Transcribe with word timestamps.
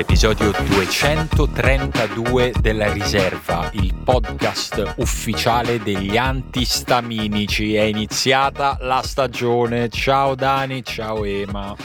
L'episodio 0.00 0.50
232 0.50 2.54
della 2.58 2.90
riserva, 2.90 3.68
il 3.74 3.92
podcast 3.92 4.94
ufficiale 4.96 5.78
degli 5.78 6.16
antistaminici. 6.16 7.74
È 7.74 7.82
iniziata 7.82 8.78
la 8.80 9.02
stagione. 9.04 9.90
Ciao 9.90 10.34
Dani, 10.34 10.82
ciao 10.82 11.26
Ema. 11.26 11.76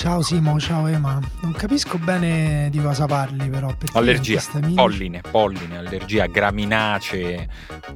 Ciao 0.00 0.22
Simo, 0.22 0.58
ciao 0.58 0.86
Ema. 0.86 1.20
Non 1.42 1.52
capisco 1.52 1.98
bene 1.98 2.68
di 2.70 2.80
cosa 2.80 3.04
parli 3.04 3.50
però. 3.50 3.70
Allergia, 3.92 4.40
polline, 4.74 5.20
polline, 5.30 5.76
allergia, 5.76 6.24
graminacee 6.24 7.46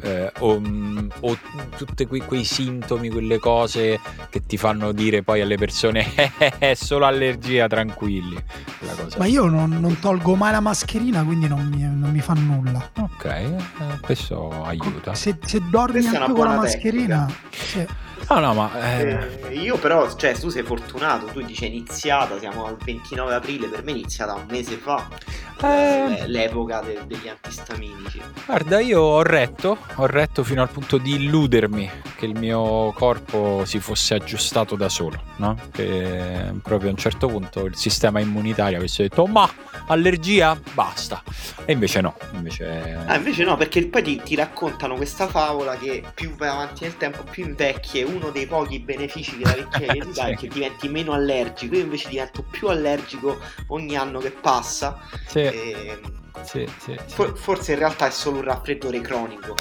eh, 0.02 0.30
o, 0.40 0.60
o, 1.20 1.38
tutti 1.78 2.04
quei, 2.04 2.20
quei, 2.20 2.44
sintomi, 2.44 3.08
quelle 3.08 3.38
cose 3.38 3.98
che 4.28 4.42
ti 4.44 4.58
fanno 4.58 4.92
dire 4.92 5.22
poi 5.22 5.40
alle 5.40 5.56
persone 5.56 6.04
è 6.58 6.74
solo 6.74 7.06
allergia, 7.06 7.68
tranquilli. 7.68 8.36
Ma 9.16 9.24
io 9.24 9.46
non, 9.46 9.70
non, 9.80 9.98
tolgo 9.98 10.34
mai 10.34 10.52
la 10.52 10.60
mascherina, 10.60 11.24
quindi 11.24 11.48
non 11.48 11.66
mi, 11.66 11.84
non 11.84 12.10
mi 12.10 12.20
fa 12.20 12.34
nulla. 12.34 12.86
Ok, 12.98 13.24
eh, 13.24 13.56
questo 14.02 14.62
aiuta. 14.62 15.14
Se, 15.14 15.38
se 15.42 15.62
dormi 15.70 16.06
anche 16.06 16.32
con 16.32 16.44
la 16.44 16.56
mascherina... 16.56 17.26
Sì. 17.48 17.86
No, 18.28 18.38
no, 18.40 18.54
ma 18.54 18.98
eh... 18.98 19.18
Eh, 19.48 19.54
io 19.54 19.76
però, 19.76 20.14
cioè, 20.14 20.34
tu 20.34 20.48
sei 20.48 20.62
fortunato, 20.62 21.26
tu 21.26 21.42
dici 21.42 21.64
è 21.64 21.68
iniziata, 21.68 22.38
siamo 22.38 22.66
al 22.66 22.76
29 22.82 23.34
aprile, 23.34 23.66
per 23.68 23.82
me 23.82 23.92
è 23.92 23.94
iniziata 23.94 24.34
un 24.34 24.46
mese 24.48 24.76
fa. 24.76 25.06
Eh... 25.62 26.26
L'epoca 26.26 26.80
de- 26.80 27.02
degli 27.06 27.28
antistaminici. 27.28 28.20
Guarda, 28.46 28.80
io 28.80 29.00
ho 29.00 29.22
retto, 29.22 29.78
ho 29.96 30.06
retto 30.06 30.42
fino 30.42 30.62
al 30.62 30.70
punto 30.70 30.98
di 30.98 31.14
illudermi 31.14 31.90
che 32.16 32.26
il 32.26 32.38
mio 32.38 32.92
corpo 32.92 33.64
si 33.64 33.78
fosse 33.78 34.14
aggiustato 34.14 34.74
da 34.74 34.88
solo, 34.88 35.20
no? 35.36 35.56
Che 35.70 36.52
proprio 36.62 36.88
a 36.88 36.92
un 36.92 36.98
certo 36.98 37.28
punto 37.28 37.64
il 37.64 37.76
sistema 37.76 38.20
immunitario 38.20 38.78
avesse 38.78 39.02
detto, 39.02 39.26
ma 39.26 39.48
allergia, 39.86 40.58
basta. 40.72 41.22
E 41.64 41.72
invece 41.72 42.00
no, 42.00 42.16
invece... 42.32 42.98
Ah, 43.06 43.16
invece 43.16 43.44
no, 43.44 43.56
perché 43.56 43.86
poi 43.86 44.02
ti, 44.02 44.20
ti 44.22 44.34
raccontano 44.34 44.96
questa 44.96 45.26
favola 45.28 45.76
che 45.76 46.02
più 46.14 46.34
vai 46.34 46.48
avanti 46.48 46.84
nel 46.84 46.96
tempo, 46.96 47.22
più 47.22 47.44
invecchi 47.44 48.00
e 48.00 48.04
uno 48.14 48.30
dei 48.30 48.46
pochi 48.46 48.80
benefici 48.80 49.36
che 49.36 49.44
la 49.44 49.54
vecchiaia 49.54 50.04
ti 50.04 50.12
dà 50.12 50.26
è 50.26 50.36
che 50.36 50.48
diventi 50.48 50.88
meno 50.88 51.12
allergico. 51.12 51.74
Io 51.74 51.82
invece 51.82 52.08
divento 52.08 52.42
più 52.42 52.68
allergico 52.68 53.38
ogni 53.68 53.96
anno 53.96 54.18
che 54.18 54.30
passa. 54.30 55.00
Sì. 55.26 55.40
E... 55.40 56.00
Sì, 56.42 56.68
sì, 56.78 56.96
For- 57.06 57.36
forse 57.38 57.72
in 57.72 57.78
realtà 57.78 58.06
è 58.06 58.10
solo 58.10 58.38
un 58.38 58.44
raffreddore 58.44 59.00
cronico. 59.00 59.54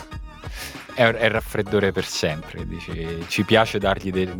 È, 0.93 1.03
è 1.03 1.29
raffreddore 1.29 1.91
per 1.91 2.05
sempre, 2.05 2.67
dici. 2.67 3.25
ci 3.27 3.43
piace 3.43 3.79
dargli 3.79 4.11
de- 4.11 4.35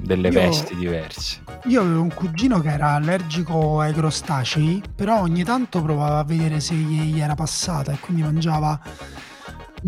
delle 0.00 0.28
io, 0.28 0.40
vesti 0.40 0.76
diverse. 0.76 1.42
Io 1.64 1.80
avevo 1.80 2.02
un 2.02 2.12
cugino 2.14 2.60
che 2.60 2.68
era 2.68 2.90
allergico 2.94 3.80
ai 3.80 3.92
crostacei, 3.92 4.82
però 4.94 5.20
ogni 5.20 5.44
tanto 5.44 5.82
provava 5.82 6.18
a 6.18 6.24
vedere 6.24 6.60
se 6.60 6.74
gli 6.74 7.18
era 7.18 7.34
passata 7.34 7.92
e 7.92 7.98
quindi 7.98 8.22
mangiava 8.22 8.78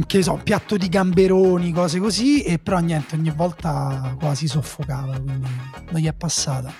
che 0.06 0.22
so, 0.22 0.40
piatto 0.42 0.76
di 0.76 0.88
gamberoni, 0.88 1.72
cose 1.72 1.98
così, 1.98 2.42
e 2.42 2.58
però 2.58 2.78
niente, 2.78 3.16
ogni 3.16 3.30
volta 3.30 4.16
quasi 4.18 4.48
soffocava, 4.48 5.18
quindi 5.18 5.48
non 5.90 6.00
gli 6.00 6.06
è 6.06 6.12
passata. 6.12 6.72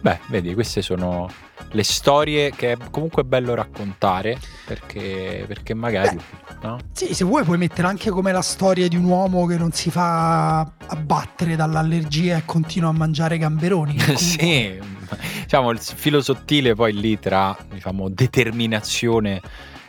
Beh, 0.00 0.20
vedi, 0.28 0.54
queste 0.54 0.80
sono 0.80 1.28
le 1.72 1.84
storie 1.84 2.50
che 2.50 2.72
è 2.72 2.76
comunque 2.90 3.24
bello 3.24 3.54
raccontare 3.54 4.38
perché, 4.64 5.44
perché 5.46 5.74
magari... 5.74 6.16
Beh, 6.16 6.56
no? 6.62 6.78
Sì, 6.92 7.14
se 7.14 7.24
vuoi 7.24 7.44
puoi 7.44 7.58
mettere 7.58 7.88
anche 7.88 8.10
come 8.10 8.32
la 8.32 8.42
storia 8.42 8.88
di 8.88 8.96
un 8.96 9.04
uomo 9.04 9.44
che 9.46 9.56
non 9.56 9.72
si 9.72 9.90
fa 9.90 10.60
abbattere 10.60 11.56
dall'allergia 11.56 12.36
e 12.36 12.44
continua 12.44 12.90
a 12.90 12.92
mangiare 12.92 13.38
gamberoni. 13.38 13.98
sì, 14.16 14.78
diciamo 15.42 15.70
il 15.70 15.78
filo 15.78 16.20
sottile 16.20 16.74
poi 16.74 16.92
lì 16.92 17.18
tra 17.18 17.56
diciamo, 17.68 18.08
determinazione 18.08 19.40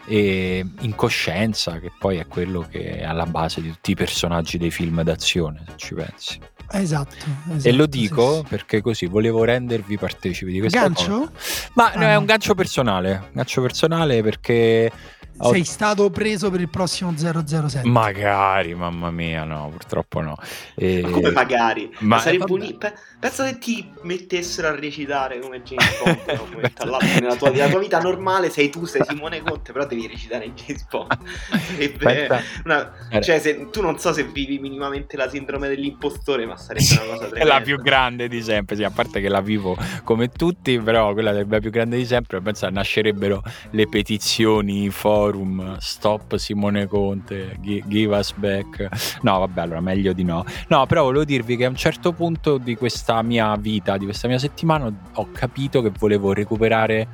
e 0.09 0.65
incoscienza, 0.79 1.79
che 1.79 1.91
poi 1.99 2.17
è 2.17 2.25
quello 2.25 2.65
che 2.67 2.97
è 2.97 3.03
alla 3.03 3.27
base 3.27 3.61
di 3.61 3.69
tutti 3.69 3.91
i 3.91 3.95
personaggi 3.95 4.57
dei 4.57 4.71
film 4.71 5.03
d'azione, 5.03 5.63
se 5.67 5.73
ci 5.75 5.93
pensi. 5.93 6.39
Esatto, 6.71 7.15
esatto, 7.51 7.67
e 7.67 7.71
lo 7.71 7.85
dico 7.85 8.31
sì, 8.31 8.37
sì. 8.37 8.45
perché 8.47 8.81
così 8.81 9.05
volevo 9.05 9.43
rendervi 9.43 9.97
partecipi 9.97 10.51
di 10.51 10.59
questa 10.59 10.81
gancio? 10.81 11.09
cosa. 11.09 11.31
Ma 11.73 11.91
ah, 11.91 11.99
no, 11.99 12.05
è 12.07 12.15
un 12.15 12.25
gancio 12.25 12.55
personale, 12.55 13.11
un 13.11 13.29
gancio 13.33 13.61
personale 13.61 14.23
perché 14.23 14.91
sei 15.41 15.63
stato 15.63 16.09
preso 16.09 16.49
per 16.49 16.59
il 16.59 16.69
prossimo 16.69 17.13
007. 17.15 17.87
Magari, 17.87 18.75
mamma 18.75 19.11
mia, 19.11 19.43
no, 19.43 19.69
purtroppo 19.71 20.21
no. 20.21 20.37
E... 20.75 21.01
Ma 21.01 21.09
come 21.09 21.31
magari? 21.31 21.89
Ma, 21.99 22.15
ma 22.15 22.19
sarebbe 22.19 22.51
un... 22.51 22.77
Pensa 23.19 23.45
se 23.45 23.57
ti 23.57 23.85
mettessero 24.03 24.69
a 24.69 24.75
recitare 24.75 25.39
come 25.39 25.61
James 25.61 26.01
Bond 26.01 26.19
no? 26.25 26.47
nella, 26.55 27.35
tua, 27.35 27.49
nella 27.49 27.67
tua 27.67 27.79
vita 27.79 27.99
normale 27.99 28.49
sei 28.49 28.69
tu, 28.69 28.85
sei 28.85 29.01
Simone 29.05 29.41
Conte, 29.41 29.73
però 29.73 29.85
devi 29.85 30.07
recitare 30.07 30.53
James 30.53 30.85
Bond. 30.89 31.17
Una... 32.63 32.93
Cioè, 33.19 33.39
se... 33.39 33.69
tu 33.71 33.81
non 33.81 33.99
so 33.99 34.13
se 34.13 34.23
vivi 34.23 34.57
minimamente 34.59 35.17
la 35.17 35.29
sindrome 35.29 35.67
dell'impostore, 35.67 36.45
ma 36.45 36.55
sarebbe 36.55 36.87
una 36.93 37.01
cosa 37.01 37.27
tremenda. 37.27 37.39
È 37.43 37.57
la 37.57 37.61
più 37.61 37.81
grande 37.81 38.27
di 38.29 38.41
sempre, 38.41 38.77
sì, 38.77 38.83
a 38.83 38.91
parte 38.91 39.19
che 39.19 39.27
la 39.27 39.41
vivo 39.41 39.77
come 40.03 40.29
tutti, 40.29 40.79
però 40.79 41.11
quella 41.11 41.31
sarebbe 41.31 41.55
la 41.55 41.61
più 41.61 41.71
grande 41.71 41.97
di 41.97 42.05
sempre. 42.05 42.39
Pensa, 42.39 42.69
nascerebbero 42.69 43.43
le 43.71 43.87
petizioni, 43.87 44.85
i 44.85 44.89
forum 44.89 45.28
forum, 45.29 45.77
stop 45.79 46.35
Simone 46.37 46.87
Conte, 46.87 47.57
give 47.61 48.15
us 48.15 48.33
back. 48.33 48.87
No, 49.21 49.39
vabbè, 49.39 49.61
allora 49.61 49.81
meglio 49.81 50.13
di 50.13 50.23
no. 50.23 50.43
No, 50.67 50.85
però 50.87 51.03
volevo 51.03 51.23
dirvi 51.23 51.55
che 51.55 51.65
a 51.65 51.69
un 51.69 51.75
certo 51.75 52.13
punto 52.13 52.57
di 52.57 52.75
questa 52.75 53.21
mia 53.21 53.55
vita, 53.55 53.97
di 53.97 54.05
questa 54.05 54.27
mia 54.27 54.39
settimana, 54.39 54.91
ho 55.13 55.31
capito 55.31 55.81
che 55.81 55.91
volevo 55.97 56.33
recuperare 56.33 57.07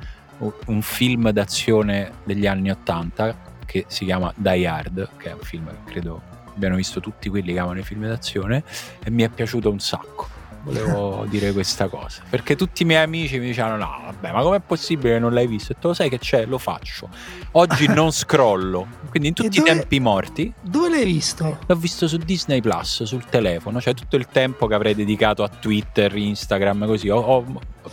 un 0.66 0.82
film 0.82 1.30
d'azione 1.30 2.12
degli 2.24 2.46
anni 2.46 2.70
Ottanta 2.70 3.54
che 3.64 3.84
si 3.88 4.04
chiama 4.04 4.32
Die 4.36 4.66
Hard, 4.66 5.08
che 5.16 5.30
è 5.30 5.32
un 5.32 5.40
film 5.40 5.68
che 5.68 5.92
credo 5.92 6.22
abbiano 6.54 6.76
visto 6.76 7.00
tutti 7.00 7.28
quelli 7.28 7.52
che 7.52 7.58
amano 7.58 7.80
i 7.80 7.82
film 7.82 8.06
d'azione 8.06 8.64
e 9.04 9.10
mi 9.10 9.22
è 9.22 9.28
piaciuto 9.28 9.70
un 9.70 9.78
sacco 9.78 10.35
volevo 10.66 11.24
dire 11.28 11.52
questa 11.52 11.86
cosa. 11.88 12.22
Perché 12.28 12.56
tutti 12.56 12.82
i 12.82 12.84
miei 12.84 13.02
amici 13.02 13.38
mi 13.38 13.46
dicevano: 13.46 13.76
No, 13.76 14.00
vabbè, 14.04 14.32
ma 14.32 14.42
com'è 14.42 14.60
possibile 14.60 15.14
che 15.14 15.18
non 15.20 15.32
l'hai 15.32 15.46
visto? 15.46 15.72
E 15.72 15.76
tu 15.78 15.88
lo 15.88 15.94
sai 15.94 16.08
che 16.08 16.18
c'è, 16.18 16.44
lo 16.44 16.58
faccio. 16.58 17.08
Oggi 17.52 17.86
non 17.88 18.10
scrollo. 18.10 18.86
Quindi 19.08 19.28
in 19.28 19.34
tutti 19.34 19.58
dove, 19.58 19.70
i 19.70 19.74
tempi 19.74 20.00
morti. 20.00 20.52
Dove 20.60 20.88
l'hai 20.88 21.04
visto? 21.04 21.58
L'ho 21.64 21.76
visto 21.76 22.08
su 22.08 22.16
Disney 22.16 22.60
Plus, 22.60 23.04
sul 23.04 23.24
telefono. 23.24 23.80
Cioè 23.80 23.94
tutto 23.94 24.16
il 24.16 24.26
tempo 24.26 24.66
che 24.66 24.74
avrei 24.74 24.94
dedicato 24.94 25.44
a 25.44 25.48
Twitter, 25.48 26.14
Instagram, 26.14 26.86
così. 26.86 27.08
Ho, 27.08 27.20
ho 27.20 27.44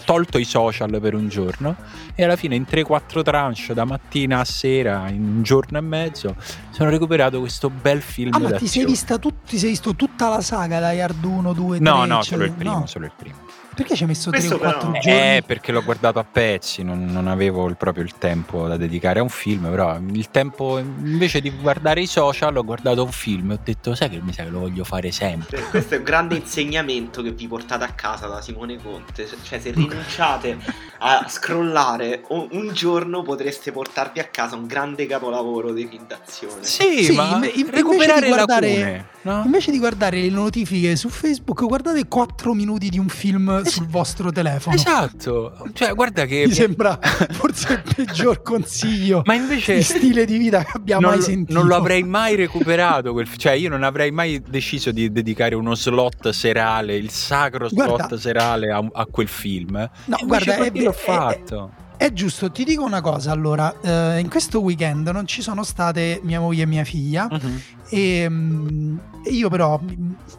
tolto 0.05 0.37
i 0.37 0.45
social 0.45 0.99
per 0.99 1.13
un 1.13 1.27
giorno. 1.27 1.75
E 2.15 2.23
alla 2.23 2.35
fine, 2.35 2.55
in 2.55 2.65
3-4 2.69 3.23
tranche, 3.23 3.73
da 3.73 3.85
mattina 3.85 4.39
a 4.39 4.45
sera, 4.45 5.09
in 5.09 5.21
un 5.23 5.43
giorno 5.43 5.77
e 5.77 5.81
mezzo, 5.81 6.35
sono 6.69 6.89
recuperato 6.89 7.39
questo 7.39 7.69
bel 7.69 8.01
film. 8.01 8.33
Ah, 8.33 8.39
ma 8.39 8.51
ti 8.53 8.67
sei, 8.67 8.85
vista 8.85 9.17
tut- 9.17 9.47
ti 9.47 9.57
sei 9.57 9.69
visto 9.69 9.95
tutta 9.95 10.29
la 10.29 10.41
saga, 10.41 10.79
da 10.79 10.91
Yard 10.91 11.23
1, 11.23 11.53
2, 11.53 11.77
3? 11.79 11.89
No, 11.89 12.05
no, 12.05 12.21
solo 12.21 12.43
il 12.43 12.51
primo, 12.51 12.79
no. 12.79 12.85
solo 12.85 13.05
il 13.05 13.11
primo. 13.15 13.37
Perché 13.75 13.95
ci 13.95 14.03
hai 14.03 14.09
messo 14.09 14.29
3 14.29 14.47
o 14.47 14.57
4 14.57 14.59
però... 14.59 14.99
giorni? 14.99 15.19
Eh, 15.19 15.43
perché 15.45 15.71
l'ho 15.71 15.83
guardato 15.83 16.19
a 16.19 16.23
pezzi, 16.23 16.83
non, 16.83 17.05
non 17.05 17.27
avevo 17.27 17.67
il, 17.67 17.75
proprio 17.75 18.03
il 18.03 18.13
tempo 18.17 18.67
da 18.67 18.77
dedicare 18.77 19.19
a 19.19 19.23
un 19.23 19.29
film, 19.29 19.69
però 19.69 19.97
il 19.97 20.29
tempo 20.29 20.77
invece 20.77 21.41
di 21.41 21.49
guardare 21.51 22.01
i 22.01 22.07
social 22.07 22.55
ho 22.55 22.63
guardato 22.63 23.03
un 23.03 23.11
film 23.11 23.51
e 23.51 23.53
ho 23.55 23.59
detto 23.63 23.95
sai 23.95 24.09
che 24.09 24.19
mi 24.21 24.33
sa 24.33 24.43
che 24.43 24.49
lo 24.49 24.59
voglio 24.59 24.83
fare 24.83 25.11
sempre. 25.11 25.61
Questo 25.69 25.95
è 25.95 25.97
un 25.97 26.03
grande 26.03 26.35
insegnamento 26.35 27.21
che 27.21 27.31
vi 27.31 27.47
portate 27.47 27.83
a 27.83 27.89
casa 27.89 28.27
da 28.27 28.41
Simone 28.41 28.77
Conte, 28.81 29.27
cioè 29.43 29.59
se 29.59 29.71
rinunciate 29.71 30.57
a 30.99 31.25
scrollare 31.27 32.23
un 32.29 32.71
giorno 32.73 33.23
potreste 33.23 33.71
portarvi 33.71 34.19
a 34.19 34.25
casa 34.25 34.55
un 34.55 34.67
grande 34.67 35.05
capolavoro 35.05 35.73
di 35.73 35.85
film 35.87 36.05
d'azione. 36.07 36.63
Sì, 36.63 37.03
sì 37.03 37.13
ma 37.13 37.39
in, 37.53 37.69
recuperare 37.69 38.19
invece 38.19 38.21
di, 38.21 38.27
guardare, 38.27 38.67
lacune, 38.67 39.05
no? 39.23 39.41
invece 39.45 39.71
di 39.71 39.79
guardare 39.79 40.21
le 40.21 40.29
notifiche 40.29 40.95
su 40.95 41.09
Facebook, 41.09 41.65
guardate 41.65 42.07
4 42.07 42.53
minuti 42.53 42.89
di 42.89 42.99
un 42.99 43.09
film 43.09 43.62
sul 43.65 43.87
vostro 43.87 44.31
telefono. 44.31 44.75
Esatto, 44.75 45.55
cioè 45.73 45.93
guarda 45.93 46.25
che... 46.25 46.45
Mi 46.47 46.53
sembra 46.53 46.99
forse 47.31 47.73
il 47.73 47.93
peggior 47.95 48.41
consiglio 48.41 49.21
ma 49.25 49.33
invece, 49.33 49.75
di 49.75 49.83
stile 49.83 50.25
di 50.25 50.37
vita 50.37 50.63
che 50.63 50.71
abbiamo 50.73 51.07
mai 51.07 51.21
sentito. 51.21 51.57
Non 51.57 51.67
lo 51.67 51.75
avrei 51.75 52.03
mai 52.03 52.35
recuperato, 52.35 53.11
quel, 53.13 53.27
cioè 53.37 53.53
io 53.53 53.69
non 53.69 53.83
avrei 53.83 54.11
mai 54.11 54.41
deciso 54.47 54.91
di 54.91 55.11
dedicare 55.11 55.55
uno 55.55 55.75
slot 55.75 56.29
serale, 56.29 56.95
il 56.95 57.09
sacro 57.09 57.67
slot 57.67 57.87
guarda, 57.87 58.17
serale 58.17 58.71
a, 58.71 58.83
a, 58.91 59.05
quel 59.05 59.27
film. 59.27 59.89
No, 60.05 60.17
guarda, 60.23 60.55
è, 60.55 60.71
l'ho 60.73 60.91
fatto. 60.91 61.71
È, 61.77 61.82
è 61.97 62.11
giusto, 62.11 62.51
ti 62.51 62.63
dico 62.63 62.83
una 62.83 63.01
cosa 63.01 63.31
allora, 63.31 63.73
eh, 63.81 64.19
in 64.19 64.29
questo 64.29 64.61
weekend 64.61 65.07
non 65.09 65.25
ci 65.25 65.41
sono 65.41 65.63
state 65.63 66.19
mia 66.23 66.39
moglie 66.39 66.63
e 66.63 66.65
mia 66.65 66.83
figlia 66.83 67.27
uh-huh. 67.29 67.59
e 67.89 68.25
um, 68.25 68.99
io 69.25 69.49
però 69.49 69.79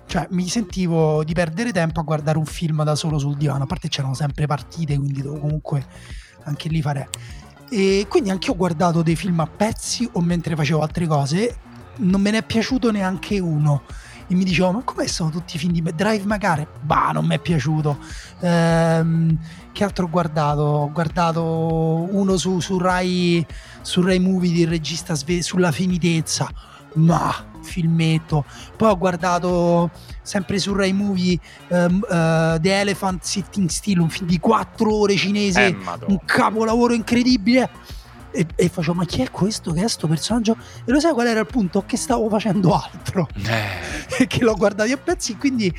cioè, 0.06 0.26
mi 0.30 0.46
sentivo 0.48 1.24
di 1.24 1.32
perdere 1.32 1.72
tempo 1.72 2.00
a 2.00 2.02
guardare 2.02 2.38
un 2.38 2.44
film 2.44 2.82
da 2.84 2.94
solo 2.94 3.18
sul 3.18 3.36
divano, 3.36 3.64
a 3.64 3.66
parte 3.66 3.88
c'erano 3.88 4.14
sempre 4.14 4.46
partite, 4.46 4.96
quindi 4.96 5.22
dovevo 5.22 5.40
comunque 5.40 5.86
anche 6.44 6.68
lì 6.68 6.82
fare. 6.82 7.08
E 7.70 8.06
quindi 8.08 8.30
anche 8.30 8.48
io 8.48 8.52
ho 8.52 8.56
guardato 8.56 9.02
dei 9.02 9.16
film 9.16 9.40
a 9.40 9.46
pezzi 9.46 10.08
o 10.12 10.20
mentre 10.20 10.54
facevo 10.54 10.80
altre 10.80 11.06
cose, 11.06 11.56
non 11.96 12.20
me 12.20 12.30
ne 12.30 12.38
è 12.38 12.42
piaciuto 12.42 12.90
neanche 12.90 13.38
uno 13.38 13.82
e 14.26 14.34
mi 14.34 14.44
dicevo 14.44 14.72
ma 14.72 14.82
come 14.82 15.06
sono 15.06 15.30
tutti 15.30 15.56
i 15.56 15.58
film 15.58 15.72
di 15.72 15.82
Drive 15.82 16.24
Magare? 16.24 16.66
Bah, 16.80 17.10
non 17.12 17.26
mi 17.26 17.34
è 17.34 17.38
piaciuto. 17.38 17.98
Ehm, 18.40 19.38
che 19.72 19.84
altro 19.84 20.06
ho 20.06 20.10
guardato? 20.10 20.62
Ho 20.62 20.92
guardato 20.92 21.42
uno 21.42 22.36
su, 22.36 22.60
su, 22.60 22.78
Rai, 22.78 23.44
su 23.82 24.02
Rai 24.02 24.18
Movie 24.18 24.54
del 24.54 24.68
regista 24.68 25.14
sve- 25.14 25.42
sulla 25.42 25.72
finitezza. 25.72 26.50
Ma 26.94 27.52
filmetto. 27.64 28.44
Poi 28.76 28.90
ho 28.90 28.96
guardato 28.96 29.90
sempre 30.22 30.58
su 30.58 30.74
Rai 30.74 30.92
Movie 30.92 31.38
um, 31.68 31.96
uh, 32.02 32.60
The 32.60 32.80
Elephant 32.80 33.24
Sitting 33.24 33.68
Still, 33.68 33.98
un 33.98 34.10
film 34.10 34.28
di 34.28 34.38
4 34.38 34.94
ore 34.94 35.16
cinese, 35.16 35.66
eh, 35.66 35.76
un 36.06 36.18
capolavoro 36.24 36.92
incredibile 36.92 37.68
e, 38.34 38.46
e 38.56 38.68
facevo 38.68 38.94
ma 38.94 39.04
chi 39.04 39.22
è 39.22 39.30
questo 39.30 39.72
che 39.72 39.78
è 39.78 39.82
questo 39.82 40.08
personaggio? 40.08 40.56
E 40.84 40.90
lo 40.90 40.98
sai 40.98 41.12
qual 41.12 41.28
era 41.28 41.40
il 41.40 41.46
punto? 41.46 41.84
Che 41.86 41.96
stavo 41.96 42.28
facendo 42.28 42.74
altro. 42.74 43.28
Eh. 43.46 44.26
che 44.26 44.42
l'ho 44.42 44.54
guardato 44.54 44.92
a 44.92 44.96
pezzi 44.96 45.36
quindi 45.36 45.72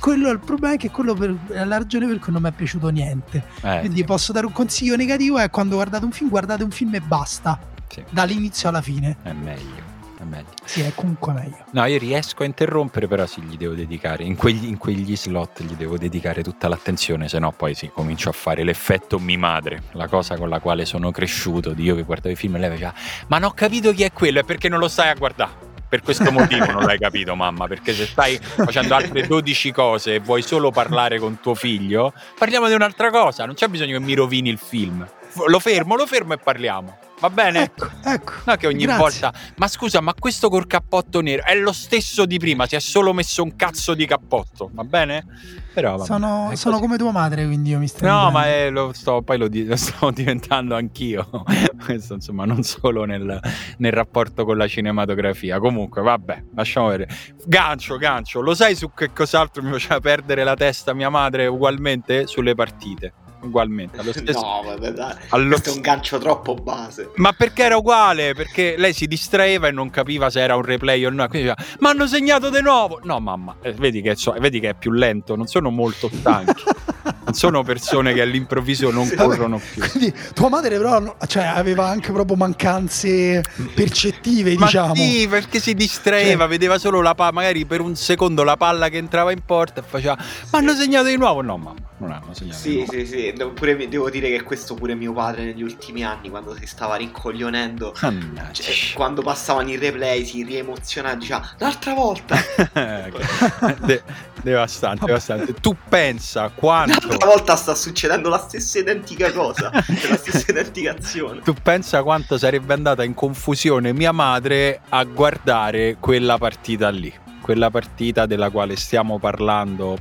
quello 0.00 0.30
il 0.30 0.40
problema 0.40 0.74
è 0.74 0.76
che 0.76 0.90
quello 0.90 1.14
per, 1.14 1.36
è 1.48 1.64
la 1.64 1.78
ragione 1.78 2.06
per 2.06 2.18
cui 2.18 2.32
non 2.32 2.42
mi 2.42 2.48
è 2.48 2.52
piaciuto 2.52 2.88
niente. 2.88 3.44
Eh. 3.62 3.78
quindi 3.80 4.04
posso 4.04 4.32
dare 4.32 4.46
un 4.46 4.52
consiglio 4.52 4.96
negativo 4.96 5.38
è 5.38 5.48
quando 5.50 5.76
guardate 5.76 6.04
un 6.04 6.12
film 6.12 6.28
guardate 6.28 6.64
un 6.64 6.70
film 6.70 6.94
e 6.94 7.00
basta. 7.00 7.70
Sì. 7.88 8.02
dall'inizio 8.08 8.70
alla 8.70 8.80
fine. 8.80 9.18
È 9.22 9.32
meglio 9.32 9.81
è 10.22 10.26
meglio. 10.26 10.50
Sì, 10.64 10.80
è 10.80 10.92
comunque 10.94 11.32
meglio. 11.32 11.64
No, 11.70 11.84
io 11.84 11.98
riesco 11.98 12.42
a 12.42 12.46
interrompere, 12.46 13.06
però 13.06 13.26
sì, 13.26 13.42
gli 13.42 13.56
devo 13.56 13.74
dedicare, 13.74 14.24
in 14.24 14.36
quegli, 14.36 14.66
in 14.66 14.78
quegli 14.78 15.16
slot 15.16 15.62
gli 15.62 15.74
devo 15.74 15.98
dedicare 15.98 16.42
tutta 16.42 16.68
l'attenzione, 16.68 17.28
se 17.28 17.38
no 17.38 17.52
poi 17.52 17.74
sì, 17.74 17.90
comincio 17.92 18.28
a 18.28 18.32
fare 18.32 18.64
l'effetto 18.64 19.18
mi 19.18 19.36
madre, 19.36 19.82
la 19.92 20.08
cosa 20.08 20.36
con 20.36 20.48
la 20.48 20.60
quale 20.60 20.84
sono 20.84 21.10
cresciuto, 21.10 21.72
di 21.72 21.84
io 21.84 21.94
che 21.94 22.02
guardavo 22.02 22.34
i 22.34 22.36
film 22.36 22.56
e 22.56 22.58
lei 22.58 22.70
faceva, 22.70 22.94
ma 23.28 23.38
non 23.38 23.50
ho 23.50 23.52
capito 23.52 23.92
chi 23.92 24.04
è 24.04 24.12
quello, 24.12 24.40
è 24.40 24.44
perché 24.44 24.68
non 24.68 24.78
lo 24.78 24.88
stai 24.88 25.08
a 25.08 25.14
guardare. 25.14 25.70
Per 25.92 26.00
questo 26.00 26.32
motivo 26.32 26.64
non 26.72 26.84
l'hai 26.84 26.98
capito, 26.98 27.34
mamma, 27.34 27.66
perché 27.66 27.92
se 27.92 28.06
stai 28.06 28.38
facendo 28.40 28.94
altre 28.94 29.26
12 29.26 29.72
cose 29.72 30.14
e 30.14 30.20
vuoi 30.20 30.40
solo 30.40 30.70
parlare 30.70 31.18
con 31.18 31.38
tuo 31.38 31.54
figlio, 31.54 32.14
parliamo 32.38 32.66
di 32.68 32.72
un'altra 32.72 33.10
cosa, 33.10 33.44
non 33.44 33.54
c'è 33.54 33.68
bisogno 33.68 33.98
che 33.98 34.02
mi 34.02 34.14
rovini 34.14 34.48
il 34.48 34.56
film. 34.56 35.06
Lo 35.48 35.58
fermo, 35.58 35.94
lo 35.94 36.06
fermo 36.06 36.32
e 36.32 36.38
parliamo. 36.38 36.96
Va 37.22 37.30
bene? 37.30 37.62
Ecco, 37.62 37.88
ecco. 38.02 38.32
No, 38.46 38.56
che 38.56 38.66
ogni 38.66 38.82
Grazie. 38.82 39.00
volta. 39.00 39.32
Ma 39.54 39.68
scusa, 39.68 40.00
ma 40.00 40.12
questo 40.12 40.48
col 40.48 40.66
cappotto 40.66 41.20
nero 41.20 41.44
è 41.44 41.54
lo 41.54 41.70
stesso 41.70 42.26
di 42.26 42.36
prima, 42.36 42.66
si 42.66 42.74
è 42.74 42.80
solo 42.80 43.12
messo 43.12 43.44
un 43.44 43.54
cazzo 43.54 43.94
di 43.94 44.06
cappotto, 44.06 44.70
va 44.72 44.82
bene? 44.82 45.24
Però 45.72 45.92
vabbè, 45.98 46.04
sono, 46.04 46.50
sono 46.54 46.80
come 46.80 46.98
tua 46.98 47.12
madre, 47.12 47.46
quindi 47.46 47.70
io 47.70 47.78
mi 47.78 47.86
sto. 47.86 48.04
No, 48.04 48.32
ma 48.32 48.46
è, 48.46 48.70
lo 48.70 48.90
sto, 48.92 49.22
poi 49.22 49.38
lo, 49.38 49.48
lo, 49.48 49.76
sto 49.76 50.10
diventando 50.12 50.74
anch'io. 50.74 51.44
Questo, 51.84 52.14
insomma, 52.14 52.44
non 52.44 52.64
solo 52.64 53.04
nel, 53.04 53.40
nel, 53.76 53.92
rapporto 53.92 54.44
con 54.44 54.56
la 54.56 54.66
cinematografia. 54.66 55.60
Comunque, 55.60 56.02
vabbè, 56.02 56.42
lasciamo 56.56 56.88
vedere. 56.88 57.14
Gancio, 57.46 57.98
gancio, 57.98 58.40
lo 58.40 58.54
sai 58.54 58.74
su 58.74 58.90
che 58.92 59.12
cos'altro 59.12 59.62
mi 59.62 59.70
faceva 59.70 60.00
perdere 60.00 60.42
la 60.42 60.56
testa 60.56 60.92
mia 60.92 61.08
madre 61.08 61.46
ugualmente? 61.46 62.26
Sulle 62.26 62.56
partite 62.56 63.12
ugualmente. 63.42 63.98
Allo 63.98 64.12
stesso... 64.16 64.40
No, 64.40 64.62
vabbè, 64.64 64.90
dai. 64.92 65.14
Allo... 65.30 65.48
Questo 65.48 65.70
è 65.70 65.74
un 65.74 65.80
gancio 65.80 66.18
troppo 66.18 66.54
base. 66.54 67.10
Ma 67.16 67.32
perché 67.32 67.64
era 67.64 67.76
uguale? 67.76 68.34
Perché 68.34 68.76
lei 68.76 68.92
si 68.92 69.06
distraeva 69.06 69.68
e 69.68 69.70
non 69.70 69.90
capiva 69.90 70.30
se 70.30 70.40
era 70.40 70.56
un 70.56 70.62
replay 70.62 71.04
o 71.04 71.10
no. 71.10 71.26
Quindi 71.28 71.48
diceva, 71.48 71.76
ma 71.80 71.90
hanno 71.90 72.06
segnato 72.06 72.50
di 72.50 72.60
nuovo. 72.60 73.00
No, 73.02 73.20
mamma, 73.20 73.56
eh, 73.62 73.72
vedi, 73.72 74.02
che 74.02 74.14
so, 74.16 74.34
vedi, 74.38 74.60
che 74.60 74.70
è 74.70 74.74
più 74.74 74.90
lento, 74.92 75.36
non 75.36 75.46
sono 75.46 75.70
molto 75.70 76.08
stanchi. 76.12 76.62
non 77.32 77.34
sono 77.34 77.62
persone 77.62 78.12
che 78.12 78.20
all'improvviso 78.20 78.90
non 78.90 79.06
sì, 79.06 79.16
corrono 79.16 79.58
più. 79.58 79.82
Quindi 79.88 80.14
tua 80.34 80.48
madre 80.50 80.76
però 80.76 81.16
cioè, 81.26 81.44
aveva 81.44 81.88
anche 81.88 82.12
proprio 82.12 82.36
mancanze 82.36 83.42
percettive, 83.74 84.54
ma 84.54 84.66
diciamo. 84.66 84.94
Sì, 84.94 85.26
perché 85.28 85.58
si 85.58 85.74
distraeva, 85.74 86.40
cioè... 86.40 86.48
vedeva 86.48 86.78
solo 86.78 87.00
la 87.00 87.14
palla, 87.14 87.32
magari 87.32 87.64
per 87.64 87.80
un 87.80 87.96
secondo 87.96 88.44
la 88.44 88.56
palla 88.56 88.88
che 88.88 88.98
entrava 88.98 89.32
in 89.32 89.40
porta 89.44 89.80
e 89.80 89.84
faceva, 89.86 90.16
ma 90.50 90.58
hanno 90.58 90.74
segnato 90.74 91.06
di 91.06 91.16
nuovo. 91.16 91.40
No, 91.40 91.56
mamma, 91.56 91.74
non 91.98 92.12
hanno 92.12 92.34
segnato 92.34 92.58
sì, 92.58 92.68
di 92.68 92.76
nuovo. 92.76 92.92
Sì, 92.92 93.06
sì, 93.06 93.32
pure, 93.54 93.88
devo 93.88 94.10
dire 94.10 94.28
che 94.30 94.42
questo 94.42 94.74
pure 94.74 94.94
mio 94.94 95.12
padre 95.12 95.44
negli 95.44 95.62
ultimi 95.62 96.04
anni, 96.04 96.28
quando 96.28 96.54
si 96.54 96.66
stava 96.66 96.96
rincoglionendo, 96.96 97.94
cioè, 97.94 98.74
quando 98.94 99.22
passavano 99.22 99.70
i 99.70 99.76
replay 99.76 100.24
si 100.24 100.42
riemozionava, 100.42 101.14
diceva, 101.14 101.48
l'altra 101.58 101.94
volta. 101.94 102.36
De- 103.84 104.30
devastante, 104.42 105.06
devastante. 105.06 105.54
Tu 105.54 105.76
pensa 105.88 106.50
quanto... 106.54 107.08
L'altra 107.08 107.28
volta 107.28 107.56
sta 107.56 107.74
succedendo 107.74 108.28
la 108.28 108.38
stessa 108.38 108.78
identica 108.78 109.32
cosa, 109.32 109.70
la 109.72 110.16
stessa 110.16 110.50
identica 110.50 110.92
azione. 110.92 111.40
Tu 111.40 111.54
pensa 111.54 112.02
quanto 112.02 112.36
sarebbe 112.38 112.74
andata 112.74 113.02
in 113.04 113.14
confusione 113.14 113.92
mia 113.92 114.12
madre 114.12 114.80
a 114.88 115.04
guardare 115.04 115.96
quella 115.98 116.38
partita 116.38 116.90
lì. 116.90 117.12
Quella 117.40 117.70
partita 117.70 118.26
della 118.26 118.50
quale 118.50 118.76
stiamo 118.76 119.18
parlando 119.18 119.98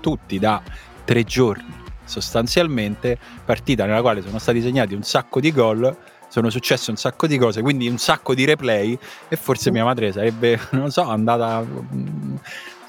tutti 0.00 0.38
da 0.38 0.60
tre 1.04 1.24
giorni 1.24 1.80
sostanzialmente 2.04 3.16
partita 3.44 3.86
nella 3.86 4.02
quale 4.02 4.20
sono 4.20 4.38
stati 4.38 4.60
segnati 4.60 4.92
un 4.92 5.02
sacco 5.02 5.40
di 5.40 5.52
gol 5.52 5.96
sono 6.32 6.48
successe 6.48 6.90
un 6.90 6.96
sacco 6.96 7.26
di 7.26 7.36
cose, 7.36 7.60
quindi 7.60 7.86
un 7.88 7.98
sacco 7.98 8.34
di 8.34 8.46
replay 8.46 8.98
e 9.28 9.36
forse 9.36 9.70
mia 9.70 9.84
madre 9.84 10.12
sarebbe, 10.12 10.58
non 10.72 10.90
so, 10.90 11.02
andata, 11.02 11.62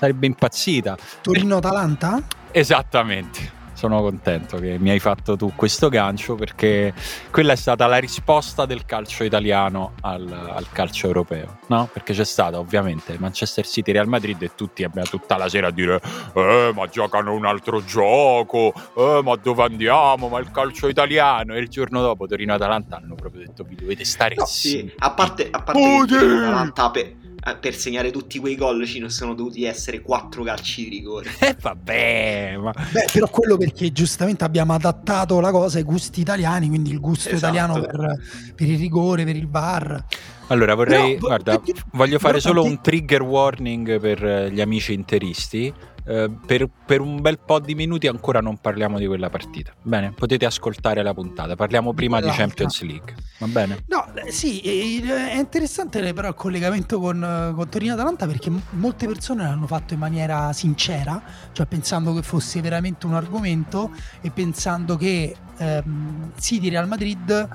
sarebbe 0.04 0.28
impazzita. 0.28 0.98
Torino-Atalanta? 1.22 2.22
Esattamente 2.52 3.62
sono 3.74 4.02
contento 4.02 4.58
che 4.60 4.78
mi 4.78 4.92
hai 4.92 5.00
fatto 5.00 5.36
tu 5.36 5.52
questo 5.56 5.90
gancio 5.90 6.36
perché 6.36 6.94
quella 7.32 7.54
è 7.54 7.56
stata 7.56 7.86
la 7.88 7.98
risposta 7.98 8.66
del 8.66 8.86
calcio 8.86 9.24
italiano 9.24 9.94
al, 10.02 10.32
al 10.32 10.70
calcio 10.72 11.08
europeo, 11.08 11.60
no? 11.68 11.90
Perché 11.92 12.14
c'è 12.14 12.24
stata 12.24 12.60
ovviamente 12.60 13.18
Manchester 13.18 13.66
City 13.66 13.92
Real 13.92 14.08
Madrid 14.08 14.42
e 14.42 14.52
tutti 14.56 14.84
abbiamo 14.84 15.08
tutta 15.08 15.36
la 15.36 15.50
sera 15.50 15.68
a 15.68 15.72
dire 15.72 16.00
eh 16.34 16.72
ma 16.74 16.88
giocano 16.88 17.34
un 17.34 17.46
altro 17.46 17.84
gioco, 17.84 18.74
eh 18.96 19.22
ma 19.22 19.36
dove 19.36 19.64
andiamo, 19.64 20.30
ma 20.30 20.40
il 20.40 20.52
calcio 20.52 20.88
italiano 20.88 21.54
e 21.56 21.60
il 21.60 21.68
giorno 21.68 22.02
dopo 22.02 22.26
Torino 22.26 22.54
Atalanta 22.54 22.98
hanno 22.98 23.16
proprio 23.16 23.42
detto 23.46 23.64
vi 23.64 23.76
dovete 23.76 24.06
stare 24.06 24.36
no, 24.36 24.46
sì, 24.46 24.94
a 25.00 25.12
parte, 25.12 25.50
a 25.50 25.62
parte 25.62 26.06
che 26.08 26.16
Atalanta 26.16 26.92
eh, 26.92 27.23
per 27.60 27.76
segnare 27.76 28.10
tutti 28.12 28.40
quei 28.40 28.56
gol 28.56 28.86
ci 28.86 29.00
non 29.00 29.10
sono 29.10 29.34
dovuti 29.34 29.66
essere 29.66 30.02
quattro 30.02 30.44
calci 30.44 30.84
di 30.84 30.90
rigore. 30.90 31.32
Eh 31.44 31.56
vabbè, 31.60 32.56
ma... 32.58 32.72
Beh, 32.72 33.08
però 33.12 33.28
quello 33.28 33.58
perché 33.58 33.92
giustamente 33.92 34.44
abbiamo 34.46 34.74
adattato 34.74 35.40
la 35.42 35.52
cosa 35.52 35.78
ai 35.78 35.84
gusti 35.84 36.22
italiani, 36.22 36.70
quindi 36.70 36.92
il 36.92 37.00
gusto 37.00 37.30
esatto. 37.30 37.54
italiano 37.54 37.82
per, 37.82 38.54
per, 38.56 38.70
il 38.70 38.78
rigore, 38.78 39.26
per 39.26 39.36
il 39.36 39.48
bar. 39.48 40.06
Allora 40.48 40.74
vorrei, 40.76 41.16
però, 41.16 41.28
guarda, 41.28 41.60
perché, 41.60 41.82
voglio 41.92 42.20
fare 42.20 42.40
solo 42.40 42.64
un 42.64 42.80
trigger 42.82 43.22
warning 43.22 44.00
per 44.00 44.52
gli 44.52 44.62
amici 44.62 44.94
interisti. 44.94 45.74
Eh, 46.06 46.30
per, 46.46 46.70
per, 46.86 47.02
un 47.02 47.22
bel 47.22 47.40
po' 47.40 47.60
di 47.60 47.76
minuti 47.76 48.08
ancora 48.08 48.42
non 48.42 48.58
parliamo 48.58 48.98
di 48.98 49.06
quella 49.06 49.30
partita. 49.30 49.72
Bene, 49.82 50.12
potete 50.12 50.46
ascoltare 50.46 51.02
la 51.04 51.14
puntata. 51.14 51.56
Parliamo 51.56 51.94
prima 51.94 52.20
di 52.20 52.30
Champions 52.30 52.82
League. 52.82 53.16
Va 53.40 53.48
bene? 53.48 53.84
No, 53.88 54.12
sì, 54.30 54.60
è 54.60 55.38
interessante 55.38 56.14
però 56.14 56.28
il 56.30 56.36
collegamento 56.36 57.00
con, 57.00 57.54
con 57.56 57.70
Torino 57.70 57.94
Atalanta 57.94 58.28
perché 58.28 58.52
molte 58.72 59.08
persone 59.08 59.44
l'hanno 59.44 59.68
fatto 59.68 59.94
in 59.94 60.00
maniera 60.00 60.52
sincera, 60.54 61.22
cioè 61.52 61.66
pensando 61.66 62.14
che 62.14 62.22
fosse 62.22 62.62
veramente 62.62 63.06
un 63.06 63.14
argomento 63.14 63.92
e 64.22 64.30
pensando 64.30 64.98
che 64.98 65.36
ehm, 65.58 66.32
City 66.40 66.70
Real 66.70 66.88
Madrid 66.88 67.50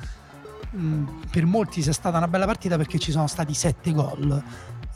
mh, 0.71 1.03
per 1.31 1.47
molti 1.47 1.83
sia 1.83 1.93
stata 1.93 2.17
una 2.17 2.29
bella 2.29 2.47
partita 2.47 2.77
perché 2.77 2.99
ci 2.99 3.11
sono 3.11 3.27
stati 3.27 3.55
sette 3.55 3.93
gol 3.93 4.43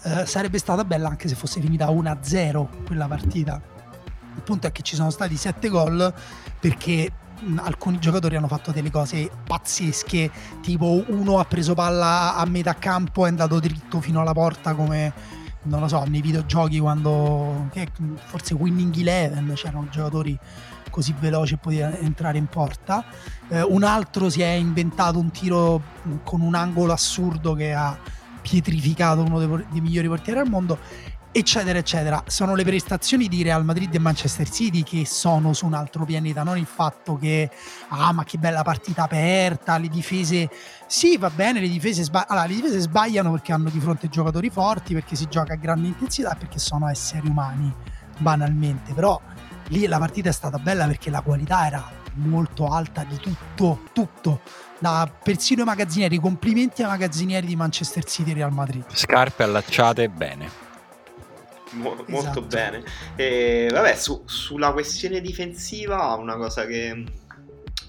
eh, 0.02 0.26
sarebbe 0.26 0.58
stata 0.58 0.84
bella 0.84 1.08
anche 1.08 1.28
se 1.28 1.34
fosse 1.34 1.60
finita 1.60 1.86
1-0 1.86 2.84
quella 2.84 3.06
partita. 3.06 3.60
Il 4.34 4.42
punto 4.42 4.66
è 4.66 4.72
che 4.72 4.82
ci 4.82 4.96
sono 4.96 5.10
stati 5.10 5.36
7 5.36 5.68
gol 5.68 6.12
perché 6.58 7.12
alcuni 7.56 7.98
giocatori 7.98 8.36
hanno 8.36 8.48
fatto 8.48 8.70
delle 8.70 8.90
cose 8.90 9.30
pazzesche, 9.46 10.30
tipo 10.60 11.04
uno 11.08 11.38
ha 11.38 11.44
preso 11.44 11.74
palla 11.74 12.34
a 12.36 12.44
metà 12.46 12.74
campo 12.74 13.24
e 13.24 13.26
è 13.26 13.30
andato 13.30 13.58
dritto 13.58 14.00
fino 14.00 14.20
alla 14.20 14.32
porta 14.32 14.74
come 14.74 15.40
non 15.64 15.80
lo 15.80 15.88
so, 15.88 16.02
nei 16.04 16.20
videogiochi 16.20 16.80
quando 16.80 17.68
forse 18.26 18.54
Winning 18.54 18.96
Eleven 18.96 19.52
c'erano 19.54 19.86
giocatori 19.90 20.36
così 20.90 21.14
veloci 21.18 21.54
e 21.54 21.56
poteva 21.58 21.96
entrare 21.98 22.38
in 22.38 22.46
porta. 22.46 23.04
Eh, 23.48 23.62
un 23.62 23.84
altro 23.84 24.28
si 24.28 24.42
è 24.42 24.50
inventato 24.50 25.18
un 25.18 25.30
tiro 25.30 25.80
con 26.24 26.40
un 26.40 26.54
angolo 26.54 26.92
assurdo 26.92 27.54
che 27.54 27.72
ha 27.72 27.96
pietrificato 28.42 29.22
uno 29.22 29.38
dei, 29.38 29.66
dei 29.70 29.80
migliori 29.80 30.08
portieri 30.08 30.40
al 30.40 30.48
mondo 30.48 30.78
eccetera 31.34 31.78
eccetera. 31.78 32.22
Sono 32.26 32.54
le 32.54 32.62
prestazioni 32.62 33.26
di 33.26 33.42
Real 33.42 33.64
Madrid 33.64 33.92
e 33.94 33.98
Manchester 33.98 34.48
City 34.50 34.82
che 34.82 35.06
sono 35.06 35.54
su 35.54 35.64
un 35.64 35.72
altro 35.72 36.04
pianeta 36.04 36.42
non 36.42 36.58
il 36.58 36.66
fatto 36.66 37.16
che 37.16 37.50
ah 37.88 38.12
ma 38.12 38.22
che 38.24 38.36
bella 38.36 38.62
partita 38.62 39.04
aperta 39.04 39.78
le 39.78 39.88
difese 39.88 40.50
sì 40.86 41.16
va 41.16 41.30
bene 41.30 41.60
le 41.60 41.68
difese, 41.68 42.02
sbag- 42.02 42.26
allora, 42.28 42.46
le 42.46 42.54
difese 42.54 42.80
sbagliano 42.80 43.30
perché 43.30 43.52
hanno 43.52 43.70
di 43.70 43.80
fronte 43.80 44.08
giocatori 44.08 44.50
forti 44.50 44.92
perché 44.92 45.16
si 45.16 45.26
gioca 45.28 45.54
a 45.54 45.56
grande 45.56 45.88
intensità 45.88 46.34
perché 46.34 46.58
sono 46.58 46.86
esseri 46.88 47.26
umani 47.26 47.72
banalmente. 48.18 48.92
Però 48.92 49.18
lì 49.68 49.86
la 49.86 49.98
partita 49.98 50.28
è 50.28 50.32
stata 50.32 50.58
bella 50.58 50.86
perché 50.86 51.08
la 51.08 51.22
qualità 51.22 51.66
era 51.66 52.01
molto 52.14 52.66
alta 52.66 53.04
di 53.04 53.16
tutto 53.16 53.80
tutto 53.92 54.40
da 54.78 55.10
persino 55.22 55.62
i 55.62 55.64
magazzinieri, 55.64 56.18
complimenti 56.18 56.82
ai 56.82 56.88
magazzinieri 56.88 57.46
di 57.46 57.54
Manchester 57.54 58.04
City 58.04 58.32
e 58.32 58.34
Real 58.34 58.52
Madrid. 58.52 58.84
Scarpe 58.92 59.44
allacciate 59.44 60.08
bene. 60.08 60.48
Mo- 61.72 61.92
esatto. 61.92 62.10
Molto 62.10 62.42
bene. 62.42 62.82
E, 63.14 63.68
vabbè, 63.70 63.94
su, 63.94 64.22
sulla 64.26 64.72
questione 64.72 65.20
difensiva, 65.20 66.14
una 66.16 66.36
cosa 66.36 66.66
che, 66.66 67.04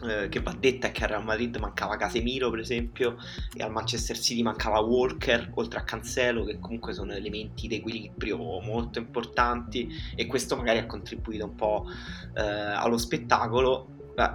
eh, 0.07 0.29
che 0.29 0.39
va 0.41 0.55
detta 0.57 0.87
è 0.87 0.91
che 0.91 1.03
a 1.03 1.07
Real 1.07 1.23
Madrid 1.23 1.57
mancava 1.57 1.97
Casemiro, 1.97 2.51
per 2.51 2.59
esempio, 2.59 3.17
e 3.55 3.63
al 3.63 3.71
Manchester 3.71 4.17
City 4.17 4.43
mancava 4.43 4.79
Walker, 4.79 5.51
oltre 5.55 5.79
a 5.79 5.83
Cancelo, 5.83 6.45
che 6.45 6.59
comunque 6.59 6.93
sono 6.93 7.13
elementi 7.13 7.67
di 7.67 7.77
equilibrio 7.77 8.37
molto 8.37 8.99
importanti, 8.99 9.89
e 10.15 10.27
questo 10.27 10.55
magari 10.55 10.77
ha 10.77 10.85
contribuito 10.85 11.45
un 11.45 11.55
po' 11.55 11.85
eh, 12.35 12.41
allo 12.41 12.99
spettacolo 12.99 13.87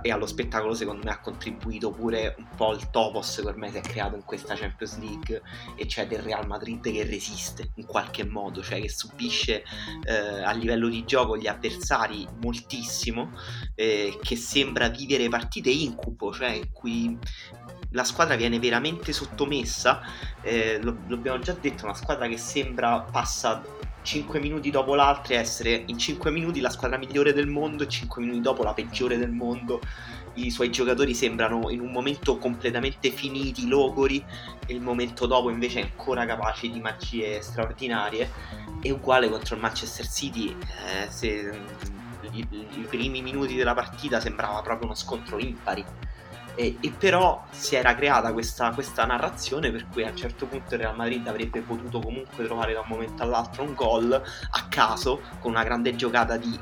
e 0.03 0.11
allo 0.11 0.27
spettacolo 0.27 0.75
secondo 0.75 1.05
me 1.05 1.11
ha 1.11 1.21
contribuito 1.21 1.91
pure 1.91 2.35
un 2.39 2.47
po' 2.57 2.73
il 2.73 2.91
topos 2.91 3.41
che 3.41 3.47
ormai 3.47 3.71
si 3.71 3.77
è 3.77 3.81
creato 3.81 4.17
in 4.17 4.25
questa 4.25 4.55
Champions 4.57 4.99
League 4.99 5.43
e 5.77 5.87
cioè 5.87 6.07
del 6.07 6.21
Real 6.21 6.47
Madrid 6.47 6.81
che 6.81 7.05
resiste 7.05 7.71
in 7.77 7.87
qualche 7.87 8.25
modo, 8.25 8.63
cioè 8.63 8.81
che 8.81 8.89
subisce 8.89 9.63
eh, 10.05 10.43
a 10.43 10.51
livello 10.53 10.89
di 10.89 11.05
gioco 11.05 11.37
gli 11.37 11.47
avversari 11.47 12.27
moltissimo, 12.41 13.33
eh, 13.75 14.19
che 14.21 14.37
sembra 14.37 14.89
vivere 14.89 15.29
partite 15.29 15.71
incubo, 15.71 16.33
cioè 16.33 16.51
in 16.51 16.73
cui 16.73 17.17
la 17.93 18.05
squadra 18.05 18.37
viene 18.37 18.59
veramente 18.59 19.13
sottomessa, 19.13 20.01
eh, 20.43 20.79
lo, 20.83 20.97
l'abbiamo 21.07 21.39
già 21.39 21.53
detto, 21.53 21.85
una 21.85 21.95
squadra 21.95 22.27
che 22.29 22.37
sembra 22.37 23.01
passa 23.01 23.63
5 24.03 24.41
minuti 24.41 24.71
dopo 24.71 24.95
l'altro 24.95 25.35
essere 25.35 25.83
in 25.87 25.99
5 25.99 26.31
minuti 26.31 26.61
la 26.61 26.71
squadra 26.71 26.97
migliore 26.97 27.33
del 27.33 27.47
mondo 27.47 27.85
e 27.85 27.89
5 27.89 28.23
minuti 28.23 28.41
dopo 28.41 28.63
la 28.63 28.73
peggiore 28.73 29.19
del 29.19 29.31
mondo. 29.31 29.81
I 30.35 30.51
suoi 30.51 30.71
giocatori 30.71 31.15
sembrano 31.15 31.69
in 31.71 31.81
un 31.81 31.91
momento 31.91 32.39
completamente 32.39 33.11
finiti, 33.11 33.67
logori, 33.67 34.25
e 34.67 34.73
il 34.73 34.81
momento 34.81 35.27
dopo 35.27 35.51
invece 35.51 35.81
ancora 35.81 36.25
capaci 36.27 36.71
di 36.71 36.81
magie 36.81 37.41
straordinarie. 37.41 38.31
E 38.81 38.91
uguale 38.91 39.29
contro 39.29 39.57
il 39.57 39.61
Manchester 39.61 40.09
City, 40.09 40.55
eh, 40.87 41.11
se, 41.11 41.61
i, 42.31 42.47
i 42.51 42.87
primi 42.89 43.21
minuti 43.21 43.57
della 43.57 43.75
partita 43.75 44.21
sembrava 44.21 44.63
proprio 44.63 44.87
uno 44.87 44.95
scontro 44.95 45.39
impari 45.39 45.85
e, 46.59 46.77
e, 46.81 46.91
però 46.91 47.45
si 47.51 47.77
era 47.77 47.95
creata 47.95 48.33
questa, 48.33 48.73
questa, 48.73 49.05
narrazione 49.05 49.71
per 49.71 49.87
cui 49.87 50.05
a 50.05 50.11
un 50.11 50.17
certo 50.17 50.47
punto 50.47 50.75
il 50.75 50.81
Real 50.81 50.97
Madrid 50.97 51.25
avrebbe 51.29 51.61
potuto 51.61 52.01
comunque 52.01 52.45
trovare 52.45 52.73
da 52.73 52.81
un 52.81 52.89
momento 52.89 53.23
all'altro 53.23 53.63
un 53.63 53.75
gol 53.75 54.13
a 54.13 54.67
caso 54.69 55.21
con 55.39 55.53
una 55.53 55.63
grande 55.63 55.95
giocata 55.95 56.37
di 56.37 56.59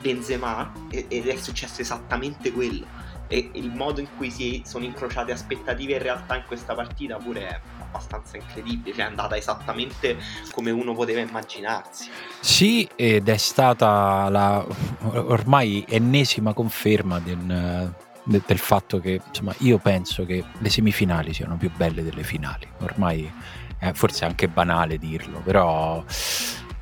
Benzema 0.00 0.72
ed 0.90 1.28
è 1.28 1.36
successo 1.36 1.80
esattamente 1.80 2.50
quello 2.50 3.04
e 3.28 3.50
il 3.54 3.70
modo 3.70 4.00
in 4.00 4.08
cui 4.16 4.30
si 4.30 4.62
sono 4.64 4.84
incrociate 4.84 5.30
aspettative 5.30 5.94
e 5.94 5.98
realtà 5.98 6.36
in 6.36 6.44
questa 6.46 6.74
partita 6.74 7.16
pure 7.16 7.48
è 7.48 7.60
abbastanza 7.80 8.36
incredibile, 8.36 8.94
cioè 8.94 9.04
è 9.04 9.08
andata 9.08 9.36
esattamente 9.36 10.16
come 10.50 10.70
uno 10.70 10.92
poteva 10.92 11.20
immaginarsi. 11.20 12.10
Sì, 12.40 12.88
ed 12.94 13.28
è 13.28 13.36
stata 13.36 14.28
la 14.28 14.64
ormai 15.12 15.84
ennesima 15.88 16.52
conferma 16.52 17.18
del, 17.18 17.94
del 18.26 18.58
fatto 18.58 18.98
che 18.98 19.20
insomma 19.26 19.54
io 19.58 19.78
penso 19.78 20.26
che 20.26 20.44
le 20.58 20.68
semifinali 20.68 21.32
siano 21.32 21.56
più 21.56 21.70
belle 21.74 22.02
delle 22.02 22.22
finali. 22.22 22.66
Ormai 22.80 23.30
è 23.78 23.92
forse 23.92 24.24
anche 24.24 24.48
banale 24.48 24.98
dirlo 24.98 25.40
però 25.40 26.02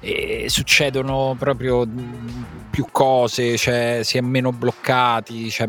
eh, 0.01 0.47
succedono 0.49 1.35
proprio 1.39 1.87
più 2.71 2.87
cose 2.91 3.57
cioè 3.57 4.01
si 4.03 4.17
è 4.17 4.21
meno 4.21 4.53
bloccati 4.53 5.51
cioè, 5.51 5.67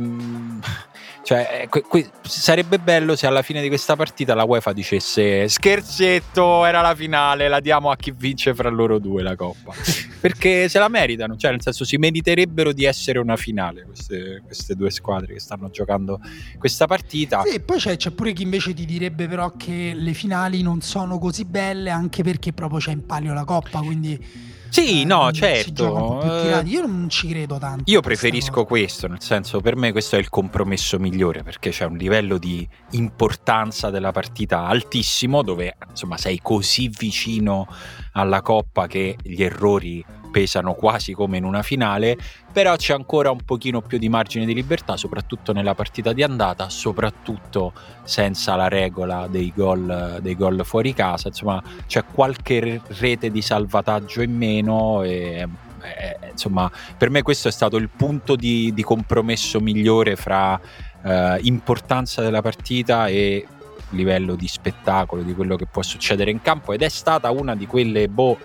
cioè, 1.26 1.62
eh, 1.64 1.70
que- 1.70 1.82
que- 1.82 2.08
sarebbe 2.22 2.78
bello 2.78 3.16
se 3.16 3.26
alla 3.26 3.42
fine 3.42 3.60
di 3.60 3.68
questa 3.68 3.96
partita 3.96 4.36
la 4.36 4.44
UEFA 4.44 4.74
dicesse 4.74 5.48
scherzetto, 5.48 6.64
era 6.66 6.82
la 6.82 6.94
finale, 6.94 7.48
la 7.48 7.60
diamo 7.60 7.90
a 7.90 7.96
chi 7.96 8.14
vince 8.16 8.54
fra 8.54 8.70
loro 8.70 9.00
due 9.00 9.24
la 9.24 9.36
coppa. 9.36 9.74
Perché 10.22 10.70
se 10.70 10.78
la 10.78 10.88
meritano, 10.88 11.36
cioè 11.36 11.50
nel 11.50 11.64
senso 11.64 11.84
si 11.84 11.98
meriterebbero 11.98 12.72
di 12.74 12.86
essere 12.86 13.18
una 13.18 13.38
finale 13.38 13.86
queste, 13.86 14.44
queste 14.46 14.76
due 14.76 14.92
squadre 14.92 15.34
che 15.34 15.40
stanno 15.40 15.72
giocando 15.72 16.20
questa 16.60 16.86
partita. 16.86 17.42
Sì, 17.44 17.60
poi 17.60 17.80
c'è, 17.80 17.98
c'è, 17.98 18.12
pure 18.12 18.32
chi 18.32 18.44
invece 18.44 18.76
ti 18.76 18.86
direbbe 18.86 19.28
però 19.28 19.52
che 19.58 19.94
le 19.96 20.14
finali 20.14 20.62
non 20.62 20.82
sono 20.82 21.18
così 21.18 21.46
belle 21.46 21.90
anche 21.90 22.22
perché 22.22 22.54
proprio 22.54 22.78
c'è 22.78 22.92
in 22.92 23.04
palio 23.04 23.34
la 23.34 23.46
coppa, 23.46 23.80
quindi 23.80 24.54
sì, 24.76 25.02
eh, 25.02 25.06
no, 25.06 25.32
certo. 25.32 26.62
Io 26.66 26.82
non 26.82 27.08
ci 27.10 27.30
credo 27.30 27.58
tanto. 27.58 27.84
Io 27.86 28.02
preferisco 28.02 28.66
questo, 28.66 29.08
nel 29.08 29.22
senso, 29.22 29.62
per 29.62 29.78
me 29.78 29.94
questo 29.94 30.18
è 30.18 30.20
il 30.20 30.28
compromesso 30.30 31.00
migliore 31.00 31.44
perché 31.44 31.70
c'è 31.70 31.86
un 31.86 31.96
livello 31.96 32.38
di 32.38 32.68
importanza 32.92 33.90
della 33.90 34.12
partita 34.12 34.66
altissimo 34.66 35.44
dove 35.44 35.78
insomma 35.90 36.18
sei 36.18 36.40
così 36.42 36.90
vicino 36.90 37.68
alla 38.14 38.42
coppa 38.42 38.88
che 38.88 39.16
gli 39.22 39.42
errori 39.44 40.04
pesano 40.36 40.74
quasi 40.74 41.14
come 41.14 41.38
in 41.38 41.46
una 41.46 41.62
finale, 41.62 42.18
però 42.52 42.76
c'è 42.76 42.94
ancora 42.94 43.32
un 43.32 43.40
pochino 43.46 43.80
più 43.80 43.98
di 43.98 44.10
margine 44.10 44.46
di 44.46 44.54
libertà, 44.54 44.98
soprattutto 44.98 45.54
nella 45.54 45.76
partita 45.76 46.12
di 46.12 46.24
andata, 46.24 46.68
soprattutto 46.68 47.72
senza 48.04 48.58
la 48.58 48.68
regola 48.68 49.28
dei 49.30 49.54
gol, 49.56 50.20
dei 50.22 50.36
gol 50.36 50.66
fuori 50.66 50.94
casa, 50.94 51.30
insomma 51.30 51.64
c'è 51.88 52.04
qualche 52.04 52.82
rete 52.86 53.32
di 53.32 53.42
salvataggio 53.42 54.22
in 54.24 54.36
meno 54.36 55.04
e 55.04 55.48
eh, 55.82 56.18
insomma 56.32 56.70
per 56.98 57.10
me 57.10 57.22
questo 57.22 57.48
è 57.48 57.52
stato 57.52 57.78
il 57.78 57.88
punto 57.88 58.36
di, 58.36 58.74
di 58.74 58.84
compromesso 58.84 59.62
migliore 59.62 60.18
fra 60.18 60.60
eh, 61.02 61.40
importanza 61.44 62.22
della 62.22 62.42
partita 62.42 63.08
e 63.08 63.48
livello 63.92 64.36
di 64.36 64.50
spettacolo 64.50 65.22
di 65.22 65.34
quello 65.34 65.56
che 65.56 65.66
può 65.66 65.82
succedere 65.82 66.30
in 66.30 66.42
campo 66.42 66.74
ed 66.74 66.82
è 66.82 66.90
stata 66.90 67.32
una 67.32 67.56
di 67.56 67.68
quelle 67.68 68.10
boh, 68.10 68.38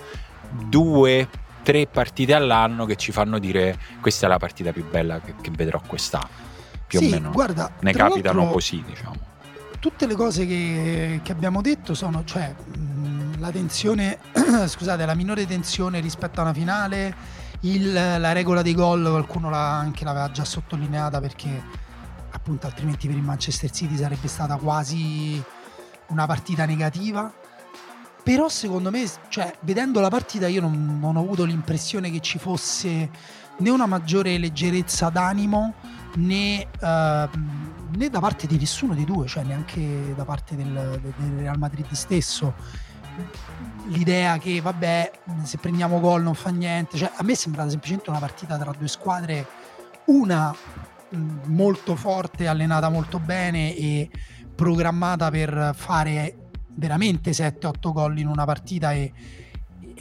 due 0.69 1.27
tre 1.63 1.87
partite 1.87 2.35
all'anno 2.35 2.87
che 2.87 2.97
ci 2.97 3.13
fanno 3.13 3.39
dire 3.39 3.79
questa 4.01 4.27
è 4.27 4.29
la 4.29 4.39
partita 4.39 4.73
più 4.73 4.89
bella 4.89 5.21
che, 5.21 5.35
che 5.41 5.51
vedrò 5.51 5.81
quest'anno. 5.87 6.49
Più 6.87 6.99
sì, 6.99 7.07
o 7.07 7.11
meno 7.11 7.31
guarda, 7.31 7.73
ne 7.81 7.93
capitano 7.93 8.49
così, 8.49 8.83
diciamo. 8.85 9.29
Tutte 9.79 10.07
le 10.07 10.15
cose 10.15 10.47
che, 10.47 11.21
che 11.23 11.33
abbiamo 11.33 11.63
detto 11.63 11.95
sono, 11.95 12.25
cioè, 12.25 12.53
mh, 12.53 13.39
la 13.41 13.51
tensione, 13.51 14.19
scusate, 14.67 15.07
la 15.07 15.15
minore 15.15 15.47
tensione 15.47 16.01
rispetto 16.01 16.41
a 16.41 16.43
una 16.43 16.53
finale, 16.53 17.15
il, 17.61 17.93
la 17.93 18.33
regola 18.33 18.63
dei 18.63 18.75
gol, 18.75 19.03
qualcuno 19.09 19.49
l'ha, 19.49 19.79
anche 19.79 20.05
l'aveva 20.05 20.31
già 20.31 20.45
sottolineata 20.45 21.21
perché 21.21 21.63
appunto 22.33 22.67
altrimenti 22.67 23.07
per 23.07 23.17
il 23.17 23.23
Manchester 23.23 23.71
City 23.71 23.97
sarebbe 23.97 24.29
stata 24.29 24.57
quasi 24.57 25.43
una 26.09 26.27
partita 26.27 26.65
negativa 26.65 27.33
però 28.31 28.49
secondo 28.49 28.93
me, 28.93 29.05
cioè, 29.29 29.53
vedendo 29.63 29.99
la 29.99 30.09
partita 30.09 30.47
io 30.47 30.61
non, 30.61 31.01
non 31.01 31.17
ho 31.17 31.21
avuto 31.21 31.43
l'impressione 31.43 32.13
che 32.13 32.21
ci 32.21 32.39
fosse 32.39 33.11
né 33.57 33.71
una 33.71 33.87
maggiore 33.87 34.39
leggerezza 34.39 35.09
d'animo 35.09 35.75
né, 36.15 36.65
uh, 36.81 36.87
né, 37.97 38.09
da 38.09 38.21
parte 38.21 38.47
di 38.47 38.57
nessuno 38.57 38.95
dei 38.95 39.05
due, 39.05 39.27
cioè 39.27 39.43
neanche 39.43 40.15
da 40.15 40.25
parte 40.25 40.55
del, 40.55 41.01
del 41.19 41.39
Real 41.39 41.59
Madrid 41.59 41.91
stesso. 41.91 42.55
L'idea 43.89 44.39
che 44.39 44.61
vabbè, 44.61 45.11
se 45.43 45.59
prendiamo 45.59 45.99
gol 45.99 46.23
non 46.23 46.35
fa 46.35 46.51
niente, 46.51 46.99
cioè, 46.99 47.11
a 47.13 47.25
me 47.25 47.33
è 47.33 47.35
sembrata 47.35 47.71
semplicemente 47.71 48.11
una 48.11 48.21
partita 48.21 48.57
tra 48.57 48.73
due 48.79 48.87
squadre, 48.87 49.45
una 50.05 50.55
molto 51.47 51.97
forte, 51.97 52.47
allenata 52.47 52.91
molto 52.91 53.19
bene 53.19 53.75
e 53.75 54.09
programmata 54.55 55.31
per 55.33 55.73
fare 55.75 56.40
veramente 56.81 57.31
7-8 57.31 57.93
gol 57.93 58.19
in 58.19 58.27
una 58.27 58.45
partita 58.45 58.93
e, 58.93 59.13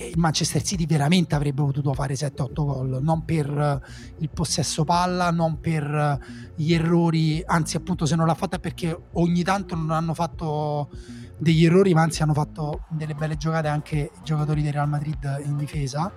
il 0.08 0.18
Manchester 0.18 0.62
City 0.62 0.86
veramente 0.86 1.36
avrebbe 1.36 1.62
potuto 1.62 1.94
fare 1.94 2.14
7-8 2.14 2.54
gol, 2.54 3.00
non 3.02 3.26
per 3.26 3.50
eh, 3.50 3.82
il 4.20 4.30
possesso 4.30 4.86
palla, 4.86 5.30
non 5.30 5.60
per 5.60 5.84
eh, 5.84 6.20
gli 6.56 6.74
errori, 6.74 7.44
anzi 7.46 7.76
appunto 7.76 8.06
se 8.06 8.16
non 8.16 8.26
l'ha 8.26 8.34
fatta 8.34 8.56
è 8.56 8.60
perché 8.60 8.98
ogni 9.14 9.44
tanto 9.44 9.76
non 9.76 9.92
hanno 9.92 10.14
fatto 10.14 10.90
degli 11.38 11.66
errori, 11.66 11.94
ma 11.94 12.02
anzi 12.02 12.24
hanno 12.24 12.34
fatto 12.34 12.86
delle 12.88 13.14
belle 13.14 13.36
giocate 13.36 13.68
anche 13.68 13.98
i 13.98 14.24
giocatori 14.24 14.62
del 14.62 14.72
Real 14.72 14.88
Madrid 14.88 15.42
in 15.46 15.58
difesa. 15.58 16.10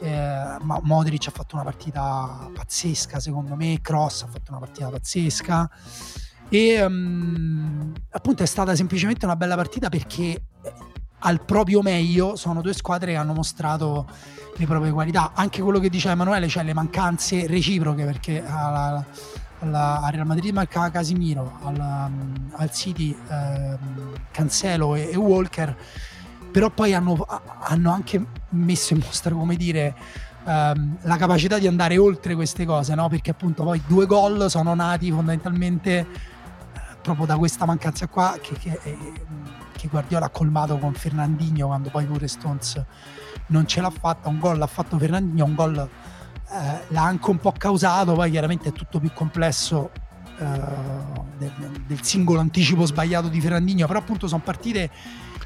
Eh, 0.00 0.56
Modric 0.82 1.28
ha 1.28 1.30
fatto 1.30 1.54
una 1.54 1.62
partita 1.64 2.50
pazzesca 2.52 3.20
secondo 3.20 3.54
me, 3.54 3.80
Cross 3.80 4.22
ha 4.22 4.26
fatto 4.26 4.50
una 4.50 4.58
partita 4.58 4.88
pazzesca 4.88 5.70
e 6.54 6.84
um, 6.84 7.90
appunto 8.10 8.42
è 8.42 8.46
stata 8.46 8.76
semplicemente 8.76 9.24
una 9.24 9.36
bella 9.36 9.56
partita 9.56 9.88
perché 9.88 10.38
al 11.20 11.42
proprio 11.46 11.80
meglio 11.80 12.36
sono 12.36 12.60
due 12.60 12.74
squadre 12.74 13.12
che 13.12 13.16
hanno 13.16 13.32
mostrato 13.32 14.06
le 14.56 14.66
proprie 14.66 14.92
qualità. 14.92 15.32
Anche 15.34 15.62
quello 15.62 15.78
che 15.78 15.88
diceva 15.88 16.12
Emanuele, 16.12 16.48
cioè 16.48 16.62
le 16.62 16.74
mancanze 16.74 17.46
reciproche, 17.46 18.04
perché 18.04 18.44
alla, 18.44 19.02
alla, 19.60 20.02
al 20.02 20.12
Real 20.12 20.26
Madrid 20.26 20.52
mancava 20.52 20.90
Casimiro, 20.90 21.58
alla, 21.62 22.10
al 22.56 22.70
City 22.70 23.16
eh, 23.30 23.78
Cancelo 24.30 24.94
e, 24.94 25.08
e, 25.10 25.16
Walker, 25.16 25.74
però 26.50 26.68
poi 26.68 26.92
hanno, 26.92 27.26
hanno, 27.60 27.90
anche 27.90 28.22
messo 28.50 28.92
in 28.92 29.00
mostra, 29.02 29.34
come 29.34 29.56
dire, 29.56 29.94
ehm, 30.44 30.98
la 31.00 31.16
capacità 31.16 31.58
di 31.58 31.66
andare 31.66 31.96
oltre 31.96 32.34
queste 32.34 32.66
cose, 32.66 32.94
no? 32.94 33.08
perché 33.08 33.30
appunto 33.30 33.62
poi 33.62 33.80
due 33.86 34.04
gol 34.04 34.50
sono 34.50 34.74
nati 34.74 35.10
fondamentalmente 35.10 35.98
eh, 35.98 36.31
proprio 37.02 37.26
da 37.26 37.36
questa 37.36 37.66
mancanza 37.66 38.06
qua 38.06 38.38
che, 38.40 38.54
che 38.54 38.78
eh, 38.84 39.12
che 39.82 39.88
Guardiola 39.88 40.26
ha 40.26 40.30
colmato 40.30 40.78
con 40.78 40.94
Fernandinho 40.94 41.66
quando 41.66 41.90
poi 41.90 42.04
pure 42.04 42.28
Stones 42.28 42.80
non 43.48 43.66
ce 43.66 43.80
l'ha 43.80 43.90
fatta, 43.90 44.28
un 44.28 44.38
gol 44.38 44.56
l'ha 44.56 44.68
fatto 44.68 44.96
Fernandinho, 44.96 45.44
un 45.44 45.54
gol 45.54 45.76
eh, 45.76 46.84
l'ha 46.86 47.02
anche 47.02 47.30
un 47.30 47.38
po' 47.38 47.52
causato, 47.52 48.14
poi 48.14 48.30
chiaramente 48.30 48.68
è 48.68 48.72
tutto 48.72 49.00
più 49.00 49.10
complesso 49.12 49.90
eh, 50.38 50.44
del, 51.38 51.52
del, 51.86 52.02
singolo 52.02 52.38
anticipo 52.38 52.86
sbagliato 52.86 53.28
di 53.28 53.40
Fernandinho, 53.40 53.86
però 53.88 53.98
appunto 53.98 54.28
sono 54.28 54.42
partite 54.42 54.90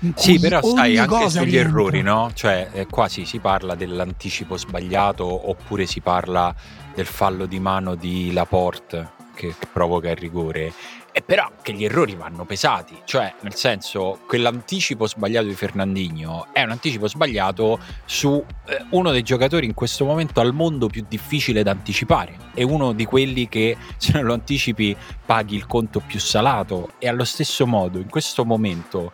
in 0.00 0.12
cui 0.12 0.22
sì, 0.22 0.38
però 0.38 0.60
sai 0.62 0.98
anche 0.98 1.30
sugli 1.30 1.50
rientra. 1.50 1.70
errori, 1.70 2.02
no? 2.02 2.30
Cioè, 2.34 2.68
eh, 2.72 2.86
quasi 2.86 3.24
si 3.24 3.38
parla 3.38 3.74
dell'anticipo 3.74 4.58
sbagliato 4.58 5.48
oppure 5.48 5.86
si 5.86 6.00
parla 6.00 6.54
del 6.94 7.06
fallo 7.06 7.46
di 7.46 7.58
mano 7.58 7.94
di 7.94 8.32
Laporte 8.32 9.14
che 9.34 9.54
provoca 9.72 10.10
il 10.10 10.16
rigore 10.16 10.72
e 11.16 11.22
però 11.22 11.50
che 11.62 11.72
gli 11.72 11.86
errori 11.86 12.14
vanno 12.14 12.44
pesati, 12.44 13.00
cioè 13.06 13.32
nel 13.40 13.54
senso 13.54 14.18
quell'anticipo 14.26 15.06
sbagliato 15.06 15.46
di 15.46 15.54
Fernandinho 15.54 16.48
è 16.52 16.62
un 16.62 16.72
anticipo 16.72 17.08
sbagliato 17.08 17.78
su 18.04 18.44
eh, 18.66 18.84
uno 18.90 19.12
dei 19.12 19.22
giocatori 19.22 19.64
in 19.64 19.72
questo 19.72 20.04
momento 20.04 20.40
al 20.40 20.52
mondo 20.52 20.88
più 20.88 21.06
difficile 21.08 21.62
da 21.62 21.70
anticipare, 21.70 22.36
è 22.52 22.62
uno 22.62 22.92
di 22.92 23.06
quelli 23.06 23.48
che 23.48 23.78
se 23.96 24.12
non 24.12 24.24
lo 24.24 24.34
anticipi 24.34 24.94
paghi 25.24 25.56
il 25.56 25.66
conto 25.66 26.00
più 26.06 26.20
salato 26.20 26.90
e 26.98 27.08
allo 27.08 27.24
stesso 27.24 27.66
modo 27.66 27.98
in 27.98 28.10
questo 28.10 28.44
momento 28.44 29.10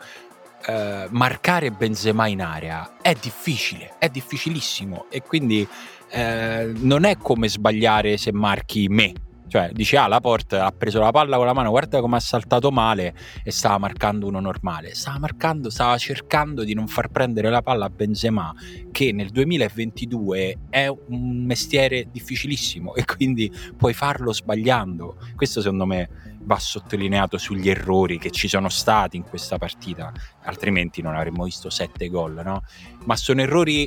eh, 0.66 1.06
marcare 1.09 1.71
Benzema 1.71 2.26
in 2.26 2.42
area 2.42 2.97
è 3.00 3.14
difficile, 3.14 3.94
è 3.99 4.09
difficilissimo 4.09 5.06
e 5.09 5.23
quindi 5.23 5.64
eh, 6.11 6.73
non 6.78 7.04
è 7.04 7.16
come 7.16 7.49
sbagliare 7.49 8.16
se 8.16 8.32
marchi 8.32 8.88
me 8.88 9.12
cioè, 9.52 9.68
dice, 9.71 9.99
ah, 9.99 10.06
la 10.06 10.21
porta 10.21 10.64
ha 10.64 10.73
preso 10.73 10.99
la 10.99 11.11
palla 11.11 11.37
con 11.37 11.44
la 11.44 11.52
mano, 11.52 11.68
guarda 11.68 12.00
come 12.00 12.16
ha 12.16 12.21
saltato 12.21 12.71
male 12.71 13.14
e 13.44 13.50
stava 13.50 13.76
marcando 13.76 14.26
uno 14.26 14.40
normale. 14.40 14.94
Stava 14.94 15.18
marcando, 15.18 15.68
stava 15.68 15.98
cercando 15.98 16.64
di 16.64 16.72
non 16.72 16.88
far 16.88 17.09
prendere 17.09 17.50
la 17.50 17.61
palla 17.61 17.85
a 17.85 17.90
Benzema, 17.90 18.55
che 18.90 19.12
nel 19.12 19.29
2022 19.29 20.59
è 20.70 20.88
un 20.88 21.44
mestiere 21.44 22.09
difficilissimo 22.11 22.94
e 22.94 23.05
quindi 23.05 23.53
puoi 23.76 23.92
farlo 23.92 24.33
sbagliando. 24.33 25.18
Questo 25.37 25.61
secondo 25.61 25.85
me 25.85 26.09
va 26.44 26.59
sottolineato 26.59 27.37
sugli 27.37 27.68
errori 27.68 28.18
che 28.18 28.31
ci 28.31 28.48
sono 28.48 28.70
stati 28.70 29.18
in 29.18 29.24
questa 29.24 29.59
partita, 29.59 30.14
altrimenti 30.44 31.03
non 31.03 31.14
avremmo 31.14 31.44
visto 31.44 31.68
sette 31.68 32.09
gol, 32.09 32.40
no? 32.42 32.62
Ma 33.05 33.16
sono 33.16 33.42
errori 33.42 33.87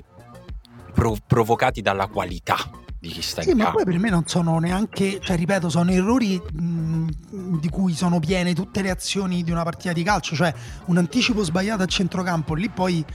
prov- 0.94 1.24
provocati 1.26 1.82
dalla 1.82 2.06
qualità 2.06 2.84
di 3.06 3.12
chi 3.12 3.22
sta 3.22 3.44
sì, 3.44 3.52
in 3.52 3.58
ma 3.58 3.66
campo. 3.66 3.84
poi 3.84 3.92
per 3.92 4.00
me 4.00 4.10
non 4.10 4.24
sono 4.26 4.58
neanche, 4.58 5.20
cioè 5.22 5.38
ripeto, 5.38 5.70
sono 5.70 5.92
errori 5.92 6.42
mh, 6.42 7.60
di 7.60 7.70
cui 7.70 7.94
sono 7.94 8.20
piene 8.20 8.54
tutte 8.54 8.82
le 8.82 8.90
azioni 8.90 9.44
di 9.44 9.52
una 9.52 9.64
partita 9.64 9.94
di 9.94 10.02
calcio, 10.02 10.36
cioè 10.36 10.54
un 10.86 10.98
anticipo 10.98 11.44
sbagliato 11.44 11.84
a 11.84 11.86
centrocampo, 11.86 12.56
lì 12.56 12.70
poi 12.70 13.06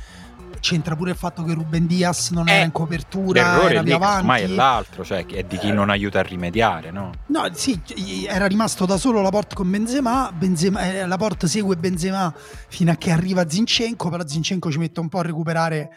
c'entra 0.61 0.95
pure 0.95 1.13
il 1.13 1.17
fatto 1.17 1.43
che 1.43 1.55
Ruben 1.55 1.87
Diaz 1.87 2.31
non 2.31 2.47
eh, 2.49 2.53
era 2.53 2.65
in 2.65 2.73
copertura, 2.73 3.69
era 3.69 3.83
più 3.83 3.95
avanti. 3.95 4.21
ormai 4.21 4.43
è 4.43 4.47
l'altro, 4.47 5.05
cioè 5.05 5.27
è 5.27 5.43
di 5.43 5.59
chi 5.59 5.69
eh. 5.69 5.73
non 5.73 5.91
aiuta 5.91 6.21
a 6.21 6.23
rimediare, 6.23 6.91
no? 6.91 7.11
No, 7.27 7.49
sì, 7.53 7.81
era 8.29 8.47
rimasto 8.47 8.87
da 8.87 8.97
solo 8.97 9.23
la 9.23 9.31
porta 9.31 9.55
con 9.55 9.71
Benzema, 9.71 10.31
Benzema 10.33 10.93
eh, 10.93 11.07
la 11.07 11.17
porta 11.17 11.47
segue 11.47 11.77
Benzema 11.77 12.33
fino 12.69 12.93
a 12.93 12.95
che 12.95 13.11
arriva 13.11 13.49
Zinchenko, 13.49 14.09
però 14.09 14.27
Zinchenko 14.27 14.71
ci 14.71 14.79
mette 14.79 15.01
un 15.01 15.09
po' 15.09 15.19
a 15.19 15.23
recuperare 15.23 15.91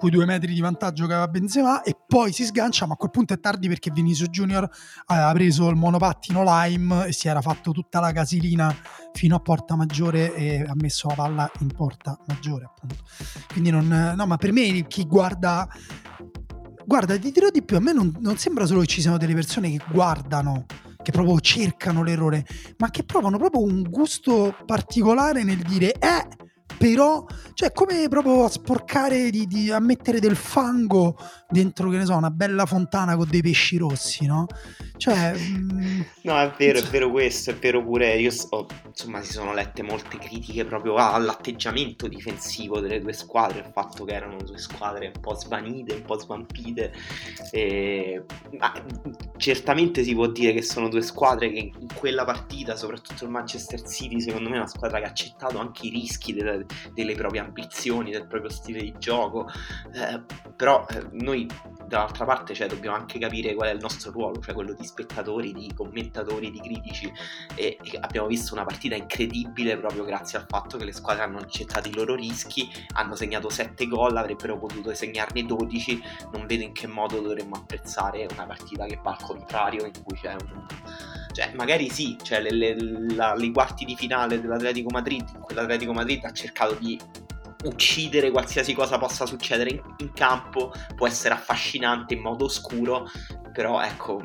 quei 0.00 0.10
due 0.10 0.24
metri 0.24 0.54
di 0.54 0.60
vantaggio 0.60 1.06
che 1.06 1.12
aveva 1.12 1.28
Benzema 1.28 1.82
e 1.82 1.94
poi 2.06 2.32
si 2.32 2.46
sgancia 2.46 2.86
ma 2.86 2.94
a 2.94 2.96
quel 2.96 3.10
punto 3.10 3.34
è 3.34 3.38
tardi 3.38 3.68
perché 3.68 3.90
Vinicius 3.90 4.30
Junior 4.30 4.66
aveva 5.04 5.30
preso 5.32 5.68
il 5.68 5.76
monopattino 5.76 6.42
Lime 6.42 7.08
e 7.08 7.12
si 7.12 7.28
era 7.28 7.42
fatto 7.42 7.70
tutta 7.72 8.00
la 8.00 8.10
casilina 8.10 8.74
fino 9.12 9.36
a 9.36 9.40
porta 9.40 9.76
maggiore 9.76 10.34
e 10.34 10.64
ha 10.66 10.72
messo 10.74 11.08
la 11.08 11.14
palla 11.14 11.50
in 11.60 11.66
porta 11.66 12.18
maggiore 12.26 12.64
appunto. 12.64 13.04
Quindi 13.52 13.68
non 13.70 14.14
no 14.16 14.26
ma 14.26 14.36
per 14.38 14.52
me 14.52 14.86
chi 14.86 15.04
guarda 15.04 15.68
guarda 16.86 17.18
ti 17.18 17.30
dirò 17.30 17.50
di 17.50 17.62
più 17.62 17.76
a 17.76 17.80
me 17.80 17.92
non, 17.92 18.16
non 18.20 18.38
sembra 18.38 18.64
solo 18.64 18.80
che 18.80 18.86
ci 18.86 19.02
siano 19.02 19.18
delle 19.18 19.34
persone 19.34 19.70
che 19.70 19.84
guardano 19.92 20.64
che 21.02 21.12
proprio 21.12 21.38
cercano 21.40 22.02
l'errore 22.02 22.46
ma 22.78 22.88
che 22.88 23.04
provano 23.04 23.36
proprio 23.36 23.62
un 23.62 23.82
gusto 23.82 24.56
particolare 24.64 25.44
nel 25.44 25.58
dire 25.58 25.92
eh 25.92 26.48
però 26.80 27.26
cioè 27.52 27.72
come 27.72 28.08
proprio 28.08 28.44
a 28.44 28.48
sporcare 28.48 29.28
di, 29.28 29.46
di, 29.46 29.70
a 29.70 29.80
mettere 29.80 30.18
del 30.18 30.34
fango 30.34 31.14
dentro 31.46 31.90
che 31.90 31.98
ne 31.98 32.06
so 32.06 32.16
una 32.16 32.30
bella 32.30 32.64
fontana 32.64 33.16
con 33.16 33.28
dei 33.28 33.42
pesci 33.42 33.76
rossi 33.76 34.24
no? 34.24 34.46
Cioè 34.96 35.34
mm, 35.36 36.00
no 36.22 36.40
è 36.40 36.50
vero 36.56 36.78
è 36.78 36.82
vero 36.84 37.10
questo 37.10 37.50
è 37.50 37.54
vero 37.54 37.84
pure. 37.84 38.16
Io 38.16 38.32
ho, 38.48 38.66
insomma 38.86 39.20
si 39.20 39.32
sono 39.32 39.52
lette 39.52 39.82
molte 39.82 40.16
critiche 40.16 40.64
proprio 40.64 40.94
all'atteggiamento 40.94 42.08
difensivo 42.08 42.80
delle 42.80 42.98
due 42.98 43.12
squadre 43.12 43.58
il 43.58 43.70
fatto 43.70 44.04
che 44.04 44.14
erano 44.14 44.38
due 44.38 44.56
squadre 44.56 45.12
un 45.14 45.20
po' 45.20 45.34
svanite 45.34 45.96
un 45.96 46.02
po' 46.02 46.18
svampite 46.18 46.94
e, 47.50 48.24
ma 48.58 48.72
certamente 49.36 50.02
si 50.02 50.14
può 50.14 50.28
dire 50.28 50.54
che 50.54 50.62
sono 50.62 50.88
due 50.88 51.02
squadre 51.02 51.50
che 51.50 51.72
in 51.78 51.94
quella 51.94 52.24
partita 52.24 52.74
soprattutto 52.74 53.24
il 53.24 53.30
Manchester 53.30 53.82
City 53.82 54.18
secondo 54.18 54.48
me 54.48 54.54
è 54.54 54.58
una 54.60 54.66
squadra 54.66 54.98
che 54.98 55.04
ha 55.04 55.08
accettato 55.08 55.58
anche 55.58 55.88
i 55.88 55.90
rischi 55.90 56.32
delle, 56.32 56.66
delle 56.92 57.14
proprie 57.14 57.40
ambizioni, 57.40 58.10
del 58.10 58.26
proprio 58.26 58.50
stile 58.50 58.80
di 58.80 58.94
gioco, 58.98 59.48
eh, 59.92 60.22
però 60.56 60.86
eh, 60.88 61.06
noi 61.12 61.48
dall'altra 61.90 62.24
parte 62.24 62.54
cioè, 62.54 62.68
dobbiamo 62.68 62.94
anche 62.94 63.18
capire 63.18 63.52
qual 63.54 63.68
è 63.68 63.72
il 63.72 63.80
nostro 63.80 64.12
ruolo, 64.12 64.40
cioè 64.40 64.54
quello 64.54 64.72
di 64.74 64.84
spettatori, 64.84 65.52
di 65.52 65.72
commentatori, 65.74 66.52
di 66.52 66.60
critici. 66.60 67.12
E, 67.56 67.76
e 67.82 67.98
abbiamo 68.00 68.28
visto 68.28 68.54
una 68.54 68.64
partita 68.64 68.94
incredibile 68.94 69.76
proprio 69.76 70.04
grazie 70.04 70.38
al 70.38 70.46
fatto 70.48 70.78
che 70.78 70.84
le 70.84 70.92
squadre 70.92 71.24
hanno 71.24 71.38
accettato 71.38 71.88
i 71.88 71.92
loro 71.92 72.14
rischi, 72.14 72.70
hanno 72.94 73.16
segnato 73.16 73.50
7 73.50 73.88
gol, 73.88 74.16
avrebbero 74.16 74.56
potuto 74.56 74.94
segnarne 74.94 75.44
12, 75.44 76.02
non 76.32 76.46
vedo 76.46 76.62
in 76.62 76.72
che 76.72 76.86
modo 76.86 77.18
dovremmo 77.20 77.56
apprezzare 77.56 78.28
una 78.32 78.46
partita 78.46 78.86
che 78.86 79.00
va 79.02 79.10
al 79.10 79.22
contrario, 79.22 79.84
in 79.84 80.02
cui 80.04 80.16
c'è 80.16 80.32
un... 80.32 80.66
Cioè, 81.32 81.52
magari 81.54 81.90
sì, 81.90 82.16
cioè, 82.22 82.40
le, 82.40 82.50
le, 82.52 83.14
la, 83.14 83.34
i 83.36 83.50
quarti 83.50 83.84
di 83.84 83.96
finale 83.96 84.40
dell'Atletico 84.40 84.90
Madrid, 84.90 85.28
in 85.34 85.40
cui 85.40 85.54
l'Atletico 85.54 85.92
Madrid 85.92 86.24
ha 86.24 86.32
cercato 86.32 86.74
di 86.74 86.98
uccidere 87.64 88.30
qualsiasi 88.30 88.72
cosa 88.74 88.98
possa 88.98 89.26
succedere 89.26 89.70
in, 89.70 89.82
in, 89.98 90.12
campo 90.12 90.72
può 90.96 91.06
essere 91.06 91.34
affascinante 91.34 92.14
in 92.14 92.20
modo 92.20 92.46
oscuro 92.46 93.08
però 93.52 93.82
ecco 93.82 94.22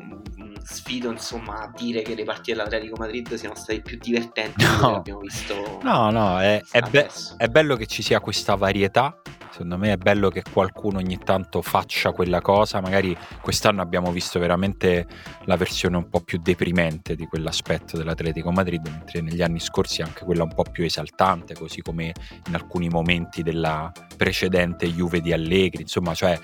sfido 0.62 1.10
insomma 1.10 1.60
a 1.60 1.72
dire 1.74 2.02
che 2.02 2.14
le 2.14 2.24
partite 2.24 2.56
dell'Atletico 2.56 2.96
Madrid 2.98 3.32
siano 3.34 3.54
state 3.54 3.80
più 3.80 3.98
divertenti 3.98 4.64
no. 4.64 4.78
che 4.78 4.96
abbiamo 4.96 5.20
visto. 5.20 5.78
No, 5.82 6.10
no, 6.10 6.40
è, 6.40 6.60
è, 6.70 6.80
be- 6.80 7.08
è 7.36 7.46
bello 7.46 7.76
che 7.76 7.86
ci 7.86 8.02
sia 8.02 8.20
questa 8.20 8.56
varietà 8.56 9.16
Secondo 9.56 9.78
me 9.78 9.92
è 9.92 9.96
bello 9.96 10.28
che 10.28 10.42
qualcuno 10.52 10.98
ogni 10.98 11.16
tanto 11.16 11.62
faccia 11.62 12.12
quella 12.12 12.42
cosa. 12.42 12.82
Magari 12.82 13.16
quest'anno 13.40 13.80
abbiamo 13.80 14.12
visto 14.12 14.38
veramente 14.38 15.06
la 15.46 15.56
versione 15.56 15.96
un 15.96 16.10
po' 16.10 16.20
più 16.20 16.38
deprimente 16.42 17.14
di 17.14 17.24
quell'aspetto 17.24 17.96
dell'Atletico 17.96 18.52
Madrid, 18.52 18.86
mentre 18.86 19.22
negli 19.22 19.40
anni 19.40 19.58
scorsi 19.58 20.02
anche 20.02 20.26
quella 20.26 20.42
un 20.42 20.52
po' 20.52 20.64
più 20.70 20.84
esaltante, 20.84 21.54
così 21.54 21.80
come 21.80 22.12
in 22.48 22.54
alcuni 22.54 22.88
momenti 22.90 23.42
della 23.42 23.90
precedente 24.14 24.92
Juve 24.92 25.22
di 25.22 25.32
Allegri. 25.32 25.80
Insomma, 25.80 26.12
cioè 26.12 26.38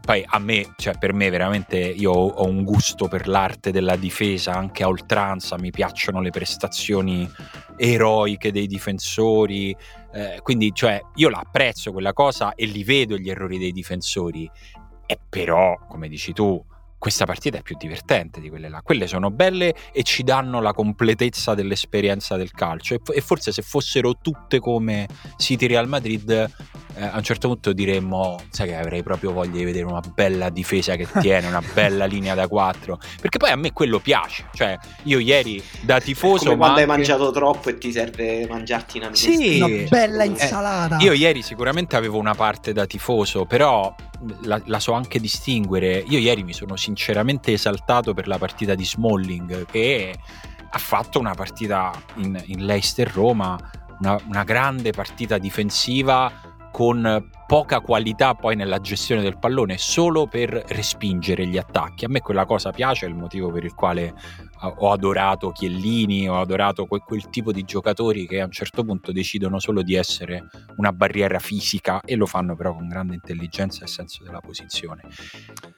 poi 0.00 0.24
a 0.26 0.38
me, 0.38 0.72
cioè 0.76 0.96
per 0.98 1.12
me 1.12 1.28
veramente 1.28 1.78
io 1.78 2.12
ho 2.12 2.46
un 2.46 2.64
gusto 2.64 3.08
per 3.08 3.28
l'arte 3.28 3.72
della 3.72 3.96
difesa 3.96 4.52
anche 4.52 4.84
a 4.84 4.88
oltranza, 4.88 5.58
mi 5.58 5.70
piacciono 5.70 6.22
le 6.22 6.30
prestazioni 6.30 7.30
eroiche 7.76 8.52
dei 8.52 8.66
difensori, 8.66 9.76
eh, 10.14 10.38
quindi 10.42 10.70
cioè, 10.72 11.00
io 11.16 11.28
la 11.28 11.40
apprezzo 11.40 11.90
quella 11.90 12.12
cosa 12.12 12.54
e 12.54 12.66
li 12.66 12.84
vedo 12.84 13.16
gli 13.16 13.28
errori 13.28 13.58
dei 13.58 13.72
difensori, 13.72 14.48
e 15.06 15.18
però, 15.28 15.76
come 15.88 16.08
dici 16.08 16.32
tu, 16.32 16.64
questa 16.96 17.26
partita 17.26 17.58
è 17.58 17.62
più 17.62 17.76
divertente 17.76 18.40
di 18.40 18.48
quelle 18.48 18.70
là. 18.70 18.80
Quelle 18.80 19.06
sono 19.06 19.30
belle 19.30 19.74
e 19.92 20.02
ci 20.04 20.22
danno 20.22 20.62
la 20.62 20.72
completezza 20.72 21.54
dell'esperienza 21.54 22.36
del 22.36 22.52
calcio. 22.52 22.96
E, 23.12 23.20
forse 23.20 23.52
se 23.52 23.60
fossero 23.60 24.14
tutte 24.22 24.58
come 24.58 25.06
City 25.36 25.66
Real 25.66 25.86
Madrid, 25.86 26.50
eh, 26.96 27.04
a 27.04 27.16
un 27.16 27.22
certo 27.22 27.48
punto 27.48 27.72
diremmo: 27.72 28.40
Sai 28.50 28.68
che 28.68 28.76
avrei 28.76 29.02
proprio 29.02 29.32
voglia 29.32 29.58
di 29.58 29.64
vedere 29.64 29.84
una 29.84 30.00
bella 30.00 30.50
difesa 30.50 30.96
che 30.96 31.06
tiene, 31.20 31.48
una 31.48 31.62
bella 31.72 32.04
linea 32.04 32.34
da 32.34 32.46
4. 32.46 32.98
Perché 33.20 33.38
poi 33.38 33.50
a 33.50 33.56
me 33.56 33.72
quello 33.72 33.98
piace. 33.98 34.46
Cioè, 34.52 34.76
io 35.04 35.18
ieri 35.18 35.62
da 35.82 36.00
tifoso. 36.00 36.44
Come 36.44 36.56
quando 36.56 36.80
anche... 36.80 36.90
hai 36.90 36.96
mangiato 36.96 37.30
troppo 37.30 37.70
e 37.70 37.78
ti 37.78 37.92
serve 37.92 38.46
mangiarti 38.48 38.98
una, 38.98 39.14
sì, 39.14 39.60
una 39.62 39.88
bella 39.88 40.24
insalata. 40.24 40.98
Eh, 40.98 41.04
io 41.04 41.12
ieri 41.12 41.42
sicuramente 41.42 41.96
avevo 41.96 42.18
una 42.18 42.34
parte 42.34 42.72
da 42.72 42.86
tifoso, 42.86 43.44
però 43.44 43.94
la, 44.42 44.60
la, 44.66 44.80
so 44.80 44.92
anche 44.92 45.18
distinguere. 45.18 46.04
Io 46.06 46.18
ieri 46.18 46.42
mi 46.42 46.52
sono 46.52 46.76
sinceramente 46.76 47.52
esaltato 47.52 48.14
per 48.14 48.28
la 48.28 48.38
partita 48.38 48.74
di 48.74 48.84
Smalling 48.84 49.66
che 49.66 50.14
ha 50.70 50.78
fatto 50.78 51.18
una 51.18 51.34
partita 51.34 51.92
in, 52.16 52.40
in 52.46 52.64
Leicester-Roma, 52.64 53.70
una, 54.00 54.20
una 54.26 54.44
grande 54.44 54.90
partita 54.90 55.38
difensiva 55.38 56.53
con 56.74 57.30
poca 57.46 57.78
qualità 57.78 58.34
poi 58.34 58.56
nella 58.56 58.80
gestione 58.80 59.22
del 59.22 59.38
pallone 59.38 59.78
solo 59.78 60.26
per 60.26 60.50
respingere 60.50 61.46
gli 61.46 61.56
attacchi. 61.56 62.04
A 62.04 62.08
me 62.08 62.18
quella 62.18 62.46
cosa 62.46 62.72
piace, 62.72 63.06
è 63.06 63.08
il 63.08 63.14
motivo 63.14 63.52
per 63.52 63.62
il 63.62 63.74
quale 63.74 64.12
ho 64.58 64.90
adorato 64.90 65.52
Chiellini, 65.52 66.28
ho 66.28 66.40
adorato 66.40 66.86
quel, 66.86 67.02
quel, 67.02 67.30
tipo 67.30 67.52
di 67.52 67.62
giocatori 67.62 68.26
che 68.26 68.40
a 68.40 68.46
un 68.46 68.50
certo 68.50 68.82
punto 68.82 69.12
decidono 69.12 69.60
solo 69.60 69.82
di 69.82 69.94
essere 69.94 70.48
una 70.78 70.92
barriera 70.92 71.38
fisica 71.38 72.00
e 72.00 72.16
lo 72.16 72.26
fanno 72.26 72.56
però 72.56 72.74
con 72.74 72.88
grande 72.88 73.14
intelligenza 73.14 73.84
e 73.84 73.86
senso 73.86 74.24
della 74.24 74.40
posizione. 74.40 75.02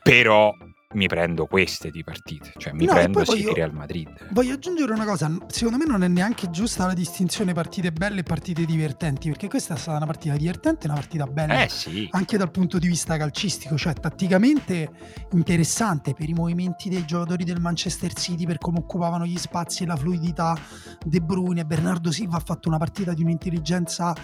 Però 0.02 0.50
mi 0.96 1.06
prendo 1.08 1.46
queste 1.46 1.90
di 1.90 2.02
partite, 2.02 2.52
cioè 2.56 2.72
mi 2.72 2.86
no, 2.86 2.94
prendo 2.94 3.24
City 3.24 3.52
Real 3.52 3.72
Madrid. 3.72 4.08
Voglio 4.30 4.54
aggiungere 4.54 4.92
una 4.92 5.04
cosa, 5.04 5.30
secondo 5.46 5.76
me 5.76 5.84
non 5.84 6.02
è 6.02 6.08
neanche 6.08 6.48
giusta 6.50 6.86
la 6.86 6.94
distinzione 6.94 7.52
partite 7.52 7.92
belle 7.92 8.20
e 8.20 8.22
partite 8.22 8.64
divertenti, 8.64 9.28
perché 9.28 9.48
questa 9.48 9.74
è 9.74 9.76
stata 9.76 9.98
una 9.98 10.06
partita 10.06 10.36
divertente 10.36 10.86
e 10.86 10.90
una 10.90 10.98
partita 10.98 11.26
bella, 11.26 11.62
eh 11.62 11.68
sì. 11.68 12.08
anche 12.12 12.38
dal 12.38 12.50
punto 12.50 12.78
di 12.78 12.88
vista 12.88 13.18
calcistico, 13.18 13.76
cioè 13.76 13.92
tatticamente 13.92 14.88
interessante 15.32 16.14
per 16.14 16.30
i 16.30 16.32
movimenti 16.32 16.88
dei 16.88 17.04
giocatori 17.04 17.44
del 17.44 17.60
Manchester 17.60 18.14
City, 18.14 18.46
per 18.46 18.56
come 18.56 18.78
occupavano 18.78 19.26
gli 19.26 19.36
spazi 19.36 19.82
e 19.82 19.86
la 19.86 19.96
fluidità 19.96 20.58
De 21.04 21.20
Bruyne, 21.20 21.66
Bernardo 21.66 22.10
Silva 22.10 22.38
ha 22.38 22.42
fatto 22.44 22.68
una 22.68 22.78
partita 22.78 23.12
di 23.12 23.22
un'intelligenza 23.22 24.14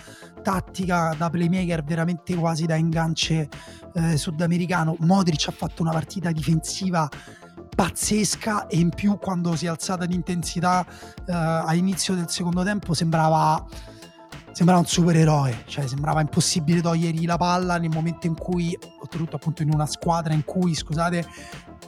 tattica 0.43 1.15
da 1.17 1.29
playmaker 1.29 1.85
veramente 1.85 2.35
quasi 2.35 2.65
da 2.65 2.77
ingance 2.77 3.49
eh, 3.94 4.16
sudamericano, 4.16 4.96
Modric 5.00 5.48
ha 5.48 5.52
fatto 5.52 5.83
una 5.83 5.92
partita 5.92 6.31
difensiva 6.31 7.09
pazzesca 7.74 8.66
e 8.66 8.78
in 8.78 8.90
più 8.90 9.18
quando 9.18 9.57
si 9.57 9.66
è 9.66 9.68
alzata 9.68 10.05
l'intensità 10.05 10.85
eh, 11.26 11.33
all'inizio 11.33 12.14
del 12.14 12.28
secondo 12.28 12.62
tempo 12.62 12.94
sembrava 12.94 13.64
sembrava 14.52 14.81
un 14.81 14.87
supereroe, 14.87 15.64
cioè 15.66 15.87
sembrava 15.87 16.20
impossibile 16.20 16.83
togliergli 16.83 17.24
la 17.24 17.38
palla 17.38 17.78
nel 17.78 17.88
momento 17.88 18.26
in 18.26 18.35
cui, 18.35 18.76
oltretutto 19.00 19.37
appunto 19.37 19.62
in 19.62 19.72
una 19.72 19.87
squadra 19.87 20.35
in 20.35 20.44
cui, 20.44 20.74
scusate, 20.74 21.26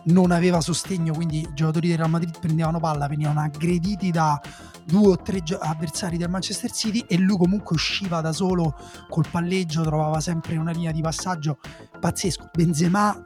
non 0.04 0.30
aveva 0.30 0.60
sostegno, 0.60 1.14
quindi 1.14 1.40
i 1.40 1.48
giocatori 1.54 1.88
del 1.88 1.98
Real 1.98 2.10
Madrid 2.10 2.38
prendevano 2.38 2.80
palla, 2.80 3.06
venivano 3.06 3.40
aggrediti 3.40 4.10
da 4.10 4.40
due 4.84 5.12
o 5.12 5.16
tre 5.16 5.42
gio- 5.42 5.58
avversari 5.58 6.16
del 6.16 6.28
Manchester 6.28 6.70
City 6.70 7.04
e 7.08 7.18
lui 7.18 7.36
comunque 7.36 7.76
usciva 7.76 8.20
da 8.20 8.32
solo 8.32 8.76
col 9.08 9.26
palleggio, 9.30 9.82
trovava 9.82 10.20
sempre 10.20 10.56
una 10.56 10.72
linea 10.72 10.92
di 10.92 11.00
passaggio 11.00 11.58
pazzesco. 11.98 12.50
Benzema 12.52 13.24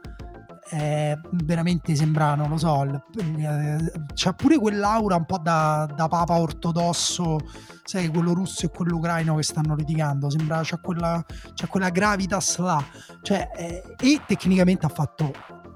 eh, 0.71 1.19
veramente 1.31 1.95
sembra, 1.95 2.35
non 2.35 2.49
lo 2.49 2.57
so, 2.57 2.83
eh, 2.83 3.91
c'ha 4.13 4.33
pure 4.33 4.57
quell'aura 4.57 5.15
un 5.15 5.25
po' 5.25 5.39
da, 5.39 5.91
da, 5.95 6.07
papa 6.07 6.39
ortodosso, 6.39 7.39
sai, 7.83 8.07
quello 8.09 8.33
russo 8.33 8.65
e 8.65 8.69
quello 8.69 8.97
ucraino 8.97 9.35
che 9.35 9.43
stanno 9.43 9.75
litigando, 9.75 10.29
sembra 10.29 10.61
c'ha 10.63 10.77
quella, 10.77 11.23
c'ha 11.55 11.67
quella 11.67 11.89
gravitas 11.89 12.57
là, 12.59 12.83
cioè, 13.21 13.49
eh, 13.55 13.95
e 13.99 14.21
tecnicamente 14.27 14.85
ha 14.85 14.89
fatto 14.89 15.33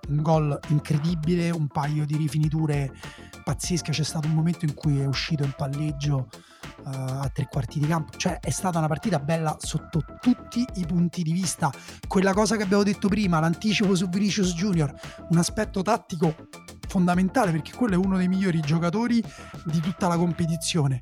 un 0.10 0.22
gol 0.22 0.60
incredibile, 0.68 1.50
un 1.50 1.68
paio 1.68 2.06
di 2.06 2.18
rifiniture 2.18 2.92
pazzesche, 3.44 3.92
c'è 3.92 4.04
stato 4.04 4.28
un 4.28 4.34
momento 4.34 4.66
in 4.66 4.74
cui 4.74 5.00
è 5.00 5.06
uscito 5.06 5.44
in 5.44 5.54
palleggio 5.56 6.30
uh, 6.86 6.90
a 6.90 7.30
tre 7.34 7.48
quarti 7.50 7.80
di 7.80 7.88
campo, 7.88 8.18
cioè 8.18 8.40
è 8.40 8.50
stata 8.50 8.78
una 8.78 8.88
partita 8.88 9.20
bella 9.20 9.56
sotto 9.60 10.04
tutti 10.20 10.66
i 10.76 10.86
punti 10.86 11.24
di 11.24 11.32
vista. 11.32 11.72
Quella 12.08 12.34
cosa 12.34 12.56
che 12.56 12.64
abbiamo 12.64 12.84
detto 12.84 13.08
prima, 13.08 13.40
l'anticipo 13.40 13.96
su 13.96 14.08
Vinicius 14.10 14.54
Junior, 14.54 14.94
un 15.30 15.38
aspetto 15.38 15.82
tattico 15.82 16.36
fondamentale 16.88 17.52
perché 17.52 17.74
quello 17.74 17.96
è 17.96 17.98
uno 17.98 18.18
dei 18.18 18.28
migliori 18.28 18.60
giocatori 18.60 19.24
di 19.66 19.80
tutta 19.80 20.08
la 20.08 20.18
competizione. 20.18 21.02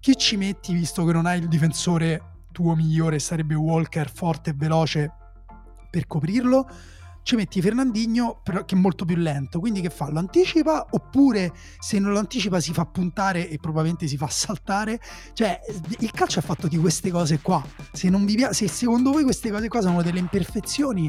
Chi 0.00 0.16
ci 0.16 0.36
metti 0.36 0.72
visto 0.72 1.04
che 1.04 1.12
non 1.12 1.26
hai 1.26 1.40
il 1.40 1.48
difensore 1.48 2.46
tuo 2.52 2.74
migliore, 2.74 3.18
sarebbe 3.18 3.54
Walker 3.54 4.10
forte 4.10 4.50
e 4.50 4.54
veloce 4.54 5.12
per 5.90 6.06
coprirlo? 6.06 6.68
Ci 7.28 7.36
metti 7.36 7.60
Fernandinho 7.60 8.40
però, 8.42 8.64
che 8.64 8.74
è 8.74 8.78
molto 8.78 9.04
più 9.04 9.16
lento, 9.16 9.60
quindi 9.60 9.82
che 9.82 9.90
fa? 9.90 10.08
Lo 10.08 10.18
anticipa 10.18 10.86
oppure 10.92 11.52
se 11.78 11.98
non 11.98 12.12
lo 12.12 12.18
anticipa 12.18 12.58
si 12.58 12.72
fa 12.72 12.86
puntare 12.86 13.50
e 13.50 13.58
probabilmente 13.58 14.06
si 14.06 14.16
fa 14.16 14.28
saltare? 14.32 14.98
Cioè 15.34 15.60
il 15.98 16.10
calcio 16.10 16.38
è 16.38 16.42
fatto 16.42 16.68
di 16.68 16.78
queste 16.78 17.10
cose 17.10 17.40
qua, 17.42 17.62
se, 17.92 18.08
non 18.08 18.24
vi 18.24 18.34
piace, 18.34 18.66
se 18.66 18.68
secondo 18.68 19.10
voi 19.10 19.24
queste 19.24 19.50
cose 19.50 19.68
qua 19.68 19.82
sono 19.82 20.00
delle 20.00 20.20
imperfezioni, 20.20 21.06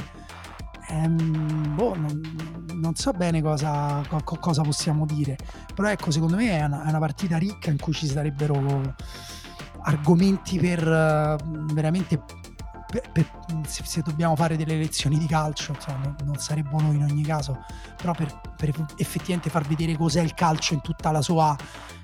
ehm, 0.90 1.76
boh, 1.76 1.96
non, 1.96 2.68
non, 2.74 2.96
so 2.96 3.12
bene 3.12 3.42
cosa, 3.42 4.04
co- 4.10 4.40
cosa, 4.42 4.62
possiamo 4.62 5.06
dire, 5.06 5.38
però 5.74 5.88
ecco 5.88 6.12
secondo 6.12 6.36
me 6.36 6.50
è 6.50 6.66
una, 6.66 6.84
è 6.84 6.90
una 6.90 7.00
partita 7.00 7.38
ricca 7.38 7.70
in 7.70 7.78
cui 7.78 7.94
ci 7.94 8.08
sarebbero 8.08 8.94
argomenti 9.84 10.60
per 10.60 10.86
uh, 10.86 11.74
veramente 11.74 12.22
per, 12.90 13.12
per, 13.12 13.30
se, 13.68 13.84
se, 13.86 14.02
dobbiamo 14.02 14.36
fare 14.36 14.58
delle 14.58 14.76
lezioni 14.76 15.20
di 15.20 15.28
calcio, 15.28 15.74
insomma, 15.74 16.00
non, 16.04 16.16
non 16.24 16.36
saremmo 16.38 16.82
noi 16.82 16.96
in 16.96 17.04
ogni 17.04 17.24
caso, 17.24 17.64
però 17.96 18.14
per, 18.14 18.42
per, 18.58 18.74
effettivamente 18.98 19.50
far 19.52 19.68
vedere 19.68 19.96
cos'è 19.96 20.22
il 20.22 20.34
calcio 20.34 20.74
in 20.74 20.82
tutta 20.82 21.12
la 21.12 21.22
sua 21.22 21.56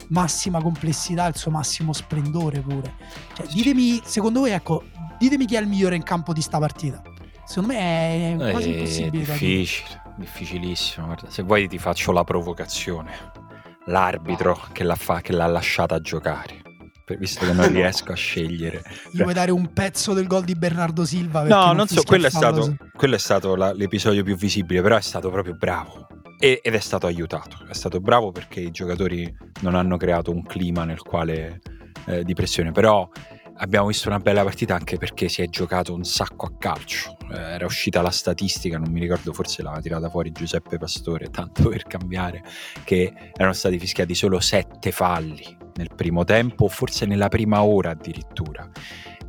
massima 0.09 0.61
complessità, 0.61 1.25
il 1.25 1.35
suo 1.35 1.49
massimo 1.49 1.91
splendore 1.91 2.59
pure. 2.59 2.93
Cioè, 3.33 3.47
ditemi, 3.47 3.99
secondo 4.03 4.41
voi, 4.41 4.51
ecco, 4.51 4.83
ditemi 5.17 5.45
chi 5.45 5.55
è 5.55 5.59
il 5.59 5.67
migliore 5.67 5.95
in 5.95 6.03
campo 6.03 6.33
di 6.33 6.41
sta 6.41 6.59
partita. 6.59 7.01
Secondo 7.45 7.73
me 7.73 8.33
è 8.33 8.51
quasi 8.51 8.71
è 8.71 8.77
impossibile. 8.77 9.23
Difficile, 9.23 10.01
difficilissimo. 10.17 11.05
Guarda, 11.07 11.29
se 11.31 11.41
vuoi 11.41 11.67
ti 11.67 11.79
faccio 11.79 12.11
la 12.11 12.23
provocazione. 12.23 13.11
L'arbitro 13.87 14.59
che 14.71 14.83
l'ha, 14.83 14.95
fa, 14.95 15.21
che 15.21 15.31
l'ha 15.31 15.45
lasciata 15.45 15.99
giocare 15.99 16.74
visto 17.13 17.45
che 17.45 17.53
non 17.53 17.67
riesco 17.71 18.11
a 18.11 18.15
scegliere. 18.15 18.83
Gli 19.11 19.21
vuoi 19.21 19.33
dare 19.33 19.51
un 19.51 19.71
pezzo 19.71 20.13
del 20.13 20.27
gol 20.27 20.43
di 20.43 20.55
Bernardo 20.55 21.05
Silva? 21.05 21.43
No, 21.43 21.65
non, 21.67 21.75
non 21.75 21.87
so, 21.87 22.01
quello 22.03 22.27
è 22.27 22.31
stato, 22.31 22.75
quello 22.95 23.15
è 23.15 23.19
stato 23.19 23.55
la, 23.55 23.71
l'episodio 23.71 24.23
più 24.23 24.35
visibile, 24.35 24.81
però 24.81 24.97
è 24.97 25.01
stato 25.01 25.29
proprio 25.29 25.53
bravo. 25.55 26.07
E, 26.39 26.59
ed 26.61 26.73
è 26.73 26.79
stato 26.79 27.05
aiutato, 27.05 27.65
è 27.69 27.73
stato 27.73 28.01
bravo 28.01 28.31
perché 28.31 28.59
i 28.59 28.71
giocatori 28.71 29.33
non 29.61 29.75
hanno 29.75 29.95
creato 29.95 30.31
un 30.31 30.43
clima 30.43 30.83
nel 30.83 30.99
quale 30.99 31.61
eh, 32.07 32.23
di 32.23 32.33
pressione, 32.33 32.71
però 32.71 33.07
abbiamo 33.57 33.87
visto 33.87 34.09
una 34.09 34.19
bella 34.19 34.43
partita 34.43 34.75
anche 34.75 34.97
perché 34.97 35.29
si 35.29 35.41
è 35.41 35.47
giocato 35.47 35.93
un 35.93 36.03
sacco 36.03 36.45
a 36.45 36.57
calcio. 36.57 37.15
Eh, 37.31 37.37
era 37.37 37.65
uscita 37.65 38.01
la 38.01 38.11
statistica, 38.11 38.77
non 38.77 38.91
mi 38.91 38.99
ricordo, 38.99 39.31
forse 39.31 39.61
l'aveva 39.61 39.81
tirata 39.81 40.09
fuori 40.09 40.31
Giuseppe 40.31 40.77
Pastore, 40.77 41.29
tanto 41.29 41.69
per 41.69 41.83
cambiare, 41.83 42.43
che 42.83 43.13
erano 43.33 43.53
stati 43.53 43.79
fischiati 43.79 44.13
solo 44.13 44.39
sette 44.41 44.91
falli 44.91 45.63
nel 45.75 45.89
primo 45.95 46.23
tempo, 46.23 46.67
forse 46.67 47.05
nella 47.05 47.29
prima 47.29 47.63
ora 47.63 47.91
addirittura. 47.91 48.69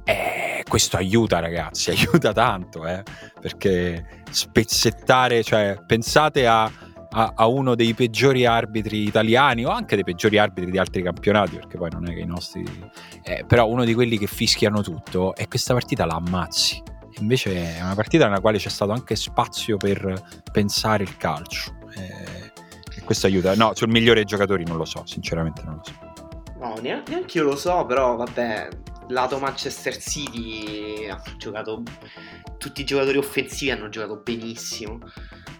E 0.05 0.63
questo 0.69 0.97
aiuta 0.97 1.39
ragazzi, 1.41 1.91
aiuta 1.97 2.33
tanto, 2.33 2.87
eh? 2.87 3.03
perché 3.41 4.23
spezzettare, 4.31 5.43
cioè 5.43 5.79
pensate 5.87 6.47
a 6.47 6.71
a, 7.17 7.33
a, 7.35 7.47
uno 7.47 7.75
dei 7.75 7.95
peggiori 7.95 8.45
arbitri 8.45 9.05
italiani 9.05 9.65
o 9.65 9.71
anche 9.71 9.95
dei 9.95 10.05
peggiori 10.05 10.37
arbitri 10.37 10.71
di 10.71 10.77
altri 10.77 11.03
campionati, 11.03 11.57
perché 11.57 11.79
poi 11.79 11.89
non 11.91 12.09
è 12.09 12.13
che 12.13 12.21
i 12.21 12.27
nostri... 12.27 12.63
Eh, 13.23 13.45
però 13.47 13.67
uno 13.69 13.85
di 13.85 13.95
quelli 13.95 14.19
che 14.19 14.27
fischiano 14.27 14.83
tutto 14.83 15.35
e 15.35 15.49
questa 15.49 15.73
partita 15.73 16.05
la 16.05 16.17
ammazzi. 16.17 16.83
Invece 17.21 17.77
è 17.77 17.83
una 17.83 17.95
partita 17.95 18.27
nella 18.27 18.41
quale 18.41 18.59
c'è 18.59 18.69
stato 18.69 18.93
anche 18.93 19.17
spazio 19.17 19.79
per 19.79 20.43
pensare 20.53 21.05
il 21.05 21.17
calcio. 21.17 21.75
Eh, 21.95 23.01
questo 23.03 23.27
aiuta. 23.27 23.55
No, 23.55 23.73
sul 23.75 23.89
migliore 23.89 24.17
dei 24.17 24.25
giocatori 24.25 24.65
non 24.65 24.77
lo 24.77 24.85
so, 24.85 25.03
sinceramente 25.07 25.63
non 25.65 25.77
lo 25.77 25.83
so. 25.83 26.16
No, 26.59 26.75
neanche 26.81 27.39
io 27.39 27.45
lo 27.45 27.57
so, 27.57 27.85
però 27.85 28.17
vabbè, 28.17 28.69
lato 29.09 29.39
Manchester 29.39 29.97
City 29.99 31.07
ha 31.09 31.21
giocato 31.37 31.83
tutti 32.59 32.81
i 32.81 32.85
giocatori 32.85 33.19
offensivi 33.19 33.71
hanno 33.71 33.89
giocato 33.89 34.21
benissimo. 34.23 34.99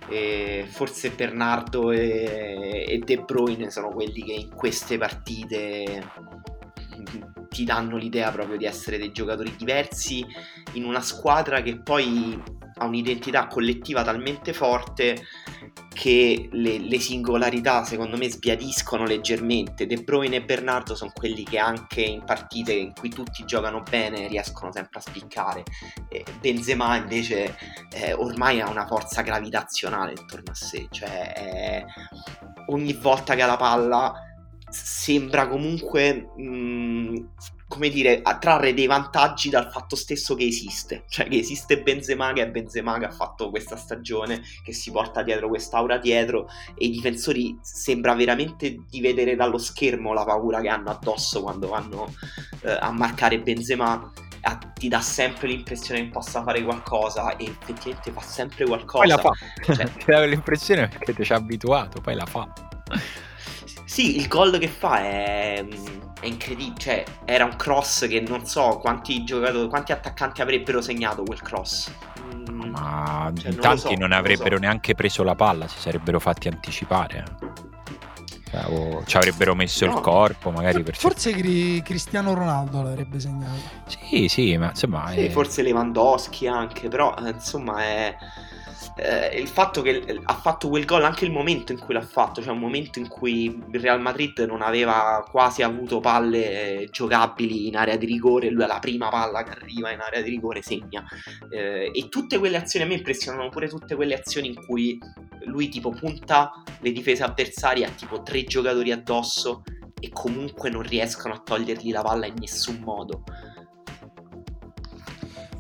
E 0.09 0.67
forse 0.69 1.11
Bernardo 1.11 1.91
e, 1.91 2.87
e 2.89 2.99
De 3.05 3.19
Bruyne 3.19 3.71
sono 3.71 3.89
quelli 3.89 4.23
che 4.23 4.33
in 4.33 4.55
queste 4.55 4.99
partite 4.99 6.05
ti 7.57 7.65
danno 7.65 7.97
l'idea 7.97 8.31
proprio 8.31 8.59
di 8.59 8.67
essere 8.67 8.99
dei 8.99 9.13
giocatori 9.13 9.57
diversi 9.57 10.23
in 10.75 10.85
una 10.85 11.01
squadra 11.01 11.63
che 11.63 11.81
poi 11.81 12.39
ha 12.79 12.85
un'identità 12.85 13.47
collettiva 13.47 14.05
talmente 14.05 14.53
forte 14.53 15.25
che 15.89 16.51
le, 16.53 16.79
le, 16.79 17.01
singolarità 17.01 17.83
secondo 17.85 18.19
me 18.19 18.31
sbiadiscono 18.31 19.05
leggermente. 19.05 19.87
De 19.87 19.97
Bruyne 19.97 20.37
e 20.37 20.45
Bernardo 20.45 20.95
sono 20.95 21.11
quelli 21.15 21.43
che 21.45 21.57
anche 21.57 22.03
in 22.03 22.23
partite 22.25 22.73
in 22.73 22.93
cui 22.93 23.09
tutti 23.09 23.47
giocano 23.47 23.83
bene 23.89 24.29
riescono 24.29 24.71
sempre 24.71 24.99
a 24.99 25.03
spiccare. 25.03 25.63
Benzema 26.39 26.97
invece 26.97 27.57
eh, 27.95 28.13
ormai 28.13 28.61
ha 28.61 28.69
una 28.69 28.87
forza 28.87 29.23
gravitazionale 29.23 30.13
intorno 30.15 30.51
a 30.51 30.55
sé, 30.55 30.89
cioè 30.91 31.33
eh, 31.35 31.85
ogni 32.67 32.93
volta 32.93 33.35
che 33.35 33.41
ha 33.41 33.47
la 33.47 33.57
palla 33.57 34.26
sembra 34.69 35.49
comunque 35.49 36.31
mh, 36.37 36.43
mm, 36.43 37.17
come 37.69 37.89
dire, 37.89 38.23
trarre 38.39 38.75
dei 38.75 38.87
vantaggi 38.87 39.51
dal 39.51 39.71
fatto 39.71 39.97
stesso 39.97 40.37
che 40.37 40.45
esiste, 40.45 41.05
cioè 41.09 41.27
che 41.27 41.39
esiste 41.39 41.83
Benzema 41.83 42.33
che 42.33 42.43
è 42.43 42.49
Benzema 42.49 42.97
che 42.99 43.07
ha 43.07 43.11
fatto 43.11 43.51
questa 43.51 43.77
stagione, 43.77 44.41
che 44.63 44.73
si 44.73 44.93
porta 44.93 45.23
dietro 45.23 45.49
quest'aura 45.49 45.99
dietro 45.99 46.49
e 46.77 46.87
i 46.87 46.91
difensori 46.91 47.59
sembra 47.63 48.15
veramente 48.15 48.85
di 48.89 49.01
vedere 49.01 49.35
dallo 49.35 49.59
schermo 49.59 50.13
la 50.13 50.25
paura 50.25 50.61
che 50.61 50.69
hanno 50.69 50.91
addosso 50.91 51.43
quando 51.43 51.69
vanno 51.69 52.15
eh, 52.63 52.71
a 52.71 52.93
marcare 52.93 53.41
Benzema 53.41 54.13
ti 54.75 54.87
dà 54.87 55.01
sempre 55.01 55.49
l'impressione 55.49 56.03
che 56.03 56.09
possa 56.11 56.45
fare 56.45 56.63
qualcosa 56.63 57.37
e 57.37 57.47
effettivamente 57.47 58.13
fa 58.13 58.21
sempre 58.21 58.65
qualcosa. 58.65 58.99
Poi 58.99 59.09
la 59.09 59.19
fa, 59.19 59.75
cioè, 59.75 59.91
ti 59.99 60.05
dà 60.07 60.25
l'impressione 60.25 60.87
perché 60.87 61.15
ti 61.15 61.25
ci 61.25 61.33
ha 61.33 61.37
abituato, 61.37 62.01
poi 62.01 62.15
la 62.15 62.27
fa. 62.27 62.49
Sì, 63.87 64.17
il 64.17 64.27
gol 64.27 64.59
che 64.59 64.67
fa 64.67 64.99
è, 64.99 65.65
è 66.21 66.27
incredibile. 66.27 66.75
Cioè, 66.77 67.05
era 67.25 67.45
un 67.45 67.55
cross 67.55 68.07
che 68.09 68.21
non 68.21 68.45
so 68.45 68.79
quanti 68.79 69.23
giocatori, 69.25 69.69
quanti 69.69 69.93
attaccanti 69.93 70.43
avrebbero 70.43 70.83
segnato 70.83 71.23
quel 71.23 71.41
cross. 71.41 71.91
Mm, 72.35 72.71
Ma 72.71 73.33
cioè, 73.35 73.53
in 73.53 73.59
tanti 73.61 73.85
non, 73.85 73.95
so, 73.95 73.95
non 74.01 74.13
avrebbero 74.13 74.57
so. 74.57 74.63
neanche 74.63 74.95
preso 74.95 75.23
la 75.23 75.37
palla, 75.37 75.69
si 75.69 75.79
sarebbero 75.79 76.19
fatti 76.19 76.49
anticipare. 76.49 77.25
Cioè, 78.51 78.65
o 78.67 79.05
ci 79.05 79.17
avrebbero 79.17 79.55
messo 79.55 79.87
no, 79.87 79.95
il 79.95 80.01
corpo, 80.01 80.51
magari 80.51 80.83
per 80.83 80.97
Forse 80.97 81.33
cri- 81.33 81.81
Cristiano 81.83 82.35
Ronaldo 82.35 82.83
l'avrebbe 82.83 83.21
segnato. 83.21 83.61
Sì, 83.87 84.27
sì, 84.27 84.57
ma 84.57 84.71
insomma. 84.71 85.11
Sì, 85.11 85.27
è... 85.27 85.31
forse 85.31 85.63
Lewandowski 85.63 86.49
anche, 86.49 86.89
però 86.89 87.15
eh, 87.25 87.31
insomma 87.31 87.83
è 87.83 88.17
eh, 88.99 89.39
il 89.39 89.49
fatto 89.49 89.83
che 89.83 90.21
ha 90.25 90.35
fatto 90.35 90.69
quel 90.69 90.87
gol 90.87 91.05
anche 91.05 91.27
il 91.27 91.31
momento 91.31 91.73
in 91.73 91.79
cui 91.79 91.93
l'ha 91.93 92.01
fatto, 92.01 92.43
cioè 92.43 92.53
un 92.53 92.59
momento 92.59 92.99
in 92.99 93.09
cui 93.09 93.45
il 93.45 93.81
Real 93.81 94.01
Madrid 94.01 94.39
non 94.41 94.63
aveva 94.63 95.23
quasi 95.31 95.63
avuto 95.63 96.01
palle 96.01 96.81
eh, 96.81 96.89
giocabili 96.91 97.67
in 97.67 97.77
area 97.77 97.97
di 97.97 98.07
rigore, 98.07 98.49
lui 98.49 98.63
ha 98.63 98.67
la 98.67 98.79
prima 98.79 99.11
palla 99.11 99.43
che 99.43 99.51
arriva 99.51 99.91
in 99.91 100.01
area 100.01 100.23
di 100.23 100.31
rigore 100.31 100.63
segna. 100.63 101.05
Eh, 101.51 101.91
e 101.93 102.09
tutte 102.09 102.39
quelle 102.39 102.57
azioni 102.57 102.87
a 102.87 102.89
me 102.89 102.95
impressionano 102.95 103.51
pure 103.51 103.69
tutte 103.69 103.95
quelle 103.95 104.15
azioni 104.15 104.49
in 104.49 104.65
cui 104.65 104.99
lui 105.45 105.69
tipo 105.69 105.91
punta 105.91 106.63
le 106.81 106.93
difese 106.93 107.23
avversarie 107.23 107.85
a 107.85 107.91
tipo 107.91 108.23
tre 108.23 108.45
giocatori 108.45 108.93
addosso 108.93 109.63
e 110.01 110.11
comunque 110.11 110.71
non 110.71 110.83
riescono 110.83 111.35
a 111.35 111.39
togliergli 111.39 111.93
la 111.93 112.03
palla 112.03 112.27
in 112.27 112.35
nessun 112.39 112.81
modo. 112.83 113.25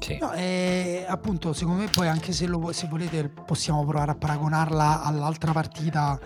Sì. 0.07 0.19
No, 0.21 0.33
e, 0.35 1.05
appunto, 1.09 1.53
secondo 1.53 1.83
me 1.83 1.88
poi 1.88 2.07
anche 2.07 2.31
se, 2.31 2.47
lo, 2.47 2.71
se 2.71 2.87
volete 2.87 3.29
possiamo 3.29 3.85
provare 3.85 4.12
a 4.12 4.14
paragonarla 4.14 5.03
all'altra 5.03 5.51
partita 5.51 6.16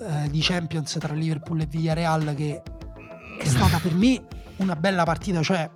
eh, 0.00 0.30
di 0.30 0.40
Champions 0.40 0.96
tra 0.98 1.12
Liverpool 1.12 1.60
e 1.60 1.66
Villarreal 1.66 2.32
che 2.34 2.62
è 3.38 3.44
stata 3.44 3.78
per 3.78 3.92
me 3.94 4.22
una 4.56 4.74
bella 4.74 5.04
partita, 5.04 5.42
cioè 5.42 5.68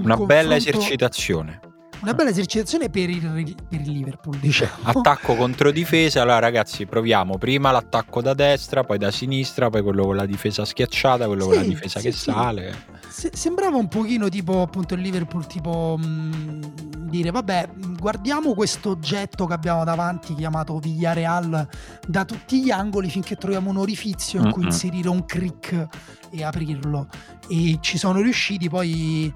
una 0.00 0.16
bella 0.16 0.54
esercitazione. 0.54 1.60
Una 2.02 2.14
bella 2.14 2.30
esercitazione 2.30 2.90
per 2.90 3.08
il, 3.08 3.54
per 3.68 3.80
il, 3.80 3.90
Liverpool, 3.92 4.36
diciamo. 4.38 4.72
Attacco 4.82 5.36
contro 5.36 5.70
difesa. 5.70 6.22
Allora, 6.22 6.40
ragazzi, 6.40 6.84
proviamo 6.84 7.38
prima 7.38 7.70
l'attacco 7.70 8.20
da 8.20 8.34
destra, 8.34 8.82
poi 8.82 8.98
da 8.98 9.12
sinistra, 9.12 9.70
poi 9.70 9.82
quello 9.82 10.06
con 10.06 10.16
la 10.16 10.26
difesa 10.26 10.64
schiacciata, 10.64 11.26
quello 11.26 11.44
sì, 11.44 11.48
con 11.48 11.58
la 11.58 11.62
difesa 11.62 12.00
sì, 12.00 12.06
che 12.06 12.12
sì. 12.12 12.18
sale. 12.18 12.86
Se, 13.08 13.30
sembrava 13.32 13.76
un 13.76 13.86
pochino 13.86 14.28
tipo 14.28 14.62
appunto 14.62 14.94
il 14.94 15.00
Liverpool, 15.00 15.46
tipo 15.46 15.96
mh, 15.96 16.04
mm, 16.04 16.62
dire 17.08 17.30
vabbè, 17.30 17.68
guardiamo 18.00 18.52
questo 18.54 18.90
oggetto 18.90 19.46
che 19.46 19.52
abbiamo 19.52 19.84
davanti 19.84 20.34
chiamato 20.34 20.78
Villarreal 20.80 21.68
da 22.04 22.24
tutti 22.24 22.64
gli 22.64 22.72
angoli 22.72 23.10
finché 23.10 23.36
troviamo 23.36 23.70
un 23.70 23.76
orifizio 23.76 24.42
in 24.42 24.50
cui 24.50 24.64
inserire 24.64 25.08
un 25.08 25.24
crick 25.24 25.86
e 26.32 26.42
aprirlo. 26.42 27.06
E 27.48 27.78
ci 27.80 27.96
sono 27.96 28.20
riusciti 28.20 28.68
poi 28.68 29.32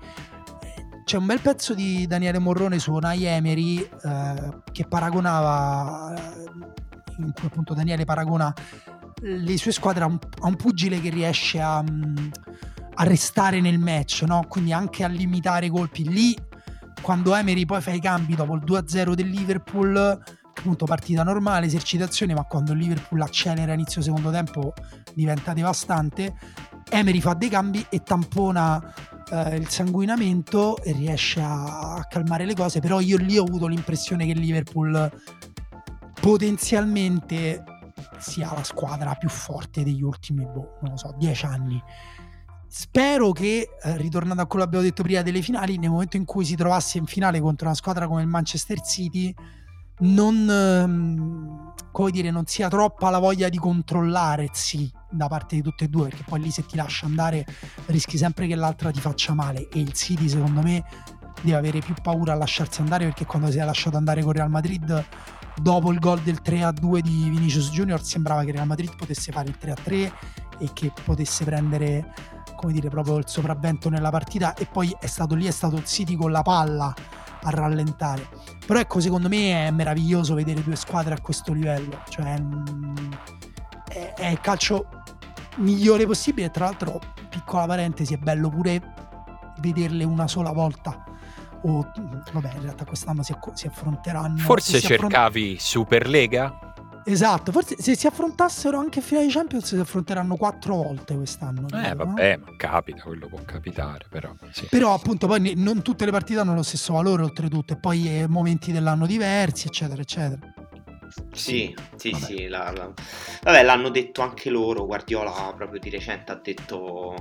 c'è 1.06 1.18
un 1.18 1.26
bel 1.26 1.40
pezzo 1.40 1.72
di 1.72 2.04
Daniele 2.08 2.40
Morrone 2.40 2.80
su 2.80 2.92
Onai 2.92 3.22
Emery 3.22 3.78
eh, 3.78 4.58
che 4.72 4.88
paragonava, 4.88 6.12
eh, 6.16 6.50
in 7.18 7.32
cui 7.32 7.46
appunto 7.46 7.74
Daniele 7.74 8.04
paragona 8.04 8.52
le 9.20 9.56
sue 9.56 9.70
squadre 9.70 10.02
a 10.02 10.08
un, 10.08 10.18
a 10.40 10.48
un 10.48 10.56
pugile 10.56 11.00
che 11.00 11.10
riesce 11.10 11.60
a, 11.60 11.80
mm, 11.80 12.16
a 12.94 13.04
restare 13.04 13.60
nel 13.60 13.78
match, 13.78 14.24
no? 14.26 14.46
quindi 14.48 14.72
anche 14.72 15.04
a 15.04 15.06
limitare 15.06 15.66
i 15.66 15.68
colpi. 15.68 16.08
Lì, 16.08 16.36
quando 17.00 17.36
Emery 17.36 17.64
poi 17.66 17.80
fa 17.80 17.92
i 17.92 18.00
cambi 18.00 18.34
dopo 18.34 18.56
il 18.56 18.64
2-0 18.66 19.12
del 19.12 19.28
Liverpool, 19.28 19.96
appunto 19.96 20.86
partita 20.86 21.22
normale, 21.22 21.66
esercitazione, 21.66 22.34
ma 22.34 22.42
quando 22.42 22.72
il 22.72 22.78
Liverpool 22.78 23.20
accelera 23.20 23.74
inizio 23.74 24.02
secondo 24.02 24.32
tempo 24.32 24.72
diventa 25.14 25.52
devastante. 25.52 26.34
Emery 26.90 27.20
fa 27.20 27.34
dei 27.34 27.48
cambi 27.48 27.86
e 27.90 28.02
tampona 28.02 28.82
eh, 29.30 29.56
il 29.56 29.68
sanguinamento 29.68 30.76
e 30.82 30.92
riesce 30.92 31.40
a, 31.40 31.94
a, 31.94 32.04
calmare 32.04 32.44
le 32.44 32.54
cose, 32.54 32.80
però 32.80 33.00
io 33.00 33.16
lì 33.16 33.38
ho 33.38 33.44
avuto 33.44 33.66
l'impressione 33.66 34.26
che 34.26 34.34
Liverpool 34.34 35.10
potenzialmente 36.20 37.62
sia 38.18 38.52
la 38.52 38.64
squadra 38.64 39.14
più 39.14 39.28
forte 39.28 39.84
degli 39.84 40.02
ultimi, 40.02 40.44
boh, 40.44 40.78
non 40.82 40.92
lo 40.92 40.96
so, 40.96 41.14
dieci 41.18 41.44
anni. 41.44 41.82
Spero 42.68 43.32
che, 43.32 43.68
eh, 43.82 43.96
ritornando 43.96 44.42
a 44.42 44.46
quello 44.46 44.64
che 44.64 44.68
abbiamo 44.68 44.84
detto 44.84 45.02
prima 45.02 45.22
delle 45.22 45.42
finali, 45.42 45.78
nel 45.78 45.90
momento 45.90 46.16
in 46.16 46.24
cui 46.24 46.44
si 46.44 46.56
trovasse 46.56 46.98
in 46.98 47.06
finale 47.06 47.40
contro 47.40 47.66
una 47.66 47.76
squadra 47.76 48.06
come 48.06 48.22
il 48.22 48.28
Manchester 48.28 48.80
City, 48.80 49.34
non, 49.98 50.48
ehm, 50.48 51.72
dire, 52.10 52.30
non 52.30 52.44
sia 52.46 52.68
troppa 52.68 53.08
la 53.08 53.18
voglia 53.18 53.48
di 53.48 53.56
controllare, 53.56 54.50
sì, 54.52 54.90
da 55.10 55.28
parte 55.28 55.56
di 55.56 55.62
tutte 55.62 55.84
e 55.84 55.88
due, 55.88 56.08
perché 56.08 56.24
poi 56.24 56.40
lì 56.40 56.50
se 56.50 56.64
ti 56.66 56.76
lascia 56.76 57.06
andare 57.06 57.44
rischi 57.86 58.16
sempre 58.16 58.46
che 58.46 58.54
l'altra 58.54 58.90
ti 58.90 59.00
faccia 59.00 59.34
male. 59.34 59.68
E 59.68 59.80
il 59.80 59.92
City 59.92 60.28
secondo 60.28 60.62
me 60.62 60.84
deve 61.42 61.56
avere 61.56 61.80
più 61.80 61.94
paura 62.02 62.32
a 62.32 62.36
lasciarsi 62.36 62.80
andare 62.80 63.04
perché 63.04 63.24
quando 63.26 63.50
si 63.50 63.58
è 63.58 63.64
lasciato 63.64 63.96
andare 63.96 64.22
con 64.22 64.32
Real 64.32 64.50
Madrid 64.50 65.04
dopo 65.60 65.92
il 65.92 65.98
gol 65.98 66.20
del 66.20 66.40
3-2 66.42 66.98
di 67.00 67.28
Vinicius 67.28 67.70
Junior 67.70 68.02
sembrava 68.02 68.44
che 68.44 68.52
Real 68.52 68.66
Madrid 68.66 68.94
potesse 68.94 69.32
fare 69.32 69.48
il 69.48 69.56
3-3 69.60 70.12
e 70.58 70.70
che 70.72 70.92
potesse 71.04 71.44
prendere 71.44 72.12
come 72.56 72.72
dire 72.72 72.88
proprio 72.88 73.18
il 73.18 73.24
sopravvento 73.26 73.88
nella 73.88 74.10
partita. 74.10 74.54
E 74.54 74.66
poi 74.66 74.94
è 74.98 75.06
stato 75.06 75.34
lì 75.34 75.46
è 75.46 75.50
stato 75.50 75.76
il 75.76 75.84
City 75.84 76.16
con 76.16 76.30
la 76.30 76.42
palla 76.42 76.94
a 77.42 77.50
rallentare. 77.50 78.28
Però 78.66 78.78
ecco, 78.78 79.00
secondo 79.00 79.28
me 79.28 79.66
è 79.66 79.70
meraviglioso 79.70 80.34
vedere 80.34 80.62
due 80.62 80.76
squadre 80.76 81.14
a 81.14 81.20
questo 81.20 81.52
livello, 81.52 82.02
cioè 82.08 82.38
mm, 82.40 83.12
è, 83.88 84.14
è 84.14 84.26
il 84.26 84.40
calcio 84.40 84.88
migliore 85.56 86.06
possibile. 86.06 86.50
Tra 86.50 86.66
l'altro, 86.66 87.00
piccola 87.28 87.66
parentesi, 87.66 88.14
è 88.14 88.18
bello 88.18 88.48
pure 88.48 88.80
vederle 89.58 90.04
una 90.04 90.28
sola 90.28 90.52
volta. 90.52 91.04
O 91.62 91.90
vabbè, 92.32 92.54
in 92.54 92.62
realtà 92.62 92.84
quest'anno 92.84 93.22
si, 93.22 93.34
si 93.54 93.66
affronteranno. 93.66 94.36
Forse 94.38 94.78
si 94.78 94.86
cercavi 94.86 95.42
affront- 95.42 95.60
Superlega? 95.60 96.60
Esatto, 97.08 97.52
forse 97.52 97.76
se 97.78 97.94
si 97.94 98.08
affrontassero 98.08 98.78
anche 98.78 99.00
finali 99.00 99.30
Champions 99.30 99.64
si 99.64 99.76
affronteranno 99.76 100.34
quattro 100.34 100.74
volte 100.74 101.14
quest'anno. 101.14 101.68
Eh 101.68 101.70
credo, 101.70 102.04
vabbè, 102.04 102.36
no? 102.36 102.44
ma 102.46 102.56
capita, 102.56 103.02
quello 103.04 103.28
può 103.28 103.38
capitare 103.44 104.06
però. 104.10 104.34
Sì. 104.50 104.66
Però 104.68 104.92
appunto 104.92 105.28
poi 105.28 105.52
non 105.54 105.82
tutte 105.82 106.04
le 106.04 106.10
partite 106.10 106.40
hanno 106.40 106.54
lo 106.54 106.64
stesso 106.64 106.94
valore 106.94 107.22
oltretutto 107.22 107.74
e 107.74 107.76
poi 107.76 108.18
eh, 108.18 108.26
momenti 108.26 108.72
dell'anno 108.72 109.06
diversi 109.06 109.68
eccetera 109.68 110.02
eccetera. 110.02 110.52
Sì, 111.32 111.74
sì, 111.96 112.10
Vabbè. 112.10 112.24
sì. 112.24 112.46
La, 112.48 112.72
la... 112.72 112.92
Vabbè, 113.42 113.62
l'hanno 113.62 113.88
detto 113.90 114.22
anche 114.22 114.50
loro. 114.50 114.86
Guardiola 114.86 115.52
proprio 115.56 115.80
di 115.80 115.90
recente 115.90 116.32
ha 116.32 116.40
detto, 116.42 117.14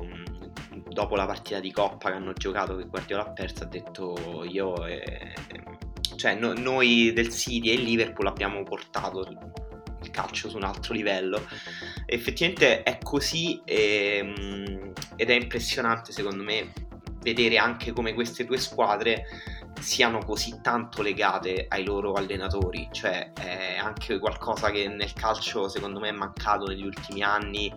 dopo 0.88 1.16
la 1.16 1.26
partita 1.26 1.60
di 1.60 1.72
Coppa 1.72 2.10
che 2.10 2.16
hanno 2.16 2.34
giocato, 2.34 2.76
che 2.76 2.86
Guardiola 2.86 3.24
ha 3.24 3.32
perso, 3.32 3.64
ha 3.64 3.68
detto 3.68 4.44
io... 4.48 4.86
Eh, 4.86 5.34
cioè, 6.16 6.36
no, 6.36 6.54
noi 6.54 7.12
del 7.14 7.30
City 7.30 7.72
e 7.72 7.76
Liverpool 7.76 8.28
abbiamo 8.28 8.64
portato 8.64 9.28
il 9.28 10.12
calcio 10.12 10.50
su 10.50 10.56
un 10.56 10.64
altro 10.64 10.94
livello. 10.94 11.46
Effettivamente 12.06 12.84
è 12.84 12.98
così 13.02 13.62
e, 13.66 14.20
ehm, 14.22 14.94
ed 15.18 15.30
è 15.30 15.34
impressionante 15.34 16.12
secondo 16.12 16.44
me 16.44 16.72
vedere 17.22 17.58
anche 17.58 17.92
come 17.92 18.14
queste 18.14 18.46
due 18.46 18.58
squadre 18.58 19.26
siano 19.80 20.20
così 20.20 20.60
tanto 20.62 21.02
legate 21.02 21.66
ai 21.70 21.84
loro 21.84 22.14
allenatori, 22.14 22.88
cioè 22.92 23.34
è 23.34 23.78
anche 23.78 24.20
qualcosa 24.20 24.72
che 24.72 24.88
nel 24.88 25.14
calcio 25.14 25.68
secondo 25.68 26.00
me 26.00 26.10
è 26.10 26.14
mancato 26.14 26.66
negli 26.66 26.86
ultimi 26.86 27.22
anni, 27.22 27.72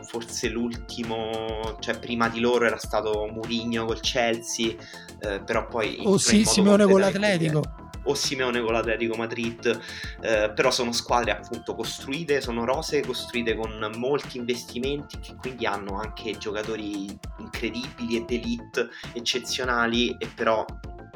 forse 0.00 0.48
l'ultimo, 0.48 1.76
cioè 1.80 1.98
prima 1.98 2.28
di 2.28 2.40
loro 2.40 2.66
era 2.66 2.78
stato 2.78 3.28
Mourinho 3.30 3.84
col 3.84 4.00
Chelsea, 4.00 4.74
eh, 5.20 5.40
però 5.40 5.66
poi... 5.66 6.02
Oh 6.04 6.18
sì, 6.18 6.44
Simeone 6.44 6.84
con 6.84 7.00
l'Atletico. 7.00 7.62
o 8.04 8.14
Simeone 8.14 8.60
con 8.60 8.72
l'Atletico 8.72 9.16
Madrid, 9.16 9.80
eh, 10.22 10.52
però 10.54 10.70
sono 10.70 10.92
squadre 10.92 11.32
appunto 11.32 11.74
costruite, 11.74 12.40
sono 12.40 12.64
rose 12.64 13.00
costruite 13.02 13.54
con 13.54 13.90
molti 13.96 14.38
investimenti 14.38 15.18
che 15.20 15.34
quindi 15.36 15.66
hanno 15.66 16.00
anche 16.00 16.36
giocatori 16.36 17.06
incredibili 17.38 18.16
ed 18.16 18.30
elite 18.30 18.88
eccezionali 19.12 20.16
e 20.18 20.28
però 20.34 20.64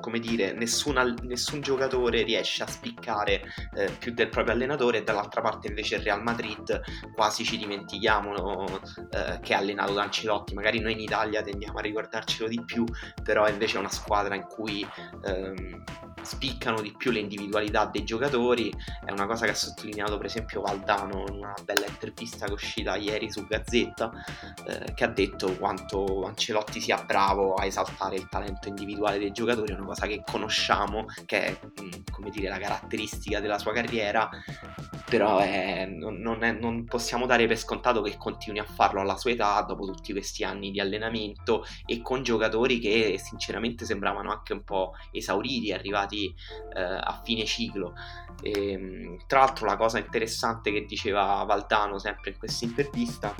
come 0.07 0.21
dire, 0.21 0.53
nessuna, 0.53 1.03
nessun 1.23 1.61
giocatore 1.63 2.23
riesce 2.23 2.63
a 2.63 2.69
spiccare 2.69 3.43
eh, 3.75 3.91
più 3.99 4.15
del 4.15 4.29
proprio 4.29 4.55
allenatore 4.55 4.99
e 4.99 5.03
dall'altra 5.03 5.41
parte 5.41 5.67
invece 5.67 5.97
il 5.97 6.03
Real 6.03 6.23
Madrid 6.23 6.81
quasi 7.13 7.43
ci 7.43 7.59
dimentichiamo 7.59 8.67
eh, 9.11 9.41
che 9.43 9.55
ha 9.55 9.59
allenato 9.59 9.95
da 9.95 10.05
Ancelotti, 10.05 10.55
magari 10.55 10.79
noi 10.79 10.93
in 10.93 11.01
Italia 11.01 11.43
tendiamo 11.43 11.79
a 11.79 11.81
ricordarcelo 11.81 12.49
di 12.49 12.63
più, 12.65 12.85
però 13.21 13.49
invece 13.49 13.79
è 13.79 13.81
una 13.81 13.91
squadra 13.91 14.37
in 14.37 14.45
cui 14.45 14.87
ehm, 15.25 15.83
spiccano 16.23 16.81
di 16.81 16.95
più 16.97 17.11
le 17.11 17.21
individualità 17.21 17.87
dei 17.87 18.05
giocatori, 18.05 18.73
è 19.05 19.11
una 19.11 19.27
cosa 19.27 19.45
che 19.45 19.53
ha 19.53 19.55
sottolineato 19.55 20.17
per 20.19 20.27
esempio 20.27 20.61
Valdano 20.61 21.25
in 21.29 21.37
una 21.37 21.55
bella 21.65 21.87
intervista 21.87 22.45
che 22.47 22.53
è 22.53 22.55
uscita 22.55 22.97
ieri 22.97 23.31
su 23.31 23.47
Gazzetta, 23.47 24.11
eh, 24.67 24.93
che 24.95 25.05
ha 25.05 25.09
detto 25.09 25.57
quanto 25.57 26.25
Ancelotti 26.27 26.81
sia 26.81 27.03
bravo 27.03 27.55
a 27.55 27.65
esaltare 27.65 28.17
il 28.17 28.29
talento 28.29 28.69
individuale 28.69 29.19
dei 29.19 29.33
giocatori, 29.33 29.73
è 29.73 29.77
una 29.77 29.87
cosa 29.87 29.96
cosa 29.97 30.07
che 30.07 30.23
conosciamo, 30.31 31.07
che 31.25 31.47
è 31.47 31.59
mm, 31.81 31.91
come 32.13 32.29
dire 32.29 32.49
la 32.49 32.59
caratteristica 32.59 33.41
della 33.41 33.59
sua 33.59 33.73
carriera, 33.73 34.29
però 35.09 35.39
è, 35.39 35.87
non, 35.87 36.43
è, 36.45 36.53
non, 36.53 36.85
possiamo 36.85 37.25
dare 37.25 37.47
per 37.47 37.57
scontato 37.57 38.03
che 38.03 38.17
continui 38.19 38.59
a 38.59 38.65
farlo 38.65 39.01
alla 39.01 39.17
sua 39.17 39.31
età 39.31 39.63
dopo 39.63 39.87
tutti 39.87 40.13
questi 40.13 40.45
anni 40.45 40.71
di 40.71 40.81
allenamento 40.81 41.65
e 41.87 42.03
con 42.03 42.23
giocatori 42.23 42.79
che 42.79 43.19
sinceramente 43.19 43.87
sembravano 43.87 44.31
anche 44.31 44.53
un 44.53 44.65
po' 44.65 44.93
esauriti, 45.13 45.73
arrivati 45.73 46.35
eh, 46.75 46.83
a 46.83 47.21
fine 47.25 47.45
ciclo. 47.47 47.95
E, 48.43 48.73
ehm, 48.73 49.27
tra 49.27 49.41
l'altro 49.41 49.65
la 49.65 49.77
cosa 49.77 49.99
interessante 49.99 50.71
che 50.71 50.85
diceva 50.85 51.43
Valdano 51.45 51.99
sempre 51.99 52.33
in 52.33 52.39
questa 52.39 52.67
intervista 52.67 53.35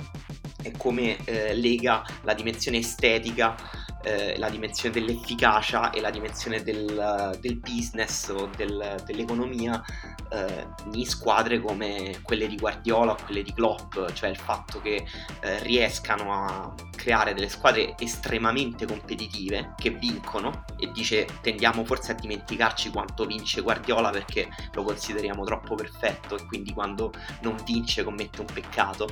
è 0.63 0.71
come 0.71 1.23
eh, 1.25 1.53
lega 1.53 2.03
la 2.23 2.33
dimensione 2.33 2.77
estetica 2.77 3.55
eh, 4.03 4.37
la 4.37 4.49
dimensione 4.49 4.93
dell'efficacia 4.93 5.91
e 5.91 6.01
la 6.01 6.09
dimensione 6.09 6.63
del, 6.63 7.37
del 7.39 7.57
business 7.57 8.29
o 8.29 8.49
del, 8.55 9.01
dell'economia 9.05 9.83
eh, 10.29 10.67
in 10.93 11.05
squadre 11.05 11.59
come 11.59 12.19
quelle 12.21 12.47
di 12.47 12.55
Guardiola 12.55 13.13
o 13.13 13.17
quelle 13.23 13.43
di 13.43 13.53
Klopp, 13.53 14.11
cioè 14.13 14.29
il 14.29 14.37
fatto 14.37 14.81
che 14.81 15.05
eh, 15.41 15.59
riescano 15.63 16.33
a 16.33 16.73
creare 16.95 17.33
delle 17.33 17.49
squadre 17.49 17.95
estremamente 17.99 18.85
competitive 18.85 19.73
che 19.77 19.91
vincono 19.91 20.63
e 20.77 20.91
dice 20.91 21.27
tendiamo 21.41 21.85
forse 21.85 22.11
a 22.11 22.15
dimenticarci 22.15 22.89
quanto 22.89 23.25
vince 23.25 23.61
Guardiola 23.61 24.09
perché 24.09 24.49
lo 24.73 24.83
consideriamo 24.83 25.43
troppo 25.43 25.75
perfetto 25.75 26.37
e 26.37 26.45
quindi 26.45 26.73
quando 26.73 27.13
non 27.41 27.55
vince 27.63 28.03
commette 28.03 28.41
un 28.41 28.47
peccato. 28.51 29.07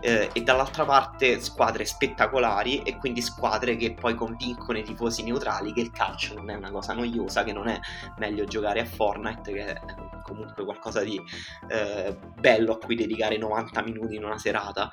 Eh, 0.00 0.30
e 0.32 0.42
dall'altra 0.42 0.84
parte 0.84 1.40
squadre 1.40 1.84
spettacolari 1.84 2.82
e 2.82 2.96
quindi 2.96 3.22
squadre 3.22 3.76
che 3.76 3.92
poi 3.94 4.14
convincono 4.26 4.78
i 4.78 4.82
tifosi 4.82 5.22
neutrali 5.22 5.72
che 5.72 5.80
il 5.80 5.92
calcio 5.92 6.34
non 6.34 6.50
è 6.50 6.54
una 6.54 6.70
cosa 6.70 6.92
noiosa, 6.92 7.44
che 7.44 7.52
non 7.52 7.68
è 7.68 7.78
meglio 8.18 8.44
giocare 8.44 8.80
a 8.80 8.84
Fortnite 8.84 9.52
che 9.52 9.64
è 9.64 9.80
comunque 10.24 10.64
qualcosa 10.64 11.04
di 11.04 11.20
eh, 11.68 12.16
bello 12.40 12.72
a 12.72 12.78
cui 12.78 12.96
dedicare 12.96 13.38
90 13.38 13.82
minuti 13.82 14.16
in 14.16 14.24
una 14.24 14.38
serata 14.38 14.90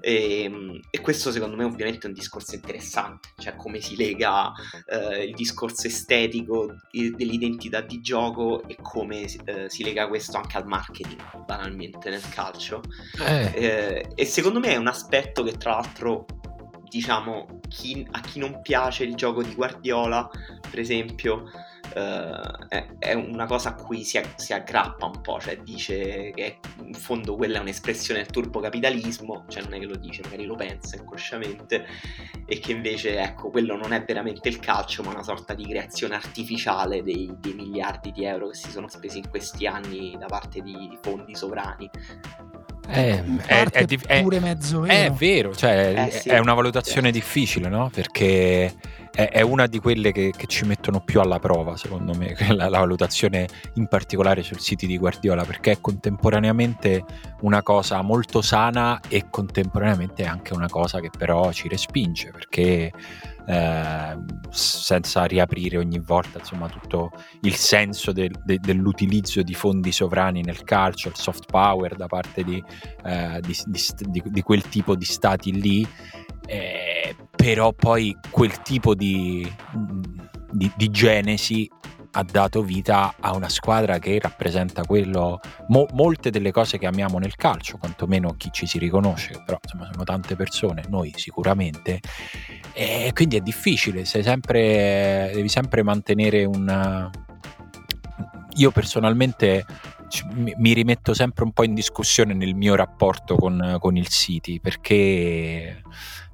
e, 0.00 0.42
ehm, 0.42 0.80
e 0.90 1.00
questo 1.00 1.30
secondo 1.30 1.54
me 1.54 1.62
ovviamente 1.62 2.06
è 2.06 2.08
un 2.08 2.14
discorso 2.14 2.56
interessante, 2.56 3.28
cioè 3.38 3.54
come 3.54 3.80
si 3.80 3.96
lega 3.96 4.52
eh, 4.86 5.24
il 5.24 5.34
discorso 5.34 5.86
estetico 5.86 6.74
dell'identità 6.90 7.80
di 7.80 8.00
gioco 8.00 8.66
e 8.66 8.76
come 8.82 9.26
eh, 9.44 9.70
si 9.70 9.84
lega 9.84 10.08
questo 10.08 10.36
anche 10.36 10.56
al 10.56 10.66
marketing, 10.66 11.44
banalmente, 11.44 12.10
nel 12.10 12.28
calcio. 12.28 12.80
Eh. 13.24 13.52
eh 13.54 14.08
e 14.14 14.24
secondo 14.24 14.58
me 14.58 14.68
è 14.68 14.76
un 14.76 14.88
aspetto 14.88 15.44
che 15.44 15.56
tra 15.56 15.72
l'altro 15.72 16.26
diciamo 16.92 17.46
chi, 17.68 18.06
a 18.10 18.20
chi 18.20 18.38
non 18.38 18.60
piace 18.60 19.04
il 19.04 19.14
gioco 19.14 19.42
di 19.42 19.54
Guardiola, 19.54 20.28
per 20.68 20.78
esempio, 20.78 21.50
è, 21.94 22.86
è, 22.98 23.12
una 23.14 23.46
cosa 23.46 23.70
a 23.70 23.74
cui 23.74 24.04
si, 24.04 24.20
si, 24.36 24.52
aggrappa 24.52 25.06
un 25.06 25.22
po', 25.22 25.40
cioè 25.40 25.58
dice 25.58 26.32
che 26.34 26.58
in 26.82 26.92
fondo 26.92 27.34
quella 27.34 27.58
è 27.58 27.60
un'espressione 27.60 28.20
del 28.20 28.30
turbocapitalismo, 28.30 29.44
cioè 29.48 29.62
non 29.62 29.72
è 29.72 29.78
che 29.78 29.86
lo 29.86 29.96
dice, 29.96 30.20
magari 30.22 30.44
lo 30.44 30.54
pensa 30.54 30.96
inconsciamente, 30.96 31.86
e 32.46 32.58
che 32.58 32.72
invece 32.72 33.18
ecco, 33.18 33.48
quello 33.48 33.74
non 33.74 33.92
è 33.92 34.04
veramente 34.04 34.50
il 34.50 34.60
calcio, 34.60 35.02
ma 35.02 35.12
una 35.12 35.22
sorta 35.22 35.54
di 35.54 35.66
creazione 35.66 36.14
artificiale 36.14 37.02
dei, 37.02 37.34
dei 37.38 37.54
miliardi 37.54 38.12
di 38.12 38.24
euro 38.24 38.48
che 38.48 38.54
si 38.54 38.70
sono 38.70 38.88
spesi 38.88 39.18
in 39.18 39.30
questi 39.30 39.66
anni 39.66 40.14
da 40.18 40.26
parte 40.26 40.60
di 40.60 40.98
fondi 41.00 41.34
sovrani. 41.34 41.88
Eh, 42.88 43.22
è, 43.46 43.64
è, 43.64 43.86
è, 43.86 44.22
pure 44.22 44.40
mezzo 44.40 44.80
vero. 44.80 44.92
È 44.92 45.10
vero, 45.12 45.54
cioè 45.54 46.08
eh, 46.08 46.10
sì. 46.10 46.28
è 46.28 46.38
una 46.38 46.54
valutazione 46.54 47.10
difficile, 47.10 47.68
no? 47.68 47.90
Perché 47.92 48.74
è, 49.14 49.42
una 49.42 49.66
di 49.66 49.78
quelle 49.78 50.10
che, 50.10 50.32
che, 50.34 50.46
ci 50.46 50.64
mettono 50.64 51.00
più 51.00 51.20
alla 51.20 51.38
prova, 51.38 51.76
secondo 51.76 52.14
me, 52.14 52.34
la, 52.54 52.68
la, 52.68 52.78
valutazione 52.78 53.46
in 53.74 53.86
particolare 53.86 54.42
sul 54.42 54.58
sito 54.58 54.86
di 54.86 54.96
Guardiola, 54.96 55.44
perché 55.44 55.72
è 55.72 55.80
contemporaneamente 55.80 57.04
una 57.42 57.62
cosa 57.62 58.00
molto 58.00 58.40
sana 58.40 59.00
e 59.08 59.26
contemporaneamente 59.28 60.24
anche 60.24 60.54
una 60.54 60.68
cosa 60.68 61.00
che 61.00 61.10
però 61.16 61.52
ci 61.52 61.68
respinge, 61.68 62.30
perché 62.30 62.90
eh, 63.44 64.18
senza 64.50 65.24
riaprire 65.24 65.76
ogni 65.76 65.98
volta 65.98 66.38
insomma, 66.38 66.68
tutto 66.68 67.10
il 67.40 67.54
senso 67.54 68.12
de, 68.12 68.30
de, 68.44 68.58
dell'utilizzo 68.60 69.42
di 69.42 69.54
fondi 69.54 69.92
sovrani 69.92 70.42
nel 70.42 70.64
calcio, 70.64 71.08
il 71.08 71.16
soft 71.16 71.46
power 71.50 71.96
da 71.96 72.06
parte 72.06 72.44
di, 72.44 72.62
eh, 73.04 73.40
di, 73.42 74.22
di 74.24 74.42
quel 74.42 74.62
tipo 74.68 74.94
di 74.94 75.04
stati 75.04 75.60
lì 75.60 75.86
eh, 76.46 77.14
però 77.34 77.72
poi 77.72 78.16
quel 78.30 78.62
tipo 78.62 78.94
di, 78.94 79.50
di, 80.50 80.70
di, 80.76 80.90
genesi 80.90 81.68
ha 82.12 82.22
dato 82.22 82.62
vita 82.62 83.14
a 83.18 83.34
una 83.34 83.48
squadra 83.48 83.98
che 83.98 84.18
rappresenta 84.20 84.84
quello, 84.84 85.40
mo, 85.68 85.86
molte 85.92 86.30
delle 86.30 86.50
cose 86.50 86.78
che 86.78 86.86
amiamo 86.86 87.18
nel 87.18 87.36
calcio, 87.36 87.78
quantomeno 87.78 88.34
chi 88.36 88.50
ci 88.52 88.66
si 88.66 88.78
riconosce, 88.78 89.42
però 89.44 89.58
insomma 89.62 89.88
sono 89.90 90.04
tante 90.04 90.36
persone, 90.36 90.84
noi 90.88 91.12
sicuramente, 91.16 92.00
e 92.74 93.10
quindi 93.14 93.36
è 93.36 93.40
difficile, 93.40 94.04
sempre, 94.04 95.30
devi 95.32 95.48
sempre 95.48 95.82
mantenere 95.82 96.44
un... 96.44 97.10
Io 98.56 98.70
personalmente 98.70 99.64
mi 100.34 100.74
rimetto 100.74 101.14
sempre 101.14 101.44
un 101.44 101.52
po' 101.52 101.64
in 101.64 101.72
discussione 101.72 102.34
nel 102.34 102.54
mio 102.54 102.74
rapporto 102.74 103.36
con, 103.36 103.78
con 103.80 103.96
il 103.96 104.08
City 104.08 104.60
perché 104.60 105.82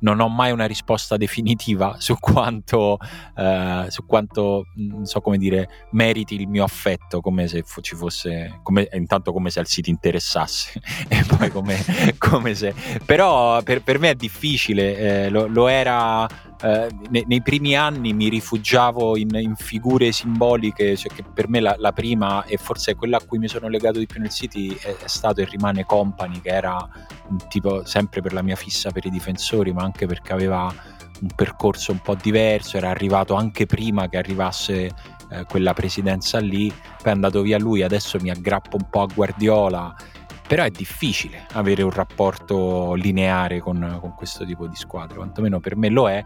non 0.01 0.21
ho 0.21 0.29
mai 0.29 0.53
una 0.53 0.67
risposta 0.67 1.17
definitiva 1.17 1.97
su 2.01 2.17
quanto, 2.19 2.99
eh, 3.37 3.87
su 3.89 4.05
quanto 4.07 4.67
non 4.77 5.07
so 5.07 5.21
come 5.21 5.39
dire, 5.39 5.87
meriti 5.93 6.35
il 6.35 6.49
mio 6.49 6.65
affetto, 6.65 7.21
come 7.21 7.49
se 7.49 7.65
ci 7.81 7.95
fosse, 7.95 8.61
come, 8.63 8.89
intanto 8.93 9.33
come 9.33 9.51
se 9.51 9.61
al 9.61 9.67
sito 9.67 9.91
interessasse, 9.91 10.81
e 11.09 11.25
poi 11.27 11.51
come, 11.51 11.77
come 12.19 12.55
se... 12.55 12.75
Però 13.05 13.63
per, 13.63 13.83
per, 13.83 13.99
me 13.99 14.11
è 14.11 14.15
difficile, 14.15 14.97
eh, 14.97 15.29
lo, 15.31 15.47
lo, 15.47 15.69
era... 15.69 16.27
Eh, 16.61 16.89
nei, 17.11 17.25
nei, 17.29 17.41
primi 17.41 17.77
anni 17.77 18.13
mi 18.13 18.29
rifugiavo 18.29 19.17
in, 19.17 19.29
in 19.35 19.55
figure 19.55 20.11
simboliche, 20.11 20.97
cioè 20.97 21.15
che 21.15 21.23
per 21.23 21.49
me 21.49 21.61
la, 21.61 21.77
la, 21.79 21.93
prima 21.93 22.45
e 22.45 22.57
forse 22.57 22.97
quella 22.97 23.19
a 23.19 23.25
cui 23.25 23.39
mi 23.39 23.47
sono 23.47 23.69
legato 23.69 24.01
di 24.01 24.07
più 24.07 24.21
nel 24.21 24.31
City 24.31 24.75
è, 24.75 24.97
è 24.97 25.07
stato 25.07 25.41
e 25.41 25.45
rimane 25.45 25.85
Company, 25.85 26.41
che 26.41 26.49
era 26.49 26.77
un 27.29 27.39
tipo 27.49 27.85
sempre 27.85 28.23
per 28.23 28.33
la 28.33 28.43
mia 28.43 28.57
fissa 28.57 28.91
per 28.91 29.07
i 29.07 29.11
difensori, 29.11 29.73
ma 29.73 29.83
anche 29.83 30.07
perché 30.07 30.33
aveva 30.33 30.75
un 31.21 31.29
percorso 31.35 31.93
un 31.93 32.01
po' 32.01 32.17
diverso, 32.17 32.77
era 32.77 32.91
arrivato 32.91 33.35
anche 33.35 33.67
prima 33.67 34.09
che 34.09 34.17
arrivasse 34.17 34.91
eh, 35.31 35.45
quella 35.49 35.75
presidenza 35.75 36.39
lì, 36.39 36.69
poi 36.71 37.07
è 37.07 37.11
andato 37.11 37.43
via 37.43 37.59
lui, 37.59 37.83
adesso 37.83 38.19
mi 38.21 38.31
aggrappo 38.31 38.77
un 38.77 38.89
po' 38.91 39.03
a 39.03 39.09
Guardiola, 39.13 39.95
però 40.49 40.65
è 40.65 40.71
difficile 40.71 41.47
avere 41.53 41.83
un 41.83 41.91
rapporto 41.91 42.95
lineare 42.95 43.61
con, 43.61 43.99
con 44.01 44.15
questo 44.15 44.47
tipo 44.47 44.67
di 44.67 44.75
squadre, 44.77 45.17
quantomeno 45.17 45.61
per 45.61 45.77
me 45.77 45.91
lo 45.91 46.09
è. 46.09 46.25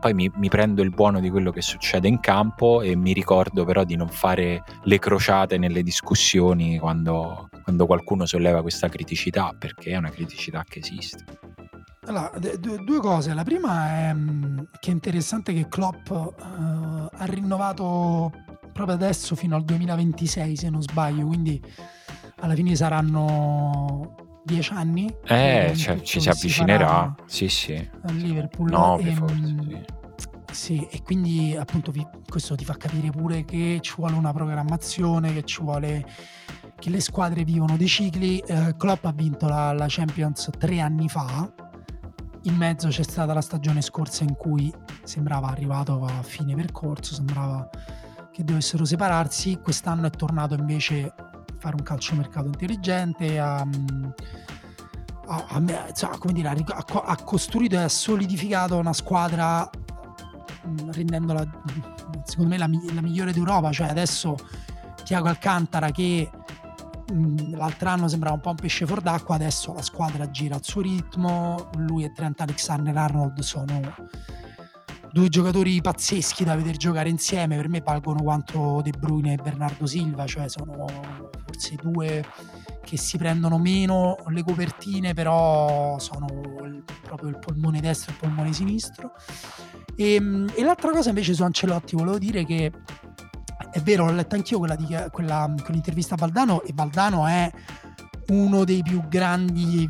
Poi 0.00 0.14
mi, 0.14 0.30
mi, 0.34 0.48
prendo 0.48 0.82
il 0.82 0.90
buono 0.90 1.20
di 1.20 1.30
quello 1.30 1.52
che 1.52 1.60
succede 1.60 2.08
in 2.08 2.18
campo 2.18 2.82
e 2.82 2.96
mi 2.96 3.12
ricordo 3.12 3.64
però 3.64 3.84
di 3.84 3.94
non 3.94 4.08
fare 4.08 4.64
le 4.82 4.98
crociate 4.98 5.58
nelle 5.58 5.82
discussioni 5.82 6.78
quando, 6.78 7.48
quando 7.62 7.86
qualcuno 7.86 8.26
solleva 8.26 8.62
questa 8.62 8.88
criticità, 8.88 9.54
perché 9.56 9.90
è 9.90 9.96
una 9.96 10.10
criticità 10.10 10.64
che 10.66 10.80
esiste. 10.80 11.24
Allora, 12.06 12.32
due 12.38 13.00
cose. 13.00 13.34
La 13.34 13.44
prima 13.44 14.08
è 14.08 14.14
mm, 14.14 14.58
che 14.80 14.90
è 14.90 14.92
interessante 14.92 15.52
che 15.52 15.68
Klopp 15.68 16.10
uh, 16.10 16.34
ha 17.12 17.24
rinnovato 17.26 18.32
proprio 18.72 18.94
adesso 18.94 19.36
fino 19.36 19.56
al 19.56 19.64
2026, 19.64 20.56
se 20.56 20.70
non 20.70 20.82
sbaglio, 20.82 21.26
quindi 21.26 21.60
alla 22.40 22.54
fine 22.54 22.74
saranno 22.74 24.40
dieci 24.44 24.72
anni. 24.72 25.14
Eh, 25.24 25.72
cioè, 25.76 26.00
ci 26.00 26.20
si 26.20 26.28
avvicinerà. 26.28 27.14
Sì, 27.26 27.48
sì. 27.48 27.74
A 27.74 28.10
Liverpool. 28.12 28.70
No, 28.70 28.98
e, 28.98 29.12
forse, 29.12 29.34
mm, 29.34 29.60
sì. 29.70 29.84
Sì, 30.52 30.88
e 30.90 31.02
quindi 31.02 31.54
appunto 31.58 31.90
vi, 31.90 32.06
questo 32.28 32.54
ti 32.54 32.64
fa 32.64 32.76
capire 32.76 33.10
pure 33.10 33.44
che 33.44 33.78
ci 33.82 33.94
vuole 33.96 34.14
una 34.14 34.32
programmazione, 34.32 35.34
che 35.34 35.42
ci 35.44 35.60
vuole 35.60 36.06
che 36.78 36.90
le 36.90 37.00
squadre 37.00 37.44
vivono 37.44 37.76
dei 37.76 37.88
cicli. 37.88 38.38
Eh, 38.38 38.74
Klopp 38.76 39.04
ha 39.04 39.12
vinto 39.12 39.48
la, 39.48 39.72
la 39.72 39.86
Champions 39.88 40.50
tre 40.58 40.80
anni 40.80 41.08
fa 41.08 41.52
in 42.46 42.54
mezzo 42.54 42.88
c'è 42.88 43.02
stata 43.02 43.32
la 43.32 43.40
stagione 43.40 43.80
scorsa 43.80 44.22
in 44.22 44.36
cui 44.36 44.72
sembrava 45.02 45.48
arrivato 45.48 46.04
a 46.04 46.22
fine 46.22 46.54
percorso, 46.54 47.14
sembrava 47.14 47.68
che 48.32 48.44
dovessero 48.44 48.84
separarsi, 48.84 49.58
quest'anno 49.60 50.06
è 50.06 50.10
tornato 50.10 50.54
invece 50.54 51.12
fare 51.66 51.74
un 51.76 51.82
calciomercato 51.82 52.46
intelligente, 52.46 53.40
a, 53.40 53.66
a, 55.26 55.44
a, 55.48 55.60
dire, 55.60 55.92
ha, 56.64 57.16
costruito 57.24 57.74
e 57.74 57.78
ha 57.78 57.88
solidificato 57.88 58.76
una 58.76 58.92
squadra 58.92 59.68
rendendola 60.90 61.44
secondo 62.24 62.50
me 62.50 62.58
la, 62.58 62.68
la 62.92 63.00
migliore 63.00 63.32
d'Europa, 63.32 63.72
cioè 63.72 63.88
adesso 63.88 64.36
Tiago 65.02 65.26
Alcantara 65.28 65.90
che 65.90 66.30
l'altro 67.50 67.88
anno 67.88 68.06
sembrava 68.06 68.36
un 68.36 68.40
po' 68.40 68.50
un 68.50 68.56
pesce 68.56 68.86
fuor 68.86 69.00
d'acqua, 69.00 69.34
adesso 69.34 69.72
la 69.72 69.82
squadra 69.82 70.30
gira 70.30 70.54
al 70.54 70.64
suo 70.64 70.82
ritmo, 70.82 71.70
lui 71.78 72.04
e 72.04 72.12
Trent 72.12 72.40
Alexander-Arnold 72.40 73.40
sono 73.40 73.80
due 75.16 75.30
giocatori 75.30 75.80
pazzeschi 75.80 76.44
da 76.44 76.54
vedere 76.54 76.76
giocare 76.76 77.08
insieme, 77.08 77.56
per 77.56 77.70
me 77.70 77.80
valgono 77.80 78.22
quanto 78.22 78.82
De 78.82 78.90
Bruyne 78.90 79.32
e 79.32 79.36
Bernardo 79.42 79.86
Silva, 79.86 80.26
cioè 80.26 80.46
sono 80.50 80.84
forse 81.42 81.74
due 81.80 82.22
che 82.82 82.98
si 82.98 83.16
prendono 83.16 83.56
meno 83.56 84.16
le 84.28 84.42
copertine, 84.42 85.14
però 85.14 85.98
sono 85.98 86.26
il, 86.66 86.84
proprio 87.00 87.30
il 87.30 87.38
polmone 87.38 87.80
destro 87.80 88.10
e 88.10 88.14
il 88.14 88.20
polmone 88.20 88.52
sinistro. 88.52 89.12
E, 89.96 90.16
e 90.54 90.62
l'altra 90.62 90.90
cosa 90.90 91.08
invece 91.08 91.32
su 91.32 91.42
Ancelotti, 91.42 91.96
volevo 91.96 92.18
dire 92.18 92.44
che 92.44 92.70
è 93.72 93.80
vero, 93.80 94.04
l'ho 94.04 94.12
letta 94.12 94.36
anch'io 94.36 94.58
quella, 94.58 94.76
di, 94.76 94.94
quella, 95.10 95.50
quell'intervista 95.62 96.12
a 96.12 96.18
Valdano 96.18 96.62
e 96.62 96.72
Valdano 96.74 97.26
è 97.26 97.50
uno 98.28 98.64
dei 98.64 98.82
più 98.82 99.00
grandi 99.08 99.88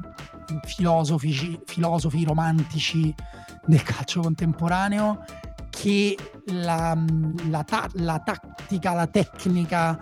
filosofi, 0.65 1.61
filosofi 1.65 2.25
romantici 2.25 3.15
del 3.65 3.83
calcio 3.83 4.21
contemporaneo 4.21 5.25
che 5.71 6.17
la, 6.47 6.97
la, 7.51 7.63
ta- 7.65 7.91
la 7.95 8.19
tattica, 8.21 8.95
la 8.95 9.07
tecnica, 9.07 9.99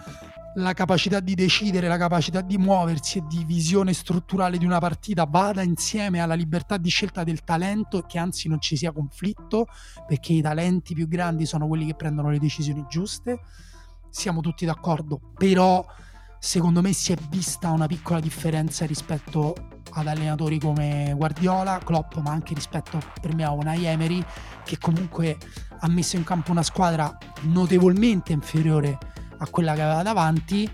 la 0.56 0.72
capacità 0.72 1.18
di 1.18 1.34
decidere, 1.34 1.88
la 1.88 1.96
capacità 1.96 2.40
di 2.42 2.58
muoversi 2.58 3.18
e 3.18 3.24
di 3.28 3.44
visione 3.44 3.92
strutturale 3.92 4.56
di 4.56 4.64
una 4.64 4.78
partita 4.78 5.24
vada 5.24 5.62
insieme 5.62 6.20
alla 6.20 6.34
libertà 6.34 6.76
di 6.76 6.90
scelta 6.90 7.24
del 7.24 7.42
talento 7.42 7.98
e 7.98 8.04
che 8.06 8.18
anzi 8.18 8.48
non 8.48 8.60
ci 8.60 8.76
sia 8.76 8.92
conflitto 8.92 9.66
perché 10.06 10.32
i 10.32 10.40
talenti 10.40 10.94
più 10.94 11.08
grandi 11.08 11.44
sono 11.44 11.66
quelli 11.66 11.86
che 11.86 11.94
prendono 11.94 12.30
le 12.30 12.38
decisioni 12.38 12.84
giuste. 12.88 13.40
Siamo 14.10 14.40
tutti 14.40 14.64
d'accordo, 14.64 15.20
però 15.36 15.84
secondo 16.44 16.82
me 16.82 16.92
si 16.92 17.10
è 17.10 17.16
vista 17.30 17.70
una 17.70 17.86
piccola 17.86 18.20
differenza 18.20 18.84
rispetto 18.84 19.54
ad 19.92 20.06
allenatori 20.06 20.60
come 20.60 21.14
Guardiola, 21.16 21.80
Klopp, 21.82 22.16
ma 22.16 22.32
anche 22.32 22.52
rispetto 22.52 23.00
per 23.18 23.34
me 23.34 23.44
a 23.44 23.50
Unai 23.50 23.86
Emery, 23.86 24.22
che 24.62 24.76
comunque 24.78 25.38
ha 25.78 25.88
messo 25.88 26.16
in 26.16 26.24
campo 26.24 26.50
una 26.50 26.62
squadra 26.62 27.16
notevolmente 27.44 28.32
inferiore 28.32 28.98
a 29.38 29.46
quella 29.48 29.72
che 29.72 29.80
aveva 29.80 30.02
davanti 30.02 30.70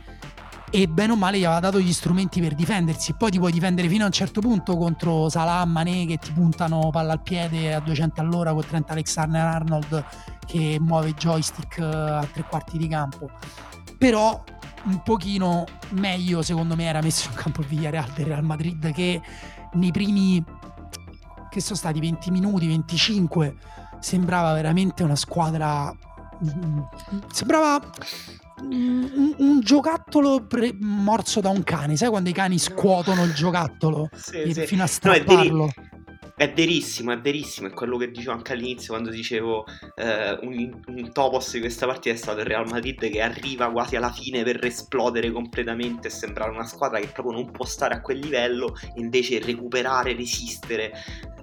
e 0.72 0.88
bene 0.88 1.12
o 1.12 1.16
male 1.16 1.38
gli 1.38 1.44
aveva 1.44 1.60
dato 1.60 1.78
gli 1.78 1.92
strumenti 1.92 2.40
per 2.40 2.56
difendersi. 2.56 3.14
Poi 3.14 3.30
ti 3.30 3.38
puoi 3.38 3.52
difendere 3.52 3.88
fino 3.88 4.02
a 4.02 4.06
un 4.06 4.12
certo 4.12 4.40
punto 4.40 4.76
contro 4.76 5.28
Salah, 5.28 5.64
Mané 5.66 6.04
che 6.04 6.16
ti 6.16 6.32
puntano 6.32 6.90
palla 6.90 7.12
al 7.12 7.22
piede 7.22 7.72
a 7.74 7.80
200 7.80 8.20
all'ora 8.20 8.52
con 8.52 8.66
Trent 8.66 8.90
Alexander-Arnold 8.90 10.04
che 10.46 10.78
muove 10.80 11.14
joystick 11.14 11.78
eh, 11.78 11.84
a 11.84 12.28
tre 12.30 12.42
quarti 12.42 12.76
di 12.76 12.88
campo. 12.88 13.30
Però 14.00 14.42
un 14.84 15.02
pochino 15.02 15.66
meglio 15.90 16.40
secondo 16.40 16.74
me 16.74 16.84
era 16.84 17.02
messo 17.02 17.28
in 17.28 17.34
campo 17.34 17.60
il 17.60 17.66
Villarreal 17.66 18.10
del 18.14 18.24
Real 18.24 18.42
Madrid 18.42 18.90
che 18.92 19.20
nei 19.74 19.90
primi 19.90 20.42
che 21.50 21.60
sono 21.60 21.76
stati 21.76 22.00
20 22.00 22.30
minuti, 22.30 22.66
25 22.66 23.56
sembrava 23.98 24.54
veramente 24.54 25.02
una 25.02 25.16
squadra 25.16 25.92
mm, 25.92 26.78
sembrava 27.30 27.78
un, 28.62 29.34
un 29.36 29.60
giocattolo 29.60 30.46
pre- 30.46 30.74
morso 30.80 31.40
da 31.40 31.50
un 31.50 31.62
cane, 31.62 31.96
sai 31.96 32.08
quando 32.08 32.30
i 32.30 32.32
cani 32.32 32.58
scuotono 32.58 33.24
il 33.24 33.34
giocattolo 33.34 34.08
sì, 34.14 34.50
sì. 34.50 34.64
fino 34.66 34.82
a 34.82 34.86
strapparlo? 34.86 35.64
No, 35.64 35.99
è 36.40 36.50
verissimo, 36.54 37.12
è 37.12 37.20
verissimo, 37.20 37.68
è 37.68 37.70
quello 37.70 37.98
che 37.98 38.10
dicevo 38.10 38.32
anche 38.32 38.54
all'inizio 38.54 38.94
quando 38.94 39.10
dicevo 39.10 39.66
eh, 39.94 40.38
un, 40.40 40.80
un, 40.86 41.12
topos 41.12 41.52
di 41.52 41.60
questa 41.60 41.84
partita 41.84 42.14
è 42.14 42.18
stato 42.18 42.40
il 42.40 42.46
Real 42.46 42.66
Madrid 42.66 43.10
che 43.10 43.20
arriva 43.20 43.70
quasi 43.70 43.96
alla 43.96 44.10
fine 44.10 44.42
per 44.42 44.64
esplodere 44.64 45.30
completamente 45.32 46.08
e 46.08 46.10
sembrare 46.10 46.50
una 46.50 46.64
squadra 46.64 46.98
che 46.98 47.08
proprio 47.08 47.34
non 47.34 47.50
può 47.50 47.66
stare 47.66 47.92
a 47.92 48.00
quel 48.00 48.20
livello, 48.20 48.74
invece 48.94 49.38
recuperare, 49.38 50.14
resistere, 50.14 50.94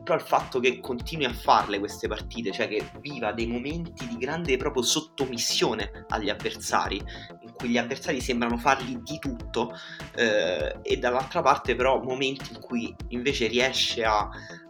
però 0.03 0.15
il 0.15 0.25
fatto 0.25 0.59
che 0.59 0.79
continui 0.79 1.25
a 1.25 1.33
farle 1.33 1.77
queste 1.77 2.07
partite, 2.07 2.51
cioè 2.51 2.67
che 2.67 2.89
viva 2.99 3.33
dei 3.33 3.45
momenti 3.45 4.07
di 4.07 4.17
grande 4.17 4.57
proprio 4.57 4.81
sottomissione 4.81 6.05
agli 6.07 6.29
avversari, 6.29 6.99
in 7.41 7.53
cui 7.53 7.69
gli 7.69 7.77
avversari 7.77 8.19
sembrano 8.19 8.57
fargli 8.57 8.97
di 8.97 9.19
tutto, 9.19 9.77
eh, 10.15 10.79
e 10.81 10.97
dall'altra 10.97 11.43
parte 11.43 11.75
però 11.75 12.01
momenti 12.01 12.53
in 12.53 12.61
cui 12.61 12.95
invece 13.09 13.45
riesce 13.45 14.03
a 14.03 14.27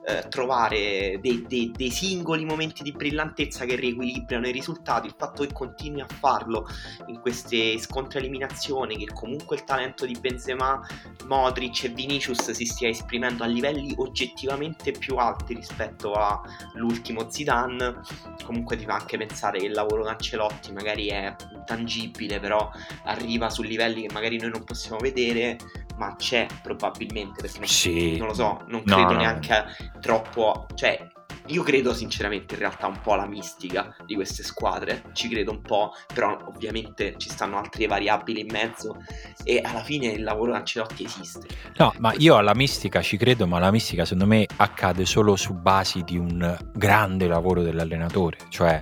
eh, 0.08 0.26
trovare 0.30 1.20
dei, 1.20 1.43
dei, 1.45 1.70
dei, 1.76 1.91
singoli 1.91 2.45
momenti 2.45 2.82
di 2.82 2.93
brillantezza 2.93 3.66
che 3.66 3.76
riequilibrano 3.76 4.47
i 4.47 4.53
risultati, 4.53 5.08
il 5.08 5.16
fatto 5.18 5.43
che 5.43 5.51
continui 5.51 5.99
a 5.99 6.08
farlo 6.08 6.66
in 7.08 7.20
questi 7.20 7.78
scontri 7.78 8.20
eliminazione, 8.20 8.95
che 8.95 9.12
comunque 9.14 9.58
il 9.58 9.66
talento 9.66 10.05
di 10.05 10.18
Benzema, 10.18 10.80
Modric 11.26 11.84
e 11.84 11.89
Vinicius 11.89 12.51
si 12.51 12.64
stia 12.64 12.88
esprimendo 12.88 13.43
a 13.43 13.47
livelli 13.47 13.93
oggettivamente 13.97 14.93
più 14.93 15.18
alti 15.18 15.53
rispetto 15.53 16.14
all'ultimo 16.14 17.30
Zidane, 17.30 17.99
comunque 18.45 18.78
ti 18.78 18.86
fa 18.86 18.93
anche 18.93 19.18
pensare 19.18 19.60
che 19.60 19.66
il 19.66 19.74
lavoro 19.74 20.03
di 20.03 20.10
Ancelotti 20.10 20.72
magari 20.72 21.08
è 21.08 21.36
intangibile, 21.53 22.39
però 22.39 22.72
arriva 23.03 23.49
su 23.49 23.62
livelli 23.62 24.03
che 24.03 24.14
magari 24.14 24.38
noi 24.39 24.51
non 24.51 24.64
possiamo 24.64 24.99
vedere 24.99 25.58
ma 25.98 26.16
c'è 26.16 26.48
probabilmente 26.62 27.41
perché 27.41 27.60
non, 27.60 27.68
sì. 27.68 28.18
non 28.18 28.28
lo 28.28 28.34
so, 28.34 28.64
non 28.68 28.84
credo 28.84 29.02
no, 29.02 29.12
no. 29.12 29.18
neanche 29.18 29.66
troppo, 30.00 30.68
cioè 30.76 31.10
io 31.48 31.64
credo 31.64 31.93
sinceramente 31.93 32.56
in 32.56 32.60
realtà 32.60 32.88
un 32.88 33.00
po' 33.02 33.14
alla 33.14 33.26
mistica 33.26 33.95
di 34.06 34.16
queste 34.16 34.43
squadre, 34.43 35.04
ci 35.14 35.30
credo 35.30 35.52
un 35.52 35.62
po', 35.62 35.93
però 36.14 36.38
ovviamente 36.45 37.16
ci 37.18 37.30
stanno 37.30 37.58
altre 37.58 37.88
variabili 37.88 38.41
in 38.41 38.48
mezzo 38.52 38.98
e 39.43 39.62
alla 39.64 39.84
fine 39.84 40.08
il 40.08 40.24
lavoro 40.24 40.52
di 40.52 40.58
Ancelotti 40.58 41.04
esiste. 41.06 41.48
No, 41.78 41.93
ma 42.00 42.14
io 42.18 42.36
alla 42.36 42.56
mistica 42.56 43.02
ci 43.02 43.18
credo, 43.18 43.48
ma 43.48 43.60
la 43.60 43.72
mistica 43.72 44.04
secondo 44.04 44.26
me 44.26 44.45
accade 44.58 45.06
solo 45.06 45.36
su 45.36 45.54
basi 45.54 46.04
di 46.04 46.18
un 46.18 46.58
grande 46.74 47.28
lavoro 47.28 47.62
dell'allenatore, 47.62 48.38
cioè 48.50 48.82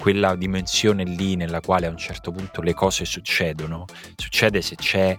quella 0.00 0.36
dimensione 0.36 1.04
lì 1.04 1.36
nella 1.36 1.60
quale 1.60 1.86
a 1.86 1.90
un 1.90 1.96
certo 1.98 2.30
punto 2.30 2.62
le 2.62 2.74
cose 2.74 3.04
succedono, 3.04 3.84
succede 4.14 4.62
se 4.62 4.74
c'è 4.76 5.18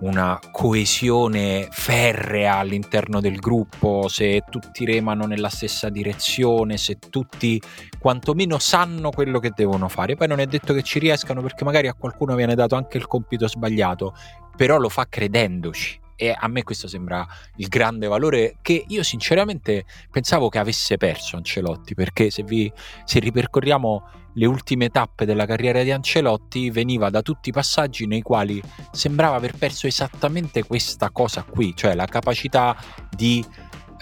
una 0.00 0.38
coesione 0.50 1.68
ferrea 1.70 2.56
all'interno 2.56 3.20
del 3.20 3.36
gruppo, 3.36 4.08
se 4.08 4.44
tutti 4.48 4.84
remano 4.84 5.26
nella 5.26 5.48
stessa 5.48 5.88
direzione, 5.88 6.76
se 6.76 6.98
tutti 6.98 7.60
quantomeno 7.98 8.58
sanno 8.58 9.10
quello 9.10 9.38
che 9.38 9.52
devono 9.54 9.88
fare. 9.88 10.16
Poi 10.16 10.28
non 10.28 10.40
è 10.40 10.46
detto 10.46 10.72
che 10.72 10.82
ci 10.82 10.98
riescano 10.98 11.42
perché 11.42 11.64
magari 11.64 11.88
a 11.88 11.94
qualcuno 11.94 12.34
viene 12.34 12.54
dato 12.54 12.76
anche 12.76 12.96
il 12.96 13.06
compito 13.06 13.46
sbagliato, 13.48 14.14
però 14.56 14.78
lo 14.78 14.88
fa 14.88 15.06
credendoci 15.08 16.00
e 16.22 16.36
a 16.38 16.48
me 16.48 16.62
questo 16.64 16.86
sembra 16.86 17.26
il 17.56 17.68
grande 17.68 18.06
valore 18.06 18.56
che 18.60 18.84
io 18.88 19.02
sinceramente 19.02 19.86
pensavo 20.10 20.50
che 20.50 20.58
avesse 20.58 20.98
perso 20.98 21.36
Ancelotti, 21.36 21.94
perché 21.94 22.30
se, 22.30 22.42
vi, 22.42 22.70
se 23.06 23.20
ripercorriamo 23.20 24.19
le 24.34 24.46
ultime 24.46 24.88
tappe 24.88 25.24
della 25.24 25.46
carriera 25.46 25.82
di 25.82 25.90
Ancelotti 25.90 26.70
veniva 26.70 27.10
da 27.10 27.22
tutti 27.22 27.48
i 27.48 27.52
passaggi 27.52 28.06
nei 28.06 28.22
quali 28.22 28.62
sembrava 28.92 29.36
aver 29.36 29.54
perso 29.56 29.86
esattamente 29.86 30.64
questa 30.64 31.10
cosa 31.10 31.42
qui, 31.42 31.74
cioè 31.74 31.94
la 31.94 32.06
capacità 32.06 32.76
di 33.10 33.44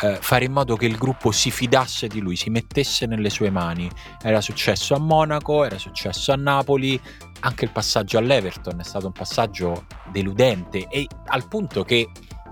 eh, 0.01 0.19
fare 0.21 0.45
in 0.45 0.53
modo 0.53 0.77
che 0.77 0.87
il 0.87 0.97
gruppo 0.97 1.33
si 1.33 1.51
fidasse 1.51 2.07
di 2.07 2.21
lui, 2.21 2.37
si 2.37 2.51
mettesse 2.51 3.07
nelle 3.07 3.31
sue 3.31 3.51
mani. 3.51 3.91
Era 4.23 4.41
successo 4.41 4.95
a 4.95 4.99
Monaco, 4.99 5.65
era 5.65 5.79
successo 5.79 6.33
a 6.33 6.37
Napoli, 6.37 7.01
anche 7.41 7.65
il 7.65 7.71
passaggio 7.71 8.19
all'Everton 8.19 8.81
è 8.81 8.85
stato 8.85 9.07
un 9.07 9.13
passaggio 9.13 9.87
deludente 10.11 10.87
e 10.89 11.07
al 11.27 11.47
punto 11.49 11.85
che 11.85 12.09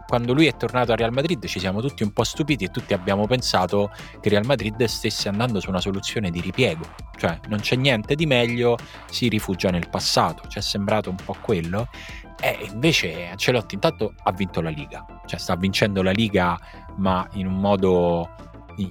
quando 0.07 0.33
lui 0.33 0.47
è 0.47 0.57
tornato 0.57 0.93
a 0.93 0.97
Real 0.97 1.13
Madrid 1.13 1.45
ci 1.47 1.59
siamo 1.59 1.81
tutti 1.81 2.03
un 2.03 2.13
po' 2.13 2.25
stupiti 2.25 2.65
e 2.65 2.69
tutti 2.69 2.95
abbiamo 2.95 3.27
pensato 3.27 3.91
che 4.21 4.29
Real 4.29 4.47
Madrid 4.47 4.83
stesse 4.85 5.29
andando 5.29 5.61
su 5.61 5.69
una 5.69 5.81
soluzione 5.81 6.31
di 6.31 6.41
ripiego, 6.41 6.85
cioè 7.17 7.39
non 7.49 7.61
c'è 7.61 7.77
niente 7.77 8.15
di 8.15 8.27
meglio, 8.27 8.77
si 9.11 9.29
rifugia 9.29 9.71
nel 9.71 9.89
passato, 9.89 10.49
ci 10.49 10.59
è 10.59 10.63
sembrato 10.63 11.11
un 11.11 11.17
po' 11.17 11.37
quello 11.41 11.89
e 12.41 12.69
invece 12.71 13.29
Ancelotti 13.29 13.75
intanto 13.75 14.15
ha 14.23 14.33
vinto 14.33 14.61
la 14.61 14.71
Liga, 14.71 15.05
cioè 15.27 15.39
sta 15.39 15.57
vincendo 15.57 16.03
la 16.03 16.13
Liga 16.13 16.59
ma 16.97 17.27
in 17.33 17.47
un 17.47 17.59
modo 17.59 18.31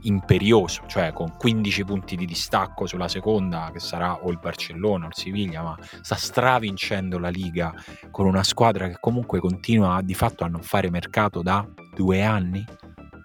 imperioso, 0.03 0.83
cioè 0.87 1.13
con 1.13 1.35
15 1.37 1.83
punti 1.83 2.15
di 2.15 2.25
distacco 2.25 2.85
sulla 2.85 3.07
seconda, 3.07 3.69
che 3.71 3.79
sarà 3.79 4.23
o 4.23 4.31
il 4.31 4.39
Barcellona 4.39 5.05
o 5.05 5.07
il 5.09 5.15
Siviglia, 5.15 5.61
ma 5.61 5.77
sta 6.01 6.15
stravincendo 6.15 7.19
la 7.19 7.29
Liga 7.29 7.73
con 8.11 8.25
una 8.25 8.43
squadra 8.43 8.87
che 8.87 8.97
comunque 8.99 9.39
continua 9.39 10.01
di 10.01 10.13
fatto 10.13 10.43
a 10.43 10.47
non 10.47 10.61
fare 10.61 10.89
mercato 10.89 11.41
da 11.41 11.67
due 11.93 12.23
anni 12.23 12.63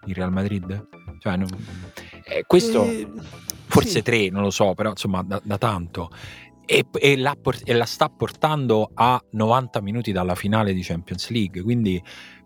il 0.06 0.14
Real 0.14 0.32
Madrid. 0.32 0.88
Cioè, 1.18 1.36
non, 1.36 1.48
eh, 2.24 2.44
questo 2.46 2.84
eh, 2.84 3.08
forse 3.66 3.90
sì. 3.90 4.02
tre, 4.02 4.28
non 4.30 4.42
lo 4.42 4.50
so, 4.50 4.74
però 4.74 4.90
insomma 4.90 5.22
da, 5.22 5.40
da 5.42 5.58
tanto. 5.58 6.11
E, 6.64 6.86
e, 6.92 7.16
la, 7.16 7.36
e 7.64 7.72
la 7.72 7.84
sta 7.84 8.08
portando 8.08 8.90
a 8.94 9.20
90 9.30 9.80
minuti 9.80 10.12
dalla 10.12 10.36
finale 10.36 10.72
di 10.72 10.82
Champions 10.82 11.28
League, 11.30 11.62
quindi 11.62 12.00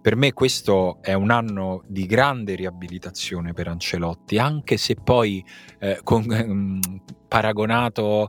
per 0.05 0.17
me 0.17 0.35
questo 0.35 0.99
è 1.01 1.15
un 1.15 1.31
anno 1.31 1.83
di 1.87 2.05
grande 2.05 2.55
riabilitazione 2.57 3.55
per 3.55 3.69
Ancelotti, 3.69 4.37
anche 4.37 4.77
se 4.77 4.97
poi 4.97 5.43
eh, 5.79 6.01
con, 6.03 6.31
eh, 6.31 6.99
paragonato 7.27 8.29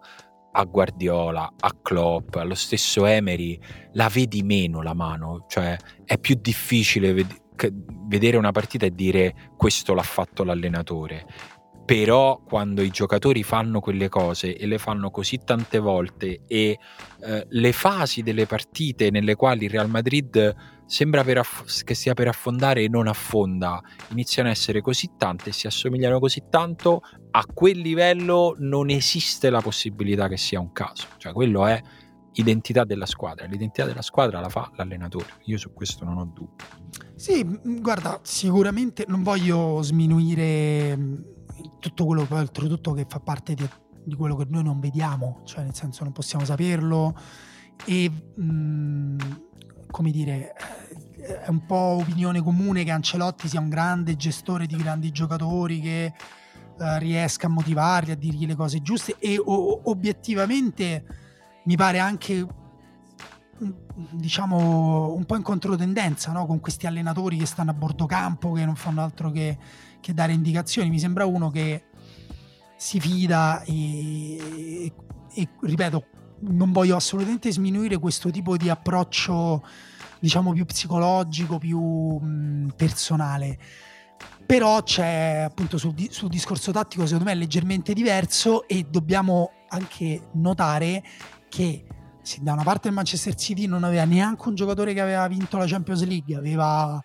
a 0.53 0.63
Guardiola, 0.63 1.51
a 1.59 1.75
Klopp, 1.81 2.35
allo 2.35 2.55
stesso 2.55 3.05
Emery, 3.05 3.59
la 3.91 4.07
vedi 4.07 4.41
meno 4.41 4.81
la 4.81 4.93
mano, 4.93 5.47
cioè 5.49 5.75
è 6.05 6.17
più 6.17 6.37
difficile 6.39 7.11
ved- 7.11 7.41
vedere 8.07 8.37
una 8.37 8.51
partita 8.51 8.85
e 8.85 8.95
dire 8.95 9.51
questo 9.57 9.93
l'ha 9.93 10.01
fatto 10.01 10.45
l'allenatore 10.45 11.25
però 11.85 12.41
quando 12.43 12.81
i 12.81 12.89
giocatori 12.89 13.43
fanno 13.43 13.79
quelle 13.79 14.09
cose 14.09 14.57
e 14.57 14.65
le 14.65 14.79
fanno 14.79 15.11
così 15.11 15.41
tante 15.45 15.77
volte 15.77 16.41
e 16.47 16.79
eh, 17.21 17.45
le 17.47 17.71
fasi 17.71 18.23
delle 18.23 18.47
partite 18.47 19.11
nelle 19.11 19.35
quali 19.35 19.65
il 19.65 19.69
Real 19.69 19.89
Madrid 19.89 20.55
sembra 20.87 21.21
aff- 21.21 21.83
che 21.83 21.93
stia 21.93 22.15
per 22.15 22.27
affondare 22.27 22.81
e 22.81 22.87
non 22.87 23.07
affonda, 23.07 23.81
iniziano 24.09 24.49
a 24.49 24.51
essere 24.51 24.81
così 24.81 25.11
tante 25.17 25.49
e 25.49 25.53
si 25.53 25.67
assomigliano 25.67 26.19
così 26.19 26.43
tanto, 26.49 27.01
a 27.31 27.45
quel 27.45 27.79
livello 27.79 28.55
non 28.57 28.89
esiste 28.89 29.51
la 29.51 29.61
possibilità 29.61 30.27
che 30.27 30.37
sia 30.37 30.59
un 30.59 30.71
caso, 30.71 31.07
cioè 31.17 31.33
quello 31.33 31.67
è 31.67 31.79
identità 32.33 32.83
della 32.83 33.05
squadra, 33.05 33.45
l'identità 33.45 33.85
della 33.85 34.01
squadra 34.01 34.39
la 34.39 34.49
fa 34.49 34.71
l'allenatore, 34.75 35.27
io 35.45 35.57
su 35.57 35.71
questo 35.73 36.03
non 36.03 36.17
ho 36.17 36.25
dubbi. 36.25 36.63
Sì, 37.15 37.45
guarda, 37.79 38.19
sicuramente 38.23 39.05
non 39.07 39.23
voglio 39.23 39.81
sminuire 39.81 41.33
tutto 41.79 42.05
quello 42.05 42.27
oltretutto 42.29 42.93
che 42.93 43.05
fa 43.07 43.19
parte 43.19 43.53
di, 43.53 43.67
di, 44.03 44.15
quello 44.15 44.35
che 44.35 44.45
noi 44.49 44.63
non 44.63 44.79
vediamo, 44.79 45.41
cioè 45.43 45.63
nel 45.63 45.75
senso 45.75 46.03
non 46.03 46.13
possiamo 46.13 46.45
saperlo. 46.45 47.15
E 47.85 48.09
mh, 48.09 49.17
come 49.91 50.11
dire 50.11 50.53
è 51.25 51.49
un 51.49 51.65
po' 51.65 51.75
opinione 51.75 52.41
comune 52.41 52.83
che 52.83 52.91
Ancelotti 52.91 53.47
sia 53.47 53.59
un 53.59 53.69
grande 53.69 54.15
gestore 54.15 54.67
di 54.67 54.75
grandi 54.75 55.11
giocatori 55.11 55.79
che 55.79 56.13
uh, 56.77 56.97
riesca 56.97 57.47
a 57.47 57.49
motivarli, 57.49 58.11
a 58.11 58.15
dirgli 58.15 58.45
le 58.45 58.55
cose 58.55 58.81
giuste. 58.81 59.15
E 59.19 59.39
o, 59.43 59.89
obiettivamente 59.89 61.03
mi 61.65 61.75
pare 61.75 61.99
anche 61.99 62.45
diciamo 63.57 65.13
un 65.13 65.23
po' 65.25 65.35
in 65.37 65.41
controtendenza 65.41 66.31
no? 66.31 66.45
con 66.45 66.59
questi 66.59 66.87
allenatori 66.87 67.37
che 67.37 67.45
stanno 67.45 67.71
a 67.71 67.73
bordo 67.73 68.05
campo 68.05 68.51
che 68.51 68.65
non 68.65 68.75
fanno 68.75 69.01
altro 69.01 69.31
che 69.31 69.57
che 70.05 70.13
dare 70.13 70.33
indicazioni. 70.33 70.91
Mi 70.91 70.99
sembra 70.99 71.25
uno 71.25 71.49
che 71.49 71.85
si 72.77 72.99
fida 72.99 73.63
e, 73.63 74.35
e, 74.35 74.93
e 75.33 75.49
ripeto, 75.61 76.05
non 76.41 76.71
voglio 76.71 76.95
assolutamente 76.95 77.51
sminuire 77.51 77.97
questo 77.97 78.29
tipo 78.29 78.55
di 78.55 78.69
approccio, 78.69 79.65
diciamo, 80.19 80.53
più 80.53 80.63
psicologico, 80.65 81.57
più 81.57 81.81
mh, 81.81 82.73
personale. 82.75 83.57
Però 84.45 84.83
c'è 84.83 85.45
appunto 85.47 85.79
sul, 85.79 85.95
sul 86.11 86.29
discorso 86.29 86.71
tattico, 86.71 87.05
secondo 87.05 87.25
me, 87.25 87.31
è 87.31 87.35
leggermente 87.35 87.93
diverso 87.93 88.67
e 88.67 88.85
dobbiamo 88.87 89.53
anche 89.69 90.27
notare 90.33 91.03
che 91.49 91.83
se 92.25 92.39
da 92.41 92.53
una 92.53 92.63
parte 92.63 92.87
il 92.87 92.93
Manchester 92.95 93.35
City 93.35 93.67
non 93.67 93.83
aveva 93.83 94.03
neanche 94.03 94.47
un 94.47 94.55
giocatore 94.55 94.93
che 94.93 95.01
aveva 95.01 95.27
vinto 95.27 95.57
la 95.57 95.67
Champions 95.67 96.03
League, 96.05 96.35
aveva 96.35 97.01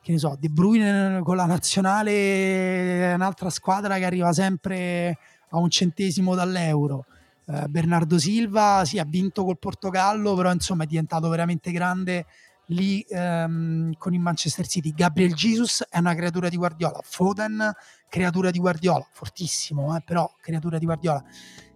che 0.00 0.12
ne 0.12 0.18
so, 0.18 0.36
De 0.38 0.48
Bruyne 0.48 1.20
con 1.22 1.36
la 1.36 1.46
nazionale 1.46 3.12
un'altra 3.14 3.50
squadra 3.50 3.98
che 3.98 4.04
arriva 4.04 4.32
sempre 4.32 5.18
a 5.50 5.58
un 5.58 5.68
centesimo 5.68 6.34
dall'euro. 6.34 7.06
Eh, 7.46 7.66
Bernardo 7.68 8.18
Silva 8.18 8.84
sì, 8.84 8.98
ha 8.98 9.04
vinto 9.04 9.44
col 9.44 9.58
Portogallo, 9.58 10.34
però 10.34 10.52
insomma 10.52 10.84
è 10.84 10.86
diventato 10.86 11.28
veramente 11.28 11.72
grande 11.72 12.26
lì 12.66 13.04
ehm, 13.08 13.94
con 13.98 14.14
il 14.14 14.20
Manchester 14.20 14.66
City. 14.66 14.92
Gabriel 14.94 15.34
Jesus 15.34 15.84
è 15.88 15.98
una 15.98 16.14
creatura 16.14 16.48
di 16.48 16.56
Guardiola, 16.56 17.00
Foden 17.02 17.72
creatura 18.08 18.52
di 18.52 18.60
Guardiola, 18.60 19.04
fortissimo, 19.10 19.96
eh, 19.96 20.02
però 20.04 20.32
creatura 20.40 20.78
di 20.78 20.84
Guardiola. 20.84 21.24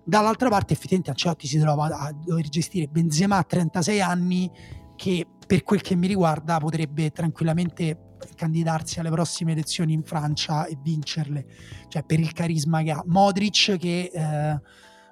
Dall'altra 0.09 0.49
parte 0.49 0.73
effettivamente 0.73 1.11
Ancelotti 1.11 1.49
si 1.49 1.59
trova 1.59 1.87
a 1.87 2.13
dover 2.13 2.49
gestire 2.49 2.87
Benzema 2.87 3.39
a 3.39 3.43
36 3.43 4.01
anni 4.01 4.49
che 4.95 5.27
per 5.45 5.65
quel 5.65 5.81
che 5.81 5.97
mi 5.97 6.07
riguarda 6.07 6.59
potrebbe 6.59 7.11
tranquillamente 7.11 8.15
candidarsi 8.37 9.01
alle 9.01 9.11
prossime 9.11 9.51
elezioni 9.51 9.95
in 9.95 10.05
Francia 10.05 10.67
e 10.67 10.79
vincerle, 10.81 11.47
cioè 11.89 12.05
per 12.05 12.21
il 12.21 12.33
carisma 12.33 12.83
che 12.83 12.93
ha. 12.93 13.03
Modric 13.05 13.77
che 13.79 14.11
eh, 14.15 14.61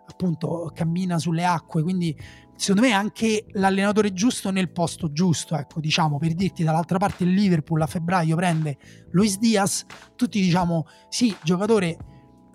appunto 0.07 0.71
cammina 0.73 1.19
sulle 1.19 1.45
acque, 1.45 1.83
quindi 1.83 2.17
secondo 2.55 2.83
me 2.83 2.91
è 2.91 2.95
anche 2.95 3.47
l'allenatore 3.55 4.13
giusto 4.13 4.53
nel 4.53 4.71
posto 4.71 5.11
giusto, 5.11 5.57
ecco, 5.57 5.81
diciamo, 5.81 6.19
per 6.19 6.35
dirti 6.35 6.63
dall'altra 6.63 6.99
parte 6.99 7.25
il 7.25 7.31
Liverpool 7.31 7.83
a 7.83 7.87
febbraio 7.87 8.37
prende 8.37 8.79
Luis 9.11 9.39
Diaz, 9.39 9.87
tutti 10.15 10.41
diciamo 10.41 10.87
sì, 11.09 11.35
giocatore 11.43 11.97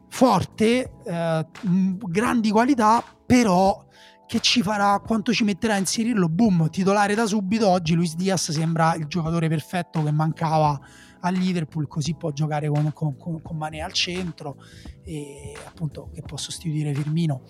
forte, 0.10 0.92
eh, 1.06 1.46
grandi 2.10 2.52
qualità, 2.52 3.04
però 3.26 3.86
che 4.26 4.40
ci 4.42 4.62
farà, 4.62 5.00
quanto 5.00 5.34
ci 5.34 5.44
metterà 5.44 5.74
a 5.74 5.78
inserirlo, 5.78 6.30
boom, 6.30 6.70
titolare 6.70 7.16
da 7.16 7.26
subito, 7.26 7.68
oggi 7.68 7.96
Luis 7.96 8.16
Diaz 8.16 8.52
sembra 8.52 8.94
il 8.94 9.08
giocatore 9.08 9.50
perfetto 9.50 10.04
che 10.04 10.12
mancava 10.12 10.80
a 11.22 11.30
Liverpool, 11.30 11.88
così 11.88 12.14
può 12.14 12.32
giocare 12.32 12.70
con, 12.70 12.94
con, 12.94 13.18
con, 13.18 13.42
con 13.42 13.58
Mane 13.58 13.82
al 13.82 13.92
centro, 13.92 14.58
e 15.04 15.56
appunto 15.66 16.12
che 16.14 16.22
può 16.22 16.38
sostituire 16.38 16.94
Firmino 16.94 17.42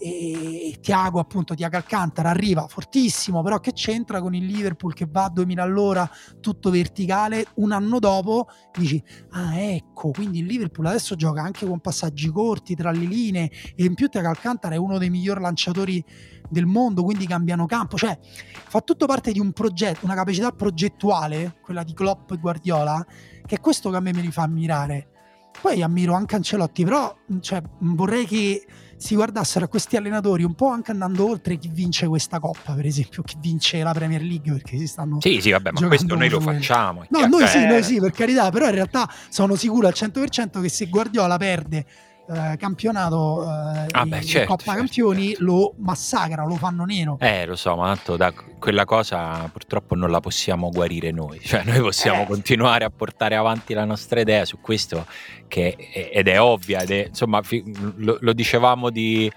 e 0.00 0.78
Tiago 0.80 1.18
appunto 1.18 1.54
Tiago 1.54 1.76
Alcantara 1.76 2.30
arriva 2.30 2.66
fortissimo 2.68 3.42
però 3.42 3.58
che 3.58 3.72
c'entra 3.72 4.20
con 4.20 4.34
il 4.34 4.46
Liverpool 4.46 4.94
che 4.94 5.06
va 5.10 5.24
a 5.24 5.30
2000 5.30 5.62
all'ora 5.62 6.10
tutto 6.40 6.70
verticale 6.70 7.46
un 7.56 7.72
anno 7.72 7.98
dopo? 7.98 8.48
Dici 8.76 9.02
ah 9.30 9.58
ecco 9.58 10.10
quindi 10.10 10.38
il 10.38 10.46
Liverpool 10.46 10.86
adesso 10.86 11.16
gioca 11.16 11.42
anche 11.42 11.66
con 11.66 11.80
passaggi 11.80 12.30
corti 12.30 12.74
tra 12.74 12.90
le 12.90 13.04
linee 13.04 13.50
e 13.74 13.84
in 13.84 13.94
più 13.94 14.08
Tiago 14.08 14.28
Alcantara 14.28 14.74
è 14.74 14.78
uno 14.78 14.98
dei 14.98 15.10
migliori 15.10 15.40
lanciatori 15.40 16.04
del 16.48 16.66
mondo 16.66 17.02
quindi 17.02 17.26
cambiano 17.26 17.66
campo. 17.66 17.96
Cioè 17.96 18.18
fa 18.20 18.80
tutto 18.80 19.06
parte 19.06 19.32
di 19.32 19.40
un 19.40 19.52
progetto 19.52 20.04
una 20.04 20.14
capacità 20.14 20.50
progettuale 20.52 21.58
quella 21.62 21.82
di 21.82 21.92
Klopp 21.92 22.30
e 22.32 22.36
Guardiola 22.36 23.04
che 23.44 23.56
è 23.56 23.60
questo 23.60 23.90
che 23.90 23.96
a 23.96 24.00
me 24.00 24.12
mi 24.12 24.30
fa 24.30 24.42
ammirare. 24.42 25.10
Poi 25.60 25.82
ammiro 25.82 26.14
anche 26.14 26.36
Ancelotti 26.36 26.84
però 26.84 27.14
cioè, 27.40 27.62
vorrei 27.80 28.26
che 28.26 28.64
si 28.98 29.14
guardassero 29.14 29.64
a 29.64 29.68
questi 29.68 29.96
allenatori 29.96 30.42
un 30.42 30.54
po' 30.54 30.68
anche 30.68 30.90
andando 30.90 31.28
oltre 31.28 31.56
chi 31.56 31.68
vince 31.68 32.06
questa 32.06 32.40
coppa, 32.40 32.72
per 32.74 32.84
esempio, 32.84 33.22
chi 33.22 33.36
vince 33.40 33.82
la 33.82 33.92
Premier 33.92 34.22
League, 34.22 34.52
perché 34.52 34.76
si 34.76 34.86
stanno. 34.86 35.18
Sì, 35.20 35.40
sì, 35.40 35.50
vabbè, 35.50 35.70
ma 35.72 35.86
questo 35.86 36.14
noi 36.16 36.28
lo 36.28 36.40
facciamo. 36.40 37.06
No, 37.08 37.26
noi 37.26 37.46
sì, 37.46 37.64
noi 37.64 37.82
sì, 37.82 38.00
per 38.00 38.10
carità, 38.10 38.50
però 38.50 38.66
in 38.66 38.74
realtà 38.74 39.08
sono 39.28 39.54
sicuro 39.54 39.86
al 39.86 39.94
100% 39.96 40.60
che 40.60 40.68
se 40.68 40.86
Guardiola 40.86 41.36
perde 41.36 41.86
eh, 42.30 42.56
campionato 42.58 43.42
eh, 43.42 43.86
ah, 43.90 44.04
beh, 44.04 44.22
certo, 44.22 44.48
Coppa 44.48 44.62
certo, 44.64 44.78
Campioni 44.78 45.28
certo. 45.28 45.44
lo 45.44 45.74
massacrano, 45.78 46.46
lo 46.46 46.56
fanno 46.56 46.84
nero. 46.84 47.16
Eh, 47.20 47.46
lo 47.46 47.56
so, 47.56 47.74
ma 47.74 47.86
tanto 47.86 48.16
da 48.16 48.32
quella 48.58 48.84
cosa 48.84 49.48
purtroppo 49.50 49.94
non 49.94 50.10
la 50.10 50.20
possiamo 50.20 50.68
guarire 50.70 51.10
noi, 51.10 51.40
cioè 51.40 51.64
noi 51.64 51.80
possiamo 51.80 52.22
eh. 52.22 52.26
continuare 52.26 52.84
a 52.84 52.90
portare 52.90 53.34
avanti 53.34 53.72
la 53.72 53.84
nostra 53.84 54.20
idea 54.20 54.44
su 54.44 54.60
questo 54.60 55.06
che 55.46 55.74
è, 55.74 56.10
ed 56.12 56.28
è 56.28 56.38
ovvia, 56.38 56.80
ed 56.80 56.90
è, 56.90 57.06
insomma, 57.08 57.40
lo, 57.96 58.18
lo 58.20 58.32
dicevamo 58.32 58.90
di... 58.90 59.30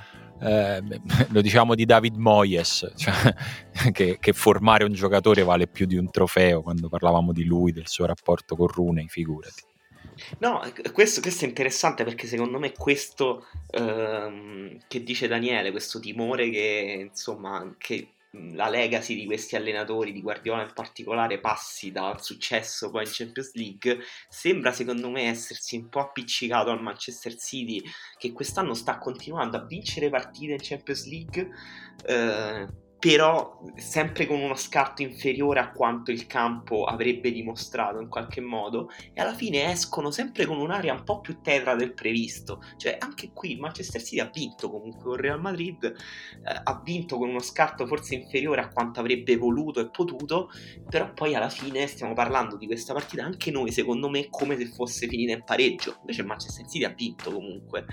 Eh, 0.44 0.82
lo 1.30 1.42
diciamo 1.42 1.76
di 1.76 1.86
David 1.86 2.16
Moyes, 2.16 2.94
cioè, 2.98 3.14
che, 3.94 4.18
che, 4.20 4.34
formare 4.34 4.84
un 4.84 4.92
giocatore 4.92 5.44
vale 5.44 5.68
più 5.68 5.86
di 5.86 5.98
un 5.98 6.10
trofeo 6.10 6.64
quando 6.64 6.89
parlavamo 6.89 7.32
di 7.32 7.44
lui, 7.44 7.72
del 7.72 7.88
suo 7.88 8.08
rapporto 8.08 8.56
con 8.56 8.66
Rune, 8.66 9.06
figurati. 9.08 9.70
No, 10.40 10.62
questo, 10.94 11.22
questo, 11.22 11.46
è 11.46 11.48
interessante 11.48 12.04
perché 12.04 12.28
secondo 12.28 12.60
me 12.60 12.72
questo 12.72 13.48
ehm, 13.72 14.80
che 14.88 15.04
dice 15.04 15.28
Daniele, 15.28 15.72
questo 15.72 16.00
timore 16.00 16.50
che 16.50 17.08
insomma 17.10 17.76
che 17.78 18.14
la 18.54 18.70
legacy 18.70 19.16
di 19.16 19.26
questi 19.26 19.56
allenatori, 19.56 20.14
di 20.14 20.22
Guardiola 20.22 20.64
in 20.64 20.72
particolare, 20.74 21.40
passi 21.40 21.92
dal 21.92 22.24
successo 22.24 22.90
poi 22.90 23.04
in 23.04 23.10
Champions 23.12 23.54
League, 23.56 24.00
sembra 24.30 24.72
secondo 24.72 25.10
me 25.10 25.24
essersi 25.24 25.76
un 25.76 25.90
po' 25.90 26.00
appiccicato 26.00 26.70
al 26.70 26.82
Manchester 26.82 27.36
City 27.38 27.84
che 28.18 28.32
quest'anno 28.32 28.74
sta 28.74 28.98
continuando 29.00 29.58
a 29.58 29.66
vincere 29.66 30.10
partite 30.10 30.54
in 30.54 30.60
Champions 30.62 31.06
League. 31.08 31.50
Eh, 32.06 32.68
però 33.02 33.60
sempre 33.78 34.28
con 34.28 34.39
uno 34.39 34.54
scarto 34.54 35.02
inferiore 35.02 35.60
a 35.60 35.72
quanto 35.72 36.12
il 36.12 36.28
campo 36.28 36.84
avrebbe 36.84 37.32
dimostrato 37.32 37.99
in 37.99 38.08
qualche 38.08 38.41
modo 38.41 38.91
e 39.12 39.20
alla 39.20 39.34
fine 39.34 39.72
escono 39.72 40.12
sempre 40.12 40.45
con 40.45 40.60
un'area 40.60 40.93
un 40.93 41.04
po' 41.04 41.20
più 41.20 41.41
tetra 41.41 41.74
del 41.74 41.95
previsto. 41.95 42.62
Cioè 42.78 42.97
anche 42.99 43.32
qui 43.34 43.54
il 43.54 43.60
Manchester 43.60 44.04
City 44.04 44.20
ha 44.20 44.30
vinto 44.32 44.70
comunque 44.70 45.02
con 45.02 45.16
Real 45.16 45.41
Madrid 45.41 45.84
eh, 45.84 46.62
ha 46.64 46.82
vinto 46.84 47.18
con 47.18 47.30
uno 47.30 47.39
scarto 47.39 47.88
forse 47.88 48.14
inferiore 48.14 48.62
a 48.62 48.70
quanto 48.70 48.99
avrebbe 48.99 49.36
voluto 49.36 49.80
e 49.80 49.89
potuto 49.89 50.52
però 50.88 51.12
poi 51.12 51.34
alla 51.34 51.49
fine 51.49 51.88
stiamo 51.88 52.14
parlando 52.14 52.56
di 52.56 52.68
questa 52.68 52.93
partita 52.93 53.24
anche 53.24 53.49
noi 53.49 53.72
secondo 53.72 54.10
me 54.10 54.28
come 54.30 54.56
se 54.58 54.68
fosse 54.68 55.08
finita 55.08 55.34
in 55.34 55.43
pareggio. 55.43 55.97
Invece 56.02 56.22
il 56.22 56.28
Manchester 56.28 56.68
City 56.70 56.84
ha 56.84 56.93
vinto 56.95 57.32
comunque 57.32 57.86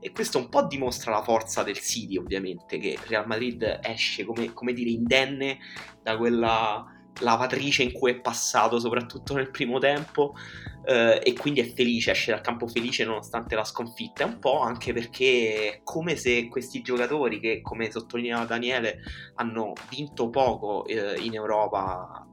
e 0.00 0.12
questo 0.12 0.38
un 0.38 0.48
po' 0.48 0.66
dimostra 0.66 1.12
la 1.12 1.22
forza 1.22 1.62
del 1.62 1.78
City 1.78 2.16
ovviamente 2.16 2.78
che 2.78 2.98
Real 3.06 3.26
Madrid 3.26 3.80
esce 3.82 4.24
come, 4.24 4.52
come 4.52 4.72
dire 4.72 4.90
indenne 4.90 5.58
da 6.02 6.16
quella 6.16 6.84
lavatrice 7.20 7.82
in 7.82 7.92
cui 7.92 8.12
è 8.12 8.20
passato 8.20 8.78
soprattutto 8.78 9.34
nel 9.34 9.50
primo 9.50 9.78
tempo 9.78 10.34
eh, 10.84 11.20
e 11.22 11.32
quindi 11.34 11.60
è 11.60 11.72
felice, 11.72 12.12
esce 12.12 12.30
dal 12.30 12.40
campo 12.40 12.66
felice 12.66 13.04
nonostante 13.04 13.54
la 13.54 13.64
sconfitta, 13.64 14.24
un 14.24 14.38
po' 14.38 14.60
anche 14.60 14.92
perché 14.92 15.72
è 15.72 15.80
come 15.82 16.16
se 16.16 16.48
questi 16.48 16.80
giocatori 16.80 17.40
che 17.40 17.60
come 17.60 17.90
sottolineava 17.90 18.44
Daniele 18.44 19.00
hanno 19.34 19.72
vinto 19.90 20.30
poco 20.30 20.86
eh, 20.86 21.18
in 21.20 21.34
Europa 21.34 22.26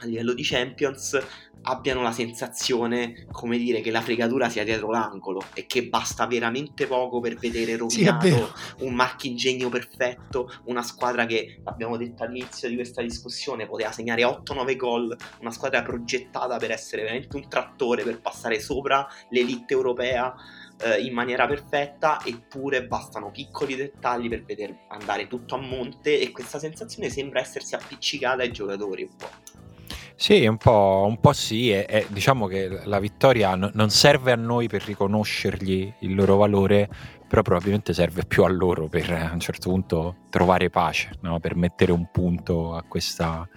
a 0.00 0.06
livello 0.06 0.34
di 0.34 0.42
Champions 0.42 1.18
abbiano 1.62 2.02
la 2.02 2.12
sensazione, 2.12 3.26
come 3.30 3.58
dire, 3.58 3.80
che 3.80 3.90
la 3.90 4.00
fregatura 4.00 4.48
sia 4.48 4.64
dietro 4.64 4.90
l'angolo 4.90 5.42
e 5.54 5.66
che 5.66 5.86
basta 5.88 6.26
veramente 6.26 6.86
poco 6.86 7.20
per 7.20 7.36
vedere 7.36 7.76
rovinato 7.76 8.26
sì, 8.26 8.84
un 8.84 8.94
marchingegno 8.94 9.68
perfetto, 9.68 10.50
una 10.64 10.82
squadra 10.82 11.26
che, 11.26 11.60
l'abbiamo 11.64 11.96
detto 11.96 12.22
all'inizio 12.22 12.68
di 12.68 12.74
questa 12.74 13.02
discussione, 13.02 13.66
poteva 13.66 13.92
segnare 13.92 14.22
8-9 14.22 14.76
gol, 14.76 15.16
una 15.40 15.50
squadra 15.50 15.82
progettata 15.82 16.56
per 16.56 16.70
essere 16.70 17.02
veramente 17.02 17.36
un 17.36 17.48
trattore, 17.48 18.02
per 18.02 18.20
passare 18.20 18.60
sopra 18.60 19.06
l'elite 19.30 19.74
europea 19.74 20.34
eh, 20.82 21.00
in 21.00 21.12
maniera 21.12 21.46
perfetta, 21.46 22.20
eppure 22.24 22.86
bastano 22.86 23.30
piccoli 23.30 23.76
dettagli 23.76 24.28
per 24.28 24.44
veder 24.44 24.84
andare 24.88 25.28
tutto 25.28 25.54
a 25.54 25.58
monte 25.58 26.20
e 26.20 26.30
questa 26.30 26.58
sensazione 26.58 27.08
sembra 27.08 27.40
essersi 27.40 27.74
appiccicata 27.74 28.42
ai 28.42 28.52
giocatori 28.52 29.02
un 29.02 29.16
po'. 29.16 29.71
Sì, 30.22 30.46
un 30.46 30.56
po', 30.56 31.04
un 31.04 31.18
po 31.18 31.32
sì, 31.32 31.72
e, 31.72 31.84
e, 31.88 32.06
diciamo 32.08 32.46
che 32.46 32.82
la 32.84 33.00
vittoria 33.00 33.56
no, 33.56 33.72
non 33.74 33.90
serve 33.90 34.30
a 34.30 34.36
noi 34.36 34.68
per 34.68 34.84
riconoscergli 34.84 35.92
il 35.98 36.14
loro 36.14 36.36
valore, 36.36 36.88
però 37.26 37.42
probabilmente 37.42 37.92
serve 37.92 38.24
più 38.24 38.44
a 38.44 38.48
loro 38.48 38.86
per 38.86 39.10
a 39.10 39.32
un 39.32 39.40
certo 39.40 39.70
punto 39.70 40.18
trovare 40.30 40.70
pace, 40.70 41.10
no? 41.22 41.40
per 41.40 41.56
mettere 41.56 41.90
un 41.90 42.08
punto 42.12 42.76
a 42.76 42.84
questa, 42.84 43.48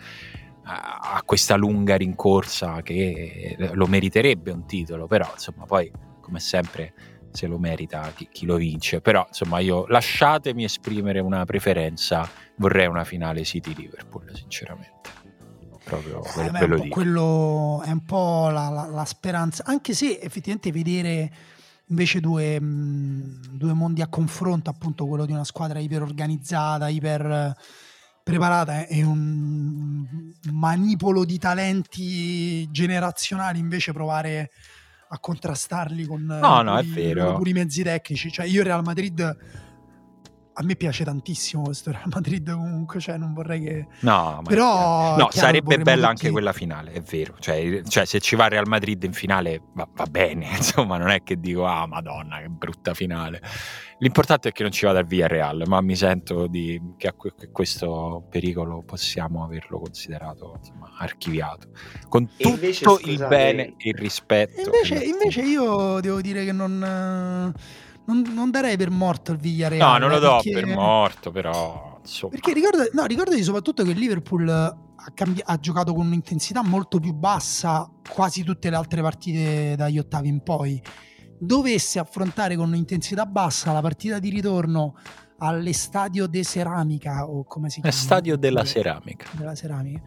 a 0.64 1.22
questa 1.24 1.56
lunga 1.56 1.98
rincorsa 1.98 2.82
che 2.82 3.56
lo 3.74 3.86
meriterebbe 3.86 4.50
un 4.50 4.66
titolo, 4.66 5.06
però 5.06 5.30
insomma 5.32 5.66
poi 5.66 5.92
come 6.20 6.40
sempre 6.40 6.96
se 7.30 7.46
lo 7.46 7.60
merita 7.60 8.12
chi, 8.16 8.28
chi, 8.32 8.48
lo 8.48 8.56
vince. 8.56 9.02
Però, 9.02 9.24
insomma, 9.28 9.60
io 9.60 9.86
lasciatemi 9.86 10.64
esprimere 10.64 11.20
una 11.20 11.46
preferenza. 11.46 12.28
Vorrei 12.56 12.88
una 12.88 13.04
finale 13.04 13.44
City-Liverpool, 13.44 14.32
sinceramente 14.34 15.15
proprio 15.86 16.24
eh, 16.24 16.50
beh, 16.50 16.68
ve 16.68 16.88
quello 16.90 17.82
è 17.86 17.92
un 17.92 18.04
po' 18.04 18.50
la, 18.50 18.70
la, 18.70 18.88
la, 18.88 19.06
speranza, 19.06 19.64
anche 19.66 19.94
se 19.94 20.20
effettivamente 20.20 20.72
vedere 20.72 21.32
invece 21.88 22.20
due, 22.20 22.60
mh, 22.60 23.58
due, 23.58 23.74
mondi 23.74 24.02
a 24.02 24.08
confronto, 24.08 24.70
appunto 24.70 25.06
quello 25.06 25.26
di 25.26 25.32
una 25.32 25.44
squadra 25.44 25.80
iper 25.80 26.02
organizzata, 26.02 26.90
iper 26.90 27.56
preparata 28.24 28.88
e 28.88 29.04
un 29.04 30.04
manipolo 30.52 31.24
di 31.26 31.38
talenti 31.38 32.70
generazionali, 32.72 33.60
invece 33.60 33.94
provare 33.94 34.50
a 35.10 35.20
contrastarli 35.20 36.06
con 36.06 36.24
no, 36.24 36.62
no, 36.64 36.76
puri, 36.78 36.90
è 36.90 37.14
vero. 37.14 37.36
puri 37.36 37.54
mezzi 37.54 37.84
tecnici. 37.84 38.32
Cioè 38.32 38.48
io 38.48 38.64
Real 38.64 38.84
Madrid 38.84 39.38
a 40.58 40.64
me 40.64 40.76
piace 40.78 41.04
tantissimo 41.04 41.64
questo 41.64 41.92
Real 41.92 42.10
Madrid 42.14 42.50
comunque, 42.50 43.02
cioè 43.02 43.18
non 43.18 43.34
vorrei 43.34 43.62
che... 43.62 43.88
No, 44.02 44.42
però... 44.46 45.18
No, 45.18 45.28
sarebbe 45.30 45.78
bella 45.80 46.08
anche 46.08 46.30
quella 46.32 46.54
finale, 46.54 46.94
è 46.94 47.02
vero. 47.02 47.36
Cioè, 47.40 47.82
cioè, 47.84 48.06
se 48.06 48.22
ci 48.22 48.38
va 48.38 48.48
Real 48.48 48.66
Madrid 48.66 49.04
in 49.04 49.12
finale 49.12 49.62
va, 49.74 49.86
va, 49.94 50.06
bene, 50.06 50.48
insomma, 50.56 50.98
non 50.98 51.10
è 51.10 51.24
che 51.24 51.40
dico, 51.42 51.66
ah 51.66 51.86
madonna, 51.88 52.40
che 52.40 52.48
brutta 52.48 52.94
finale. 52.94 53.42
L'importante 54.00 54.50
è 54.50 54.52
che 54.54 54.64
non 54.64 54.72
ci 54.72 54.86
vada 54.86 55.02
via 55.02 55.28
Real, 55.28 55.64
ma 55.68 55.82
mi 55.82 55.96
sento 55.96 56.48
di, 56.48 56.82
che 56.98 57.08
a 57.08 57.16
questo 57.52 58.26
pericolo 58.30 58.82
possiamo 58.82 59.44
averlo 59.44 59.80
considerato 59.80 60.56
insomma, 60.58 60.94
archiviato. 60.98 61.70
Con 62.08 62.28
tutto 62.28 62.48
invece, 62.48 62.86
il 63.04 63.26
bene 63.28 63.74
e 63.78 63.90
il 63.90 63.96
rispetto. 63.96 64.62
Invece, 64.62 65.04
invece 65.04 65.42
io 65.42 66.00
devo 66.00 66.22
dire 66.22 66.46
che 66.46 66.54
non 66.54 67.54
non, 68.06 68.24
non, 68.34 68.52
darei 68.52 68.78
per 68.78 68.90
morto 68.90 69.32
il 69.32 69.38
Villarreal. 69.38 69.92
No, 69.92 69.98
non 69.98 70.10
lo 70.10 70.20
do 70.20 70.40
perché... 70.42 70.52
per 70.52 70.66
morto, 70.68 71.32
però. 71.32 72.00
Insomma. 72.02 72.32
Perché 72.32 72.54
ricorda, 72.54 72.86
no, 72.92 73.06
ricordati 73.06 73.44
soprattutto 73.44 73.84
che 73.84 73.92
il 73.92 73.98
Liverpool 73.98 74.48
ha, 74.50 75.12
cambi- 75.14 75.42
ha, 75.44 75.58
giocato 75.58 75.94
con 75.94 76.06
un'intensità 76.06 76.64
molto 76.64 77.00
più 77.00 77.14
bassa 77.14 77.90
quasi 78.08 78.44
tutte 78.44 78.70
le 78.70 78.76
altre 78.76 79.02
partite 79.02 79.76
dagli 79.76 79.98
ottavi 79.98 80.28
in 80.28 80.42
poi. 80.42 80.82
Dovesse 81.38 82.00
affrontare 82.00 82.56
con 82.56 82.70
un'intensità 82.70 83.26
bassa 83.26 83.72
la 83.72 83.82
partita 83.82 84.20
di 84.20 84.30
ritorno 84.30 84.96
all'Estadio 85.40 86.28
de 86.28 86.44
Ceramica 86.44 87.28
o 87.28 87.44
come 87.44 87.70
si 87.70 87.82
chiama? 87.82 87.96
Stadio 87.96 88.38
della 88.38 88.64
Ceramica. 88.64 89.28
Della 89.32 89.56
Ceramica 89.56 90.02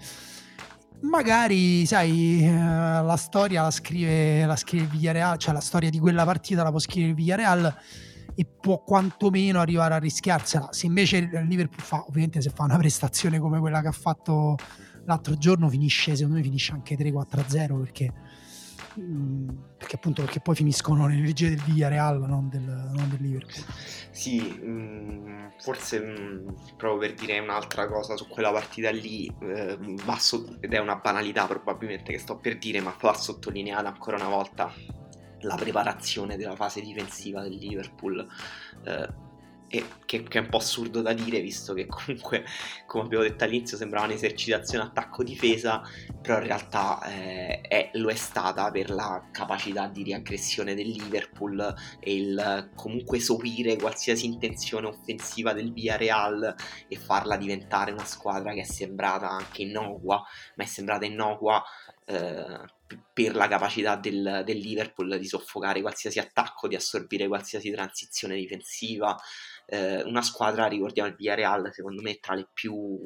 magari, 1.03 1.87
sai, 1.87 2.45
eh, 2.45 2.51
la 2.53 3.17
storia 3.17 3.63
la 3.63 3.71
scrive, 3.71 4.45
la 4.45 4.57
scrive 4.57 4.85
il 4.85 4.91
Villarreal, 4.91 5.39
cioè 5.39 5.53
la 5.53 5.61
storia 5.61 5.91
di 5.91 5.99
quella 5.99 6.25
partita 6.25 6.63
la 6.63 6.71
può 6.71 6.79
scrivere 6.79 7.11
il 7.11 7.17
Villarreal 7.17 7.77
e 8.35 8.45
può 8.45 8.83
quantomeno 8.83 9.61
arrivare 9.61 9.95
a 9.95 9.99
rischiarsela. 9.99 10.69
Se 10.71 10.87
invece 10.87 11.17
il 11.17 11.47
Liverpool 11.47 11.83
fa, 11.83 12.05
ovviamente 12.07 12.41
se 12.41 12.51
fa 12.51 12.65
una 12.65 12.77
prestazione 12.77 13.39
come 13.39 13.59
quella 13.59 13.81
che 13.81 13.89
ha 13.89 13.93
fatto 13.93 14.57
l'altro 15.05 15.37
giorno, 15.37 15.69
finisce, 15.69 16.15
secondo 16.15 16.37
me 16.37 16.43
finisce 16.43 16.73
anche 16.73 16.97
3-4-0 16.97 17.81
perché 17.81 18.13
perché 19.77 19.97
appunto 19.97 20.23
perché 20.23 20.41
poi 20.41 20.55
finiscono 20.55 21.07
nelle 21.07 21.23
leggi 21.23 21.49
del 21.49 21.63
Villarreal 21.63 22.21
non 22.27 22.49
del, 22.49 22.63
non 22.63 23.09
del 23.09 23.21
Liverpool. 23.21 23.65
Sì 24.11 24.61
mm, 24.61 25.49
forse 25.59 26.01
mm, 26.01 26.49
proprio 26.77 26.99
per 26.99 27.15
dire 27.15 27.39
un'altra 27.39 27.87
cosa 27.87 28.17
su 28.17 28.27
quella 28.27 28.51
partita 28.51 28.91
lì 28.91 29.33
eh, 29.41 29.79
va 30.05 30.19
so- 30.19 30.57
ed 30.61 30.75
è 30.75 30.79
una 30.79 30.97
banalità 30.97 31.47
probabilmente 31.47 32.13
che 32.13 32.19
sto 32.19 32.37
per 32.37 32.59
dire 32.59 32.81
ma 32.81 32.95
va 33.01 33.15
sottolineata 33.15 33.89
ancora 33.89 34.17
una 34.17 34.29
volta 34.29 34.73
la 35.43 35.55
preparazione 35.55 36.37
della 36.37 36.57
fase 36.57 36.81
difensiva 36.81 37.43
del 37.43 37.55
Liverpool. 37.55 38.27
Eh, 38.85 39.27
e 39.69 39.85
che, 40.07 40.23
che, 40.23 40.39
è 40.39 40.41
un 40.41 40.49
po' 40.49 40.57
assurdo 40.57 41.03
da 41.03 41.13
dire 41.13 41.41
visto 41.41 41.75
che 41.75 41.87
comunque 41.87 42.45
come 42.87 43.05
abbiamo 43.05 43.25
detto 43.25 43.45
all'inizio 43.45 43.77
sembrava 43.77 44.07
un'esercitazione 44.07 44.85
attacco-difesa 44.85 45.83
però 46.23 46.39
in 46.39 46.45
realtà 46.45 47.03
eh, 47.05 47.61
è, 47.61 47.91
lo 47.95 48.09
è 48.09 48.15
stata 48.15 48.71
per 48.71 48.91
la 48.91 49.29
capacità 49.31 49.87
di 49.87 50.03
riaggressione 50.03 50.75
del 50.75 50.89
Liverpool 50.89 51.75
e 52.01 52.15
il 52.15 52.71
comunque 52.75 53.21
sopire 53.21 53.77
qualsiasi 53.77 54.25
intenzione 54.25 54.87
offensiva 54.87 55.53
del 55.53 55.73
Villarreal 55.73 56.55
e 56.89 56.97
farla 56.97 57.37
diventare 57.37 57.93
una 57.93 58.05
squadra 58.05 58.55
che 58.55 58.63
è 58.63 58.65
sembrata 58.65 59.29
anche 59.29 59.63
innocua 59.63 60.25
ma 60.55 60.65
è 60.65 60.67
sembrata 60.67 61.05
innocua 61.05 61.63
eh, 62.07 62.77
per 63.13 63.37
la 63.37 63.49
capacità 63.49 63.97
del, 63.97 64.43
del, 64.45 64.57
Liverpool 64.57 65.19
di 65.19 65.27
soffocare 65.27 65.83
qualsiasi 65.83 66.19
attacco, 66.19 66.67
di 66.67 66.75
assorbire 66.75 67.29
qualsiasi 67.29 67.71
transizione 67.71 68.35
difensiva. 68.37 69.15
Eh, 69.71 70.03
una 70.03 70.23
squadra, 70.23 70.67
ricordiamo 70.67 71.11
il 71.11 71.15
Villarreal, 71.15 71.71
secondo 71.73 72.01
me 72.01 72.19
tra 72.21 72.35
le 72.35 72.49
più 72.53 72.99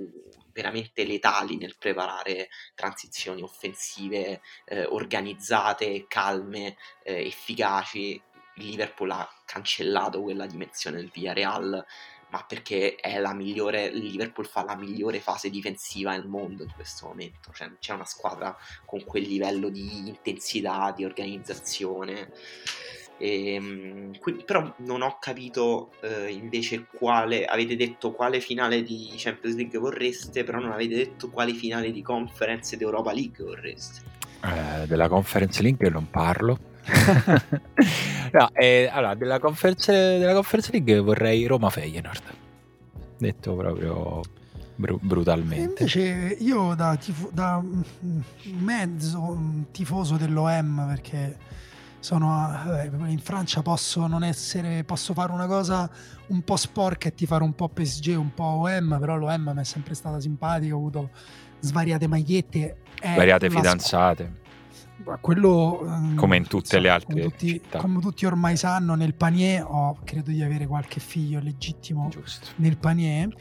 veramente 0.52 1.04
letali 1.04 1.56
nel 1.56 1.76
preparare 1.76 2.48
transizioni 2.74 3.42
offensive 3.42 4.40
eh, 4.66 4.84
organizzate, 4.84 6.06
calme, 6.06 6.76
eh, 7.02 7.26
efficaci. 7.26 8.20
Il 8.56 8.66
Liverpool 8.66 9.10
ha 9.10 9.28
cancellato 9.44 10.22
quella 10.22 10.46
dimensione 10.46 10.98
del 10.98 11.10
Villarreal 11.12 11.84
ma 12.32 12.42
perché 12.44 12.96
è 12.96 13.18
la 13.18 13.34
migliore, 13.34 13.84
il 13.84 14.06
Liverpool 14.06 14.46
fa 14.46 14.64
la 14.64 14.74
migliore 14.74 15.20
fase 15.20 15.50
difensiva 15.50 16.12
al 16.12 16.26
mondo 16.26 16.62
in 16.62 16.72
questo 16.74 17.06
momento, 17.06 17.52
cioè 17.52 17.70
c'è 17.78 17.92
una 17.92 18.06
squadra 18.06 18.56
con 18.86 19.04
quel 19.04 19.24
livello 19.24 19.68
di 19.68 20.08
intensità, 20.08 20.92
di 20.96 21.04
organizzazione. 21.04 22.32
E, 23.22 23.54
ehm, 23.54 24.18
quindi, 24.18 24.42
però 24.42 24.74
non 24.78 25.02
ho 25.02 25.18
capito 25.20 25.92
eh, 26.00 26.32
invece 26.32 26.86
quale 26.90 27.44
avete 27.44 27.76
detto 27.76 28.10
quale 28.10 28.40
finale 28.40 28.82
di 28.82 29.12
Champions 29.16 29.54
League 29.54 29.78
vorreste, 29.78 30.42
però 30.42 30.58
non 30.58 30.72
avete 30.72 30.96
detto 30.96 31.30
quale 31.30 31.52
finale 31.52 31.92
di 31.92 32.02
Conference 32.02 32.74
ed 32.74 32.80
Europa 32.80 33.12
League 33.12 33.44
vorreste. 33.44 34.00
Eh, 34.42 34.86
della 34.88 35.08
Conference 35.08 35.62
League 35.62 35.88
non 35.88 36.10
parlo 36.10 36.58
no, 38.32 38.50
eh, 38.54 38.90
allora, 38.92 39.14
della 39.14 39.38
conference, 39.38 39.92
della 39.92 40.34
conference 40.34 40.72
League 40.72 40.98
vorrei 40.98 41.46
Roma-Feyenoord. 41.46 42.22
Detto 43.18 43.54
proprio 43.54 44.20
br- 44.74 44.98
brutalmente. 44.98 45.62
E 45.62 45.62
invece 45.62 46.36
io 46.40 46.74
da, 46.74 46.96
tifo- 46.96 47.30
da 47.32 47.62
mezzo 48.58 49.38
tifoso 49.70 50.16
dell'OM 50.16 50.86
perché 50.88 51.38
sono 52.02 52.74
eh, 52.74 52.90
in 53.06 53.20
Francia 53.20 53.62
posso 53.62 54.08
non 54.08 54.24
essere 54.24 54.82
posso 54.82 55.14
fare 55.14 55.32
una 55.32 55.46
cosa 55.46 55.88
un 56.28 56.42
po' 56.42 56.56
sporca 56.56 57.08
e 57.08 57.14
ti 57.14 57.26
fare 57.26 57.44
un 57.44 57.54
po' 57.54 57.68
PSG 57.68 58.16
un 58.18 58.34
po' 58.34 58.42
OM 58.42 58.98
però 58.98 59.16
l'OM 59.16 59.52
mi 59.54 59.60
è 59.60 59.64
sempre 59.64 59.94
stata 59.94 60.18
simpatica 60.18 60.74
ho 60.74 60.78
avuto 60.78 61.10
svariate 61.60 62.08
magliette 62.08 62.76
svariate 63.00 63.48
fidanzate 63.48 64.40
quello 65.20 65.84
ehm, 65.86 66.16
come 66.16 66.36
in 66.36 66.46
tutte 66.46 66.76
so, 66.76 66.78
le 66.80 66.88
altre 66.88 67.12
come 67.12 67.22
tutti, 67.22 67.48
città. 67.48 67.78
come 67.78 68.00
tutti 68.00 68.26
ormai 68.26 68.56
sanno 68.56 68.94
nel 68.94 69.14
panier 69.14 69.64
ho 69.64 69.96
credo 70.04 70.30
di 70.30 70.42
avere 70.42 70.66
qualche 70.66 70.98
figlio 70.98 71.38
legittimo 71.40 72.08
Giusto. 72.08 72.48
nel 72.56 72.76
panier 72.78 73.32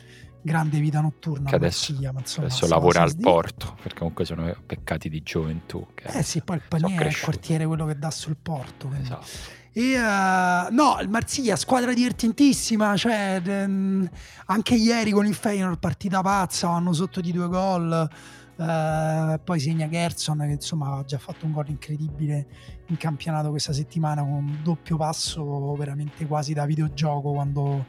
grande 0.42 0.80
vita 0.80 1.02
notturna 1.02 1.50
che 1.50 1.56
adesso, 1.56 1.92
Marsiglia, 1.92 2.14
insomma, 2.18 2.48
adesso 2.48 2.68
lavora 2.68 3.02
al 3.02 3.16
porto 3.18 3.78
perché 3.82 4.00
comunque 4.00 4.26
sono 4.26 4.56
peccati 4.66 5.10
di 5.10 5.22
gioventù 5.22 5.86
eh 5.96 6.24
sì 6.24 6.42
poi 6.42 6.58
il 6.58 6.64
panier 6.68 7.04
è 7.04 7.08
il 7.08 7.20
quartiere 7.20 7.66
quello 7.66 7.86
che 7.86 7.98
dà 7.98 8.10
sul 8.10 8.38
porto 8.42 8.92
esatto 9.00 9.60
e, 9.74 9.98
uh, 9.98 10.74
no, 10.74 10.98
il 11.00 11.08
Marsiglia, 11.08 11.56
squadra 11.56 11.94
divertentissima. 11.94 12.98
Cioè, 12.98 13.42
um, 13.46 14.10
anche 14.48 14.76
ieri 14.76 15.12
con 15.12 15.26
il 15.26 15.34
Feyenoord, 15.34 15.80
partita 15.80 16.22
pazza, 16.22 16.68
vanno 16.68 16.92
sotto 16.92 17.22
di 17.22 17.32
due 17.32 17.48
gol. 17.48 18.10
Uh, 18.58 19.40
poi 19.44 19.60
segna 19.60 19.88
Gerson 19.88 20.38
che 20.40 20.52
insomma 20.52 20.98
ha 20.98 21.04
già 21.04 21.18
fatto 21.18 21.46
un 21.46 21.52
gol 21.52 21.70
incredibile 21.70 22.46
in 22.88 22.98
campionato 22.98 23.50
questa 23.50 23.74
settimana 23.74 24.22
con 24.22 24.34
un 24.34 24.58
doppio 24.62 24.98
passo 24.98 25.74
veramente 25.74 26.28
quasi 26.28 26.54
da 26.54 26.66
videogioco 26.66 27.32
quando 27.32 27.84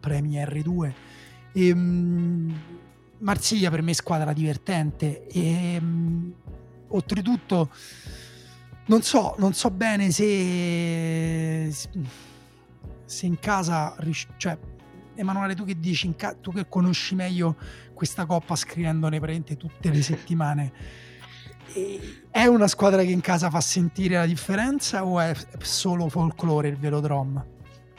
premi 0.00 0.34
R2 0.36 0.92
e, 1.56 1.72
um, 1.72 2.54
Marsiglia 3.18 3.70
per 3.70 3.80
me 3.80 3.92
è 3.92 3.94
squadra 3.94 4.34
divertente 4.34 5.26
e 5.26 5.78
um, 5.80 6.34
oltretutto 6.88 7.70
non 8.88 9.00
so, 9.00 9.34
non 9.38 9.54
so 9.54 9.70
bene 9.70 10.10
se 10.10 11.74
se 13.06 13.26
in 13.26 13.38
casa 13.38 13.96
cioè 14.36 14.58
Emanuele 15.14 15.54
tu 15.54 15.64
che 15.64 15.80
dici 15.80 16.14
tu 16.42 16.52
che 16.52 16.68
conosci 16.68 17.14
meglio 17.14 17.56
questa 17.94 18.26
coppa 18.26 18.54
scrivendone 18.54 19.18
praticamente 19.18 19.56
tutte 19.56 19.88
le 19.88 20.02
settimane. 20.04 20.72
è 22.30 22.44
una 22.44 22.68
squadra 22.68 23.02
che 23.02 23.10
in 23.10 23.22
casa 23.22 23.48
fa 23.48 23.62
sentire 23.62 24.16
la 24.16 24.26
differenza 24.26 25.06
o 25.06 25.18
è 25.18 25.34
solo 25.60 26.10
folklore 26.10 26.68
il 26.68 26.76
velodrome? 26.76 27.54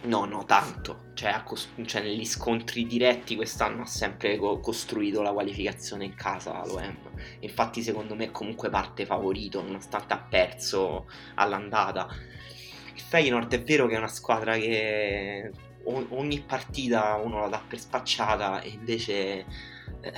No, 0.07 0.23
no, 0.23 0.45
tanto. 0.45 1.11
Cioè, 1.13 1.43
cost- 1.43 1.83
cioè, 1.83 2.01
negli 2.01 2.23
scontri 2.25 2.85
diretti 2.87 3.35
quest'anno 3.35 3.81
ha 3.81 3.85
sempre 3.85 4.37
co- 4.37 4.59
costruito 4.59 5.21
la 5.21 5.33
qualificazione 5.33 6.05
in 6.05 6.15
casa 6.15 6.65
l'OM. 6.65 6.97
Infatti, 7.41 7.81
secondo 7.81 8.15
me, 8.15 8.25
è 8.25 8.31
comunque 8.31 8.69
parte 8.69 9.05
favorito, 9.05 9.61
nonostante 9.61 10.13
ha 10.13 10.19
perso 10.19 11.07
all'andata. 11.35 12.07
Il 12.93 13.01
Feyenoord 13.01 13.53
è 13.53 13.61
vero 13.63 13.87
che 13.87 13.95
è 13.95 13.97
una 13.97 14.07
squadra 14.07 14.55
che 14.57 15.51
ogni 15.83 16.41
partita 16.41 17.15
uno 17.15 17.39
la 17.41 17.47
dà 17.47 17.61
per 17.65 17.79
spacciata 17.79 18.61
e 18.61 18.69
invece 18.69 19.45
eh, 20.01 20.13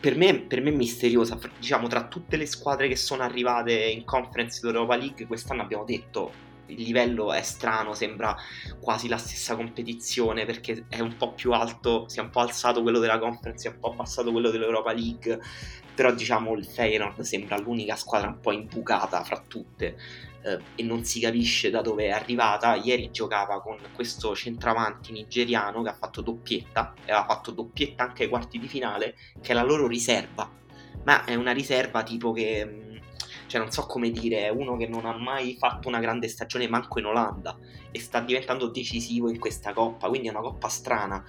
per 0.00 0.16
me, 0.16 0.40
per 0.40 0.60
me, 0.60 0.70
è 0.70 0.74
misteriosa. 0.74 1.38
Diciamo, 1.58 1.86
tra 1.86 2.08
tutte 2.08 2.36
le 2.36 2.46
squadre 2.46 2.88
che 2.88 2.96
sono 2.96 3.22
arrivate 3.22 3.72
in 3.74 4.04
conference 4.04 4.60
d'Europa 4.60 4.96
League, 4.96 5.26
quest'anno 5.26 5.62
abbiamo 5.62 5.84
detto 5.84 6.48
il 6.70 6.82
livello 6.82 7.32
è 7.32 7.42
strano, 7.42 7.94
sembra 7.94 8.36
quasi 8.80 9.08
la 9.08 9.18
stessa 9.18 9.56
competizione 9.56 10.44
perché 10.44 10.86
è 10.88 11.00
un 11.00 11.16
po' 11.16 11.32
più 11.32 11.52
alto, 11.52 12.08
si 12.08 12.18
è 12.18 12.22
un 12.22 12.30
po' 12.30 12.40
alzato 12.40 12.82
quello 12.82 12.98
della 12.98 13.18
conference, 13.18 13.60
si 13.60 13.66
è 13.68 13.70
un 13.70 13.78
po' 13.80 13.92
abbassato 13.92 14.30
quello 14.32 14.50
dell'Europa 14.50 14.92
League, 14.92 15.40
però 15.94 16.12
diciamo 16.12 16.54
il 16.54 16.64
Feyenoord 16.64 17.20
sembra 17.20 17.58
l'unica 17.58 17.96
squadra 17.96 18.28
un 18.28 18.40
po' 18.40 18.52
imbucata 18.52 19.22
fra 19.22 19.42
tutte 19.46 19.96
eh, 20.42 20.58
e 20.74 20.82
non 20.82 21.04
si 21.04 21.20
capisce 21.20 21.70
da 21.70 21.82
dove 21.82 22.06
è 22.06 22.10
arrivata. 22.10 22.74
Ieri 22.76 23.10
giocava 23.10 23.60
con 23.60 23.78
questo 23.94 24.34
centravanti 24.34 25.12
nigeriano 25.12 25.82
che 25.82 25.90
ha 25.90 25.94
fatto 25.94 26.20
doppietta 26.20 26.94
e 27.04 27.12
aveva 27.12 27.26
fatto 27.26 27.50
doppietta 27.50 28.04
anche 28.04 28.24
ai 28.24 28.28
quarti 28.28 28.58
di 28.58 28.68
finale, 28.68 29.14
che 29.40 29.52
è 29.52 29.54
la 29.54 29.62
loro 29.62 29.86
riserva. 29.86 30.50
Ma 31.04 31.24
è 31.24 31.34
una 31.34 31.52
riserva 31.52 32.02
tipo 32.02 32.32
che, 32.32 32.64
mm, 32.64 32.89
cioè 33.50 33.60
non 33.60 33.72
so 33.72 33.84
come 33.86 34.12
dire, 34.12 34.44
è 34.44 34.48
uno 34.48 34.76
che 34.76 34.86
non 34.86 35.06
ha 35.06 35.18
mai 35.18 35.56
fatto 35.58 35.88
una 35.88 35.98
grande 35.98 36.28
stagione 36.28 36.68
manco 36.68 37.00
in 37.00 37.06
Olanda 37.06 37.58
e 37.90 37.98
sta 37.98 38.20
diventando 38.20 38.68
decisivo 38.68 39.28
in 39.28 39.40
questa 39.40 39.72
coppa, 39.72 40.08
quindi 40.08 40.28
è 40.28 40.30
una 40.30 40.40
coppa 40.40 40.68
strana. 40.68 41.24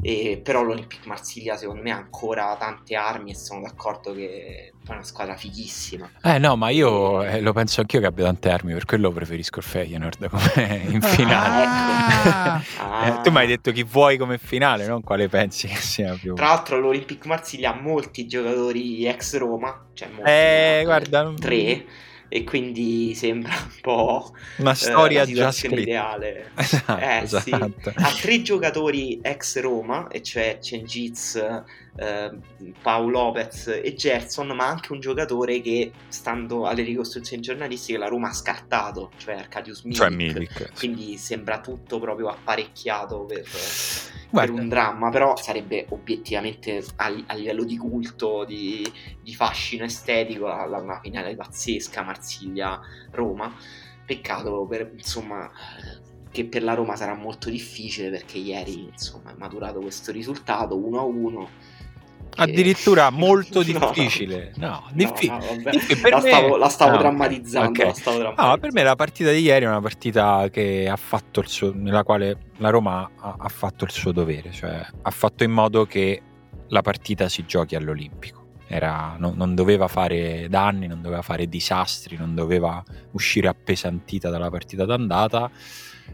E, 0.00 0.40
però 0.42 0.62
l'Olympique 0.62 1.06
Marsiglia 1.06 1.56
secondo 1.56 1.82
me 1.82 1.90
ha 1.90 1.96
ancora 1.96 2.56
tante 2.58 2.94
armi 2.94 3.32
e 3.32 3.34
sono 3.34 3.60
d'accordo 3.60 4.12
che 4.14 4.72
è 4.86 4.90
una 4.92 5.02
squadra 5.02 5.36
fighissima. 5.36 6.10
Eh 6.22 6.38
no, 6.38 6.56
ma 6.56 6.70
io 6.70 7.22
eh, 7.22 7.40
lo 7.40 7.52
penso 7.52 7.80
anch'io 7.80 8.00
che 8.00 8.06
abbia 8.06 8.24
tante 8.24 8.50
armi, 8.50 8.72
per 8.72 8.84
quello 8.84 9.12
preferisco 9.12 9.58
il 9.58 9.64
Feyenoord 9.64 10.28
come 10.28 10.82
in 10.88 11.00
finale. 11.02 11.64
Ah, 11.66 12.62
ecco. 13.06 13.18
eh, 13.18 13.22
tu 13.22 13.30
mi 13.30 13.38
hai 13.38 13.46
detto 13.46 13.70
chi 13.70 13.84
vuoi 13.84 14.16
come 14.16 14.38
finale, 14.38 14.86
non 14.86 15.02
quale 15.02 15.28
pensi 15.28 15.68
che 15.68 15.76
sia 15.76 16.14
più. 16.14 16.34
Tra 16.34 16.46
l'altro 16.46 16.78
l'Olympique 16.78 17.28
Marsiglia 17.28 17.72
ha 17.72 17.80
molti 17.80 18.26
giocatori 18.26 19.06
ex 19.06 19.36
Roma, 19.36 19.86
cioè 19.92 20.08
molti, 20.08 20.30
eh, 20.30 20.80
guarda, 20.84 21.32
tre 21.38 21.84
e 22.34 22.44
quindi 22.44 23.14
sembra 23.14 23.52
un 23.52 23.80
po' 23.82 24.34
una 24.56 24.72
storia 24.72 25.24
eh, 25.24 25.32
già 25.34 25.52
scritta 25.52 25.80
ideale. 25.80 26.50
Esatto, 26.56 26.98
eh, 26.98 27.18
esatto. 27.22 27.90
Sì. 27.90 27.94
Ha 27.94 28.12
tre 28.20 28.40
giocatori 28.40 29.20
ex 29.20 29.60
Roma, 29.60 30.08
e 30.08 30.22
cioè 30.22 30.56
Cengiz, 30.58 31.62
eh, 31.96 32.30
Paolo 32.80 33.10
Lopez 33.10 33.68
e 33.68 33.94
Gerson, 33.94 34.48
ma 34.48 34.66
anche 34.66 34.92
un 34.92 35.00
giocatore 35.00 35.60
che, 35.60 35.92
stando 36.08 36.66
alle 36.66 36.82
ricostruzioni 36.82 37.42
giornalistiche, 37.42 37.98
la 37.98 38.08
Roma 38.08 38.28
ha 38.28 38.34
scartato, 38.34 39.10
cioè 39.16 39.34
Arcadius 39.34 39.82
Milik. 39.82 40.00
Cioè 40.00 40.10
Milik. 40.10 40.72
Quindi 40.74 41.16
sembra 41.16 41.60
tutto 41.60 41.98
proprio 41.98 42.28
apparecchiato 42.28 43.24
per 43.24 43.44
per 44.32 44.50
un 44.50 44.66
dramma, 44.66 45.10
però 45.10 45.36
sarebbe 45.36 45.84
obiettivamente 45.90 46.82
a, 46.96 47.14
a 47.26 47.34
livello 47.34 47.64
di 47.64 47.76
culto, 47.76 48.44
di, 48.44 48.90
di 49.20 49.34
fascino 49.34 49.84
estetico, 49.84 50.46
la, 50.46 50.64
una 50.80 51.00
finale 51.00 51.36
pazzesca, 51.36 52.02
Marsiglia-Roma. 52.02 53.54
Peccato 54.04 54.66
per, 54.66 54.90
insomma, 54.96 55.50
che 56.30 56.46
per 56.46 56.62
la 56.62 56.74
Roma 56.74 56.96
sarà 56.96 57.14
molto 57.14 57.50
difficile 57.50 58.10
perché 58.10 58.38
ieri 58.38 58.88
insomma, 58.90 59.32
è 59.32 59.36
maturato 59.36 59.80
questo 59.80 60.10
risultato 60.10 60.76
1-1 60.76 61.46
Addirittura 62.36 63.10
molto 63.10 63.62
difficile. 63.64 64.52
No, 64.56 64.84
diffi- 64.92 65.28
no, 65.28 65.38
no 65.38 65.70
diffi- 65.70 66.08
la, 66.08 66.20
stavo, 66.20 66.56
la 66.56 66.68
stavo, 66.68 66.96
drammatizzando, 66.96 67.68
okay. 67.68 67.86
la 67.86 67.92
stavo 67.92 68.16
drammatizzando. 68.18 68.54
No, 68.54 68.58
per 68.58 68.72
me 68.72 68.82
la 68.82 68.96
partita 68.96 69.30
di 69.30 69.40
ieri 69.40 69.64
è 69.64 69.68
una 69.68 69.80
partita 69.80 70.48
che 70.50 70.88
ha 70.88 70.96
fatto 70.96 71.40
il 71.40 71.48
suo, 71.48 71.72
nella 71.74 72.02
quale 72.02 72.36
la 72.58 72.70
Roma 72.70 73.10
ha, 73.18 73.36
ha 73.38 73.48
fatto 73.48 73.84
il 73.84 73.90
suo 73.90 74.12
dovere, 74.12 74.50
cioè 74.52 74.84
ha 75.02 75.10
fatto 75.10 75.44
in 75.44 75.50
modo 75.50 75.84
che 75.84 76.22
la 76.68 76.82
partita 76.82 77.28
si 77.28 77.44
giochi 77.46 77.76
all'Olimpico. 77.76 78.40
Era, 78.66 79.16
no, 79.18 79.34
non 79.36 79.54
doveva 79.54 79.86
fare 79.86 80.46
danni, 80.48 80.86
non 80.86 81.02
doveva 81.02 81.20
fare 81.20 81.46
disastri, 81.46 82.16
non 82.16 82.34
doveva 82.34 82.82
uscire 83.10 83.48
appesantita 83.48 84.30
dalla 84.30 84.48
partita 84.48 84.86
d'andata 84.86 85.50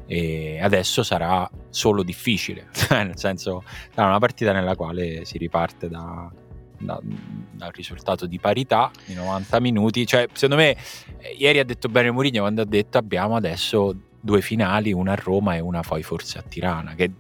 e 0.07 0.59
adesso 0.61 1.03
sarà 1.03 1.49
solo 1.71 2.03
difficile, 2.03 2.69
cioè, 2.73 3.05
nel 3.05 3.19
senso 3.19 3.63
sarà 3.95 4.09
una 4.09 4.19
partita 4.19 4.53
nella 4.53 4.75
quale 4.75 5.25
si 5.25 5.39
riparte 5.39 5.89
da, 5.89 6.31
da, 6.79 7.01
dal 7.03 7.73
risultato 7.73 8.27
di 8.27 8.39
parità 8.39 8.91
i 9.07 9.15
90 9.15 9.61
minuti. 9.61 10.07
Cioè, 10.07 10.29
secondo 10.33 10.63
me, 10.63 10.77
eh, 11.19 11.35
ieri 11.37 11.59
ha 11.59 11.65
detto 11.65 11.89
bene 11.89 12.11
Mourinho 12.11 12.41
quando 12.41 12.63
ha 12.63 12.67
detto 12.67 12.99
abbiamo 12.99 13.37
adesso 13.37 13.95
due 14.21 14.41
finali, 14.41 14.93
una 14.93 15.13
a 15.13 15.17
Roma 15.17 15.57
e 15.57 15.61
una 15.61 15.81
poi 15.81 16.03
forse 16.03 16.39
a 16.39 16.43
Tirana, 16.43 16.95
che 16.95 17.11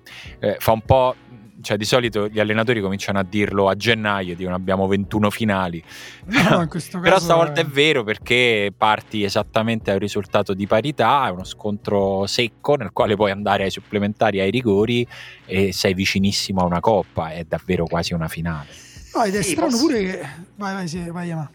eh, 0.40 0.56
fa 0.58 0.72
un 0.72 0.82
po' 0.82 1.14
cioè 1.60 1.76
di 1.76 1.84
solito 1.84 2.28
gli 2.28 2.40
allenatori 2.40 2.80
cominciano 2.80 3.18
a 3.18 3.24
dirlo 3.24 3.68
a 3.68 3.74
gennaio, 3.74 4.34
dicono 4.34 4.54
abbiamo 4.54 4.86
21 4.86 5.30
finali. 5.30 5.82
No, 6.24 6.66
Però 7.00 7.18
stavolta 7.18 7.60
è... 7.60 7.64
è 7.64 7.66
vero 7.66 8.04
perché 8.04 8.72
parti 8.76 9.24
esattamente 9.24 9.90
al 9.90 9.98
risultato 9.98 10.54
di 10.54 10.66
parità, 10.66 11.26
è 11.26 11.30
uno 11.30 11.44
scontro 11.44 12.26
secco 12.26 12.74
nel 12.74 12.90
quale 12.92 13.16
puoi 13.16 13.30
andare 13.30 13.64
ai 13.64 13.70
supplementari, 13.70 14.40
ai 14.40 14.50
rigori 14.50 15.06
e 15.44 15.72
sei 15.72 15.94
vicinissimo 15.94 16.60
a 16.60 16.64
una 16.64 16.80
coppa, 16.80 17.32
è 17.32 17.44
davvero 17.44 17.86
quasi 17.86 18.14
una 18.14 18.28
finale. 18.28 18.68
No, 19.14 19.24
ed 19.24 19.34
è 19.34 19.42
sì, 19.42 19.52
strano 19.52 19.70
posso... 19.70 19.86
pure 19.86 20.02
che... 20.02 20.28
Vai, 20.56 20.74
vai, 20.74 20.88
sì, 20.88 21.08
vai, 21.10 21.28
Yama. 21.28 21.50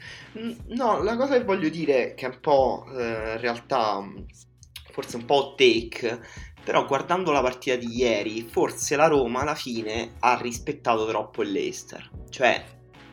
No, 0.70 1.04
la 1.04 1.16
cosa 1.16 1.38
che 1.38 1.44
voglio 1.44 1.70
dire 1.70 2.14
che 2.16 2.26
è 2.26 2.30
un 2.30 2.40
po' 2.42 2.86
eh, 2.98 3.34
in 3.34 3.40
realtà 3.40 4.04
forse 4.92 5.18
un 5.18 5.26
po' 5.26 5.56
take 5.58 6.20
però 6.64 6.86
guardando 6.86 7.32
la 7.32 7.42
partita 7.42 7.76
di 7.76 7.98
ieri, 7.98 8.48
forse 8.50 8.96
la 8.96 9.08
Roma 9.08 9.42
alla 9.42 9.56
fine 9.56 10.14
ha 10.20 10.40
rispettato 10.42 11.06
troppo 11.08 11.44
il 11.44 11.52
Leicester. 11.52 12.10
Cioè, 12.30 12.64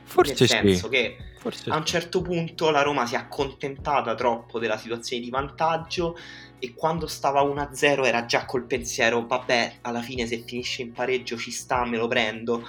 forse 0.04 0.34
nel 0.38 0.48
senso 0.48 0.84
sì. 0.84 0.88
che 0.88 1.16
forse 1.40 1.70
a 1.70 1.76
un 1.76 1.84
certo 1.84 2.20
punto 2.20 2.70
la 2.70 2.82
Roma 2.82 3.06
si 3.06 3.14
è 3.14 3.18
accontentata 3.18 4.14
troppo 4.14 4.58
della 4.58 4.76
situazione 4.76 5.22
di 5.22 5.30
vantaggio 5.30 6.16
e 6.58 6.74
quando 6.74 7.06
stava 7.06 7.42
1-0 7.42 8.04
era 8.04 8.26
già 8.26 8.44
col 8.44 8.66
pensiero, 8.66 9.26
vabbè, 9.26 9.78
alla 9.80 10.02
fine 10.02 10.26
se 10.26 10.42
finisce 10.46 10.82
in 10.82 10.92
pareggio 10.92 11.36
ci 11.36 11.50
sta, 11.50 11.84
me 11.84 11.96
lo 11.96 12.06
prendo. 12.06 12.66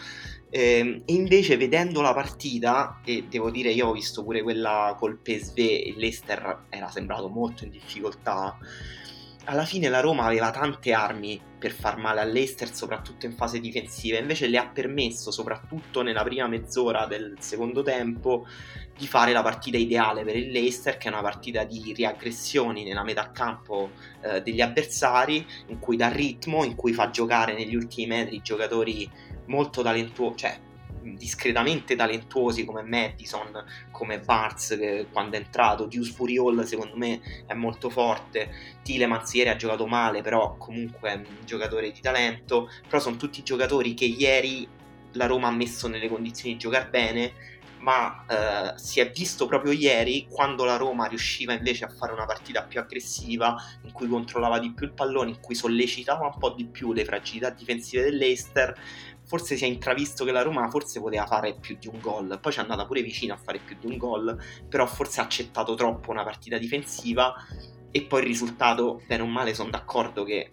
E 0.50 1.04
invece 1.06 1.58
vedendo 1.58 2.02
la 2.02 2.14
partita, 2.14 3.02
e 3.06 3.26
devo 3.30 3.50
dire 3.52 3.70
io 3.72 3.88
ho 3.88 3.94
visto 3.94 4.24
pure 4.24 4.42
quella 4.42 4.96
col 4.98 5.18
PSV, 5.18 5.58
il 5.58 5.96
Leicester 5.98 6.66
era 6.70 6.90
sembrato 6.90 7.30
molto 7.30 7.64
in 7.64 7.70
difficoltà 7.70 8.58
alla 9.46 9.66
fine 9.66 9.90
la 9.90 10.00
Roma 10.00 10.26
aveva 10.26 10.52
tante 10.52 10.94
armi 10.94 11.40
per 11.58 11.72
far 11.72 11.98
male 11.98 12.22
all'Ester, 12.22 12.74
soprattutto 12.74 13.26
in 13.26 13.34
fase 13.34 13.60
difensiva, 13.60 14.18
invece 14.18 14.48
le 14.48 14.58
ha 14.58 14.68
permesso, 14.68 15.32
soprattutto 15.32 16.02
nella 16.02 16.24
prima 16.24 16.48
mezz'ora 16.48 17.06
del 17.06 17.36
secondo 17.40 17.84
tempo, 17.84 18.48
di 18.98 19.08
fare 19.08 19.32
la 19.32 19.42
partita 19.42 19.78
ideale 19.78 20.24
per 20.24 20.36
il 20.36 20.52
che 20.52 20.98
è 20.98 21.08
una 21.08 21.22
partita 21.22 21.64
di 21.64 21.94
riaggressioni 21.94 22.84
nella 22.84 23.04
metà 23.04 23.32
campo 23.32 23.92
eh, 24.22 24.42
degli 24.42 24.62
avversari, 24.62 25.46
in 25.68 25.80
cui 25.80 25.98
dà 25.98 26.10
ritmo, 26.10 26.64
in 26.64 26.76
cui 26.76 26.94
fa 26.94 27.10
giocare 27.10 27.54
negli 27.54 27.76
ultimi 27.76 28.08
metri 28.08 28.42
giocatori 28.42 29.10
molto 29.48 29.82
talentuosi, 29.82 30.38
cioè 30.38 30.60
discretamente 31.02 31.96
talentuosi 31.96 32.66
come 32.66 32.84
Madison, 32.84 33.64
come 33.92 34.20
Barnes 34.20 34.76
che 34.80 35.08
quando 35.12 35.36
è 35.36 35.40
entrato, 35.40 35.86
Deuce 35.86 36.12
Furiol 36.12 36.66
secondo 36.66 36.98
me 36.98 37.22
è 37.46 37.54
molto 37.54 37.90
forte, 37.90 38.50
Tilemans 38.84 39.34
ieri 39.34 39.50
ha 39.50 39.56
giocato 39.56 39.88
male 39.88 40.22
però 40.22 40.56
comunque 40.58 41.10
è 41.10 41.16
un 41.16 41.46
giocatore 41.46 41.92
di 41.92 42.02
talento, 42.02 42.70
però 42.88 43.00
sono 43.00 43.18
tutti 43.18 43.44
giocatori 43.44 43.94
che 43.94 44.06
ieri 44.06 44.68
la 45.14 45.26
Roma 45.26 45.48
ha 45.48 45.52
messo 45.52 45.88
nelle 45.88 46.08
condizioni 46.08 46.54
di 46.54 46.60
giocare 46.60 46.88
bene 46.90 47.34
ma 47.82 48.26
eh, 48.28 48.78
si 48.78 49.00
è 49.00 49.10
visto 49.12 49.46
proprio 49.46 49.72
ieri 49.72 50.28
quando 50.30 50.64
la 50.66 50.78
Roma 50.78 51.08
riusciva 51.08 51.54
invece 51.54 51.86
a 51.86 51.90
fare 51.90 52.14
una 52.14 52.26
partita 52.26 52.64
più 52.64 52.80
aggressiva, 52.80 53.56
in 53.84 53.92
cui 53.92 54.08
controllava 54.08 54.60
di 54.60 54.72
più 54.72 54.86
il 54.86 54.94
pallone, 54.94 55.32
in 55.32 55.40
cui 55.40 55.56
sollecitava 55.56 56.26
un 56.26 56.38
po' 56.38 56.52
di 56.52 56.66
più 56.66 56.94
le 56.94 57.04
fragilità 57.04 57.50
difensive 57.50 58.04
dell'Eister, 58.04 58.76
forse 59.32 59.56
si 59.56 59.64
è 59.64 59.68
intravisto 59.68 60.26
che 60.26 60.34
la 60.34 60.42
Roma 60.42 60.70
forse 60.70 61.00
poteva 61.00 61.26
fare 61.26 61.56
più 61.56 61.78
di 61.80 61.88
un 61.88 62.02
gol, 62.02 62.38
poi 62.42 62.52
ci 62.52 62.60
è 62.60 62.64
andata 62.64 62.86
pure 62.86 63.02
vicino 63.02 63.34
a 63.34 63.38
fare 63.38 63.60
più 63.60 63.78
di 63.80 63.86
un 63.86 63.96
gol, 63.96 64.38
però 64.68 64.86
forse 64.86 65.22
ha 65.22 65.24
accettato 65.24 65.74
troppo 65.76 66.12
una 66.12 66.26
partita 66.26 66.58
difensiva 66.58 67.34
e 67.92 68.02
poi 68.02 68.20
il 68.20 68.28
risultato, 68.28 69.02
bene 69.08 69.24
o 69.24 69.28
male, 69.28 69.54
sono 69.54 69.70
d'accordo 69.70 70.26
che 70.26 70.52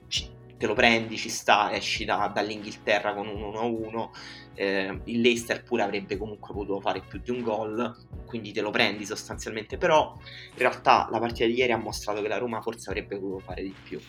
te 0.56 0.66
lo 0.68 0.74
prendi, 0.74 1.16
ci 1.16 1.28
sta, 1.28 1.74
esci 1.74 2.04
da, 2.04 2.30
dall'Inghilterra 2.32 3.14
con 3.14 3.26
un 3.26 3.40
1-1, 3.52 4.10
eh, 4.54 5.00
il 5.06 5.20
Leicester 5.22 5.64
pure 5.64 5.82
avrebbe 5.82 6.16
comunque 6.16 6.54
potuto 6.54 6.78
fare 6.78 7.00
più 7.00 7.18
di 7.18 7.32
un 7.32 7.42
gol, 7.42 7.96
quindi 8.26 8.52
te 8.52 8.60
lo 8.60 8.70
prendi 8.70 9.04
sostanzialmente, 9.04 9.76
però 9.76 10.16
in 10.16 10.58
realtà 10.58 11.08
la 11.10 11.18
partita 11.18 11.46
di 11.46 11.54
ieri 11.54 11.72
ha 11.72 11.76
mostrato 11.76 12.22
che 12.22 12.28
la 12.28 12.38
Roma 12.38 12.62
forse 12.62 12.90
avrebbe 12.90 13.18
potuto 13.18 13.40
fare 13.40 13.62
di 13.64 13.74
più. 13.82 14.00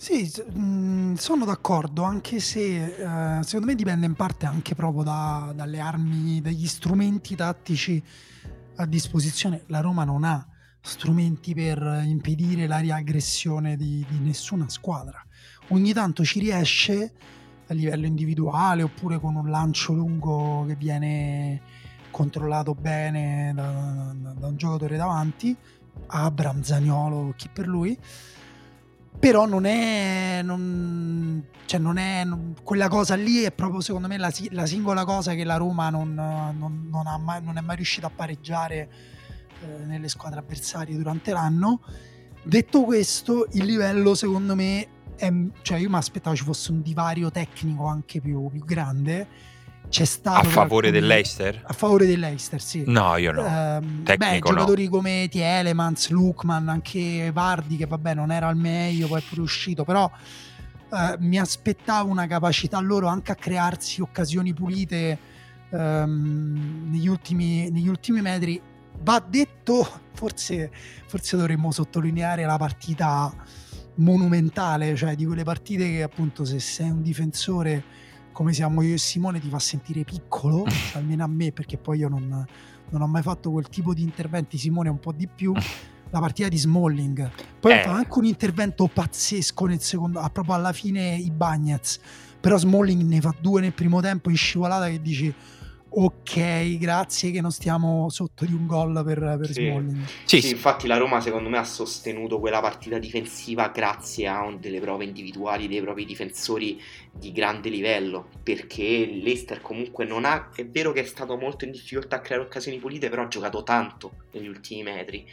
Sì, 0.00 0.30
mh, 0.52 1.14
sono 1.14 1.44
d'accordo, 1.44 2.04
anche 2.04 2.38
se 2.38 3.38
eh, 3.38 3.42
secondo 3.42 3.66
me 3.66 3.74
dipende 3.74 4.06
in 4.06 4.14
parte 4.14 4.46
anche 4.46 4.76
proprio 4.76 5.02
da, 5.02 5.52
dalle 5.52 5.80
armi, 5.80 6.40
dagli 6.40 6.68
strumenti 6.68 7.34
tattici 7.34 8.00
a 8.76 8.86
disposizione. 8.86 9.64
La 9.66 9.80
Roma 9.80 10.04
non 10.04 10.22
ha 10.22 10.46
strumenti 10.80 11.52
per 11.52 12.02
impedire 12.04 12.68
la 12.68 12.78
riaggressione 12.78 13.76
di, 13.76 14.06
di 14.08 14.20
nessuna 14.20 14.68
squadra. 14.68 15.20
Ogni 15.70 15.92
tanto 15.92 16.24
ci 16.24 16.38
riesce 16.38 17.12
a 17.66 17.74
livello 17.74 18.06
individuale 18.06 18.84
oppure 18.84 19.18
con 19.18 19.34
un 19.34 19.50
lancio 19.50 19.94
lungo 19.94 20.64
che 20.68 20.76
viene 20.76 21.60
controllato 22.12 22.72
bene 22.76 23.50
da, 23.52 24.14
da, 24.14 24.30
da 24.32 24.46
un 24.46 24.56
giocatore 24.56 24.96
davanti, 24.96 25.56
Abram, 26.06 26.62
Zaniolo, 26.62 27.34
chi 27.36 27.48
per 27.52 27.66
lui 27.66 27.98
però 29.18 29.46
non 29.46 29.64
è, 29.64 30.40
non, 30.42 31.44
cioè 31.66 31.80
non 31.80 31.98
è 31.98 32.24
non, 32.24 32.54
quella 32.62 32.88
cosa 32.88 33.14
lì 33.14 33.42
è 33.42 33.52
proprio 33.52 33.80
secondo 33.80 34.06
me 34.08 34.16
la, 34.16 34.32
la 34.50 34.66
singola 34.66 35.04
cosa 35.04 35.34
che 35.34 35.44
la 35.44 35.56
Roma 35.56 35.90
non, 35.90 36.14
mai, 36.14 37.42
non 37.42 37.56
è 37.56 37.60
mai 37.60 37.76
riuscita 37.76 38.06
a 38.06 38.10
pareggiare 38.14 38.90
eh, 39.60 39.84
nelle 39.84 40.08
squadre 40.08 40.40
avversarie 40.40 40.96
durante 40.96 41.32
l'anno. 41.32 41.80
Detto 42.42 42.84
questo 42.84 43.48
il 43.52 43.64
livello 43.64 44.14
secondo 44.14 44.54
me 44.54 44.86
è, 45.16 45.32
cioè 45.62 45.78
io 45.78 45.88
mi 45.88 45.96
aspettavo 45.96 46.36
ci 46.36 46.44
fosse 46.44 46.70
un 46.70 46.82
divario 46.82 47.30
tecnico 47.30 47.86
anche 47.86 48.20
più, 48.20 48.48
più 48.48 48.64
grande 48.64 49.56
c'è 49.88 50.04
stato 50.04 50.38
a 50.38 50.50
favore 50.50 50.88
alcuni... 50.88 51.00
dell'Eister? 51.06 51.62
A 51.66 51.72
favore 51.72 52.06
dell'Eister, 52.06 52.60
sì. 52.60 52.84
No, 52.86 53.16
io 53.16 53.32
no. 53.32 53.46
Eh, 53.46 54.16
beh, 54.16 54.38
giocatori 54.38 54.84
no. 54.84 54.90
come 54.90 55.28
Tielemans, 55.30 56.10
Lukman, 56.10 56.68
anche 56.68 57.30
Vardi, 57.32 57.76
che 57.76 57.86
vabbè 57.86 58.14
non 58.14 58.30
era 58.30 58.48
al 58.48 58.56
meglio, 58.56 59.08
poi 59.08 59.20
è 59.20 59.24
pure 59.26 59.40
uscito, 59.40 59.84
però 59.84 60.10
eh, 60.90 61.16
mi 61.18 61.38
aspettavo 61.38 62.10
una 62.10 62.26
capacità 62.26 62.78
loro 62.80 63.08
anche 63.08 63.32
a 63.32 63.34
crearsi 63.34 64.00
occasioni 64.00 64.54
pulite 64.54 65.18
ehm, 65.70 66.88
negli, 66.90 67.08
ultimi, 67.08 67.70
negli 67.70 67.88
ultimi 67.88 68.20
metri. 68.20 68.60
Va 69.00 69.24
detto, 69.26 69.88
forse, 70.12 70.70
forse 71.06 71.36
dovremmo 71.36 71.70
sottolineare 71.70 72.44
la 72.44 72.56
partita 72.56 73.32
monumentale, 73.96 74.94
cioè 74.96 75.14
di 75.14 75.24
quelle 75.24 75.44
partite 75.44 75.90
che 75.90 76.02
appunto 76.02 76.44
se 76.44 76.58
sei 76.58 76.90
un 76.90 77.02
difensore 77.02 78.06
come 78.38 78.52
siamo 78.52 78.82
io 78.82 78.94
e 78.94 78.98
Simone 78.98 79.40
ti 79.40 79.48
fa 79.48 79.58
sentire 79.58 80.04
piccolo, 80.04 80.64
almeno 80.94 81.24
a 81.24 81.26
me, 81.26 81.50
perché 81.50 81.76
poi 81.76 81.98
io 81.98 82.08
non, 82.08 82.46
non, 82.90 83.02
ho 83.02 83.06
mai 83.08 83.20
fatto 83.20 83.50
quel 83.50 83.68
tipo 83.68 83.92
di 83.92 84.02
interventi, 84.02 84.56
Simone 84.56 84.88
un 84.88 85.00
po' 85.00 85.10
di 85.10 85.26
più. 85.26 85.52
La 86.10 86.20
partita 86.20 86.48
di 86.48 86.56
Smalling, 86.56 87.30
poi 87.58 87.72
eh. 87.72 87.74
ha 87.74 87.82
fatto 87.82 87.96
anche 87.96 88.18
un 88.18 88.24
intervento 88.24 88.86
pazzesco 88.86 89.66
nel 89.66 89.80
secondo, 89.80 90.26
proprio 90.32 90.54
alla 90.54 90.72
fine 90.72 91.16
i 91.16 91.30
Bagnets. 91.32 91.98
Però 92.40 92.56
Smalling 92.56 93.02
ne 93.02 93.20
fa 93.20 93.34
due 93.38 93.60
nel 93.60 93.74
primo 93.74 94.00
tempo 94.00 94.30
in 94.30 94.36
scivolata 94.36 94.88
che 94.88 95.02
dici 95.02 95.34
ok, 95.90 96.76
grazie 96.78 97.30
che 97.30 97.40
non 97.40 97.50
stiamo 97.50 98.08
sotto 98.10 98.44
di 98.44 98.52
un 98.52 98.66
gol 98.66 99.02
per, 99.04 99.36
per 99.38 99.46
sì. 99.46 99.66
Smalling. 99.66 100.04
Sì, 100.24 100.40
sì, 100.40 100.50
infatti 100.50 100.86
la 100.86 100.96
Roma 100.96 101.20
secondo 101.20 101.48
me 101.48 101.58
ha 101.58 101.64
sostenuto 101.64 102.38
quella 102.38 102.60
partita 102.60 102.98
difensiva 102.98 103.68
grazie 103.68 104.26
a 104.28 104.56
delle 104.58 104.80
prove 104.80 105.04
individuali 105.04 105.68
dei 105.68 105.80
propri 105.80 106.04
difensori 106.04 106.80
di 107.12 107.32
grande 107.32 107.68
livello, 107.68 108.28
perché 108.42 109.06
l'Ester 109.06 109.60
comunque 109.60 110.04
non 110.04 110.24
ha, 110.24 110.50
è 110.54 110.66
vero 110.66 110.92
che 110.92 111.00
è 111.00 111.04
stato 111.04 111.36
molto 111.36 111.64
in 111.64 111.72
difficoltà 111.72 112.16
a 112.16 112.20
creare 112.20 112.44
occasioni 112.44 112.78
pulite, 112.78 113.08
però 113.08 113.22
ha 113.22 113.28
giocato 113.28 113.62
tanto 113.62 114.12
negli 114.32 114.48
ultimi 114.48 114.82
metri 114.82 115.26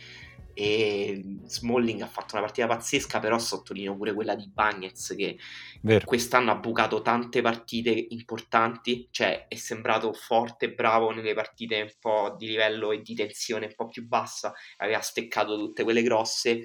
e 0.57 1.21
Smalling 1.45 2.01
ha 2.01 2.07
fatto 2.07 2.35
una 2.35 2.45
partita 2.45 2.65
pazzesca 2.65 3.19
però 3.19 3.37
sottolineo 3.37 3.95
pure 3.97 4.13
quella 4.13 4.35
di 4.35 4.49
Bagnets 4.49 5.13
che 5.15 5.37
Vero. 5.81 6.05
quest'anno 6.05 6.51
ha 6.51 6.55
bucato 6.55 7.01
tante 7.01 7.41
partite 7.41 8.07
importanti 8.09 9.09
cioè 9.11 9.47
è 9.49 9.55
sembrato 9.55 10.13
forte 10.13 10.65
e 10.65 10.73
bravo 10.73 11.11
nelle 11.11 11.33
partite 11.33 11.81
un 11.81 11.91
po' 11.99 12.35
di 12.37 12.47
livello 12.47 12.91
e 12.91 13.01
di 13.01 13.13
tensione 13.15 13.65
un 13.65 13.75
po' 13.75 13.87
più 13.87 14.07
bassa 14.07 14.53
aveva 14.77 15.01
steccato 15.01 15.57
tutte 15.57 15.83
quelle 15.83 16.01
grosse. 16.01 16.63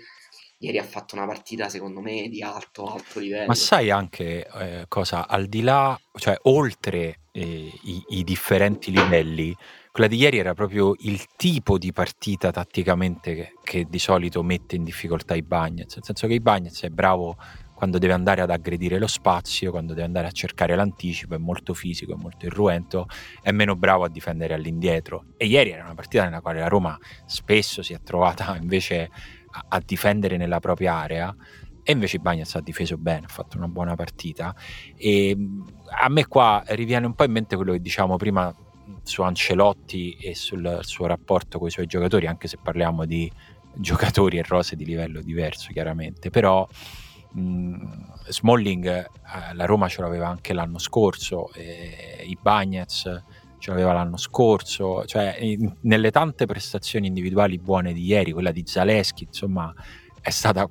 Ieri 0.62 0.78
ha 0.78 0.84
fatto 0.84 1.14
una 1.14 1.26
partita 1.26 1.70
secondo 1.70 2.00
me 2.00 2.28
di 2.28 2.42
alto 2.42 2.84
alto 2.84 3.18
livello. 3.18 3.46
Ma 3.46 3.54
sai 3.54 3.90
anche 3.90 4.46
eh, 4.46 4.84
cosa? 4.88 5.26
Al 5.26 5.46
di 5.46 5.62
là 5.62 5.98
cioè 6.14 6.36
oltre 6.42 7.20
eh, 7.32 7.72
i, 7.82 8.04
i 8.08 8.24
differenti 8.24 8.90
livelli 8.90 9.56
quella 9.92 10.08
di 10.08 10.16
ieri 10.16 10.38
era 10.38 10.54
proprio 10.54 10.94
il 11.00 11.26
tipo 11.36 11.76
di 11.76 11.92
partita 11.92 12.50
tatticamente 12.52 13.34
che, 13.34 13.52
che 13.62 13.86
di 13.88 13.98
solito 13.98 14.42
mette 14.42 14.76
in 14.76 14.84
difficoltà 14.84 15.34
i 15.34 15.42
Bagnets, 15.42 15.96
nel 15.96 16.04
senso 16.04 16.26
che 16.26 16.34
i 16.34 16.40
Bagnets 16.40 16.82
è 16.84 16.90
bravo 16.90 17.36
quando 17.74 17.96
deve 17.96 18.12
andare 18.12 18.42
ad 18.42 18.50
aggredire 18.50 18.98
lo 18.98 19.06
spazio, 19.06 19.70
quando 19.70 19.94
deve 19.94 20.06
andare 20.06 20.26
a 20.26 20.30
cercare 20.32 20.76
l'anticipo, 20.76 21.34
è 21.34 21.38
molto 21.38 21.72
fisico, 21.72 22.12
è 22.12 22.16
molto 22.16 22.44
irruento, 22.44 23.06
è 23.40 23.52
meno 23.52 23.74
bravo 23.74 24.04
a 24.04 24.10
difendere 24.10 24.52
all'indietro. 24.52 25.24
E 25.38 25.46
ieri 25.46 25.70
era 25.70 25.84
una 25.84 25.94
partita 25.94 26.24
nella 26.24 26.42
quale 26.42 26.60
la 26.60 26.68
Roma 26.68 26.98
spesso 27.24 27.82
si 27.82 27.94
è 27.94 28.00
trovata 28.02 28.54
invece 28.60 29.10
a, 29.52 29.64
a 29.68 29.82
difendere 29.82 30.36
nella 30.36 30.60
propria 30.60 30.96
area 30.96 31.34
e 31.82 31.92
invece 31.92 32.18
Bagnaz 32.18 32.54
ha 32.54 32.60
difeso 32.60 32.98
bene, 32.98 33.24
ha 33.24 33.30
fatto 33.30 33.56
una 33.56 33.66
buona 33.66 33.94
partita 33.94 34.54
e 34.94 35.34
a 35.98 36.08
me 36.10 36.26
qua 36.26 36.62
riviene 36.66 37.06
un 37.06 37.14
po' 37.14 37.24
in 37.24 37.32
mente 37.32 37.56
quello 37.56 37.72
che 37.72 37.80
diciamo 37.80 38.16
prima 38.16 38.54
su 39.02 39.22
Ancelotti 39.22 40.16
e 40.20 40.34
sul 40.34 40.78
suo 40.82 41.06
rapporto 41.06 41.58
con 41.58 41.68
i 41.68 41.70
suoi 41.70 41.86
giocatori, 41.86 42.26
anche 42.26 42.48
se 42.48 42.58
parliamo 42.62 43.04
di 43.04 43.30
giocatori 43.74 44.38
e 44.38 44.44
rose 44.46 44.76
di 44.76 44.84
livello 44.84 45.20
diverso 45.20 45.70
chiaramente, 45.72 46.30
però 46.30 46.66
Smalling 47.32 48.86
eh, 48.86 49.54
la 49.54 49.64
Roma 49.64 49.88
ce 49.88 50.02
l'aveva 50.02 50.28
anche 50.28 50.52
l'anno 50.52 50.78
scorso, 50.78 51.52
eh, 51.54 52.24
i 52.26 52.36
Bagnets 52.40 53.22
ce 53.58 53.70
l'aveva 53.70 53.92
l'anno 53.92 54.16
scorso, 54.16 55.04
cioè 55.04 55.36
in, 55.40 55.72
nelle 55.82 56.10
tante 56.10 56.46
prestazioni 56.46 57.06
individuali 57.06 57.58
buone 57.58 57.92
di 57.92 58.04
ieri, 58.04 58.32
quella 58.32 58.52
di 58.52 58.62
Zaleschi, 58.66 59.24
insomma, 59.24 59.72
è 60.20 60.30
stata 60.30 60.68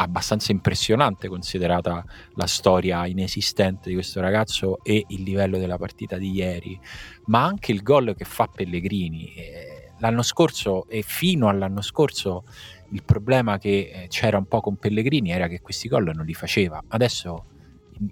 abbastanza 0.00 0.52
impressionante 0.52 1.28
considerata 1.28 2.04
la 2.34 2.46
storia 2.46 3.06
inesistente 3.06 3.88
di 3.88 3.94
questo 3.94 4.20
ragazzo 4.20 4.78
e 4.82 5.04
il 5.08 5.22
livello 5.22 5.58
della 5.58 5.76
partita 5.76 6.16
di 6.16 6.30
ieri, 6.30 6.78
ma 7.26 7.44
anche 7.44 7.72
il 7.72 7.82
gol 7.82 8.14
che 8.16 8.24
fa 8.24 8.46
Pellegrini. 8.46 9.34
Eh, 9.34 9.92
l'anno 9.98 10.22
scorso 10.22 10.86
e 10.88 11.02
fino 11.02 11.48
all'anno 11.48 11.82
scorso 11.82 12.44
il 12.90 13.02
problema 13.02 13.58
che 13.58 13.90
eh, 13.92 14.06
c'era 14.08 14.38
un 14.38 14.46
po' 14.46 14.60
con 14.60 14.76
Pellegrini 14.76 15.30
era 15.30 15.48
che 15.48 15.60
questi 15.60 15.88
gol 15.88 16.12
non 16.14 16.24
li 16.24 16.34
faceva. 16.34 16.82
Adesso 16.88 17.44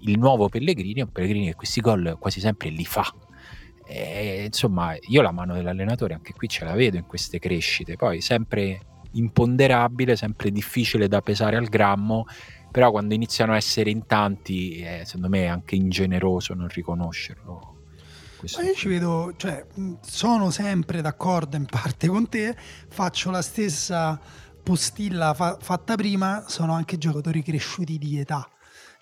il 0.01 0.19
nuovo 0.19 0.49
Pellegrini 0.49 0.99
è 0.99 1.03
un 1.03 1.11
Pellegrini 1.11 1.47
che 1.47 1.55
questi 1.55 1.79
gol 1.79 2.17
quasi 2.19 2.41
sempre 2.41 2.69
li 2.69 2.85
fa. 2.85 3.05
E, 3.85 4.43
insomma, 4.45 4.93
io 4.99 5.21
la 5.21 5.31
mano 5.31 5.53
dell'allenatore 5.53 6.13
anche 6.13 6.33
qui 6.33 6.49
ce 6.49 6.65
la 6.65 6.73
vedo 6.73 6.97
in 6.97 7.05
queste 7.05 7.39
crescite. 7.39 7.95
Poi 7.95 8.19
sempre 8.19 8.81
imponderabile, 9.11 10.15
sempre 10.15 10.51
difficile 10.51 11.07
da 11.07 11.21
pesare 11.21 11.57
al 11.57 11.67
grammo, 11.67 12.25
però 12.71 12.91
quando 12.91 13.13
iniziano 13.13 13.53
a 13.53 13.55
essere 13.55 13.89
in 13.89 14.05
tanti, 14.05 14.77
eh, 14.79 15.01
secondo 15.05 15.29
me 15.29 15.43
è 15.43 15.47
anche 15.47 15.75
ingeneroso 15.75 16.53
non 16.53 16.67
riconoscerlo. 16.67 17.75
Ma 18.55 18.63
io 18.63 18.73
ci 18.75 18.87
vedo, 18.87 19.33
cioè, 19.35 19.65
sono 20.01 20.51
sempre 20.51 21.01
d'accordo 21.01 21.55
in 21.55 21.65
parte 21.65 22.07
con 22.07 22.29
te, 22.29 22.55
faccio 22.87 23.31
la 23.31 23.41
stessa 23.41 24.19
postilla 24.61 25.33
fa- 25.33 25.57
fatta 25.59 25.95
prima 25.95 26.43
sono 26.47 26.73
anche 26.73 26.97
giocatori 26.97 27.41
cresciuti 27.41 27.97
di 27.97 28.19
età. 28.19 28.47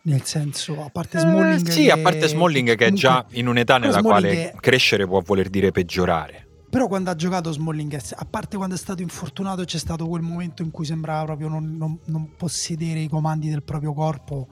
Nel 0.04 0.24
senso, 0.24 0.84
a 0.84 0.90
parte 0.90 1.18
Smalling, 1.18 1.68
eh, 1.68 1.72
sì, 1.72 1.84
che, 1.86 1.92
a 1.92 1.98
parte 1.98 2.28
Smalling 2.28 2.76
che, 2.76 2.86
è 2.86 2.92
già 2.92 3.26
in 3.32 3.48
un'età 3.48 3.80
nella 3.80 4.02
quale 4.02 4.52
è... 4.52 4.56
crescere 4.60 5.08
può 5.08 5.20
voler 5.22 5.50
dire 5.50 5.72
peggiorare. 5.72 6.45
Però 6.76 6.90
quando 6.90 7.10
ha 7.10 7.16
giocato 7.16 7.54
Smalling, 7.54 7.98
a 8.16 8.26
parte 8.26 8.58
quando 8.58 8.76
è 8.76 8.78
stato 8.78 9.02
infortunato, 9.02 9.64
c'è 9.64 9.78
stato 9.78 10.06
quel 10.10 10.22
momento 10.22 10.62
in 10.62 10.72
cui 10.72 10.84
sembrava 10.84 11.24
proprio 11.24 11.48
non, 11.48 11.78
non, 11.78 11.98
non 12.08 12.36
possedere 12.36 13.00
i 13.00 13.08
comandi 13.08 13.48
del 13.48 13.64
proprio 13.64 13.94
corpo, 13.94 14.50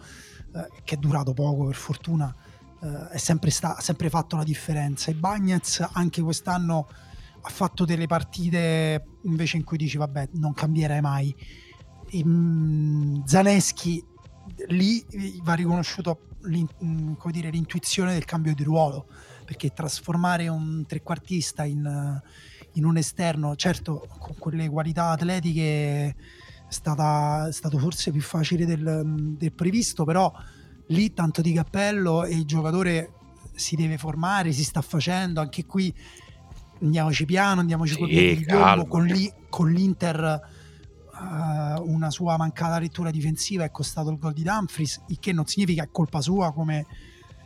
eh, 0.56 0.70
che 0.86 0.96
è 0.96 0.98
durato 0.98 1.34
poco 1.34 1.66
per 1.66 1.76
fortuna, 1.76 2.34
eh, 2.82 3.10
è 3.10 3.18
sempre, 3.18 3.50
sta, 3.50 3.76
sempre 3.82 4.10
fatto 4.10 4.38
la 4.38 4.46
differenza. 4.46 5.12
E 5.12 5.16
Bagnets 5.16 5.86
anche 5.92 6.22
quest'anno 6.22 6.88
ha 7.42 7.50
fatto 7.50 7.84
delle 7.84 8.08
partite 8.08 9.04
invece 9.24 9.58
in 9.58 9.66
cui 9.66 9.76
dici 9.76 9.98
vabbè 9.98 10.30
non 10.36 10.54
cambierai 10.54 11.02
mai 11.02 11.36
e, 12.10 12.26
mh, 12.26 13.26
Zaneschi 13.26 14.02
lì 14.70 15.06
va 15.42 15.56
riconosciuto 15.56 16.20
mm, 16.48 17.16
dire, 17.32 17.50
l'intuizione 17.50 18.14
del 18.14 18.24
cambio 18.24 18.56
di 18.56 18.64
ruolo 18.64 19.08
perché 19.44 19.74
trasformare 19.74 20.48
un 20.48 20.86
trequartista 20.88 21.64
in, 21.64 22.22
in 22.74 22.86
un 22.86 22.98
esterno 22.98 23.56
certo 23.56 24.08
con 24.20 24.36
quelle 24.38 24.70
qualità 24.70 25.10
atletiche 25.10 26.08
è, 26.08 26.16
stata, 26.68 27.48
è 27.48 27.52
stato 27.52 27.78
forse 27.78 28.12
più 28.12 28.22
facile 28.22 28.66
del, 28.66 29.04
del 29.38 29.52
previsto 29.54 30.04
però 30.04 30.32
lì 30.88 31.14
tanto 31.14 31.42
di 31.42 31.54
cappello 31.54 32.24
e 32.24 32.36
il 32.36 32.46
giocatore 32.46 33.14
si 33.56 33.76
deve 33.76 33.98
formare, 33.98 34.52
si 34.52 34.64
sta 34.64 34.82
facendo 34.82 35.40
anche 35.40 35.66
qui 35.66 35.94
andiamoci 36.82 37.26
piano, 37.26 37.62
andiamoci 37.62 37.94
sì, 37.94 38.00
con 38.00 38.10
il 38.10 38.46
piombo, 38.46 38.86
con, 38.86 39.08
con 39.50 39.72
l'Inter 39.72 40.42
uh, 41.12 41.90
una 41.90 42.10
sua 42.10 42.38
mancata 42.38 42.80
lettura 42.80 43.12
difensiva 43.12 43.64
è 43.64 43.72
costato 43.72 44.10
il 44.10 44.18
gol 44.18 44.34
di 44.34 44.44
Dumfries, 44.44 45.02
il 45.08 45.20
che 45.20 45.32
non 45.32 45.46
significa 45.46 45.84
è 45.84 45.90
colpa 45.92 46.22
sua 46.22 46.52
come 46.52 46.86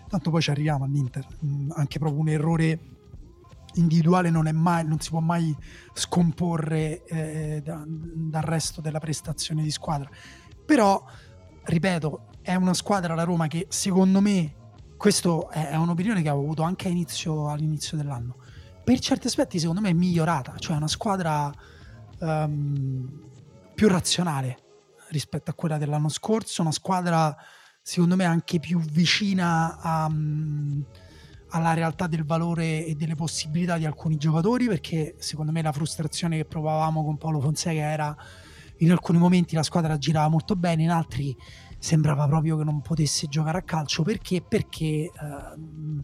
tanto 0.07 0.29
poi 0.29 0.41
ci 0.41 0.51
arriviamo 0.51 0.85
all'Inter, 0.85 1.25
mm, 1.45 1.71
anche 1.75 1.99
proprio 1.99 2.19
un 2.19 2.29
errore 2.29 2.79
individuale 3.73 4.29
non, 4.29 4.49
mai, 4.55 4.85
non 4.85 4.99
si 4.99 5.09
può 5.09 5.19
mai 5.19 5.55
scomporre 5.93 7.03
eh, 7.05 7.61
da, 7.63 7.83
dal 7.85 8.41
resto 8.41 8.81
della 8.81 8.99
prestazione 8.99 9.63
di 9.63 9.71
squadra. 9.71 10.09
Però, 10.65 11.03
ripeto, 11.63 12.27
è 12.41 12.55
una 12.55 12.73
squadra 12.73 13.13
la 13.13 13.23
Roma 13.23 13.47
che 13.47 13.67
secondo 13.69 14.21
me, 14.21 14.55
questa 14.97 15.49
è 15.49 15.75
un'opinione 15.75 16.21
che 16.21 16.29
avevo 16.29 16.43
avuto 16.43 16.63
anche 16.63 16.87
all'inizio, 16.87 17.49
all'inizio 17.49 17.97
dell'anno, 17.97 18.37
per 18.83 18.99
certi 18.99 19.27
aspetti 19.27 19.59
secondo 19.59 19.81
me 19.81 19.89
è 19.89 19.93
migliorata, 19.93 20.55
cioè 20.57 20.77
una 20.77 20.87
squadra 20.87 21.51
um, 22.19 23.29
più 23.75 23.89
razionale 23.89 24.57
rispetto 25.09 25.51
a 25.51 25.53
quella 25.53 25.77
dell'anno 25.77 26.09
scorso, 26.09 26.61
una 26.61 26.71
squadra 26.71 27.35
secondo 27.87 28.17
me 28.17 28.25
anche 28.25 28.59
più 28.59 28.79
vicina 28.79 29.79
a, 29.79 30.07
um, 30.07 30.83
alla 31.51 31.73
realtà 31.73 32.05
del 32.07 32.25
valore 32.25 32.85
e 32.85 32.95
delle 32.95 33.15
possibilità 33.15 33.77
di 33.77 33.85
alcuni 33.85 34.17
giocatori, 34.17 34.65
perché 34.65 35.15
secondo 35.19 35.53
me 35.53 35.61
la 35.61 35.71
frustrazione 35.71 36.35
che 36.35 36.43
provavamo 36.43 37.01
con 37.05 37.15
Paolo 37.15 37.39
Fonseca 37.39 37.79
era 37.79 38.13
in 38.79 38.91
alcuni 38.91 39.19
momenti 39.19 39.55
la 39.55 39.63
squadra 39.63 39.97
girava 39.97 40.27
molto 40.27 40.57
bene, 40.57 40.83
in 40.83 40.89
altri 40.89 41.33
sembrava 41.79 42.27
proprio 42.27 42.57
che 42.57 42.65
non 42.65 42.81
potesse 42.81 43.27
giocare 43.27 43.59
a 43.59 43.63
calcio 43.63 44.03
perché, 44.03 44.41
perché 44.41 45.09
uh, 45.09 46.03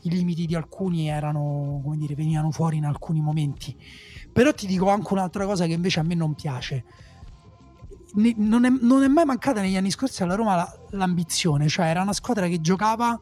i 0.00 0.10
limiti 0.10 0.46
di 0.46 0.56
alcuni 0.56 1.08
erano, 1.08 1.80
come 1.80 1.96
dire, 1.96 2.16
venivano 2.16 2.50
fuori 2.50 2.78
in 2.78 2.86
alcuni 2.86 3.20
momenti. 3.20 3.80
Però 4.32 4.52
ti 4.52 4.66
dico 4.66 4.88
anche 4.88 5.12
un'altra 5.12 5.46
cosa 5.46 5.64
che 5.64 5.74
invece 5.74 6.00
a 6.00 6.02
me 6.02 6.16
non 6.16 6.34
piace. 6.34 6.84
Non 8.16 8.64
è, 8.64 8.70
non 8.80 9.02
è 9.02 9.08
mai 9.08 9.24
mancata 9.24 9.60
negli 9.60 9.76
anni 9.76 9.90
scorsi 9.90 10.22
alla 10.22 10.36
Roma 10.36 10.54
la, 10.54 10.78
l'ambizione, 10.90 11.66
cioè 11.68 11.86
era 11.86 12.02
una 12.02 12.12
squadra 12.12 12.46
che 12.46 12.60
giocava 12.60 13.20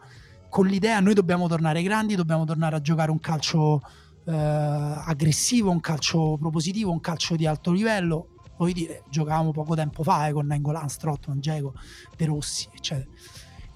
con 0.52 0.66
l'idea 0.66 1.00
noi 1.00 1.14
dobbiamo 1.14 1.48
tornare 1.48 1.82
grandi, 1.82 2.14
dobbiamo 2.14 2.44
tornare 2.44 2.76
a 2.76 2.80
giocare 2.82 3.10
un 3.10 3.18
calcio 3.20 3.80
eh, 4.26 4.32
aggressivo, 4.34 5.70
un 5.70 5.80
calcio 5.80 6.36
propositivo, 6.38 6.90
un 6.90 7.00
calcio 7.00 7.36
di 7.36 7.46
alto 7.46 7.72
livello. 7.72 8.34
Vuoi 8.58 8.74
dire, 8.74 9.02
giocavamo 9.08 9.50
poco 9.50 9.74
tempo 9.74 10.02
fa 10.02 10.26
eh, 10.26 10.32
con 10.32 10.44
Nengolan, 10.44 10.90
Strottman, 10.90 11.40
Diego, 11.40 11.72
De 12.16 12.26
Rossi, 12.26 12.68
eccetera. 12.70 13.08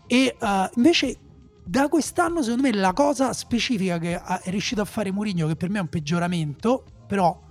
E 0.07 0.37
uh, 0.39 0.47
invece 0.77 1.19
da 1.65 1.89
quest'anno 1.89 2.43
secondo 2.43 2.63
me 2.63 2.73
la 2.75 2.93
cosa 2.93 3.33
specifica 3.33 3.99
che 3.99 4.21
è 4.21 4.51
riuscito 4.51 4.83
a 4.83 4.85
fare 4.85 5.11
Mourinho 5.11 5.49
che 5.49 5.57
per 5.57 5.69
me 5.71 5.79
è 5.79 5.81
un 5.81 5.89
peggioramento 5.89 6.85
però 7.09 7.43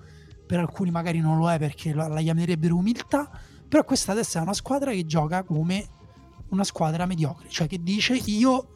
per 0.46 0.60
alcuni 0.60 0.90
magari 0.90 1.20
non 1.20 1.38
lo 1.38 1.52
è 1.52 1.60
perché 1.60 1.94
la, 1.94 2.08
la 2.08 2.22
chiamerebbero 2.22 2.78
umiltà 2.78 3.30
però 3.68 3.84
questa 3.84 4.12
adesso 4.12 4.38
è 4.38 4.42
una 4.42 4.54
squadra 4.54 4.92
che 4.92 5.06
gioca 5.06 5.44
come 5.44 5.88
una 6.50 6.64
squadra 6.64 7.06
mediocre 7.06 7.48
cioè 7.50 7.68
che 7.68 7.82
dice 7.82 8.14
io 8.14 8.68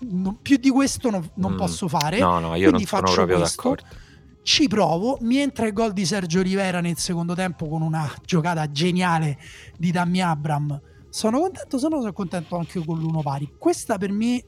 non, 0.00 0.40
più 0.40 0.56
di 0.56 0.70
questo 0.70 1.10
non, 1.10 1.28
non 1.34 1.54
mm. 1.54 1.56
posso 1.56 1.88
fare 1.88 2.18
no 2.18 2.38
no 2.38 2.54
io 2.54 2.70
non 2.70 2.80
sono 2.84 3.02
proprio 3.02 3.38
questo, 3.38 3.62
d'accordo 3.62 4.02
ci 4.44 4.68
provo, 4.68 5.16
mi 5.22 5.38
entra 5.38 5.66
il 5.66 5.72
gol 5.72 5.94
di 5.94 6.04
Sergio 6.04 6.42
Rivera 6.42 6.82
nel 6.82 6.98
secondo 6.98 7.34
tempo 7.34 7.66
con 7.66 7.80
una 7.80 8.06
giocata 8.26 8.70
geniale 8.70 9.38
di 9.78 9.90
Dammi 9.90 10.20
Abram. 10.20 10.80
Sono 11.08 11.40
contento, 11.40 11.78
sono 11.78 12.12
contento 12.12 12.58
anche 12.58 12.84
con 12.84 12.98
l'uno 12.98 13.22
pari. 13.22 13.54
Questa 13.58 13.96
per 13.96 14.12
me 14.12 14.44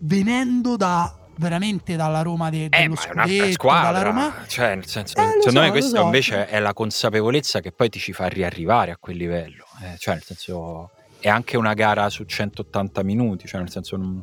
venendo 0.00 0.74
da 0.74 1.23
veramente 1.36 1.96
dalla 1.96 2.22
Roma 2.22 2.50
de, 2.50 2.68
dello 2.68 2.94
eh, 2.94 2.96
scudetto, 2.96 3.52
squadra, 3.52 3.92
dalla 3.92 4.02
Roma. 4.02 4.34
Cioè, 4.46 4.74
nel 4.74 4.86
senso, 4.86 5.18
eh, 5.18 5.24
secondo 5.24 5.50
so, 5.50 5.60
me 5.60 5.70
questo 5.70 5.96
so. 5.96 6.02
invece 6.02 6.46
è 6.46 6.58
la 6.58 6.72
consapevolezza 6.72 7.60
che 7.60 7.72
poi 7.72 7.88
ti 7.88 7.98
ci 7.98 8.12
fa 8.12 8.26
riarrivare 8.26 8.90
a 8.90 8.96
quel 8.98 9.16
livello. 9.16 9.64
Eh, 9.82 9.96
cioè, 9.98 10.14
nel 10.14 10.22
senso, 10.22 10.90
è 11.18 11.28
anche 11.28 11.56
una 11.56 11.74
gara 11.74 12.08
su 12.10 12.24
180 12.24 13.02
minuti, 13.02 13.46
cioè, 13.46 13.60
nel 13.60 13.70
senso, 13.70 13.96
non, 13.96 14.22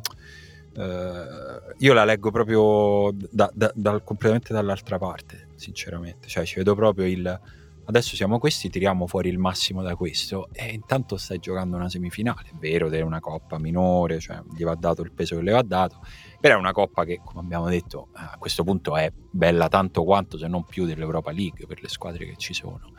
eh, 0.77 1.75
io 1.77 1.93
la 1.93 2.05
leggo 2.05 2.31
proprio 2.31 3.11
da, 3.29 3.49
da, 3.53 3.71
da, 3.73 3.99
completamente 3.99 4.53
dall'altra 4.53 4.97
parte, 4.97 5.47
sinceramente. 5.55 6.27
Cioè, 6.27 6.45
ci 6.45 6.55
vedo 6.55 6.75
proprio 6.75 7.05
il 7.05 7.39
adesso 7.85 8.15
siamo 8.15 8.39
questi, 8.39 8.69
tiriamo 8.69 9.05
fuori 9.05 9.29
il 9.29 9.37
massimo 9.37 9.81
da 9.81 9.95
questo 9.95 10.49
e 10.53 10.71
intanto 10.71 11.17
stai 11.17 11.39
giocando 11.39 11.75
una 11.75 11.89
semifinale, 11.89 12.49
è 12.49 12.55
vero, 12.57 12.89
è 12.89 13.01
una 13.01 13.19
coppa 13.19 13.59
minore, 13.59 14.19
cioè 14.19 14.41
gli 14.55 14.63
va 14.63 14.75
dato 14.75 15.01
il 15.01 15.11
peso 15.11 15.35
che 15.35 15.41
le 15.41 15.51
va 15.51 15.61
dato, 15.61 15.99
però 16.41 16.55
è 16.55 16.57
una 16.57 16.71
coppa 16.71 17.05
che, 17.05 17.21
come 17.23 17.41
abbiamo 17.41 17.69
detto, 17.69 18.07
a 18.13 18.35
questo 18.39 18.63
punto 18.63 18.97
è 18.97 19.11
bella 19.13 19.69
tanto 19.69 20.03
quanto, 20.03 20.39
se 20.39 20.47
non 20.47 20.65
più, 20.65 20.85
dell'Europa 20.85 21.31
League 21.31 21.67
per 21.67 21.81
le 21.83 21.87
squadre 21.87 22.25
che 22.25 22.35
ci 22.35 22.55
sono. 22.55 22.93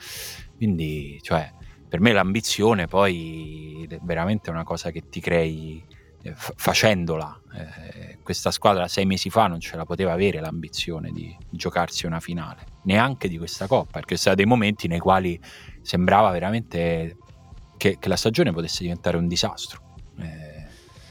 Quindi, 0.56 1.18
cioè, 1.22 1.52
per 1.88 2.00
me 2.00 2.12
l'ambizione 2.12 2.86
poi 2.86 3.84
è 3.90 3.98
veramente 4.02 4.50
una 4.50 4.62
cosa 4.62 4.92
che 4.92 5.08
ti 5.08 5.20
crei 5.20 5.84
eh, 6.22 6.32
facendola. 6.36 7.40
Eh, 7.52 8.18
questa 8.22 8.52
squadra 8.52 8.86
sei 8.86 9.06
mesi 9.06 9.28
fa 9.28 9.48
non 9.48 9.58
ce 9.58 9.76
la 9.76 9.84
poteva 9.84 10.12
avere 10.12 10.38
l'ambizione 10.38 11.10
di 11.10 11.36
giocarsi 11.50 12.06
una 12.06 12.20
finale, 12.20 12.64
neanche 12.84 13.28
di 13.28 13.38
questa 13.38 13.66
coppa, 13.66 13.98
perché 13.98 14.16
sono 14.16 14.36
dei 14.36 14.46
momenti 14.46 14.86
nei 14.86 15.00
quali 15.00 15.38
sembrava 15.80 16.30
veramente 16.30 17.16
che, 17.76 17.96
che 17.98 18.08
la 18.08 18.16
stagione 18.16 18.52
potesse 18.52 18.84
diventare 18.84 19.16
un 19.16 19.26
disastro. 19.26 19.80
Eh, 20.20 20.51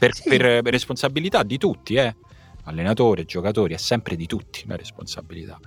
per, 0.02 0.14
sì. 0.14 0.28
per, 0.28 0.64
responsabilità 0.64 1.44
di 1.44 1.58
tutti, 1.58 1.94
eh. 1.94 2.16
allenatori, 2.64 3.24
giocatori, 3.24 3.74
è 3.74 3.76
sempre 3.76 4.16
di 4.16 4.26
tutti 4.26 4.64
la 4.66 4.74
responsabilità. 4.74 5.60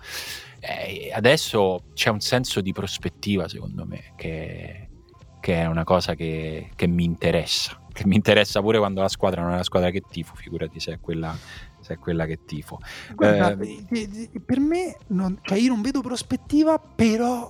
Eh, 0.60 1.10
adesso 1.14 1.86
c'è 1.94 2.10
un 2.10 2.20
senso 2.20 2.60
di 2.60 2.74
prospettiva, 2.74 3.48
secondo 3.48 3.86
me, 3.86 4.12
che, 4.18 4.90
che 5.40 5.62
è 5.62 5.66
una 5.68 5.86
cosa 5.86 6.16
che, 6.16 6.72
che, 6.76 6.86
mi 6.86 7.06
interessa. 7.06 7.80
Che 7.94 8.06
mi 8.06 8.16
interessa 8.16 8.60
pure 8.60 8.78
quando 8.78 9.00
la 9.00 9.08
squadra 9.08 9.42
non 9.42 9.54
è 9.54 9.56
la 9.56 9.64
squadra 9.64 9.90
che 9.90 10.02
tifo, 10.02 10.36
figurati 10.36 10.82
se 10.82 10.94
è 10.94 11.00
quella, 11.00 11.34
se 11.80 11.94
è 11.94 11.98
quella 11.98 12.26
che 12.26 12.44
tifo. 12.44 12.80
Guarda, 13.14 13.58
eh, 13.58 14.42
per 14.46 14.60
me, 14.60 14.98
non, 15.08 15.40
cioè 15.44 15.58
io 15.58 15.70
non 15.70 15.82
vedo 15.82 16.02
prospettiva, 16.02 16.78
però 16.78 17.50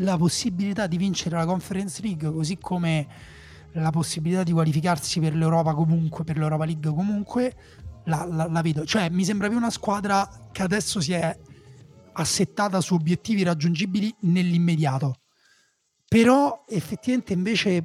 la 0.00 0.16
possibilità 0.16 0.88
di 0.88 0.96
vincere 0.96 1.36
la 1.36 1.46
Conference 1.46 2.02
League, 2.02 2.32
così 2.32 2.58
come 2.58 3.36
la 3.80 3.90
possibilità 3.90 4.42
di 4.42 4.52
qualificarsi 4.52 5.20
per 5.20 5.34
l'Europa 5.34 5.74
comunque, 5.74 6.24
per 6.24 6.36
l'Europa 6.38 6.64
League 6.64 6.90
comunque, 6.92 7.56
la, 8.04 8.24
la, 8.24 8.48
la 8.48 8.62
vedo. 8.62 8.84
Cioè, 8.84 9.08
mi 9.10 9.24
sembra 9.24 9.48
più 9.48 9.56
una 9.56 9.70
squadra 9.70 10.48
che 10.52 10.62
adesso 10.62 11.00
si 11.00 11.12
è 11.12 11.38
assettata 12.12 12.80
su 12.80 12.94
obiettivi 12.94 13.42
raggiungibili 13.42 14.14
nell'immediato. 14.20 15.20
Però 16.08 16.64
effettivamente 16.66 17.32
invece 17.34 17.84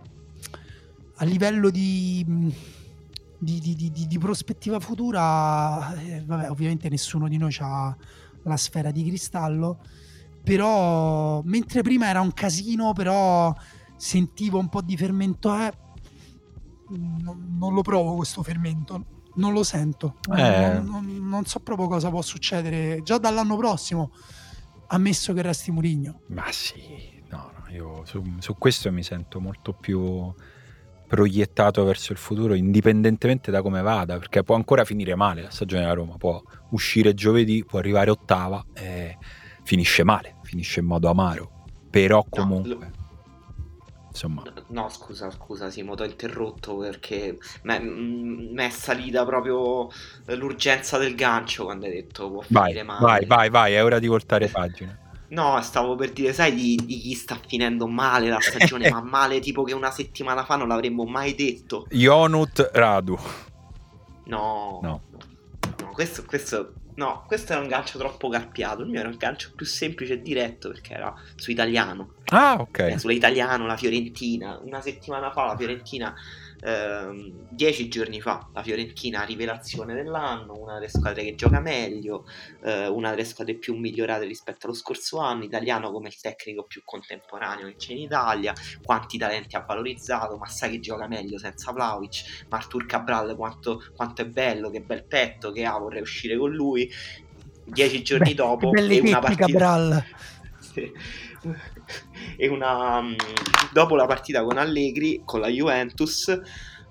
a 1.18 1.26
livello 1.26 1.70
di, 1.70 2.26
di, 3.38 3.60
di, 3.60 4.08
di 4.08 4.18
prospettiva 4.18 4.80
futura, 4.80 5.94
eh, 5.96 6.24
vabbè, 6.26 6.50
ovviamente 6.50 6.90
nessuno 6.90 7.28
di 7.28 7.38
noi 7.38 7.56
ha 7.60 7.96
la 8.44 8.58
sfera 8.58 8.92
di 8.92 9.06
cristallo, 9.06 9.82
però 10.44 11.42
mentre 11.44 11.82
prima 11.82 12.08
era 12.08 12.22
un 12.22 12.34
casino, 12.34 12.94
però 12.94 13.54
sentivo 13.96 14.58
un 14.58 14.70
po' 14.70 14.82
di 14.82 14.98
fermento, 14.98 15.54
eh, 15.56 15.72
non, 16.98 17.56
non 17.58 17.74
lo 17.74 17.82
provo 17.82 18.16
questo 18.16 18.44
fermento 18.44 19.22
non 19.36 19.54
lo 19.54 19.64
sento. 19.64 20.18
Eh. 20.36 20.80
Non, 20.82 20.86
non, 20.86 21.28
non, 21.28 21.46
so 21.46 21.60
proprio 21.60 21.88
cosa 21.88 22.10
può 22.10 22.22
succedere 22.22 23.02
già 23.04 23.18
dall'anno 23.18 23.58
prossimo, 23.58 24.12
ammesso 24.88 25.34
che 25.34 25.42
resti 25.42 25.72
Murigno. 25.72 26.22
Ma 26.28 26.46
sì, 26.52 27.24
no, 27.30 27.52
no 27.58 27.74
io 27.74 28.06
su, 28.06 28.22
su, 28.40 28.56
questo 28.58 28.92
mi 28.92 29.04
sento 29.04 29.40
molto 29.40 29.74
più 29.74 30.32
proiettato 31.08 31.84
verso 31.84 32.12
il 32.12 32.18
futuro, 32.18 32.54
indipendentemente 32.54 33.52
da 33.52 33.62
come 33.62 33.82
vada, 33.82 34.18
perché 34.18 34.44
può 34.44 34.56
ancora 34.56 34.84
finire 34.84 35.16
male 35.16 35.44
la 35.44 35.52
stagione 35.52 35.82
della 35.82 35.94
Roma, 35.94 36.18
può 36.18 36.42
uscire 36.72 37.14
giovedì, 37.14 37.64
può 37.64 37.80
arrivare 37.80 38.10
ottava 38.10 38.64
e 38.74 39.18
finisce 39.64 40.04
male, 40.04 40.38
finisce 40.44 40.80
in 40.80 40.88
modo 40.88 41.10
amaro. 41.10 41.66
Però 41.90 42.26
comunque... 42.28 42.76
No, 42.76 43.02
insomma. 44.14 44.44
No, 44.68 44.90
scusa, 44.90 45.32
scusa, 45.32 45.72
Simo, 45.72 45.96
ti 45.96 46.04
ho 46.04 46.06
interrotto 46.06 46.78
perché 46.78 47.38
mi 47.64 48.54
è 48.56 48.70
salita 48.70 49.26
proprio 49.26 49.90
l'urgenza 50.26 51.00
del 51.00 51.16
gancio 51.16 51.64
quando 51.66 51.88
hai 51.88 51.92
detto 51.92 52.30
può 52.30 52.44
vai. 52.48 52.74
Vai, 52.84 53.26
vai, 53.26 53.50
vai, 53.50 53.74
è 53.74 53.84
ora 53.84 54.00
di 54.00 54.08
voltare 54.08 54.48
pagina. 54.48 54.98
No, 55.34 55.60
stavo 55.64 55.96
per 55.96 56.12
dire, 56.12 56.32
sai 56.32 56.54
di, 56.54 56.80
di 56.86 57.00
chi 57.00 57.14
sta 57.16 57.40
finendo 57.44 57.88
male 57.88 58.30
la 58.30 58.40
stagione, 58.40 58.88
ma 58.92 59.02
male 59.02 59.40
tipo 59.40 59.64
che 59.64 59.74
una 59.74 59.90
settimana 59.90 60.46
fa 60.46 60.58
non 60.58 60.68
l'avremmo 60.68 61.06
mai 61.06 61.34
detto. 61.34 61.88
Ionut 61.90 62.70
Radu. 62.72 63.18
No, 64.26 64.80
no. 64.84 65.02
no 65.10 65.92
questo, 65.94 66.24
questo 66.24 66.74
No, 66.96 67.24
questo 67.28 67.54
era 67.54 67.62
un 67.62 67.68
gancio 67.68 67.98
troppo 67.98 68.30
carpiato. 68.30 68.82
Il 68.84 68.90
mio 68.90 69.00
era 69.00 69.10
un 69.10 69.18
gancio 69.18 69.52
più 69.56 69.66
semplice 69.66 70.14
e 70.14 70.22
diretto 70.22 70.70
perché 70.70 70.94
era 70.94 71.14
su 71.36 71.52
italiano. 71.52 72.14
Ah, 72.26 72.56
ok. 72.60 72.80
Eh, 72.80 73.00
Sull'italiano, 73.00 73.66
la 73.66 73.78
Fiorentina. 73.78 74.60
Una 74.64 74.82
settimana 74.82 75.32
fa 75.32 75.46
la 75.46 75.58
Fiorentina 75.58 76.14
Ehm, 76.66 77.48
dieci 77.50 77.90
giorni 77.90 78.22
fa 78.22 78.50
la 78.54 78.64
Fiorentina 78.64 79.24
rivelazione 79.24 79.94
dell'anno, 79.94 80.58
una 80.58 80.76
delle 80.76 80.88
squadre 80.88 81.24
che 81.24 81.36
gioca 81.36 81.60
meglio, 81.60 82.26
eh, 82.64 82.88
una 82.88 83.10
delle 83.10 83.26
squadre 83.26 83.56
più 83.56 83.76
migliorate 83.78 84.26
rispetto 84.26 84.68
allo 84.68 84.76
scorso 84.76 85.20
anno, 85.20 85.44
italiano 85.44 85.92
come 85.92 86.08
il 86.08 86.20
tecnico 86.20 86.64
più 86.64 86.82
contemporaneo 86.86 87.68
che 87.68 87.76
c'è 87.76 87.92
in 87.92 88.00
Italia, 88.00 88.54
quanti 88.82 89.18
talenti 89.18 89.58
ha 89.58 89.66
valorizzato, 89.68 90.38
ma 90.38 90.48
sai 90.48 90.72
che 90.72 90.80
gioca 90.80 91.08
meglio 91.08 91.38
senza 91.38 91.74
Vlaovic, 91.74 92.46
ma 92.50 92.58
Artur 92.58 92.86
Cabral 92.86 93.36
quanto, 93.36 93.84
quanto 93.94 94.22
è 94.22 94.26
bello, 94.26 94.70
che 94.70 94.82
bel 94.82 95.06
petto 95.06 95.52
che 95.52 95.66
ha, 95.66 95.78
vorrei 95.78 96.02
uscire 96.02 96.38
con 96.38 96.52
lui, 96.52 96.90
dieci 97.66 98.02
giorni 98.04 98.30
Beh, 98.30 98.36
dopo 98.36 98.74
e 98.74 99.00
una 99.02 99.20
partita... 99.20 99.46
Cabral. 99.46 100.04
sì 100.60 100.92
e 102.38 102.48
una, 102.48 103.02
mm, 103.02 103.16
dopo 103.72 103.96
la 103.96 104.06
partita 104.06 104.44
con 104.44 104.58
Allegri, 104.58 105.22
con 105.26 105.40
la 105.40 105.48
Juventus, 105.48 106.42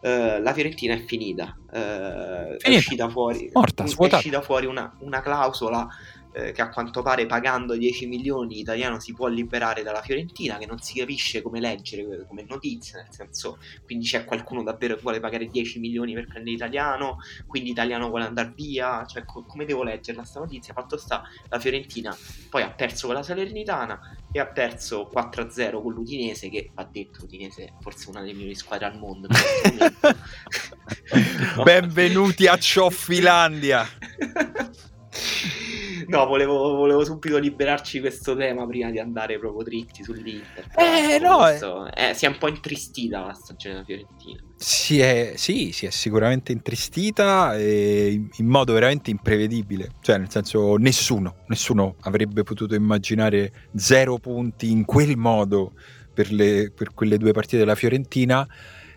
Uh, 0.03 0.43
la 0.43 0.53
Fiorentina 0.53 0.95
è 0.95 1.05
finita. 1.05 1.57
Uh, 1.71 2.57
è 2.59 2.75
uscita 2.75 3.09
fuori, 3.09 3.49
Morta, 3.53 3.85
è 3.85 3.87
uscita 3.87 4.41
fuori 4.41 4.67
una, 4.67 4.93
una 4.99 5.21
clausola 5.21 5.89
eh, 6.35 6.53
che 6.53 6.63
a 6.63 6.71
quanto 6.71 7.03
pare 7.03 7.27
pagando 7.27 7.77
10 7.77 8.07
milioni 8.07 8.59
italiano 8.59 8.99
si 8.99 9.13
può 9.13 9.27
liberare 9.27 9.83
dalla 9.83 10.01
Fiorentina, 10.01 10.57
che 10.57 10.67
non 10.67 10.79
si 10.79 10.99
capisce 10.99 11.43
come 11.43 11.61
leggere 11.61 12.27
come 12.27 12.45
notizia, 12.49 13.03
nel 13.03 13.13
senso, 13.13 13.59
quindi 13.85 14.07
c'è 14.07 14.25
qualcuno 14.25 14.63
davvero 14.63 14.95
che 14.95 15.03
vuole 15.03 15.21
pagare 15.21 15.47
10 15.47 15.79
milioni 15.79 16.15
per 16.15 16.27
prendere 16.27 16.57
italiano, 16.57 17.19
quindi 17.47 17.71
italiano 17.71 18.09
vuole 18.09 18.25
andare 18.25 18.53
via, 18.57 19.05
cioè 19.05 19.25
co- 19.25 19.45
come 19.45 19.65
devo 19.65 19.83
leggerla 19.83 20.25
sta 20.25 20.41
notizia? 20.41 20.73
Fatto 20.73 20.97
sta, 20.97 21.23
la 21.49 21.59
Fiorentina 21.59 22.17
poi 22.49 22.63
ha 22.63 22.71
perso 22.71 23.07
con 23.07 23.17
la 23.17 23.23
Salernitana 23.23 24.17
e 24.33 24.41
ha 24.41 24.47
perso 24.47 25.11
4-0 25.15 25.83
con 25.83 25.93
l'Udinese, 25.93 26.49
che 26.49 26.71
va 26.75 26.89
detto, 26.91 27.21
l'Udinese 27.21 27.65
è 27.65 27.73
forse 27.81 28.09
una 28.09 28.21
delle 28.21 28.33
migliori 28.33 28.55
squadre 28.55 28.87
al 28.87 28.99
mondo. 28.99 29.29
Benvenuti 31.63 32.47
a 32.47 32.57
Cioffilandia! 32.59 33.87
No, 36.09 36.27
volevo, 36.27 36.75
volevo, 36.75 37.05
subito 37.05 37.39
liberarci 37.39 38.01
questo 38.01 38.37
tema 38.37 38.67
prima 38.67 38.91
di 38.91 38.99
andare 38.99 39.39
proprio 39.39 39.63
dritti 39.63 40.03
sull'Inter. 40.03 40.67
Eh, 40.77 41.19
no. 41.19 41.39
Questo, 41.39 41.93
eh, 41.93 42.15
si 42.15 42.25
è 42.25 42.29
un 42.29 42.39
po' 42.39 42.49
intristita 42.49 43.27
la 43.27 43.33
stagione 43.33 43.75
della 43.75 43.87
Fiorentina. 43.87 44.41
Si 44.57 45.01
è, 45.01 45.33
sì, 45.37 45.73
si 45.73 45.87
è 45.87 45.91
sicuramente 45.91 46.53
intristita 46.53 47.57
in 47.59 48.47
modo 48.47 48.73
veramente 48.73 49.11
imprevedibile. 49.11 49.93
Cioè, 50.01 50.19
nel 50.19 50.31
senso, 50.31 50.77
nessuno, 50.77 51.37
nessuno 51.49 51.97
avrebbe 52.03 52.43
potuto 52.43 52.75
immaginare 52.75 53.53
zero 53.75 54.19
punti 54.19 54.71
in 54.71 54.85
quel 54.85 55.17
modo 55.17 55.73
per, 56.13 56.31
le, 56.31 56.71
per 56.75 56.95
quelle 56.95 57.19
due 57.19 57.33
partite 57.33 57.59
della 57.59 57.75
Fiorentina. 57.75 58.47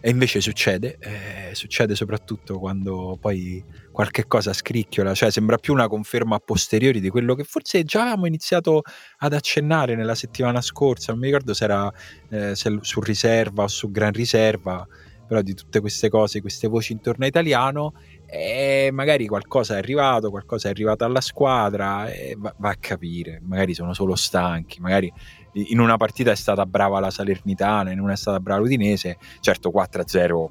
E 0.06 0.12
invece 0.12 0.40
succede, 0.40 0.98
eh, 1.00 1.56
succede 1.56 1.96
soprattutto 1.96 2.60
quando 2.60 3.18
poi 3.20 3.66
qualche 3.92 4.28
cosa 4.28 4.54
scricchiola, 4.54 5.16
cioè 5.16 5.32
sembra 5.32 5.58
più 5.58 5.74
una 5.74 5.88
conferma 5.88 6.36
a 6.36 6.40
posteriori 6.46 7.00
di 7.00 7.10
quello 7.10 7.34
che 7.34 7.44
forse 7.44 7.84
già 7.84 8.02
avevamo 8.02 8.28
iniziato 8.28 8.84
ad 9.18 9.34
accennare 9.34 9.96
nella 9.96 10.14
settimana 10.14 10.62
scorsa, 10.62 11.12
non 11.12 11.22
mi 11.22 11.26
ricordo 11.26 11.56
se 11.56 11.64
era 11.64 11.92
eh, 12.30 12.56
se 12.56 12.78
su 12.82 13.00
riserva 13.00 13.64
o 13.64 13.68
su 13.68 13.90
gran 13.90 14.12
riserva, 14.12 14.88
però 15.28 15.42
di 15.42 15.56
tutte 15.56 15.80
queste 15.80 16.08
cose, 16.08 16.40
queste 16.40 16.68
voci 16.68 16.92
intorno 16.92 17.26
a 17.26 17.28
italiano, 17.28 17.94
e 18.28 18.92
magari 18.94 19.26
qualcosa 19.26 19.74
è 19.74 19.78
arrivato, 19.80 20.30
qualcosa 20.30 20.68
è 20.68 20.72
arrivato 20.72 21.04
alla 21.04 21.22
squadra, 21.22 22.12
e 22.12 22.36
va, 22.38 22.54
va 22.60 22.70
a 22.70 22.76
capire, 22.80 23.42
magari 23.44 23.74
sono 23.74 23.92
solo 23.96 24.14
stanchi, 24.14 24.80
magari 24.82 25.12
in 25.56 25.80
una 25.80 25.98
partita 25.98 26.32
è 26.32 26.36
stata 26.36 26.66
brava 26.66 27.00
la 27.00 27.10
Salernitana, 27.10 27.92
in 27.92 28.00
una 28.00 28.14
è 28.14 28.18
stata 28.18 28.40
brava 28.40 28.62
l'Udinese, 28.62 29.18
certo 29.40 29.72
4-0 29.74 30.50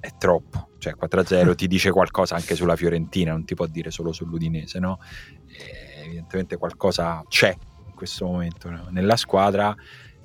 è 0.00 0.10
troppo, 0.16 0.68
cioè 0.78 0.94
4-0 0.98 1.54
ti 1.54 1.66
dice 1.66 1.90
qualcosa 1.90 2.36
anche 2.36 2.54
sulla 2.54 2.76
Fiorentina, 2.76 3.32
non 3.32 3.44
ti 3.44 3.54
può 3.54 3.66
dire 3.66 3.90
solo 3.90 4.12
sull'Udinese, 4.12 4.78
no? 4.78 5.00
E 5.46 6.04
evidentemente 6.04 6.56
qualcosa 6.56 7.22
c'è 7.28 7.54
in 7.86 7.94
questo 7.94 8.26
momento 8.26 8.70
no? 8.70 8.86
nella 8.90 9.16
squadra, 9.16 9.74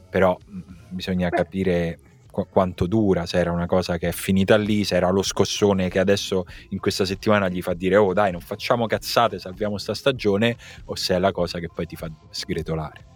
però 0.09 0.37
mh, 0.45 0.59
bisogna 0.89 1.29
capire 1.29 1.99
qu- 2.31 2.47
quanto 2.49 2.87
dura, 2.87 3.25
se 3.25 3.39
era 3.39 3.51
una 3.51 3.65
cosa 3.65 3.97
che 3.97 4.09
è 4.09 4.11
finita 4.11 4.55
lì, 4.55 4.85
se 4.85 4.95
era 4.95 5.09
lo 5.09 5.23
scossone 5.23 5.89
che 5.89 5.99
adesso 5.99 6.45
in 6.69 6.79
questa 6.79 7.03
settimana 7.03 7.49
gli 7.49 7.61
fa 7.61 7.73
dire 7.73 7.97
oh 7.97 8.13
dai 8.13 8.31
non 8.31 8.41
facciamo 8.41 8.85
cazzate, 8.85 9.39
salviamo 9.39 9.77
sta 9.77 9.93
stagione, 9.93 10.55
o 10.85 10.95
se 10.95 11.15
è 11.15 11.19
la 11.19 11.31
cosa 11.31 11.59
che 11.59 11.67
poi 11.67 11.85
ti 11.87 11.95
fa 11.95 12.09
sgretolare 12.29 13.11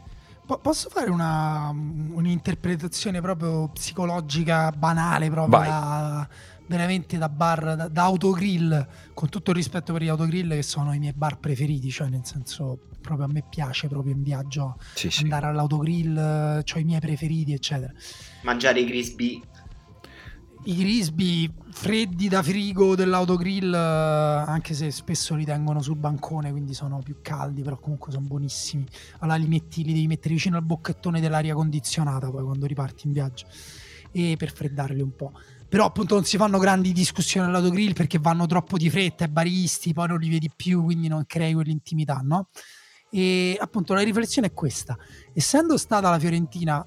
posso 0.56 0.90
fare 0.90 1.10
una, 1.10 1.70
un'interpretazione 1.70 3.20
proprio 3.20 3.68
psicologica 3.70 4.72
banale, 4.72 5.30
proprio 5.30 5.60
da, 5.60 6.28
veramente 6.68 7.18
da 7.18 7.28
bar, 7.28 7.76
da, 7.76 7.88
da, 7.88 8.04
autogrill, 8.04 8.88
con 9.14 9.30
tutto 9.30 9.52
il 9.52 9.58
rispetto 9.58 9.92
per 9.92 10.04
gli 10.04 10.08
autogrill 10.08 10.52
che 10.52 10.64
sono 10.64 10.94
i 10.94 11.00
miei 11.00 11.14
bar 11.14 11.38
preferiti, 11.40 11.90
cioè 11.90 12.08
nel 12.08 12.24
senso 12.24 12.80
proprio 13.02 13.26
a 13.28 13.30
me 13.30 13.44
piace 13.48 13.88
proprio 13.88 14.14
in 14.14 14.24
viaggio 14.24 14.78
sì, 14.94 15.10
andare 15.22 15.46
sì. 15.46 15.52
all'autogrill, 15.52 16.64
cioè 16.64 16.82
i 16.82 16.86
miei 16.86 17.00
preferiti, 17.00 17.54
eccetera. 17.54 17.92
Mangiare 18.44 18.80
i 18.80 18.86
Grisby 18.86 19.42
i 20.68 20.76
Grisby 20.76 21.50
freddi 21.70 22.28
da 22.28 22.44
frigo 22.44 22.94
dell'autogrill, 22.94 23.74
anche 23.74 24.74
se 24.74 24.92
spesso 24.92 25.34
li 25.34 25.46
tengono 25.46 25.82
sul 25.82 25.96
bancone, 25.96 26.52
quindi 26.52 26.74
sono 26.74 27.00
più 27.02 27.18
caldi, 27.22 27.62
però 27.62 27.78
comunque 27.80 28.12
sono 28.12 28.26
buonissimi. 28.26 28.86
Allora 29.20 29.38
li, 29.38 29.48
metti, 29.48 29.84
li 29.84 29.94
devi 29.94 30.08
mettere 30.08 30.34
vicino 30.34 30.58
al 30.58 30.64
bocchettone 30.64 31.22
dell'aria 31.22 31.54
condizionata 31.54 32.30
poi 32.30 32.44
quando 32.44 32.66
riparti 32.66 33.08
in 33.08 33.14
viaggio 33.14 33.46
e 34.12 34.36
per 34.38 34.52
freddarli 34.52 35.02
un 35.02 35.16
po'. 35.16 35.32
Però 35.70 35.86
appunto 35.86 36.16
non 36.16 36.26
si 36.26 36.36
fanno 36.36 36.58
grandi 36.60 36.92
discussioni 36.92 37.48
all'autogrill 37.48 37.94
perché 37.94 38.20
vanno 38.20 38.46
troppo 38.46 38.78
di 38.78 38.90
fretta, 38.90 39.24
e 39.24 39.30
baristi, 39.30 39.94
poi 39.94 40.10
non 40.10 40.20
li 40.20 40.30
vedi 40.30 40.52
più, 40.54 40.84
quindi 40.84 41.08
non 41.08 41.24
crei 41.26 41.54
quell'intimità, 41.54 42.20
no? 42.22 42.50
E 43.10 43.58
appunto 43.58 43.94
la 43.94 44.02
riflessione 44.02 44.48
è 44.48 44.54
questa. 44.54 44.98
Essendo 45.34 45.78
stata 45.78 46.10
la 46.10 46.20
Fiorentina 46.20 46.86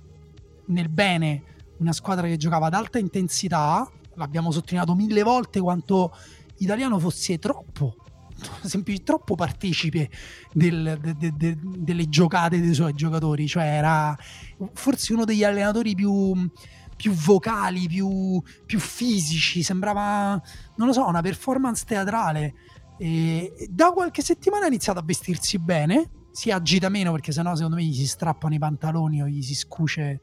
nel 0.66 0.90
bene 0.90 1.44
una 1.80 1.92
squadra 1.92 2.26
che 2.26 2.36
giocava 2.36 2.66
ad 2.66 2.74
alta 2.74 2.98
intensità, 2.98 3.90
l'abbiamo 4.14 4.50
sottolineato 4.50 4.94
mille 4.94 5.22
volte 5.22 5.60
quanto 5.60 6.14
Italiano 6.58 6.98
fosse 6.98 7.38
troppo 7.38 7.96
semplice, 8.62 9.02
troppo 9.02 9.34
partecipe 9.34 10.10
del, 10.52 10.98
de, 11.00 11.16
de, 11.16 11.32
de, 11.36 11.58
delle 11.60 12.08
giocate 12.08 12.60
dei 12.60 12.74
suoi 12.74 12.94
giocatori, 12.94 13.46
cioè 13.46 13.64
era 13.64 14.16
forse 14.72 15.12
uno 15.12 15.24
degli 15.24 15.44
allenatori 15.44 15.94
più, 15.94 16.50
più 16.96 17.12
vocali, 17.12 17.86
più, 17.88 18.42
più, 18.66 18.78
fisici, 18.78 19.62
sembrava, 19.62 20.40
non 20.76 20.86
lo 20.86 20.92
so, 20.92 21.06
una 21.06 21.22
performance 21.22 21.84
teatrale. 21.86 22.54
E 22.98 23.66
da 23.70 23.92
qualche 23.92 24.22
settimana 24.22 24.64
ha 24.64 24.68
iniziato 24.68 24.98
a 24.98 25.02
vestirsi 25.02 25.58
bene, 25.58 26.10
si 26.32 26.50
agita 26.50 26.88
meno 26.88 27.12
perché 27.12 27.32
sennò 27.32 27.54
secondo 27.54 27.76
me 27.76 27.84
gli 27.84 27.94
si 27.94 28.06
strappano 28.06 28.54
i 28.54 28.58
pantaloni 28.58 29.22
o 29.22 29.26
gli 29.26 29.42
si 29.42 29.54
scuce 29.54 30.20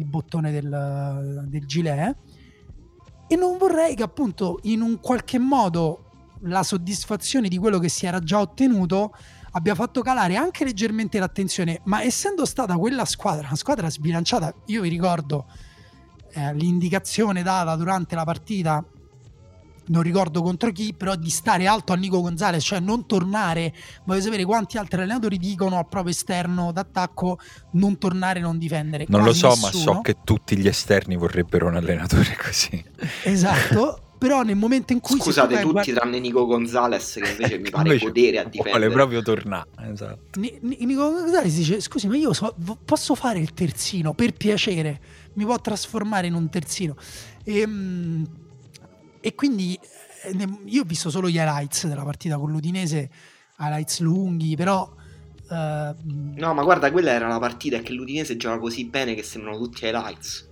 il 0.00 0.06
bottone 0.06 0.50
del, 0.50 1.44
del 1.46 1.66
gilet 1.66 2.16
e 3.28 3.36
non 3.36 3.58
vorrei 3.58 3.94
che 3.94 4.02
appunto 4.02 4.58
in 4.62 4.80
un 4.80 4.98
qualche 4.98 5.38
modo 5.38 6.06
la 6.44 6.62
soddisfazione 6.62 7.48
di 7.48 7.58
quello 7.58 7.78
che 7.78 7.88
si 7.88 8.06
era 8.06 8.18
già 8.18 8.40
ottenuto 8.40 9.14
abbia 9.52 9.74
fatto 9.74 10.00
calare 10.02 10.36
anche 10.36 10.64
leggermente 10.64 11.18
l'attenzione. 11.18 11.80
Ma 11.84 12.02
essendo 12.02 12.44
stata 12.44 12.76
quella 12.76 13.04
squadra 13.04 13.46
una 13.46 13.56
squadra 13.56 13.90
sbilanciata 13.90 14.52
io 14.66 14.80
vi 14.80 14.88
ricordo 14.88 15.46
eh, 16.32 16.54
l'indicazione 16.54 17.42
data 17.42 17.76
durante 17.76 18.14
la 18.14 18.24
partita 18.24 18.84
non 19.90 20.02
ricordo 20.02 20.42
contro 20.42 20.70
chi, 20.70 20.94
però 20.96 21.14
di 21.14 21.30
stare 21.30 21.66
alto 21.66 21.92
a 21.92 21.96
Nico 21.96 22.20
Gonzalez, 22.20 22.64
cioè 22.64 22.80
non 22.80 23.06
tornare. 23.06 23.72
Voglio 24.04 24.20
sapere 24.20 24.44
quanti 24.44 24.78
altri 24.78 25.02
allenatori 25.02 25.36
dicono 25.36 25.78
al 25.78 25.88
proprio 25.88 26.12
esterno 26.12 26.72
d'attacco 26.72 27.38
non 27.72 27.98
tornare, 27.98 28.40
non 28.40 28.58
difendere. 28.58 29.06
Non 29.08 29.22
Quasi 29.22 29.42
lo 29.42 29.54
so, 29.54 29.66
nessuno. 29.66 29.84
ma 29.84 29.96
so 29.96 30.00
che 30.00 30.16
tutti 30.24 30.56
gli 30.56 30.66
esterni 30.66 31.16
vorrebbero 31.16 31.66
un 31.66 31.76
allenatore 31.76 32.36
così. 32.42 32.82
Esatto. 33.24 34.04
però 34.20 34.42
nel 34.42 34.56
momento 34.56 34.92
in 34.92 35.00
cui 35.00 35.18
scusate 35.18 35.60
tutti 35.60 35.72
guarda... 35.72 35.92
tranne 35.94 36.20
Nico 36.20 36.44
Gonzalez 36.44 37.14
che 37.14 37.30
invece 37.30 37.58
mi 37.58 37.70
pare 37.70 37.88
invece 37.88 38.04
godere 38.04 38.38
a 38.38 38.44
difendere 38.44 38.88
vuole 38.88 38.92
proprio 38.92 39.22
tornare 39.22 39.66
esatto. 39.90 40.38
N- 40.38 40.58
Nico 40.60 41.10
Gonzalez 41.10 41.54
dice 41.54 41.80
scusi 41.80 42.06
ma 42.06 42.18
io 42.18 42.34
so, 42.34 42.54
posso 42.84 43.14
fare 43.14 43.38
il 43.38 43.54
terzino 43.54 44.12
per 44.12 44.34
piacere 44.34 45.00
mi 45.34 45.46
può 45.46 45.58
trasformare 45.58 46.26
in 46.26 46.34
un 46.34 46.50
terzino 46.50 46.96
e, 47.42 47.60
ehm, 47.60 48.26
e 49.20 49.34
quindi 49.34 49.78
eh, 50.22 50.48
io 50.64 50.82
ho 50.82 50.84
visto 50.84 51.10
solo 51.10 51.28
gli 51.28 51.36
highlights 51.36 51.86
della 51.86 52.04
partita 52.04 52.38
con 52.38 52.50
l'Udinese, 52.50 53.10
highlights 53.58 54.00
lunghi, 54.00 54.56
però... 54.56 54.98
Uh, 55.50 55.94
no, 56.36 56.54
ma 56.54 56.62
guarda, 56.62 56.92
quella 56.92 57.10
era 57.10 57.26
la 57.26 57.40
partita 57.40 57.80
che 57.80 57.92
l'Udinese 57.92 58.36
gioca 58.36 58.58
così 58.58 58.84
bene 58.84 59.14
che 59.14 59.24
sembrano 59.24 59.58
tutti 59.58 59.84
highlights. 59.84 60.48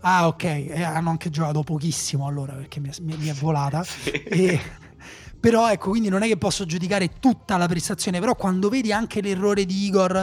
Ah, 0.00 0.26
ok, 0.28 0.44
e 0.44 0.82
hanno 0.82 1.10
anche 1.10 1.28
giocato 1.28 1.62
pochissimo 1.62 2.26
allora 2.26 2.54
perché 2.54 2.80
mi 2.80 2.88
è, 2.88 2.92
mi 3.00 3.28
è 3.28 3.34
volata. 3.34 3.84
e, 4.10 4.58
però 5.40 5.70
ecco, 5.70 5.88
quindi 5.88 6.10
non 6.10 6.22
è 6.22 6.26
che 6.26 6.36
posso 6.36 6.66
giudicare 6.66 7.18
tutta 7.18 7.56
la 7.56 7.66
prestazione, 7.66 8.20
però 8.20 8.34
quando 8.34 8.68
vedi 8.68 8.92
anche 8.92 9.22
l'errore 9.22 9.64
di 9.64 9.86
Igor 9.86 10.14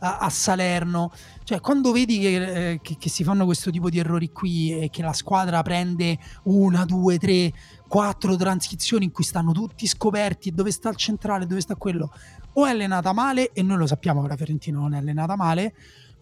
a, 0.00 0.18
a 0.18 0.28
Salerno, 0.28 1.10
cioè 1.44 1.60
quando 1.60 1.92
vedi 1.92 2.18
che, 2.18 2.72
eh, 2.72 2.80
che, 2.82 2.96
che, 2.98 3.08
si 3.08 3.24
fanno 3.24 3.46
questo 3.46 3.70
tipo 3.70 3.88
di 3.88 3.98
errori 3.98 4.30
qui 4.30 4.78
e 4.78 4.90
che 4.90 5.00
la 5.00 5.14
squadra 5.14 5.62
prende 5.62 6.18
una, 6.44 6.84
due, 6.84 7.16
tre, 7.16 7.52
quattro 7.88 8.36
transizioni 8.36 9.06
in 9.06 9.12
cui 9.12 9.24
stanno 9.24 9.52
tutti 9.52 9.86
scoperti, 9.86 10.52
dove 10.52 10.70
sta 10.70 10.90
il 10.90 10.96
centrale, 10.96 11.46
dove 11.46 11.62
sta 11.62 11.74
quello, 11.76 12.12
o 12.52 12.66
è 12.66 12.70
allenata 12.70 13.14
male, 13.14 13.52
e 13.52 13.62
noi 13.62 13.78
lo 13.78 13.86
sappiamo 13.86 14.20
che 14.20 14.28
la 14.28 14.36
Fiorentina 14.36 14.78
non 14.78 14.92
è 14.92 14.98
allenata 14.98 15.36
male, 15.36 15.74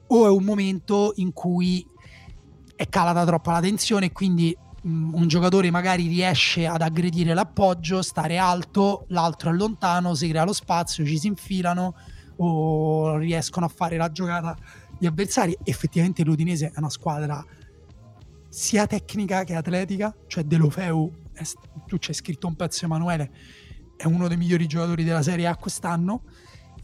o 0.07 0.27
è 0.27 0.31
un 0.31 0.45
momento 0.45 1.13
in 1.17 1.33
cui 1.33 1.85
è 2.77 2.89
calata 2.89 3.25
troppo 3.25 3.51
la 3.51 3.61
tensione 3.61 4.07
e 4.07 4.13
quindi 4.13 4.57
un 4.85 5.27
giocatore 5.27 5.71
magari 5.71 6.07
riesce 6.07 6.67
ad 6.67 6.83
aggredire 6.83 7.33
l'appoggio, 7.33 8.03
stare 8.03 8.37
alto, 8.37 9.07
l'altro 9.09 9.51
è 9.51 9.53
lontano, 9.55 10.15
si 10.15 10.29
crea 10.29 10.45
lo 10.45 10.53
spazio, 10.53 11.07
ci 11.07 11.19
si 11.19 11.27
infilano 11.27 11.95
o 12.37 13.17
riescono 13.17 13.67
a 13.67 13.69
fare 13.69 13.97
la 13.97 14.11
giocata 14.11 14.57
gli 14.99 15.07
avversari. 15.07 15.57
Effettivamente 15.65 16.23
l'Udinese 16.23 16.67
è 16.67 16.79
una 16.79 16.91
squadra 16.91 17.45
sia 18.49 18.87
tecnica 18.87 19.43
che 19.45 19.55
atletica, 19.55 20.15
cioè 20.27 20.45
De 20.45 20.57
Lofeu, 20.57 21.11
tu 21.87 21.97
c'hai 21.99 22.15
scritto 22.15 22.47
un 22.47 22.55
pezzo 22.55 22.85
Emanuele, 22.85 23.31
è 23.97 24.07
uno 24.07 24.29
dei 24.29 24.37
migliori 24.37 24.67
giocatori 24.67 25.03
della 25.03 25.23
Serie 25.23 25.47
A 25.47 25.57
quest'anno 25.57 26.23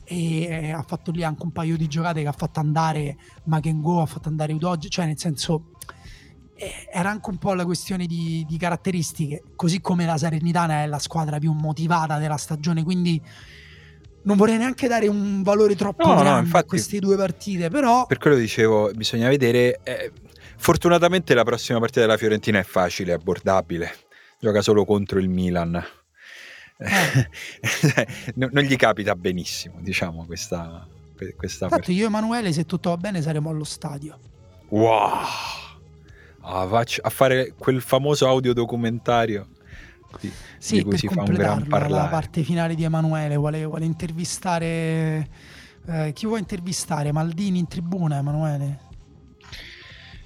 e 0.05 0.73
ha 0.73 0.83
fatto 0.83 1.13
lì 1.13 1.23
anche 1.23 1.43
un 1.45 1.53
paio 1.53 1.77
di 1.77 1.87
giocate 1.87 2.23
che 2.23 2.29
ha 2.29 2.33
fatto 2.33 2.59
andare 2.59 3.17
Makengo, 3.45 4.01
ha 4.01 4.07
fatto 4.07 4.29
andare 4.29 4.53
Udogi, 4.53 4.89
cioè 4.89 5.07
nel 5.07 5.19
senso 5.19 5.73
era 6.93 7.11
anche 7.11 7.31
un 7.31 7.39
po' 7.39 7.55
la 7.55 7.65
questione 7.65 8.07
di, 8.07 8.45
di, 8.47 8.59
caratteristiche, 8.59 9.43
così 9.57 9.81
come 9.81 10.05
la 10.05 10.19
Serenitana 10.19 10.83
è 10.83 10.87
la 10.87 10.99
squadra 10.99 11.39
più 11.39 11.53
motivata 11.53 12.19
della 12.19 12.37
stagione, 12.37 12.83
quindi 12.83 13.21
non 14.23 14.37
vorrei 14.37 14.59
neanche 14.59 14.87
dare 14.87 15.09
un 15.09 15.43
valore 15.43 15.75
troppo 15.75 16.07
no, 16.07 16.15
grande 16.15 16.31
no, 16.31 16.39
infatti, 16.39 16.65
a 16.65 16.69
queste 16.69 16.99
due 16.99 17.17
partite, 17.17 17.71
però... 17.71 18.07
Per 18.07 18.19
quello 18.19 18.37
dicevo, 18.37 18.91
bisogna 18.95 19.29
vedere... 19.29 19.81
Eh, 19.83 20.13
fortunatamente 20.57 21.33
la 21.33 21.43
prossima 21.43 21.79
partita 21.79 22.01
della 22.01 22.19
Fiorentina 22.19 22.59
è 22.59 22.65
facile, 22.65 23.13
è 23.13 23.15
abbordabile, 23.15 23.91
gioca 24.39 24.61
solo 24.61 24.85
contro 24.85 25.19
il 25.19 25.31
Milan. 25.31 25.83
Eh. 26.77 27.29
non 28.35 28.63
gli 28.63 28.77
capita 28.77 29.15
benissimo, 29.15 29.79
diciamo, 29.81 30.27
questa, 30.27 30.87
questa 31.37 31.65
Infatti 31.65 31.93
io 31.93 32.05
e 32.05 32.07
Emanuele, 32.07 32.53
se 32.53 32.67
tutto 32.67 32.91
va 32.91 32.97
bene, 32.99 33.23
saremo 33.23 33.49
allo 33.49 33.65
stadio. 33.65 34.19
Wow! 34.69 35.25
A, 36.41 36.63
a 36.63 37.11
fare 37.11 37.55
quel 37.57 37.81
famoso 37.81 38.27
audiodocumentario 38.27 39.47
di, 40.19 40.33
sì, 40.59 40.77
di 40.77 40.83
cui 40.85 40.99
si 40.99 41.09
fa 41.09 41.23
un 41.23 41.33
gran 41.33 41.67
parlare. 41.67 42.03
La 42.03 42.09
parte 42.09 42.43
finale 42.43 42.75
di 42.75 42.85
Emanuele 42.85 43.37
vuole, 43.37 43.65
vuole 43.65 43.85
intervistare. 43.85 45.29
Eh, 45.87 46.13
chi 46.13 46.27
vuoi 46.27 46.41
intervistare? 46.41 47.13
Maldini 47.13 47.59
in 47.59 47.69
tribuna, 47.69 48.19
Emanuele? 48.19 48.89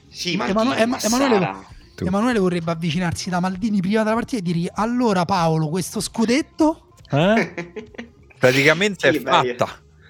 Sì, 0.08 0.34
Emanuele, 0.34 0.82
Emanuele, 1.02 1.52
Emanuele, 1.96 2.38
vorrebbe 2.38 2.70
avvicinarsi 2.70 3.30
da 3.30 3.40
Maldini 3.40 3.80
prima 3.80 4.02
della 4.02 4.14
partita 4.14 4.38
e 4.38 4.42
dirgli: 4.42 4.68
Allora, 4.72 5.24
Paolo, 5.24 5.68
questo 5.68 6.00
scudetto 6.00 6.92
eh? 7.10 7.72
praticamente 8.38 9.10
sì, 9.10 9.18
è 9.18 9.20
fatta. 9.20 9.68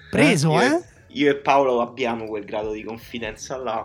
Preso, 0.09 0.51
io, 0.51 0.61
eh? 0.61 0.83
Io 1.09 1.31
e 1.31 1.35
Paolo 1.35 1.81
abbiamo 1.81 2.25
quel 2.25 2.45
grado 2.45 2.71
di 2.71 2.83
confidenza 2.83 3.57
là. 3.57 3.83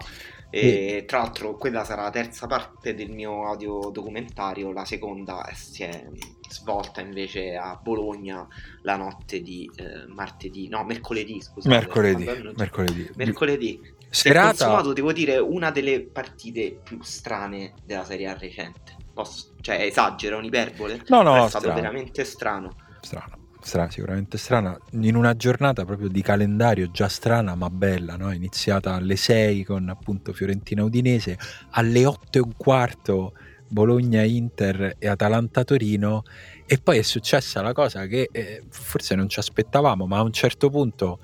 E 0.51 1.05
tra 1.07 1.19
l'altro 1.19 1.57
quella 1.57 1.85
sarà 1.85 2.03
la 2.03 2.11
terza 2.11 2.47
parte 2.47 2.95
del 2.95 3.11
mio 3.11 3.47
audio 3.47 3.91
documentario, 3.91 4.73
la 4.73 4.85
seconda 4.85 5.49
si 5.55 5.85
è 5.85 6.09
svolta 6.49 7.01
invece 7.01 7.55
a 7.55 7.79
Bologna 7.81 8.47
la 8.83 8.97
notte 8.97 9.41
di 9.41 9.71
eh, 9.77 10.07
martedì, 10.09 10.69
no 10.69 10.85
mercoledì 10.85 11.41
scusate. 11.41 11.75
Mercoledì, 11.75 12.25
mercoledì. 12.57 13.11
Mercoledì. 13.15 13.99
Serata... 14.11 14.49
consumato, 14.49 14.93
devo 14.93 15.13
dire, 15.13 15.39
una 15.39 15.71
delle 15.71 16.01
partite 16.01 16.81
più 16.83 16.99
strane 17.01 17.75
della 17.85 18.05
serie 18.05 18.27
A 18.27 18.37
recente. 18.37 18.97
Posso... 19.15 19.55
Cioè, 19.61 19.83
esagero, 19.83 20.39
un'iperbole? 20.39 21.05
No, 21.07 21.23
no, 21.23 21.45
è 21.45 21.49
stato 21.49 21.67
strano. 21.67 21.81
veramente 21.81 22.25
strano. 22.25 22.75
Strano 23.01 23.40
strana, 23.63 23.91
sicuramente 23.91 24.39
strana, 24.39 24.79
in 24.93 25.17
una 25.17 25.37
giornata 25.37 25.85
proprio 25.85 26.09
di 26.09 26.23
calendario 26.23 26.91
già 26.91 27.09
strana 27.09 27.55
ma 27.55 27.71
bella, 27.71 28.17
no? 28.17 28.33
iniziata 28.33 28.95
alle 28.95 29.17
6 29.17 29.65
con 29.65 29.89
appunto 29.89 30.33
Fiorentina 30.33 30.83
Udinese, 30.83 31.39
alle 31.71 32.07
8 32.07 32.39
e 32.39 32.41
un 32.41 32.55
quarto 32.57 33.33
Bologna 33.69 34.23
Inter 34.23 34.97
e 34.99 35.07
Atalanta 35.09 35.63
Torino 35.65 36.25
e 36.67 36.79
poi 36.79 36.99
è 36.99 37.03
successa 37.03 37.63
la 37.63 37.73
cosa 37.73 38.07
che 38.07 38.29
eh, 38.33 38.63
forse 38.69 39.15
non 39.15 39.29
ci 39.29 39.39
aspettavamo, 39.39 40.07
ma 40.07 40.19
a 40.19 40.23
un 40.23 40.33
certo 40.33 40.71
punto 40.71 41.19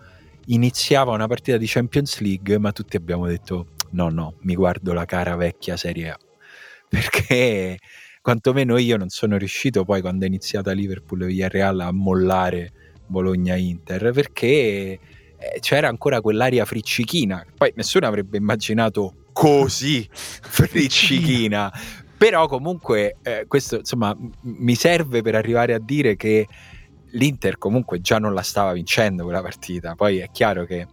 iniziava 0.47 1.13
una 1.13 1.27
partita 1.27 1.57
di 1.57 1.67
Champions 1.67 2.21
League, 2.21 2.59
ma 2.59 2.73
tutti 2.73 2.97
abbiamo 2.97 3.27
detto 3.27 3.75
no, 3.91 4.09
no, 4.11 4.35
mi 4.41 4.55
guardo 4.55 4.93
la 4.93 5.05
cara 5.05 5.37
vecchia 5.37 5.77
Serie 5.77 6.11
A, 6.11 6.19
perché 6.89 7.79
quantomeno 8.27 8.77
io 8.77 8.97
non 8.97 9.09
sono 9.09 9.37
riuscito 9.37 9.85
poi 9.85 10.01
quando 10.01 10.25
è 10.25 10.27
iniziata 10.27 10.73
Liverpool 10.73 11.23
e 11.23 11.27
Villarreal 11.27 11.79
a 11.79 11.93
mollare 11.93 12.73
Bologna-Inter 13.07 14.11
perché 14.11 14.49
eh, 14.49 14.99
c'era 15.61 15.87
ancora 15.87 16.21
quell'aria 16.21 16.65
friccichina. 16.65 17.47
Poi 17.57 17.73
nessuno 17.77 18.09
avrebbe 18.09 18.37
immaginato 18.37 19.27
così 19.33 20.05
friccichina. 20.11 21.73
Però 22.19 22.49
comunque 22.49 23.19
eh, 23.23 23.45
questo 23.47 23.77
insomma 23.77 24.13
m- 24.13 24.33
mi 24.41 24.75
serve 24.75 25.23
per 25.23 25.37
arrivare 25.37 25.73
a 25.73 25.79
dire 25.79 26.17
che 26.17 26.49
l'Inter 27.11 27.59
comunque 27.59 28.01
già 28.01 28.19
non 28.19 28.35
la 28.35 28.43
stava 28.43 28.73
vincendo 28.73 29.23
quella 29.23 29.41
partita. 29.41 29.95
Poi 29.95 30.19
è 30.19 30.31
chiaro 30.33 30.65
che 30.65 30.89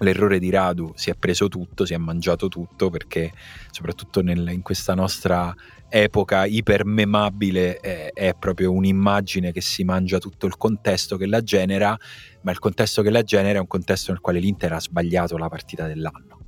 l'errore 0.00 0.38
di 0.38 0.50
Radu 0.50 0.92
si 0.96 1.08
è 1.08 1.14
preso 1.14 1.48
tutto, 1.48 1.86
si 1.86 1.94
è 1.94 1.96
mangiato 1.96 2.48
tutto 2.48 2.90
perché 2.90 3.32
soprattutto 3.70 4.20
nel, 4.20 4.46
in 4.50 4.60
questa 4.60 4.92
nostra 4.92 5.54
epoca 5.94 6.46
ipermemabile 6.46 7.76
è, 7.76 8.12
è 8.14 8.34
proprio 8.38 8.72
un'immagine 8.72 9.52
che 9.52 9.60
si 9.60 9.84
mangia 9.84 10.18
tutto 10.18 10.46
il 10.46 10.56
contesto 10.56 11.18
che 11.18 11.26
la 11.26 11.42
genera, 11.42 11.94
ma 12.40 12.50
il 12.50 12.58
contesto 12.58 13.02
che 13.02 13.10
la 13.10 13.22
genera 13.22 13.58
è 13.58 13.60
un 13.60 13.66
contesto 13.66 14.10
nel 14.10 14.20
quale 14.22 14.38
l'Inter 14.38 14.72
ha 14.72 14.80
sbagliato 14.80 15.36
la 15.36 15.50
partita 15.50 15.86
dell'anno. 15.86 16.38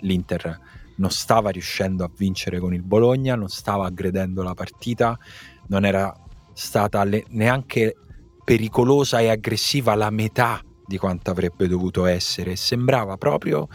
L'Inter 0.00 0.58
non 0.96 1.10
stava 1.10 1.50
riuscendo 1.50 2.02
a 2.02 2.10
vincere 2.16 2.58
con 2.58 2.72
il 2.72 2.82
Bologna, 2.82 3.34
non 3.34 3.48
stava 3.48 3.84
aggredendo 3.84 4.42
la 4.42 4.54
partita, 4.54 5.18
non 5.66 5.84
era 5.84 6.10
stata 6.54 7.04
le, 7.04 7.24
neanche 7.28 7.96
pericolosa 8.42 9.20
e 9.20 9.28
aggressiva 9.28 9.94
la 9.94 10.10
metà 10.10 10.62
di 10.86 10.96
quanto 10.96 11.30
avrebbe 11.30 11.68
dovuto 11.68 12.06
essere. 12.06 12.56
Sembrava 12.56 13.16
proprio 13.18 13.68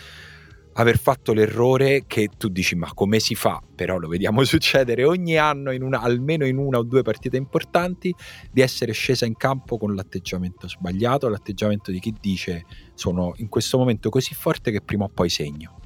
aver 0.74 0.98
fatto 0.98 1.34
l'errore 1.34 2.04
che 2.08 2.30
tu 2.38 2.48
dici 2.48 2.76
ma 2.76 2.92
come 2.94 3.20
si 3.20 3.36
fa, 3.36 3.62
però 3.76 3.98
lo 3.98 4.08
vediamo 4.08 4.44
succedere 4.46 5.04
ogni 5.04 5.38
anno 5.38 5.72
in 5.72 5.84
una, 5.84 6.02
almeno 6.02 6.46
in 6.46 6.58
una 6.58 6.78
o 6.78 6.84
due 6.84 7.02
partite 7.02 7.38
importanti, 7.38 8.14
di 8.52 8.62
essere 8.62 8.92
scesa 8.92 9.26
in 9.26 9.36
campo 9.36 9.78
con 9.78 9.96
l'atteggiamento 9.96 10.68
sbagliato, 10.68 11.28
l'atteggiamento 11.28 11.92
di 11.92 12.00
chi 12.00 12.14
dice 12.20 12.66
sono 12.94 13.34
in 13.38 13.50
questo 13.50 13.78
momento 13.78 14.10
così 14.10 14.34
forte 14.34 14.72
che 14.72 14.82
prima 14.82 15.06
o 15.06 15.10
poi 15.10 15.30
segno. 15.30 15.78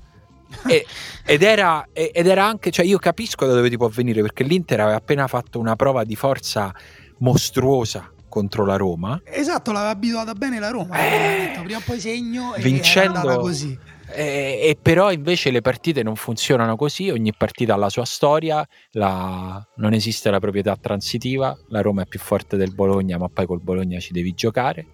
E, 0.68 0.85
ed, 1.26 1.41
era, 1.41 1.88
ed, 1.91 2.27
era, 2.27 2.45
anche, 2.45 2.69
cioè 2.69 2.85
io 2.85 2.99
capisco 2.99 3.47
da 3.47 3.53
dove 3.53 3.69
ti 3.69 3.77
può 3.77 3.88
venire 3.88 4.22
perché 4.22 4.43
l'Inter 4.43 4.81
aveva 4.81 4.97
appena 4.97 5.26
fatto 5.26 5.60
una 5.60 5.76
prova 5.76 6.03
di 6.03 6.15
forza 6.15 6.72
mostruosa 7.18 8.14
contro 8.30 8.65
la 8.65 8.77
Roma. 8.77 9.22
Esatto, 9.26 9.72
l'aveva 9.72 9.91
abituata 9.91 10.34
bene 10.34 10.60
la 10.60 10.69
Roma. 10.69 10.97
Eh, 10.97 11.45
detto, 11.47 11.61
prima 11.61 11.77
o 11.77 11.81
poi 11.85 11.99
segno 11.99 12.53
vincendo, 12.57 13.31
e 13.31 13.35
così. 13.35 13.80
Eh, 14.15 14.60
e 14.69 14.77
però 14.80 15.11
invece 15.11 15.49
le 15.49 15.61
partite 15.61 16.03
non 16.03 16.15
funzionano 16.15 16.76
così, 16.76 17.10
ogni 17.10 17.34
partita 17.35 17.73
ha 17.73 17.77
la 17.77 17.90
sua 17.90 18.06
storia, 18.06 18.68
la... 18.91 19.65
non 19.77 19.94
esiste 19.94 20.30
la 20.30 20.40
proprietà 20.40 20.76
transitiva, 20.76 21.57
la 21.69 21.81
Roma 21.81 22.03
è 22.03 22.06
più 22.06 22.19
forte 22.19 22.56
del 22.56 22.73
Bologna, 22.73 23.18
ma 23.18 23.27
poi 23.27 23.45
col 23.45 23.61
Bologna 23.61 23.99
ci 23.99 24.14
devi 24.14 24.34
giocare. 24.34 24.85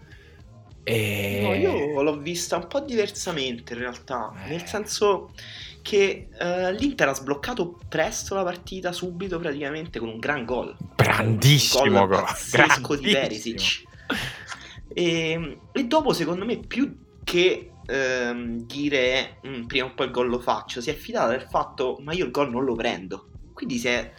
E... 0.84 1.42
No, 1.44 1.54
io 1.54 2.02
l'ho 2.02 2.18
vista 2.18 2.58
un 2.58 2.68
po' 2.68 2.80
diversamente 2.80 3.74
in 3.74 3.80
realtà, 3.80 4.34
eh. 4.46 4.50
nel 4.50 4.66
senso 4.66 5.32
che 5.82 6.28
uh, 6.32 6.72
l'Inter 6.72 7.10
ha 7.10 7.14
sbloccato 7.14 7.78
presto 7.88 8.36
la 8.36 8.44
partita 8.44 8.92
subito 8.92 9.40
praticamente 9.40 10.00
con 10.00 10.10
un 10.10 10.20
gran 10.20 10.46
gol. 10.46 10.76
Grandissimo 10.96 12.08
gol. 12.08 12.24
Pazzesco 12.24 12.96
di 12.96 13.12
Perisic. 13.12 13.84
E, 14.92 15.58
e, 15.72 15.84
dopo 15.86 16.14
secondo 16.14 16.46
me 16.46 16.58
più 16.58 16.98
che 17.24 17.72
ehm, 17.90 18.66
dire 18.66 19.40
mm, 19.46 19.66
prima 19.66 19.88
o 19.88 19.94
poi 19.94 20.06
il 20.08 20.12
gol 20.12 20.30
lo 20.30 20.40
faccio, 20.40 20.82
si 20.82 20.90
è 20.90 20.94
fidata 20.94 21.30
del 21.30 21.48
fatto 21.50 21.98
ma 22.02 22.14
io 22.14 22.26
il 22.26 22.32
gol 22.32 22.50
non 22.50 22.64
lo 22.64 22.76
prendo. 22.76 23.28
Quindi 23.54 23.78
si 23.78 23.88
è 23.88 24.14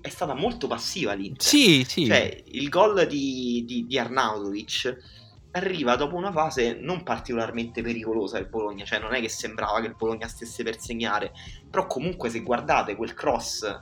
è 0.00 0.08
stata 0.08 0.34
molto 0.34 0.66
passiva 0.66 1.12
l'Inter. 1.12 1.46
Sì, 1.46 1.84
sì. 1.86 2.06
Cioè, 2.06 2.42
il 2.46 2.68
gol 2.68 3.06
di, 3.06 3.64
di, 3.64 3.86
di 3.86 3.98
Arnautovic 3.98 4.96
arriva 5.52 5.96
dopo 5.96 6.16
una 6.16 6.32
fase 6.32 6.76
non 6.80 7.02
particolarmente 7.02 7.82
pericolosa 7.82 8.36
del 8.36 8.48
Bologna, 8.48 8.84
cioè 8.84 8.98
non 8.98 9.14
è 9.14 9.20
che 9.20 9.28
sembrava 9.28 9.80
che 9.80 9.86
il 9.86 9.94
Bologna 9.96 10.28
stesse 10.28 10.62
per 10.62 10.78
segnare, 10.78 11.32
però 11.70 11.86
comunque 11.86 12.28
se 12.28 12.40
guardate 12.40 12.94
quel 12.94 13.14
cross 13.14 13.80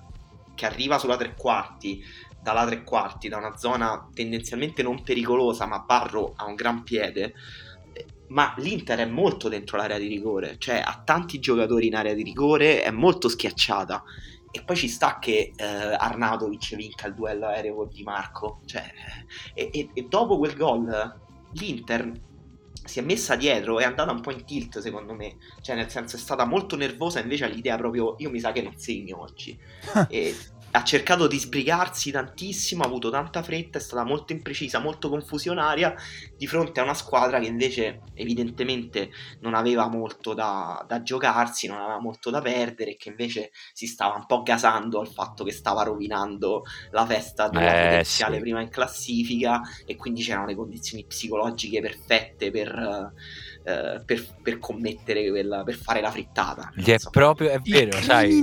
che 0.54 0.66
arriva 0.66 0.98
sulla 0.98 1.16
tre 1.16 1.34
quarti, 1.34 2.02
dalla 2.40 2.64
tre 2.64 2.84
quarti, 2.84 3.28
da 3.28 3.38
una 3.38 3.56
zona 3.56 4.08
tendenzialmente 4.12 4.82
non 4.82 5.02
pericolosa, 5.02 5.66
ma 5.66 5.80
Barro 5.80 6.34
ha 6.36 6.44
un 6.44 6.54
gran 6.54 6.84
piede, 6.84 7.34
ma 8.34 8.52
l'Inter 8.58 8.98
è 8.98 9.04
molto 9.06 9.48
dentro 9.48 9.76
l'area 9.76 9.96
di 9.96 10.08
rigore, 10.08 10.56
cioè 10.58 10.82
ha 10.84 11.02
tanti 11.04 11.38
giocatori 11.38 11.86
in 11.86 11.94
area 11.94 12.14
di 12.14 12.24
rigore, 12.24 12.82
è 12.82 12.90
molto 12.90 13.28
schiacciata. 13.28 14.02
E 14.50 14.62
poi 14.62 14.76
ci 14.76 14.88
sta 14.88 15.18
che 15.20 15.52
eh, 15.54 15.64
Arnautovic 15.64 16.74
vinca 16.74 17.06
il 17.06 17.14
duello 17.14 17.46
aereo 17.46 17.76
con 17.76 17.88
Di 17.88 18.02
Marco. 18.02 18.60
Cioè, 18.66 18.84
e, 19.54 19.70
e, 19.72 19.88
e 19.94 20.06
dopo 20.08 20.38
quel 20.38 20.56
gol 20.56 21.20
l'Inter 21.52 22.12
si 22.84 22.98
è 22.98 23.02
messa 23.02 23.36
dietro, 23.36 23.78
è 23.78 23.84
andata 23.84 24.10
un 24.10 24.20
po' 24.20 24.32
in 24.32 24.44
tilt 24.44 24.80
secondo 24.80 25.14
me, 25.14 25.36
cioè 25.62 25.76
nel 25.76 25.88
senso 25.88 26.16
è 26.16 26.18
stata 26.18 26.44
molto 26.44 26.76
nervosa 26.76 27.20
invece 27.20 27.44
all'idea 27.44 27.76
proprio 27.76 28.16
io 28.18 28.30
mi 28.30 28.40
sa 28.40 28.52
che 28.52 28.62
non 28.62 28.76
segno 28.76 29.22
oggi 29.22 29.58
e 30.10 30.36
ha 30.76 30.82
cercato 30.82 31.28
di 31.28 31.38
sbrigarsi 31.38 32.10
tantissimo, 32.10 32.82
ha 32.82 32.86
avuto 32.86 33.08
tanta 33.08 33.44
fretta, 33.44 33.78
è 33.78 33.80
stata 33.80 34.02
molto 34.02 34.32
imprecisa, 34.32 34.80
molto 34.80 35.08
confusionaria 35.08 35.94
di 36.36 36.48
fronte 36.48 36.80
a 36.80 36.82
una 36.82 36.94
squadra 36.94 37.38
che 37.38 37.46
invece 37.46 38.00
evidentemente 38.14 39.10
non 39.40 39.54
aveva 39.54 39.86
molto 39.88 40.34
da, 40.34 40.84
da 40.88 41.00
giocarsi, 41.02 41.68
non 41.68 41.78
aveva 41.78 42.00
molto 42.00 42.30
da 42.30 42.40
perdere, 42.40 42.96
che 42.96 43.10
invece 43.10 43.52
si 43.72 43.86
stava 43.86 44.16
un 44.16 44.26
po' 44.26 44.42
gasando 44.42 44.98
al 44.98 45.06
fatto 45.06 45.44
che 45.44 45.52
stava 45.52 45.84
rovinando 45.84 46.64
la 46.90 47.06
festa 47.06 47.48
della 47.48 47.78
eh, 47.78 47.84
potenziale 47.84 48.36
sì. 48.36 48.40
prima 48.40 48.60
in 48.60 48.68
classifica 48.68 49.60
e 49.86 49.94
quindi 49.94 50.22
c'erano 50.22 50.46
le 50.46 50.56
condizioni 50.56 51.04
psicologiche 51.04 51.80
perfette 51.80 52.50
per 52.50 53.12
eh, 53.66 54.02
per, 54.04 54.22
per, 54.42 54.58
commettere 54.58 55.28
quella, 55.30 55.64
per 55.64 55.74
fare 55.74 56.02
la 56.02 56.10
frittata. 56.10 56.70
Gli 56.74 56.90
è 56.90 56.98
proprio, 57.10 57.48
è 57.48 57.58
vero, 57.60 57.98
sai, 58.00 58.42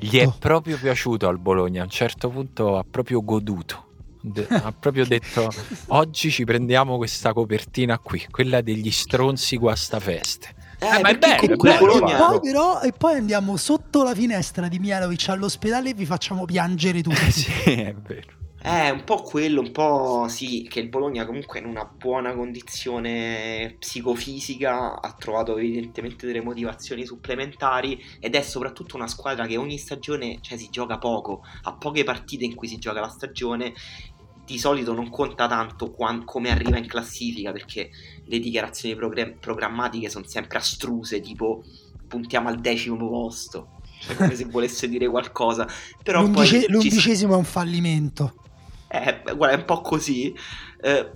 gli 0.00 0.18
è 0.18 0.32
proprio 0.38 0.78
piaciuto 0.78 1.28
al 1.28 1.38
Bologna. 1.38 1.82
A 1.82 1.84
un 1.84 1.90
certo 1.90 2.30
punto 2.30 2.78
ha 2.78 2.84
proprio 2.88 3.22
goduto. 3.22 3.84
De- 4.20 4.46
ha 4.48 4.72
proprio 4.72 5.04
detto 5.06 5.48
oggi 5.88 6.30
ci 6.30 6.44
prendiamo 6.44 6.96
questa 6.96 7.34
copertina 7.34 7.98
qui, 7.98 8.26
quella 8.30 8.62
degli 8.62 8.90
stronzi 8.90 9.58
guastafeste. 9.58 10.54
Eh, 10.80 10.96
eh, 10.96 11.00
ma 11.00 11.10
è 11.10 11.18
bello, 11.18 11.56
bello. 11.56 12.06
E, 12.06 12.16
poi, 12.16 12.40
però, 12.40 12.80
e 12.80 12.92
poi 12.92 13.16
andiamo 13.16 13.56
sotto 13.56 14.02
la 14.02 14.14
finestra 14.14 14.68
di 14.68 14.78
Mialovic 14.78 15.28
all'ospedale 15.28 15.90
e 15.90 15.94
vi 15.94 16.06
facciamo 16.06 16.46
piangere 16.46 17.02
tutti. 17.02 17.16
sì, 17.32 17.72
è 17.72 17.94
vero. 17.94 18.37
È 18.68 18.90
un 18.90 19.02
po' 19.02 19.22
quello, 19.22 19.62
un 19.62 19.72
po' 19.72 20.26
sì, 20.28 20.66
che 20.68 20.80
il 20.80 20.90
Bologna 20.90 21.24
comunque 21.24 21.58
in 21.58 21.64
una 21.64 21.86
buona 21.86 22.34
condizione 22.34 23.76
psicofisica 23.78 25.00
ha 25.00 25.12
trovato 25.14 25.56
evidentemente 25.56 26.26
delle 26.26 26.42
motivazioni 26.42 27.06
supplementari 27.06 27.98
ed 28.20 28.34
è 28.34 28.42
soprattutto 28.42 28.96
una 28.96 29.08
squadra 29.08 29.46
che 29.46 29.56
ogni 29.56 29.78
stagione 29.78 30.40
cioè, 30.42 30.58
si 30.58 30.68
gioca 30.70 30.98
poco, 30.98 31.42
ha 31.62 31.72
poche 31.76 32.04
partite 32.04 32.44
in 32.44 32.54
cui 32.54 32.68
si 32.68 32.76
gioca 32.76 33.00
la 33.00 33.08
stagione 33.08 33.72
di 34.44 34.58
solito 34.58 34.92
non 34.92 35.08
conta 35.08 35.48
tanto 35.48 35.90
quant- 35.90 36.26
come 36.26 36.50
arriva 36.50 36.76
in 36.76 36.86
classifica 36.86 37.52
perché 37.52 37.88
le 38.22 38.38
dichiarazioni 38.38 38.94
program- 38.94 39.38
programmatiche 39.38 40.10
sono 40.10 40.26
sempre 40.26 40.58
astruse, 40.58 41.20
tipo 41.20 41.64
puntiamo 42.06 42.50
al 42.50 42.60
decimo 42.60 42.98
posto, 42.98 43.78
cioè 44.00 44.14
come 44.14 44.34
se 44.34 44.44
volesse 44.52 44.90
dire 44.90 45.08
qualcosa. 45.08 45.66
Però 46.02 46.20
L'undice- 46.20 46.66
poi 46.66 46.68
l'undicesimo 46.68 47.30
ci... 47.30 47.34
è 47.34 47.38
un 47.38 47.44
fallimento. 47.44 48.34
Eh, 48.88 49.22
guarda, 49.34 49.56
è 49.56 49.58
un 49.58 49.64
po' 49.64 49.80
così. 49.80 50.34
Eh, 50.80 51.10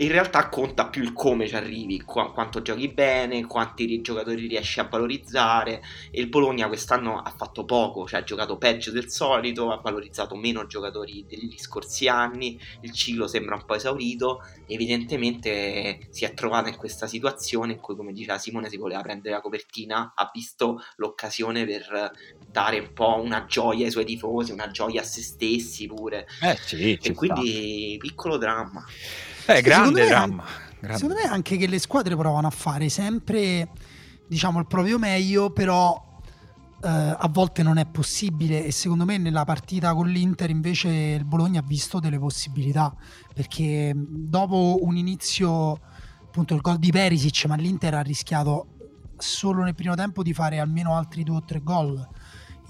in 0.00 0.08
realtà 0.10 0.48
conta 0.48 0.88
più 0.88 1.02
il 1.02 1.12
come 1.12 1.46
ci 1.46 1.54
arrivi, 1.54 2.00
qu- 2.00 2.32
quanto 2.32 2.62
giochi 2.62 2.88
bene, 2.88 3.44
quanti 3.44 4.00
giocatori 4.00 4.46
riesci 4.46 4.80
a 4.80 4.88
valorizzare. 4.88 5.82
E 6.10 6.20
il 6.20 6.28
Bologna 6.28 6.68
quest'anno 6.68 7.18
ha 7.20 7.30
fatto 7.30 7.66
poco, 7.66 8.06
cioè 8.06 8.20
ha 8.20 8.24
giocato 8.24 8.56
peggio 8.56 8.92
del 8.92 9.10
solito, 9.10 9.70
ha 9.70 9.80
valorizzato 9.82 10.36
meno 10.36 10.66
giocatori 10.66 11.26
degli 11.28 11.58
scorsi 11.58 12.08
anni. 12.08 12.58
Il 12.80 12.92
ciclo 12.92 13.26
sembra 13.26 13.56
un 13.56 13.64
po' 13.66 13.74
esaurito. 13.74 14.42
Evidentemente 14.66 16.06
si 16.08 16.24
è 16.24 16.32
trovata 16.32 16.70
in 16.70 16.76
questa 16.76 17.06
situazione 17.06 17.72
in 17.72 17.80
cui, 17.80 17.94
come 17.94 18.12
diceva 18.12 18.38
Simone, 18.38 18.70
si 18.70 18.78
voleva 18.78 19.02
prendere 19.02 19.34
la 19.34 19.42
copertina. 19.42 20.12
Ha 20.14 20.30
visto 20.32 20.80
l'occasione 20.96 21.66
per 21.66 22.10
dare 22.50 22.78
un 22.78 22.92
po' 22.92 23.20
una 23.22 23.46
gioia 23.46 23.84
ai 23.84 23.90
suoi 23.90 24.04
tifosi, 24.04 24.52
una 24.52 24.70
gioia 24.70 25.02
a 25.02 25.04
se 25.04 25.22
stessi 25.22 25.86
pure. 25.86 26.26
Eh 26.40 26.58
sì, 26.60 26.98
e 27.00 27.14
quindi 27.14 27.96
sta. 27.96 28.06
piccolo 28.06 28.36
dramma. 28.36 28.84
Eh, 29.46 29.62
grande 29.62 30.06
dramma. 30.06 30.44
Grande. 30.80 30.98
Secondo 30.98 31.20
me 31.20 31.28
anche 31.28 31.56
che 31.56 31.66
le 31.66 31.78
squadre 31.78 32.16
provano 32.16 32.46
a 32.46 32.50
fare 32.50 32.88
sempre 32.88 33.68
diciamo 34.26 34.58
il 34.60 34.66
proprio 34.66 34.98
meglio, 34.98 35.50
però 35.50 36.08
Uh, 36.82 37.14
a 37.14 37.28
volte 37.30 37.62
non 37.62 37.76
è 37.76 37.84
possibile 37.84 38.64
e 38.64 38.72
secondo 38.72 39.04
me 39.04 39.18
nella 39.18 39.44
partita 39.44 39.92
con 39.92 40.08
l'Inter 40.08 40.48
invece 40.48 40.88
il 40.88 41.26
Bologna 41.26 41.60
ha 41.60 41.62
visto 41.62 42.00
delle 42.00 42.18
possibilità 42.18 42.96
perché 43.34 43.92
dopo 43.94 44.78
un 44.80 44.96
inizio 44.96 45.78
appunto 46.24 46.54
il 46.54 46.62
gol 46.62 46.78
di 46.78 46.90
Perisic 46.90 47.44
ma 47.44 47.56
l'Inter 47.56 47.96
ha 47.96 48.00
rischiato 48.00 48.68
solo 49.18 49.62
nel 49.62 49.74
primo 49.74 49.94
tempo 49.94 50.22
di 50.22 50.32
fare 50.32 50.58
almeno 50.58 50.96
altri 50.96 51.22
due 51.22 51.36
o 51.36 51.44
tre 51.44 51.60
gol 51.62 52.08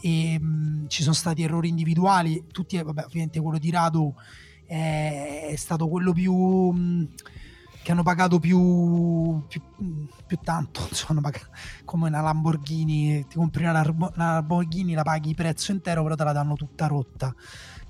e 0.01 0.39
mh, 0.39 0.89
ci 0.89 1.03
sono 1.03 1.15
stati 1.15 1.43
errori 1.43 1.69
individuali, 1.69 2.45
tutti, 2.51 2.81
vabbè, 2.81 3.05
ovviamente 3.05 3.41
quello 3.41 3.59
di 3.59 3.71
Radu 3.71 4.15
è, 4.67 5.49
è 5.51 5.57
stato 5.57 5.89
quello 5.89 6.13
più... 6.13 6.35
Mh, 6.35 7.09
che 7.83 7.93
hanno 7.93 8.03
pagato 8.03 8.39
più, 8.39 9.43
più, 9.49 9.63
più 10.27 10.39
tanto, 10.43 10.85
insomma, 10.89 11.31
come 11.85 12.09
una 12.09 12.21
Lamborghini, 12.21 13.27
ti 13.27 13.37
compri 13.37 13.65
una, 13.65 13.81
una 13.81 14.13
Lamborghini, 14.35 14.93
la 14.93 15.03
paghi 15.03 15.35
prezzo 15.35 15.73
intero, 15.73 16.03
però 16.03 16.15
te 16.15 16.25
la 16.25 16.33
danno 16.33 16.55
tutta 16.57 16.87
rotta. 16.87 17.35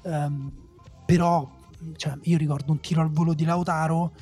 Um, 0.02 0.52
però 1.04 1.58
cioè, 1.96 2.16
io 2.22 2.36
ricordo 2.38 2.72
un 2.72 2.80
tiro 2.80 3.00
al 3.00 3.10
volo 3.10 3.34
di 3.34 3.44
Lautaro 3.44 4.12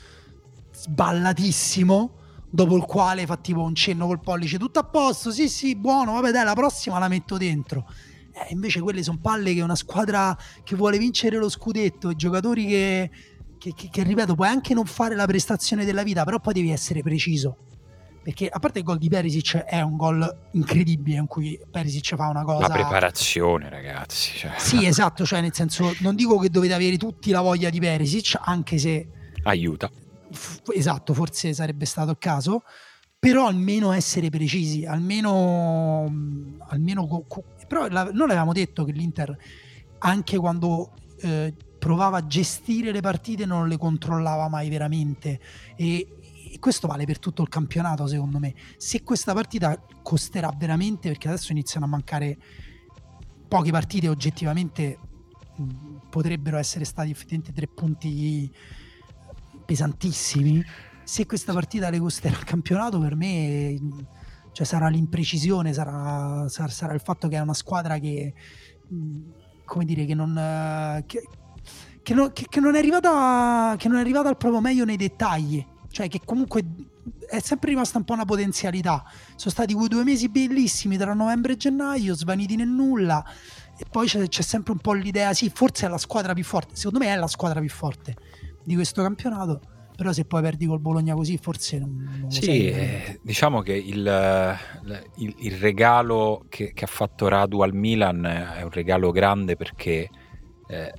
sballatissimo 0.73 2.18
dopo 2.51 2.77
il 2.77 2.85
quale 2.85 3.27
fa 3.27 3.37
tipo 3.37 3.63
un 3.63 3.75
cenno 3.75 4.07
col 4.07 4.21
pollice 4.21 4.59
tutto 4.59 4.79
a 4.79 4.85
posto, 4.85 5.31
sì 5.31 5.49
sì, 5.49 5.77
buono, 5.77 6.13
vabbè 6.13 6.31
dai, 6.31 6.45
la 6.45 6.55
prossima 6.55 6.99
la 6.99 7.09
metto 7.09 7.37
dentro. 7.37 7.87
Eh, 8.33 8.53
invece 8.53 8.81
quelle 8.81 9.03
sono 9.03 9.19
palle 9.21 9.55
che 9.55 9.63
una 9.63 9.75
squadra 9.75 10.37
che 10.63 10.77
vuole 10.77 10.99
vincere 10.99 11.37
lo 11.37 11.49
scudetto, 11.49 12.11
i 12.11 12.17
giocatori 12.17 12.67
che 12.67 13.11
che, 13.59 13.75
che, 13.75 13.89
che, 13.91 14.03
ripeto, 14.03 14.35
puoi 14.35 14.49
anche 14.49 14.73
non 14.73 14.87
fare 14.87 15.15
la 15.15 15.27
prestazione 15.27 15.85
della 15.85 16.03
vita, 16.03 16.25
però 16.25 16.39
poi 16.39 16.55
devi 16.55 16.71
essere 16.71 17.03
preciso. 17.03 17.57
Perché 18.23 18.49
a 18.49 18.59
parte 18.59 18.81
il 18.81 18.85
gol 18.85 18.99
di 18.99 19.09
Perisic 19.09 19.57
è 19.57 19.81
un 19.81 19.97
gol 19.97 20.49
incredibile 20.53 21.19
in 21.19 21.27
cui 21.27 21.59
Perisic 21.71 22.15
fa 22.15 22.29
una 22.29 22.45
cosa... 22.45 22.67
La 22.67 22.73
preparazione 22.73 23.69
ragazzi. 23.69 24.37
Cioè... 24.37 24.53
Sì, 24.59 24.85
esatto, 24.87 25.25
cioè 25.25 25.41
nel 25.41 25.55
senso 25.55 25.95
non 26.01 26.15
dico 26.15 26.39
che 26.39 26.51
dovete 26.51 26.75
avere 26.75 26.97
tutti 26.97 27.31
la 27.31 27.41
voglia 27.41 27.71
di 27.71 27.81
Perisic, 27.81 28.39
anche 28.41 28.79
se... 28.79 29.09
Aiuta. 29.45 29.91
F- 30.31 30.63
esatto, 30.75 31.15
forse 31.15 31.53
sarebbe 31.55 31.85
stato 31.85 32.11
il 32.11 32.19
caso, 32.19 32.63
però 33.19 33.47
almeno 33.47 33.93
essere 33.93 34.31
precisi, 34.31 34.85
almeno... 34.85 36.57
almeno 36.69 37.07
co- 37.07 37.25
co- 37.27 37.45
però 37.67 37.89
la, 37.89 38.05
noi 38.13 38.27
avevamo 38.27 38.53
detto 38.53 38.85
che 38.85 38.93
l'Inter, 38.93 39.37
anche 39.99 40.37
quando... 40.37 40.93
Eh, 41.21 41.55
provava 41.79 42.19
a 42.19 42.27
gestire 42.27 42.91
le 42.91 43.01
partite 43.01 43.47
non 43.47 43.69
le 43.69 43.79
controllava 43.79 44.49
mai 44.49 44.69
veramente. 44.69 45.41
E, 45.77 46.19
e 46.53 46.59
questo 46.59 46.87
vale 46.87 47.05
per 47.05 47.19
tutto 47.19 47.43
il 47.43 47.49
campionato 47.49 48.07
secondo 48.07 48.39
me. 48.39 48.55
Se 48.77 49.03
questa 49.03 49.33
partita 49.33 49.81
costerà 50.03 50.53
veramente 50.57 51.09
perché 51.09 51.29
adesso 51.29 51.53
iniziano 51.53 51.87
a 51.87 51.89
mancare 51.89 52.37
poche 53.47 53.71
partite 53.71 54.09
oggettivamente 54.09 54.99
mh, 55.57 56.09
potrebbero 56.11 56.59
essere 56.59 56.85
stati 56.85 57.11
effettivamente 57.11 57.53
tre 57.53 57.69
punti 57.69 58.53
pesantissimi 59.69 60.65
se 61.05 61.27
questa 61.27 61.53
partita 61.53 61.91
le 61.91 61.99
costerà 61.99 62.39
il 62.39 62.45
campionato 62.45 62.99
per 62.99 63.15
me 63.17 63.79
cioè 64.53 64.65
sarà 64.65 64.89
l'imprecisione 64.89 65.75
sarà, 65.75 66.49
sarà, 66.49 66.95
il 66.95 67.01
fatto 67.01 67.29
che 67.29 67.37
è 67.37 67.41
una 67.41 67.53
squadra 67.53 67.99
che 67.99 68.33
come 69.67 69.85
dire 69.85 70.07
che 70.07 70.15
non 70.15 71.05
che, 71.05 71.23
che 72.03 72.15
non, 72.15 72.33
non, 72.63 72.75
è 72.75 72.79
arrivata, 72.79 73.75
che 73.77 73.89
non 73.89 73.99
è 73.99 74.01
arrivata 74.01 74.31
al 74.31 74.39
proprio 74.39 74.63
meglio 74.63 74.87
nei 74.87 74.97
dettagli. 74.97 75.63
Cioè, 75.91 76.09
che 76.09 76.23
comunque 76.25 76.63
è 77.29 77.39
sempre 77.41 77.69
rimasta 77.69 77.99
un 77.99 78.05
po' 78.05 78.15
una 78.15 78.25
potenzialità. 78.25 79.05
Sono 79.37 79.51
stati 79.51 79.75
quei 79.75 79.89
due 79.89 80.05
mesi 80.05 80.31
bellissimi 80.31 80.97
tra 80.97 81.13
novembre 81.13 81.53
e 81.53 81.57
gennaio, 81.59 82.15
svaniti 82.15 82.57
nel 82.57 82.69
nulla. 82.69 83.23
E 83.77 83.85
poi 83.91 84.07
c'è, 84.07 84.27
c'è, 84.27 84.41
sempre 84.41 84.73
un 84.73 84.79
po' 84.79 84.95
l'idea, 84.95 85.35
sì, 85.35 85.51
forse 85.55 85.85
è 85.85 85.89
la 85.91 85.99
squadra 85.99 86.33
più 86.33 86.45
forte. 86.45 86.77
Secondo 86.77 86.99
me 87.01 87.13
è 87.13 87.17
la 87.17 87.27
squadra 87.27 87.61
più 87.61 87.69
forte 87.69 88.17
di 88.69 88.75
questo 88.75 89.03
campionato. 89.03 89.61
Però 89.97 90.13
se 90.13 90.25
poi 90.27 90.43
perdi 90.43 90.67
col 90.67 90.79
Bologna 90.79 91.15
così, 91.15 91.39
forse 91.39 91.81
non, 91.81 92.19
non 92.21 92.31
sì. 92.31 92.69
Eh, 92.69 93.19
diciamo 93.21 93.63
che 93.63 93.73
il, 93.73 94.57
il, 95.17 95.35
il 95.39 95.53
regalo 95.59 96.45
che, 96.49 96.73
che, 96.73 96.85
ha 96.85 96.89
fatto 96.89 97.27
Radu 97.27 97.63
al 97.63 97.75
Milan 97.75 98.25
è 98.25 98.63
un 98.63 98.71
regalo 98.71 99.11
grande 99.11 99.57
perché 99.57 100.09
eh, 100.69 100.93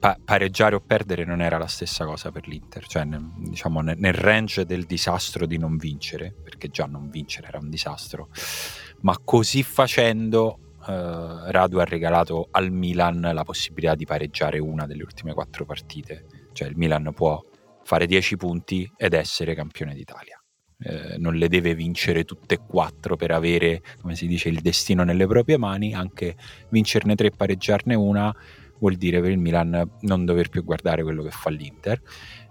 pa- 0.00 0.18
pareggiare 0.24 0.74
o 0.74 0.80
perdere 0.80 1.24
non 1.24 1.40
era 1.40 1.58
la 1.58 1.68
stessa 1.68 2.04
cosa 2.04 2.32
per 2.32 2.48
l'Inter, 2.48 2.84
cioè 2.88 3.04
nel, 3.04 3.24
diciamo 3.36 3.82
nel, 3.82 3.96
nel, 3.98 4.14
range 4.14 4.66
del 4.66 4.84
disastro 4.84 5.46
di 5.46 5.56
non 5.56 5.76
vincere, 5.76 6.34
perché 6.42 6.70
già 6.70 6.86
non 6.86 7.08
vincere 7.08 7.46
era 7.46 7.58
un 7.58 7.70
disastro, 7.70 8.30
ma 9.02 9.16
così 9.22 9.62
facendo 9.62 10.74
eh, 10.88 11.52
Radu 11.52 11.78
ha 11.78 11.84
regalato 11.84 12.48
al 12.50 12.72
Milan 12.72 13.20
la 13.20 13.44
possibilità 13.44 13.94
di 13.94 14.06
pareggiare 14.06 14.58
una 14.58 14.86
delle 14.86 15.02
ultime 15.02 15.34
quattro 15.34 15.64
partite, 15.64 16.24
cioè 16.52 16.68
il 16.68 16.76
Milan 16.76 17.12
può 17.14 17.42
fare 17.82 18.06
10 18.06 18.36
punti 18.36 18.90
ed 18.96 19.14
essere 19.14 19.54
campione 19.54 19.94
d'Italia. 19.94 20.40
Eh, 20.82 21.18
non 21.18 21.34
le 21.34 21.48
deve 21.48 21.74
vincere 21.74 22.24
tutte 22.24 22.54
e 22.54 22.60
quattro 22.66 23.16
per 23.16 23.32
avere, 23.32 23.82
come 24.00 24.16
si 24.16 24.26
dice, 24.26 24.48
il 24.48 24.60
destino 24.60 25.04
nelle 25.04 25.26
proprie 25.26 25.58
mani, 25.58 25.94
anche 25.94 26.36
vincerne 26.70 27.14
tre, 27.14 27.30
pareggiarne 27.30 27.94
una 27.94 28.34
vuol 28.80 28.96
dire 28.96 29.20
per 29.20 29.30
il 29.30 29.38
Milan 29.38 29.88
non 30.00 30.24
dover 30.24 30.48
più 30.48 30.64
guardare 30.64 31.02
quello 31.02 31.22
che 31.22 31.30
fa 31.30 31.50
l'Inter. 31.50 32.00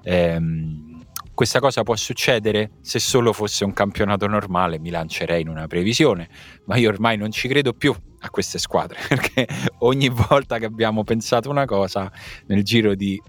Ehm, 0.04 1.04
questa 1.34 1.60
cosa 1.60 1.84
può 1.84 1.96
succedere 1.96 2.72
se 2.82 3.00
solo 3.00 3.34
fosse 3.34 3.64
un 3.64 3.74
campionato 3.74 4.28
normale, 4.28 4.80
mi 4.80 4.90
lancerei 4.90 5.42
in 5.42 5.50
una 5.50 5.68
previsione, 5.68 6.30
ma 6.66 6.76
io 6.78 6.90
ormai 6.90 7.18
non 7.18 7.32
ci 7.32 7.48
credo 7.48 7.74
più 7.74 7.96
a 8.20 8.30
queste 8.30 8.60
squadre, 8.60 9.00
perché 9.08 9.48
ogni 9.80 10.10
volta 10.10 10.58
che 10.58 10.66
abbiamo 10.66 11.04
pensato 11.04 11.50
una 11.50 11.66
cosa, 11.66 12.12
nel 12.48 12.64
giro 12.64 12.94
di 12.94 13.22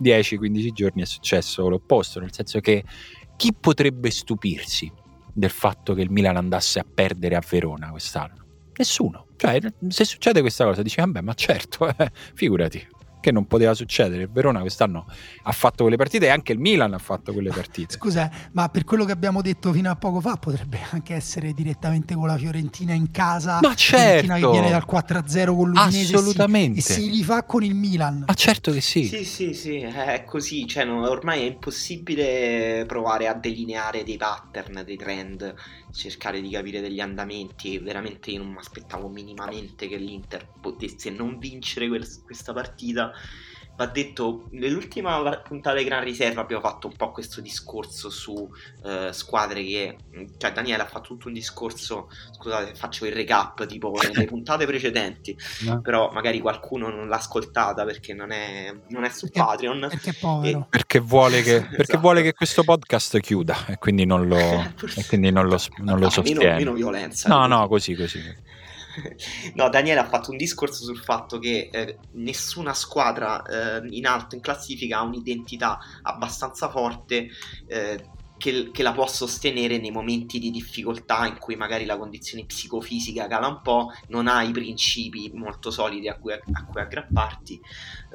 10-15 0.00 0.70
giorni 0.72 1.02
è 1.02 1.06
successo 1.06 1.68
l'opposto, 1.68 2.20
nel 2.20 2.32
senso 2.32 2.60
che 2.60 2.84
chi 3.36 3.52
potrebbe 3.52 4.10
stupirsi 4.10 4.90
del 5.32 5.50
fatto 5.50 5.94
che 5.94 6.02
il 6.02 6.10
Milan 6.10 6.36
andasse 6.36 6.78
a 6.80 6.84
perdere 6.92 7.36
a 7.36 7.42
Verona 7.48 7.90
quest'anno? 7.90 8.46
Nessuno. 8.76 9.26
Cioè, 9.36 9.60
se 9.88 10.04
succede 10.04 10.40
questa 10.40 10.64
cosa, 10.64 10.82
dici, 10.82 11.00
vabbè, 11.00 11.20
ma 11.20 11.34
certo, 11.34 11.88
eh, 11.96 12.10
figurati, 12.34 12.84
che 13.20 13.32
non 13.32 13.46
poteva 13.46 13.74
succedere. 13.74 14.22
Il 14.22 14.30
Verona 14.30 14.60
quest'anno 14.60 15.06
ha 15.42 15.52
fatto 15.52 15.82
quelle 15.82 15.96
partite 15.96 16.26
e 16.26 16.28
anche 16.28 16.52
il 16.52 16.58
Milan 16.58 16.94
ha 16.94 16.98
fatto 16.98 17.32
quelle 17.32 17.50
partite. 17.50 17.94
Scusa, 17.94 18.30
ma 18.52 18.68
per 18.68 18.84
quello 18.84 19.04
che 19.04 19.12
abbiamo 19.12 19.42
detto 19.42 19.72
fino 19.72 19.90
a 19.90 19.96
poco 19.96 20.20
fa 20.20 20.36
potrebbe 20.36 20.80
anche 20.90 21.14
essere 21.14 21.52
direttamente 21.52 22.14
con 22.14 22.26
la 22.26 22.36
Fiorentina 22.36 22.92
in 22.92 23.10
casa. 23.10 23.58
Ma 23.62 23.74
certo! 23.74 24.24
Fiorentina 24.24 24.34
che 24.34 24.50
viene 24.50 24.70
dal 24.70 24.86
4-0 24.88 25.56
con 25.56 25.68
l'Udinese 25.70 26.14
Assolutamente. 26.14 26.78
E 26.78 26.82
si, 26.82 26.92
e 26.92 26.94
si 26.94 27.08
rifà 27.10 27.44
con 27.44 27.62
il 27.62 27.74
Milan. 27.74 28.24
Ma 28.26 28.34
certo 28.34 28.72
che 28.72 28.80
sì. 28.80 29.04
Sì, 29.04 29.24
sì, 29.24 29.54
sì, 29.54 29.80
è 29.80 30.24
così. 30.24 30.66
Cioè, 30.66 30.84
no, 30.84 31.08
ormai 31.08 31.42
è 31.42 31.46
impossibile 31.46 32.84
provare 32.86 33.28
a 33.28 33.34
delineare 33.34 34.04
dei 34.04 34.16
pattern, 34.16 34.82
dei 34.84 34.96
trend, 34.96 35.54
cercare 35.92 36.40
di 36.40 36.50
capire 36.50 36.80
degli 36.80 37.00
andamenti. 37.00 37.78
Veramente 37.78 38.30
io 38.30 38.38
non 38.38 38.52
mi 38.52 38.58
aspettavo 38.58 39.08
minimamente 39.08 39.88
che 39.88 39.96
l'Inter 39.96 40.48
potesse 40.60 41.10
non 41.10 41.38
vincere 41.38 41.88
questa 41.88 42.52
partita 42.52 43.12
va 43.78 43.86
detto, 43.86 44.48
nell'ultima 44.50 45.38
puntata 45.38 45.76
di 45.76 45.84
Gran 45.84 46.02
Riserva 46.02 46.40
abbiamo 46.40 46.62
fatto 46.62 46.88
un 46.88 46.96
po' 46.96 47.12
questo 47.12 47.40
discorso 47.40 48.10
su 48.10 48.50
eh, 48.84 49.12
squadre 49.12 49.62
che, 49.62 49.96
cioè 50.36 50.50
Daniele 50.50 50.82
ha 50.82 50.86
fatto 50.86 51.10
tutto 51.10 51.28
un 51.28 51.34
discorso, 51.34 52.10
scusate 52.32 52.74
faccio 52.74 53.06
il 53.06 53.12
recap 53.12 53.66
tipo 53.66 53.94
nelle 54.02 54.24
puntate 54.24 54.66
precedenti, 54.66 55.38
no. 55.60 55.80
però 55.80 56.10
magari 56.10 56.40
qualcuno 56.40 56.88
non 56.88 57.06
l'ha 57.06 57.16
ascoltata 57.16 57.84
perché 57.84 58.14
non 58.14 58.32
è, 58.32 58.74
non 58.88 59.04
è 59.04 59.10
su 59.10 59.26
perché, 59.26 59.38
Patreon. 59.38 59.86
Perché 59.88 60.12
povero. 60.14 60.58
E, 60.58 60.66
perché, 60.68 60.98
vuole 60.98 61.42
che, 61.42 61.60
perché 61.62 61.82
esatto. 61.82 62.00
vuole 62.00 62.22
che 62.22 62.32
questo 62.32 62.64
podcast 62.64 63.20
chiuda 63.20 63.66
e 63.66 63.78
quindi 63.78 64.04
non 64.04 64.26
lo, 64.26 64.38
e 64.96 65.06
quindi 65.06 65.30
non 65.30 65.46
lo, 65.46 65.56
non 65.76 66.00
lo 66.00 66.10
sostiene. 66.10 66.44
Meno, 66.44 66.56
meno 66.56 66.72
violenza. 66.72 67.28
No, 67.28 67.46
no, 67.46 67.68
così, 67.68 67.94
così. 67.94 68.47
no, 69.54 69.68
Daniele 69.68 70.00
ha 70.00 70.08
fatto 70.08 70.30
un 70.30 70.36
discorso 70.36 70.84
sul 70.84 70.98
fatto 70.98 71.38
che 71.38 71.68
eh, 71.72 71.98
nessuna 72.12 72.74
squadra 72.74 73.42
eh, 73.42 73.86
in 73.90 74.06
alto 74.06 74.34
in 74.34 74.40
classifica 74.40 74.98
ha 74.98 75.02
un'identità 75.02 75.78
abbastanza 76.02 76.68
forte 76.68 77.28
eh, 77.66 78.04
che, 78.38 78.70
che, 78.70 78.82
la 78.82 78.92
può 78.92 79.06
sostenere 79.06 79.78
nei 79.78 79.90
momenti 79.90 80.38
di 80.38 80.50
difficoltà 80.50 81.26
in 81.26 81.38
cui 81.38 81.56
magari 81.56 81.84
la 81.84 81.98
condizione 81.98 82.46
psicofisica 82.46 83.26
cala 83.26 83.48
un 83.48 83.60
po', 83.62 83.92
non 84.08 84.28
ha 84.28 84.42
i 84.42 84.52
principi 84.52 85.30
molto 85.34 85.70
solidi 85.70 86.08
a 86.08 86.16
cui, 86.16 86.32
a 86.32 86.64
cui 86.64 86.80
aggrapparti 86.80 87.60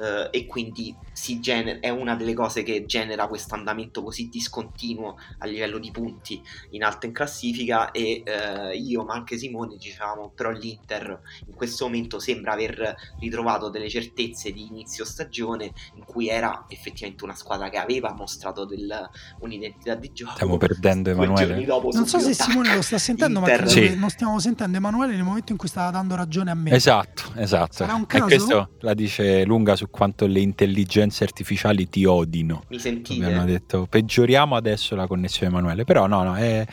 eh, 0.00 0.28
e 0.30 0.46
quindi 0.46 0.94
gener- 1.40 1.80
è 1.80 1.90
una 1.90 2.16
delle 2.16 2.34
cose 2.34 2.62
che 2.62 2.86
genera 2.86 3.28
questo 3.28 3.54
andamento 3.54 4.02
così 4.02 4.28
discontinuo 4.28 5.16
a 5.38 5.46
livello 5.46 5.78
di 5.78 5.90
punti 5.90 6.42
in 6.70 6.82
alto 6.82 7.06
in 7.06 7.12
classifica 7.12 7.90
e 7.90 8.22
eh, 8.24 8.76
io 8.76 9.04
ma 9.04 9.14
anche 9.14 9.36
Simone 9.36 9.76
diciamo 9.76 10.30
però 10.34 10.50
l'Inter 10.50 11.20
in 11.46 11.54
questo 11.54 11.84
momento 11.84 12.18
sembra 12.18 12.52
aver 12.52 12.96
ritrovato 13.20 13.68
delle 13.68 13.88
certezze 13.88 14.52
di 14.52 14.66
inizio 14.66 15.04
stagione 15.04 15.72
in 15.94 16.04
cui 16.04 16.28
era 16.28 16.64
effettivamente 16.68 17.24
una 17.24 17.34
squadra 17.34 17.68
che 17.68 17.76
aveva 17.76 18.12
mostrato 18.12 18.64
del, 18.64 19.08
un'identità 19.40 19.94
di 19.94 20.12
gioco 20.14 20.32
stiamo 20.34 20.56
perdendo 20.56 21.10
Emanuele 21.10 21.64
dopo, 21.64 21.90
non 21.92 22.06
so 22.06 22.18
se 22.18 22.32
Simone 22.32 22.74
lo 22.74 22.80
sta 22.80 22.96
sentendo 22.96 23.40
Inter. 23.40 23.62
ma 23.62 23.68
sì. 23.68 23.94
non 23.96 24.08
stiamo 24.08 24.38
sentendo 24.38 24.76
Emanuele 24.78 25.14
nel 25.14 25.22
momento 25.24 25.52
in 25.52 25.58
cui 25.58 25.68
stava 25.68 25.90
dando 25.90 26.14
ragione 26.14 26.50
a 26.50 26.54
me 26.54 26.70
esatto 26.70 27.32
esatto 27.36 27.72
Sarà 27.72 27.94
un 27.94 28.06
caso? 28.06 28.24
e 28.24 28.26
questo 28.26 28.70
la 28.80 28.94
dice 28.94 29.44
lunga 29.44 29.76
su 29.76 29.90
quanto 29.90 30.26
le 30.26 30.40
intelligenze 30.40 31.24
artificiali 31.24 31.88
ti 31.88 32.04
odino 32.04 32.62
mi 32.68 32.78
sentite? 32.78 33.26
mi 33.26 33.32
hanno 33.32 33.44
detto 33.44 33.86
peggioriamo 33.90 34.56
adesso 34.56 34.94
la 34.94 35.06
connessione 35.06 35.48
Emanuele 35.48 35.84
però 35.84 36.06
no 36.06 36.22
no 36.22 36.36
è, 36.36 36.64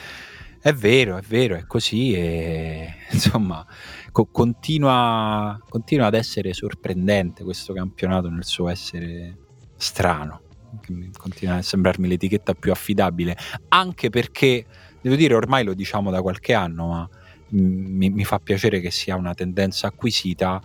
è 0.61 0.73
vero 0.73 1.17
è 1.17 1.21
vero 1.27 1.55
è 1.55 1.65
così 1.65 2.13
e 2.13 2.93
insomma 3.11 3.65
co- 4.11 4.27
continua, 4.31 5.59
continua 5.67 6.07
ad 6.07 6.13
essere 6.13 6.53
sorprendente 6.53 7.43
questo 7.43 7.73
campionato 7.73 8.29
nel 8.29 8.45
suo 8.45 8.69
essere 8.69 9.37
strano 9.77 10.41
continua 11.17 11.55
a 11.55 11.61
sembrarmi 11.61 12.07
l'etichetta 12.07 12.53
più 12.53 12.71
affidabile 12.71 13.35
anche 13.69 14.09
perché 14.09 14.65
devo 15.01 15.15
dire 15.15 15.33
ormai 15.33 15.63
lo 15.63 15.73
diciamo 15.73 16.11
da 16.11 16.21
qualche 16.21 16.53
anno 16.53 16.87
ma 16.87 17.09
mi, 17.49 18.09
mi 18.09 18.23
fa 18.23 18.39
piacere 18.39 18.79
che 18.79 18.91
sia 18.91 19.15
una 19.15 19.33
tendenza 19.33 19.87
acquisita 19.87 20.61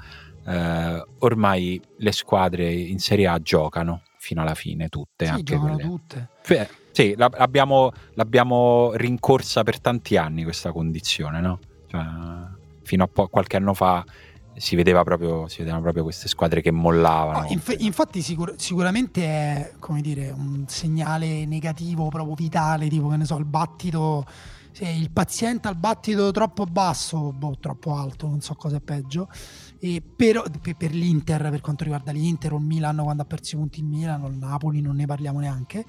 eh, 0.46 1.04
ormai 1.18 1.80
le 1.98 2.12
squadre 2.12 2.72
in 2.72 2.98
Serie 2.98 3.26
A 3.26 3.40
giocano 3.40 4.02
fino 4.16 4.42
alla 4.42 4.54
fine 4.54 4.88
tutte 4.88 5.26
sì, 5.26 5.30
anche 5.30 5.56
quelle. 5.56 5.82
tutte 5.82 6.28
Beh, 6.46 6.68
sì, 6.92 7.14
l'abbiamo, 7.16 7.92
l'abbiamo, 8.14 8.92
rincorsa 8.94 9.62
per 9.62 9.80
tanti 9.80 10.16
anni 10.16 10.44
questa 10.44 10.72
condizione 10.72 11.40
no? 11.40 11.58
Cioè, 11.88 12.02
fino 12.82 13.04
a 13.04 13.08
po- 13.08 13.28
qualche 13.28 13.56
anno 13.56 13.74
fa 13.74 14.04
si, 14.56 14.76
vedeva 14.76 15.02
proprio, 15.02 15.48
si 15.48 15.58
vedevano 15.58 15.82
proprio 15.82 16.02
queste 16.02 16.28
squadre 16.28 16.60
che 16.60 16.70
mollavano. 16.70 17.46
Oh, 17.46 17.52
inf- 17.52 17.76
infatti 17.80 18.22
sicur- 18.22 18.56
sicuramente 18.58 19.22
è 19.22 19.72
dire, 20.00 20.30
un 20.30 20.64
segnale 20.66 21.44
negativo 21.46 22.08
proprio 22.08 22.34
vitale, 22.34 22.88
tipo 22.88 23.08
che 23.08 23.16
ne 23.16 23.24
so, 23.24 23.36
il 23.36 23.44
battito, 23.44 24.24
se 24.72 24.88
il 24.88 25.10
paziente 25.10 25.68
ha 25.68 25.70
il 25.70 25.76
battito 25.76 26.30
troppo 26.30 26.64
basso, 26.64 27.32
boh, 27.32 27.56
troppo 27.60 27.94
alto, 27.94 28.28
non 28.28 28.40
so 28.40 28.54
cosa 28.54 28.76
è 28.76 28.80
peggio, 28.80 29.28
e 29.78 30.02
per, 30.02 30.42
per, 30.76 30.92
l'Inter, 30.92 31.50
per 31.50 31.60
quanto 31.60 31.84
riguarda 31.84 32.12
l'Inter 32.12 32.54
o 32.54 32.56
il 32.56 32.64
Milan 32.64 32.96
quando 33.02 33.22
ha 33.22 33.26
perso 33.26 33.56
i 33.56 33.58
punti 33.58 33.80
il 33.80 33.86
Milan 33.86 34.22
o 34.22 34.28
il 34.28 34.36
Napoli, 34.36 34.80
non 34.80 34.96
ne 34.96 35.06
parliamo 35.06 35.40
neanche 35.40 35.84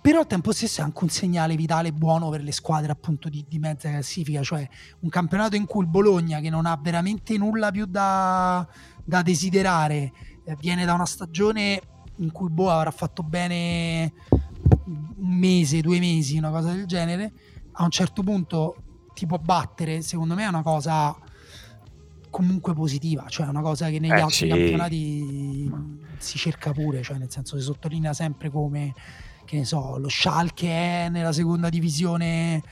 però 0.00 0.20
al 0.20 0.26
tempo 0.26 0.52
stesso 0.52 0.80
è 0.80 0.84
anche 0.84 1.02
un 1.02 1.10
segnale 1.10 1.56
vitale 1.56 1.92
buono 1.92 2.28
per 2.30 2.42
le 2.42 2.52
squadre 2.52 2.92
appunto 2.92 3.28
di, 3.28 3.44
di, 3.48 3.58
mezza 3.58 3.90
classifica, 3.90 4.42
cioè 4.42 4.68
un 5.00 5.08
campionato 5.08 5.56
in 5.56 5.66
cui 5.66 5.82
il 5.82 5.88
Bologna 5.88 6.40
che 6.40 6.50
non 6.50 6.66
ha 6.66 6.78
veramente 6.80 7.36
nulla 7.36 7.70
più 7.70 7.86
da, 7.86 8.66
da 9.04 9.22
desiderare 9.22 10.12
eh, 10.44 10.56
viene 10.60 10.84
da 10.84 10.94
una 10.94 11.06
stagione 11.06 11.80
in 12.16 12.32
cui 12.32 12.48
Boa 12.48 12.74
avrà 12.74 12.90
fatto 12.90 13.22
bene 13.22 14.12
un 14.86 15.38
mese, 15.38 15.80
due 15.80 15.98
mesi, 15.98 16.38
una 16.38 16.50
cosa 16.50 16.72
del 16.72 16.86
genere, 16.86 17.32
a 17.72 17.84
un 17.84 17.90
certo 17.90 18.22
punto 18.22 18.76
ti 19.14 19.26
può 19.26 19.38
battere, 19.38 20.00
secondo 20.02 20.34
me 20.34 20.44
è 20.44 20.48
una 20.48 20.62
cosa 20.62 21.16
comunque 22.30 22.74
positiva, 22.74 23.26
cioè 23.28 23.46
una 23.46 23.62
cosa 23.62 23.88
che 23.88 23.98
negli 23.98 24.10
eh, 24.12 24.20
altri 24.20 24.34
sì. 24.34 24.48
campionati 24.48 25.72
si 26.18 26.38
cerca 26.38 26.72
pure, 26.72 27.02
cioè 27.02 27.18
nel 27.18 27.30
senso 27.30 27.56
si 27.56 27.62
sottolinea 27.62 28.12
sempre 28.12 28.50
come 28.50 28.94
che 29.48 29.56
ne 29.56 29.64
so, 29.64 29.96
lo 29.96 30.10
Schalke 30.10 30.68
è 30.68 31.08
nella 31.08 31.32
seconda 31.32 31.70
divisione 31.70 32.62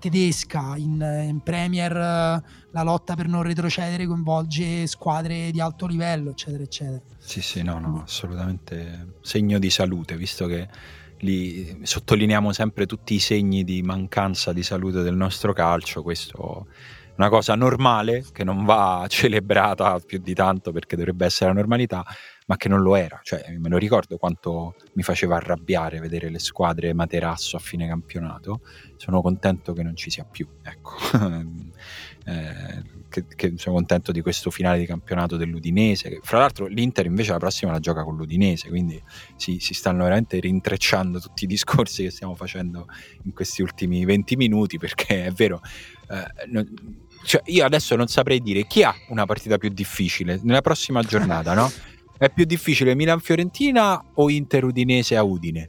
tedesca, 0.00 0.74
in, 0.76 1.00
in, 1.28 1.40
Premier 1.42 1.92
la 1.92 2.82
lotta 2.82 3.14
per 3.14 3.28
non 3.28 3.44
retrocedere 3.44 4.04
coinvolge 4.04 4.88
squadre 4.88 5.52
di 5.52 5.60
alto 5.60 5.86
livello, 5.86 6.30
eccetera, 6.30 6.64
eccetera. 6.64 7.00
Sì, 7.18 7.40
sì, 7.40 7.62
no, 7.62 7.78
no, 7.78 8.02
assolutamente 8.02 9.14
segno 9.20 9.60
di 9.60 9.70
salute, 9.70 10.16
visto 10.16 10.46
che 10.46 10.68
li 11.18 11.78
sottolineiamo 11.82 12.52
sempre 12.52 12.84
tutti 12.84 13.14
i 13.14 13.20
segni 13.20 13.62
di 13.62 13.80
mancanza 13.82 14.52
di 14.52 14.64
salute 14.64 15.02
del 15.02 15.14
nostro 15.14 15.52
calcio, 15.52 16.02
questo 16.02 16.66
è 16.68 17.12
una 17.16 17.28
cosa 17.28 17.54
normale 17.54 18.24
che 18.32 18.42
non 18.42 18.64
va 18.64 19.06
celebrata 19.08 20.00
più 20.00 20.18
di 20.18 20.34
tanto 20.34 20.72
perché 20.72 20.96
dovrebbe 20.96 21.26
essere 21.26 21.50
la 21.50 21.58
normalità, 21.60 22.04
ma 22.46 22.56
che 22.56 22.68
non 22.68 22.80
lo 22.80 22.94
era. 22.96 23.20
Cioè, 23.22 23.56
me 23.58 23.68
lo 23.68 23.78
ricordo 23.78 24.18
quanto 24.18 24.74
mi 24.94 25.02
faceva 25.02 25.36
arrabbiare 25.36 26.00
vedere 26.00 26.28
le 26.28 26.38
squadre 26.38 26.92
materasso 26.92 27.56
a 27.56 27.60
fine 27.60 27.86
campionato. 27.86 28.60
Sono 28.96 29.22
contento 29.22 29.72
che 29.72 29.82
non 29.82 29.96
ci 29.96 30.10
sia 30.10 30.24
più. 30.24 30.46
Ecco. 30.62 30.94
eh, 32.26 33.02
che, 33.08 33.24
che, 33.34 33.54
sono 33.56 33.76
contento 33.76 34.12
di 34.12 34.20
questo 34.20 34.50
finale 34.50 34.78
di 34.78 34.86
campionato 34.86 35.36
dell'Udinese. 35.36 36.18
Fra 36.22 36.38
l'altro, 36.38 36.66
l'Inter 36.66 37.06
invece 37.06 37.32
la 37.32 37.38
prossima 37.38 37.72
la 37.72 37.78
gioca 37.78 38.02
con 38.02 38.16
l'Udinese, 38.16 38.68
quindi 38.68 39.00
si, 39.36 39.58
si 39.60 39.72
stanno 39.72 40.02
veramente 40.02 40.38
rintrecciando 40.38 41.20
tutti 41.20 41.44
i 41.44 41.46
discorsi 41.46 42.02
che 42.02 42.10
stiamo 42.10 42.34
facendo 42.34 42.86
in 43.22 43.32
questi 43.32 43.62
ultimi 43.62 44.04
20 44.04 44.36
minuti. 44.36 44.78
Perché 44.78 45.26
è 45.26 45.30
vero. 45.30 45.62
Eh, 46.10 46.46
non, 46.48 47.02
cioè 47.24 47.40
io 47.46 47.64
adesso 47.64 47.96
non 47.96 48.06
saprei 48.08 48.40
dire 48.40 48.66
chi 48.66 48.82
ha 48.82 48.94
una 49.08 49.24
partita 49.24 49.56
più 49.56 49.70
difficile 49.70 50.38
nella 50.42 50.60
prossima 50.60 51.02
giornata, 51.02 51.54
no? 51.54 51.70
È 52.16 52.30
più 52.30 52.44
difficile 52.44 52.94
Milan-Fiorentina 52.94 54.02
o 54.14 54.30
Inter-Udinese 54.30 55.16
a 55.16 55.22
Udine? 55.22 55.68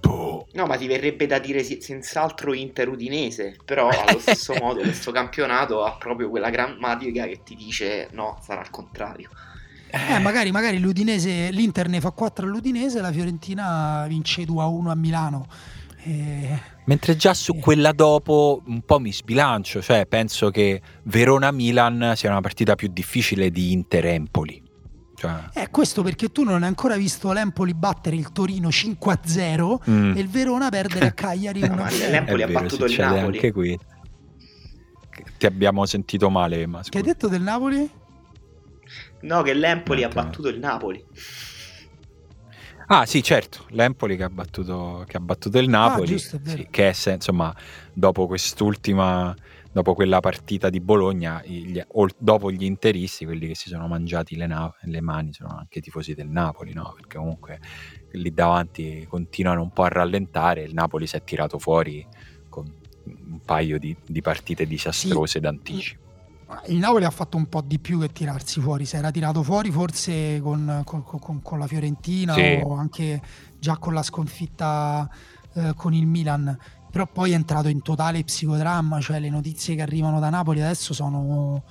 Boh. 0.00 0.46
No, 0.54 0.66
ma 0.66 0.76
ti 0.76 0.86
verrebbe 0.86 1.26
da 1.26 1.38
dire 1.38 1.62
senz'altro 1.62 2.54
Inter-Udinese, 2.54 3.56
però 3.64 3.88
allo 4.06 4.18
stesso 4.18 4.54
modo 4.54 4.80
questo 4.80 5.12
campionato 5.12 5.84
ha 5.84 5.96
proprio 5.96 6.30
quella 6.30 6.50
grammatica 6.50 7.26
che 7.26 7.40
ti 7.44 7.54
dice 7.54 8.08
no, 8.12 8.38
sarà 8.42 8.60
al 8.60 8.70
contrario. 8.70 9.30
Eh, 9.90 10.18
magari, 10.18 10.50
magari 10.50 10.80
l'Udinese, 10.80 11.50
l'Inter 11.50 11.88
ne 11.88 12.00
fa 12.00 12.10
4 12.10 12.46
all'Udinese, 12.46 13.00
la 13.00 13.12
Fiorentina 13.12 14.04
vince 14.08 14.44
2 14.44 14.62
a 14.62 14.66
1 14.66 14.90
a 14.90 14.94
Milano. 14.96 15.46
Eh, 16.02 16.58
Mentre 16.86 17.16
già 17.16 17.32
su 17.32 17.54
eh. 17.54 17.60
quella 17.60 17.92
dopo 17.92 18.62
un 18.66 18.82
po' 18.82 18.98
mi 18.98 19.12
sbilancio, 19.12 19.80
cioè 19.80 20.06
penso 20.06 20.50
che 20.50 20.80
Verona-Milan 21.04 22.14
sia 22.16 22.30
una 22.30 22.40
partita 22.40 22.74
più 22.74 22.88
difficile 22.92 23.50
di 23.50 23.72
Inter-Empoli. 23.72 24.63
Cioè... 25.14 25.50
Eh, 25.54 25.70
questo 25.70 26.02
perché 26.02 26.30
tu 26.30 26.42
non 26.42 26.62
hai 26.62 26.68
ancora 26.68 26.96
visto 26.96 27.32
l'Empoli 27.32 27.74
battere 27.74 28.16
il 28.16 28.32
Torino 28.32 28.68
5-0 28.68 29.90
mm. 29.90 30.16
e 30.16 30.20
il 30.20 30.28
Verona 30.28 30.68
perdere 30.68 31.06
a 31.06 31.12
Cagliari 31.14 31.60
1-0. 31.60 31.74
no, 31.74 31.86
L'Empoli 32.10 32.42
ha 32.42 32.48
battuto 32.48 32.84
il 32.84 32.96
Napoli. 32.98 33.36
Anche 33.36 33.52
qui. 33.52 33.78
Ti 35.38 35.46
abbiamo 35.46 35.86
sentito 35.86 36.30
male, 36.30 36.66
ma 36.66 36.82
Che 36.82 36.98
hai 36.98 37.04
detto 37.04 37.28
del 37.28 37.42
Napoli? 37.42 37.88
No, 39.20 39.42
che 39.42 39.54
l'Empoli 39.54 40.02
ha 40.02 40.08
battuto 40.08 40.48
il 40.48 40.58
Napoli. 40.58 41.04
Ah 42.86 43.06
sì, 43.06 43.22
certo, 43.22 43.64
l'Empoli 43.70 44.16
che 44.16 44.24
ha 44.24 44.28
battuto, 44.28 45.04
che 45.08 45.16
ha 45.16 45.20
battuto 45.20 45.58
il 45.58 45.68
Napoli, 45.70 46.02
ah, 46.12 46.16
giusto, 46.16 46.38
sì, 46.44 46.66
che 46.70 46.90
è, 46.90 47.12
insomma, 47.12 47.54
dopo 47.92 48.26
quest'ultima 48.26 49.34
dopo 49.74 49.94
quella 49.94 50.20
partita 50.20 50.70
di 50.70 50.80
Bologna, 50.80 51.42
gli, 51.44 51.82
dopo 52.16 52.52
gli 52.52 52.62
interisti, 52.62 53.24
quelli 53.24 53.48
che 53.48 53.56
si 53.56 53.68
sono 53.68 53.88
mangiati 53.88 54.36
le, 54.36 54.46
na- 54.46 54.72
le 54.82 55.00
mani 55.00 55.32
sono 55.32 55.56
anche 55.58 55.80
i 55.80 55.82
tifosi 55.82 56.14
del 56.14 56.28
Napoli, 56.28 56.72
no? 56.72 56.92
perché 56.94 57.18
comunque 57.18 57.58
lì 58.12 58.32
davanti 58.32 59.04
continuano 59.08 59.62
un 59.62 59.72
po' 59.72 59.82
a 59.82 59.88
rallentare, 59.88 60.62
il 60.62 60.74
Napoli 60.74 61.08
si 61.08 61.16
è 61.16 61.24
tirato 61.24 61.58
fuori 61.58 62.06
con 62.48 62.72
un 63.04 63.40
paio 63.44 63.80
di, 63.80 63.96
di 64.06 64.22
partite 64.22 64.64
disastrose 64.64 65.26
sì. 65.26 65.40
d'anticipo. 65.40 66.02
Il 66.66 66.76
Napoli 66.76 67.04
ha 67.04 67.10
fatto 67.10 67.36
un 67.36 67.46
po' 67.48 67.60
di 67.60 67.80
più 67.80 67.98
che 67.98 68.12
tirarsi 68.12 68.60
fuori, 68.60 68.84
si 68.84 68.94
era 68.94 69.10
tirato 69.10 69.42
fuori 69.42 69.72
forse 69.72 70.38
con, 70.40 70.82
con, 70.84 71.02
con, 71.02 71.42
con 71.42 71.58
la 71.58 71.66
Fiorentina 71.66 72.32
sì. 72.34 72.60
o 72.62 72.76
anche 72.76 73.20
già 73.58 73.76
con 73.78 73.92
la 73.92 74.04
sconfitta 74.04 75.10
eh, 75.54 75.72
con 75.76 75.94
il 75.94 76.06
Milan 76.06 76.56
però 76.94 77.08
poi 77.08 77.32
è 77.32 77.34
entrato 77.34 77.66
in 77.66 77.82
totale 77.82 78.22
psicodramma, 78.22 79.00
cioè 79.00 79.18
le 79.18 79.28
notizie 79.28 79.74
che 79.74 79.82
arrivano 79.82 80.20
da 80.20 80.30
Napoli 80.30 80.62
adesso 80.62 80.94
sono, 80.94 81.64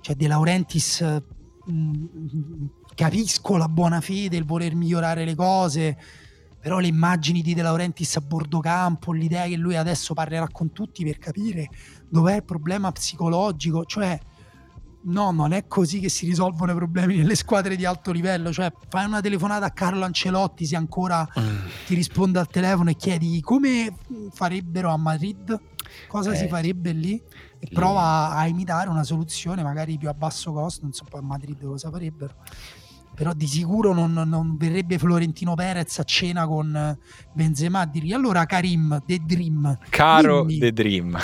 cioè 0.00 0.14
De 0.14 0.28
Laurentiis, 0.28 1.04
capisco 2.94 3.56
la 3.56 3.66
buona 3.66 4.00
fede, 4.00 4.36
il 4.36 4.44
voler 4.44 4.76
migliorare 4.76 5.24
le 5.24 5.34
cose, 5.34 5.98
però 6.60 6.78
le 6.78 6.86
immagini 6.86 7.42
di 7.42 7.54
De 7.54 7.62
Laurentiis 7.62 8.14
a 8.18 8.20
bordo 8.20 8.60
campo, 8.60 9.10
l'idea 9.10 9.48
che 9.48 9.56
lui 9.56 9.74
adesso 9.74 10.14
parlerà 10.14 10.46
con 10.46 10.70
tutti 10.70 11.02
per 11.02 11.18
capire 11.18 11.68
dov'è 12.08 12.36
il 12.36 12.44
problema 12.44 12.92
psicologico, 12.92 13.84
cioè 13.84 14.16
no, 15.04 15.30
non 15.30 15.52
è 15.52 15.66
così 15.66 16.00
che 16.00 16.08
si 16.08 16.26
risolvono 16.26 16.72
i 16.72 16.74
problemi 16.74 17.16
nelle 17.16 17.34
squadre 17.34 17.76
di 17.76 17.84
alto 17.84 18.12
livello. 18.12 18.52
Cioè, 18.52 18.72
fai 18.88 19.06
una 19.06 19.20
telefonata 19.20 19.66
a 19.66 19.70
Carlo 19.70 20.04
Ancelotti 20.04 20.66
se 20.66 20.76
ancora 20.76 21.26
mm. 21.38 21.56
ti 21.86 21.94
risponde 21.94 22.38
al 22.38 22.48
telefono 22.48 22.90
e 22.90 22.96
chiedi 22.96 23.40
come 23.40 23.94
farebbero 24.30 24.90
a 24.90 24.96
Madrid, 24.96 25.58
cosa 26.08 26.32
eh, 26.32 26.36
si 26.36 26.48
farebbe 26.48 26.92
lì, 26.92 27.14
e 27.14 27.66
lì. 27.68 27.74
prova 27.74 28.30
a 28.30 28.46
imitare 28.46 28.88
una 28.88 29.04
soluzione 29.04 29.62
magari 29.62 29.98
più 29.98 30.08
a 30.08 30.14
basso 30.14 30.52
costo. 30.52 30.82
Non 30.82 30.92
so 30.92 31.04
poi 31.08 31.20
a 31.20 31.24
Madrid 31.24 31.62
cosa 31.64 31.90
farebbero. 31.90 32.34
Però 33.14 33.34
di 33.34 33.46
sicuro 33.46 33.92
non, 33.92 34.12
non 34.12 34.56
verrebbe 34.56 34.98
Florentino 34.98 35.54
Perez 35.54 35.98
a 35.98 36.04
cena 36.04 36.46
con 36.46 36.96
Benzema 37.34 37.80
a 37.80 37.86
dirgli 37.86 38.14
allora 38.14 38.46
Karim, 38.46 39.02
The 39.04 39.18
Dream. 39.22 39.78
Caro 39.90 40.44
dimmi. 40.44 40.58
The 40.58 40.72
Dream. 40.72 41.18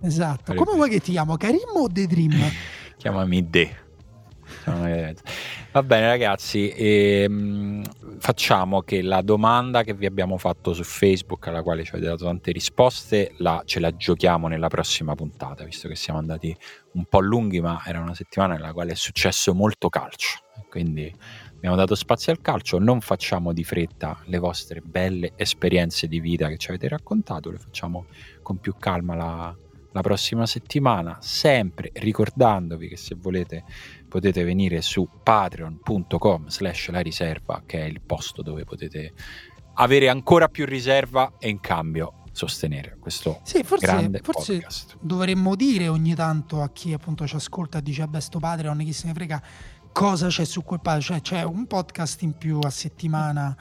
esatto. 0.00 0.54
Come 0.54 0.74
vuoi 0.76 0.88
che 0.88 1.00
ti 1.00 1.10
chiamo? 1.10 1.36
Karim 1.36 1.74
o 1.74 1.88
The 1.90 2.06
Dream? 2.06 2.34
Chiamami 3.02 3.50
De. 3.50 3.76
Va 5.72 5.82
bene 5.82 6.06
ragazzi, 6.06 6.68
ehm, 6.68 7.82
facciamo 8.20 8.82
che 8.82 9.02
la 9.02 9.22
domanda 9.22 9.82
che 9.82 9.92
vi 9.92 10.06
abbiamo 10.06 10.38
fatto 10.38 10.72
su 10.72 10.84
Facebook, 10.84 11.48
alla 11.48 11.64
quale 11.64 11.82
ci 11.82 11.90
avete 11.90 12.06
dato 12.06 12.26
tante 12.26 12.52
risposte, 12.52 13.32
la, 13.38 13.60
ce 13.64 13.80
la 13.80 13.90
giochiamo 13.96 14.46
nella 14.46 14.68
prossima 14.68 15.16
puntata, 15.16 15.64
visto 15.64 15.88
che 15.88 15.96
siamo 15.96 16.20
andati 16.20 16.56
un 16.92 17.04
po' 17.06 17.18
lunghi, 17.18 17.60
ma 17.60 17.82
era 17.84 17.98
una 17.98 18.14
settimana 18.14 18.54
nella 18.54 18.72
quale 18.72 18.92
è 18.92 18.94
successo 18.94 19.52
molto 19.52 19.88
calcio. 19.88 20.38
Quindi 20.70 21.12
abbiamo 21.56 21.74
dato 21.74 21.96
spazio 21.96 22.30
al 22.30 22.40
calcio, 22.40 22.78
non 22.78 23.00
facciamo 23.00 23.52
di 23.52 23.64
fretta 23.64 24.22
le 24.26 24.38
vostre 24.38 24.80
belle 24.80 25.32
esperienze 25.34 26.06
di 26.06 26.20
vita 26.20 26.46
che 26.46 26.56
ci 26.56 26.68
avete 26.68 26.86
raccontato, 26.86 27.50
le 27.50 27.58
facciamo 27.58 28.06
con 28.42 28.58
più 28.58 28.76
calma 28.78 29.16
la, 29.16 29.56
la 29.92 30.00
prossima 30.00 30.46
settimana, 30.46 31.18
sempre 31.20 31.90
ricordandovi 31.94 32.88
che 32.88 32.96
se 32.96 33.14
volete 33.14 33.64
potete 34.08 34.44
venire 34.44 34.82
su 34.82 35.08
patreon.com 35.22 36.48
slash 36.48 36.90
la 36.90 37.00
riserva, 37.00 37.62
che 37.64 37.80
è 37.80 37.84
il 37.84 38.00
posto 38.00 38.42
dove 38.42 38.64
potete 38.64 39.12
avere 39.74 40.08
ancora 40.08 40.48
più 40.48 40.66
riserva 40.66 41.34
e 41.38 41.48
in 41.48 41.60
cambio 41.60 42.14
sostenere 42.32 42.96
questo 42.98 43.40
sì, 43.42 43.62
forse, 43.62 43.86
grande 43.86 44.20
forse 44.22 44.54
podcast. 44.54 44.96
dovremmo 45.00 45.54
dire 45.54 45.88
ogni 45.88 46.14
tanto 46.14 46.62
a 46.62 46.70
chi 46.70 46.94
appunto 46.94 47.26
ci 47.26 47.36
ascolta 47.36 47.78
e 47.78 47.82
dice 47.82 48.00
vabbè 48.02 48.20
sto 48.20 48.38
Patreon 48.38 48.78
chi 48.78 48.92
se 48.94 49.06
ne 49.06 49.12
frega 49.12 49.42
cosa 49.92 50.28
c'è 50.28 50.44
su 50.44 50.62
quel 50.62 50.80
Patreon 50.80 51.02
cioè 51.02 51.20
c'è 51.20 51.42
un 51.44 51.66
podcast 51.66 52.22
in 52.22 52.32
più 52.32 52.58
a 52.62 52.70
settimana 52.70 53.54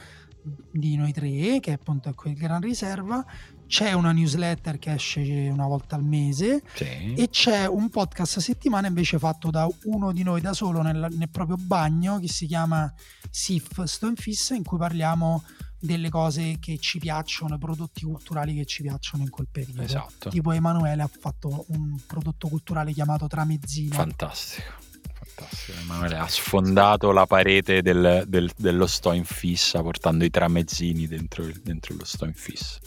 di 0.72 0.96
noi 0.96 1.12
tre 1.12 1.60
che 1.60 1.72
è 1.72 1.74
appunto 1.74 2.12
quel 2.14 2.34
Gran 2.34 2.62
Riserva 2.62 3.26
c'è 3.72 3.94
una 3.94 4.12
newsletter 4.12 4.78
che 4.78 4.92
esce 4.92 5.22
una 5.50 5.66
volta 5.66 5.96
al 5.96 6.04
mese 6.04 6.62
sì. 6.74 7.14
e 7.14 7.30
c'è 7.30 7.66
un 7.68 7.90
podcast 7.90 8.36
a 8.36 8.42
settimana 8.42 8.88
invece 8.88 9.18
fatto 9.18 9.50
da 9.50 9.66
uno 9.84 10.12
di 10.12 10.24
noi 10.24 10.42
da 10.42 10.52
solo 10.52 10.82
nel, 10.82 11.08
nel 11.12 11.30
proprio 11.30 11.56
bagno 11.58 12.20
che 12.20 12.28
si 12.28 12.48
chiama 12.48 12.94
SIF 13.30 13.82
Sto 13.84 14.08
in 14.08 14.18
Fissa 14.18 14.56
in 14.56 14.64
cui 14.64 14.78
parliamo 14.78 15.46
delle 15.80 16.10
cose 16.10 16.58
che 16.60 16.80
ci 16.80 17.00
piacciono, 17.00 17.58
prodotti 17.58 18.04
culturali 18.04 18.56
che 18.56 18.66
ci 18.66 18.84
piacciono 18.84 19.24
in 19.24 19.30
quel 19.30 19.48
periodo. 19.50 19.82
Esatto. 19.82 20.30
Tipo 20.30 20.52
Emanuele 20.52 21.02
ha 21.02 21.10
fatto 21.10 21.66
un 21.70 21.98
prodotto 22.06 22.50
culturale 22.50 22.92
chiamato 22.92 23.28
Tramezzino. 23.28 23.96
Fantastico. 23.96 24.70
Fantastico. 25.14 25.80
Emanuele 25.80 26.18
ha 26.18 26.28
sfondato 26.28 27.12
la 27.12 27.26
parete 27.26 27.82
del, 27.82 28.26
del, 28.28 28.52
dello 28.58 28.86
sto 28.86 29.14
in 29.14 29.24
fissa 29.24 29.82
portando 29.82 30.26
i 30.26 30.30
tramezzini 30.30 31.08
dentro, 31.08 31.50
dentro 31.64 31.96
lo 31.96 32.04
sto 32.04 32.26
in 32.26 32.34
fissa. 32.34 32.78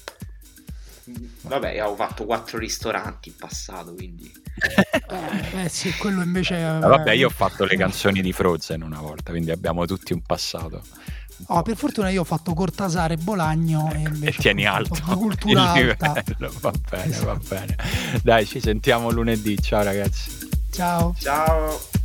Vabbè, 1.43 1.79
avevo 1.79 1.97
fatto 1.97 2.25
quattro 2.25 2.59
ristoranti 2.59 3.29
in 3.29 3.37
passato, 3.37 3.95
quindi... 3.95 4.33
eh, 5.11 5.65
eh 5.65 5.69
sì, 5.69 5.93
quello 5.97 6.23
invece... 6.23 6.57
Eh, 6.57 6.79
vabbè, 6.79 7.13
io 7.13 7.27
ho 7.27 7.31
fatto 7.31 7.65
le 7.65 7.77
canzoni 7.77 8.23
di 8.23 8.33
Frozen 8.33 8.83
una 8.83 9.01
volta, 9.01 9.31
quindi 9.31 9.51
abbiamo 9.51 9.85
tutti 9.87 10.13
un 10.13 10.23
passato. 10.23 10.83
Oh, 11.47 11.63
per 11.63 11.77
fortuna 11.77 12.09
io 12.11 12.21
ho 12.21 12.25
fatto 12.25 12.55
Cortasare 12.55 13.17
Bolagno 13.17 13.93
e 13.93 13.99
invece 13.99 14.39
e 14.39 14.41
tieni 14.41 14.67
alto 14.67 15.01
cultura 15.17 15.79
il 15.79 15.91
alta. 15.91 16.23
Va 16.61 16.73
bene, 16.89 17.19
va 17.19 17.37
bene. 17.37 17.77
Dai, 18.23 18.47
ci 18.47 18.61
sentiamo 18.61 19.11
lunedì. 19.11 19.61
Ciao 19.61 19.83
ragazzi. 19.83 20.31
Ciao. 20.71 21.15
Ciao. 21.19 22.03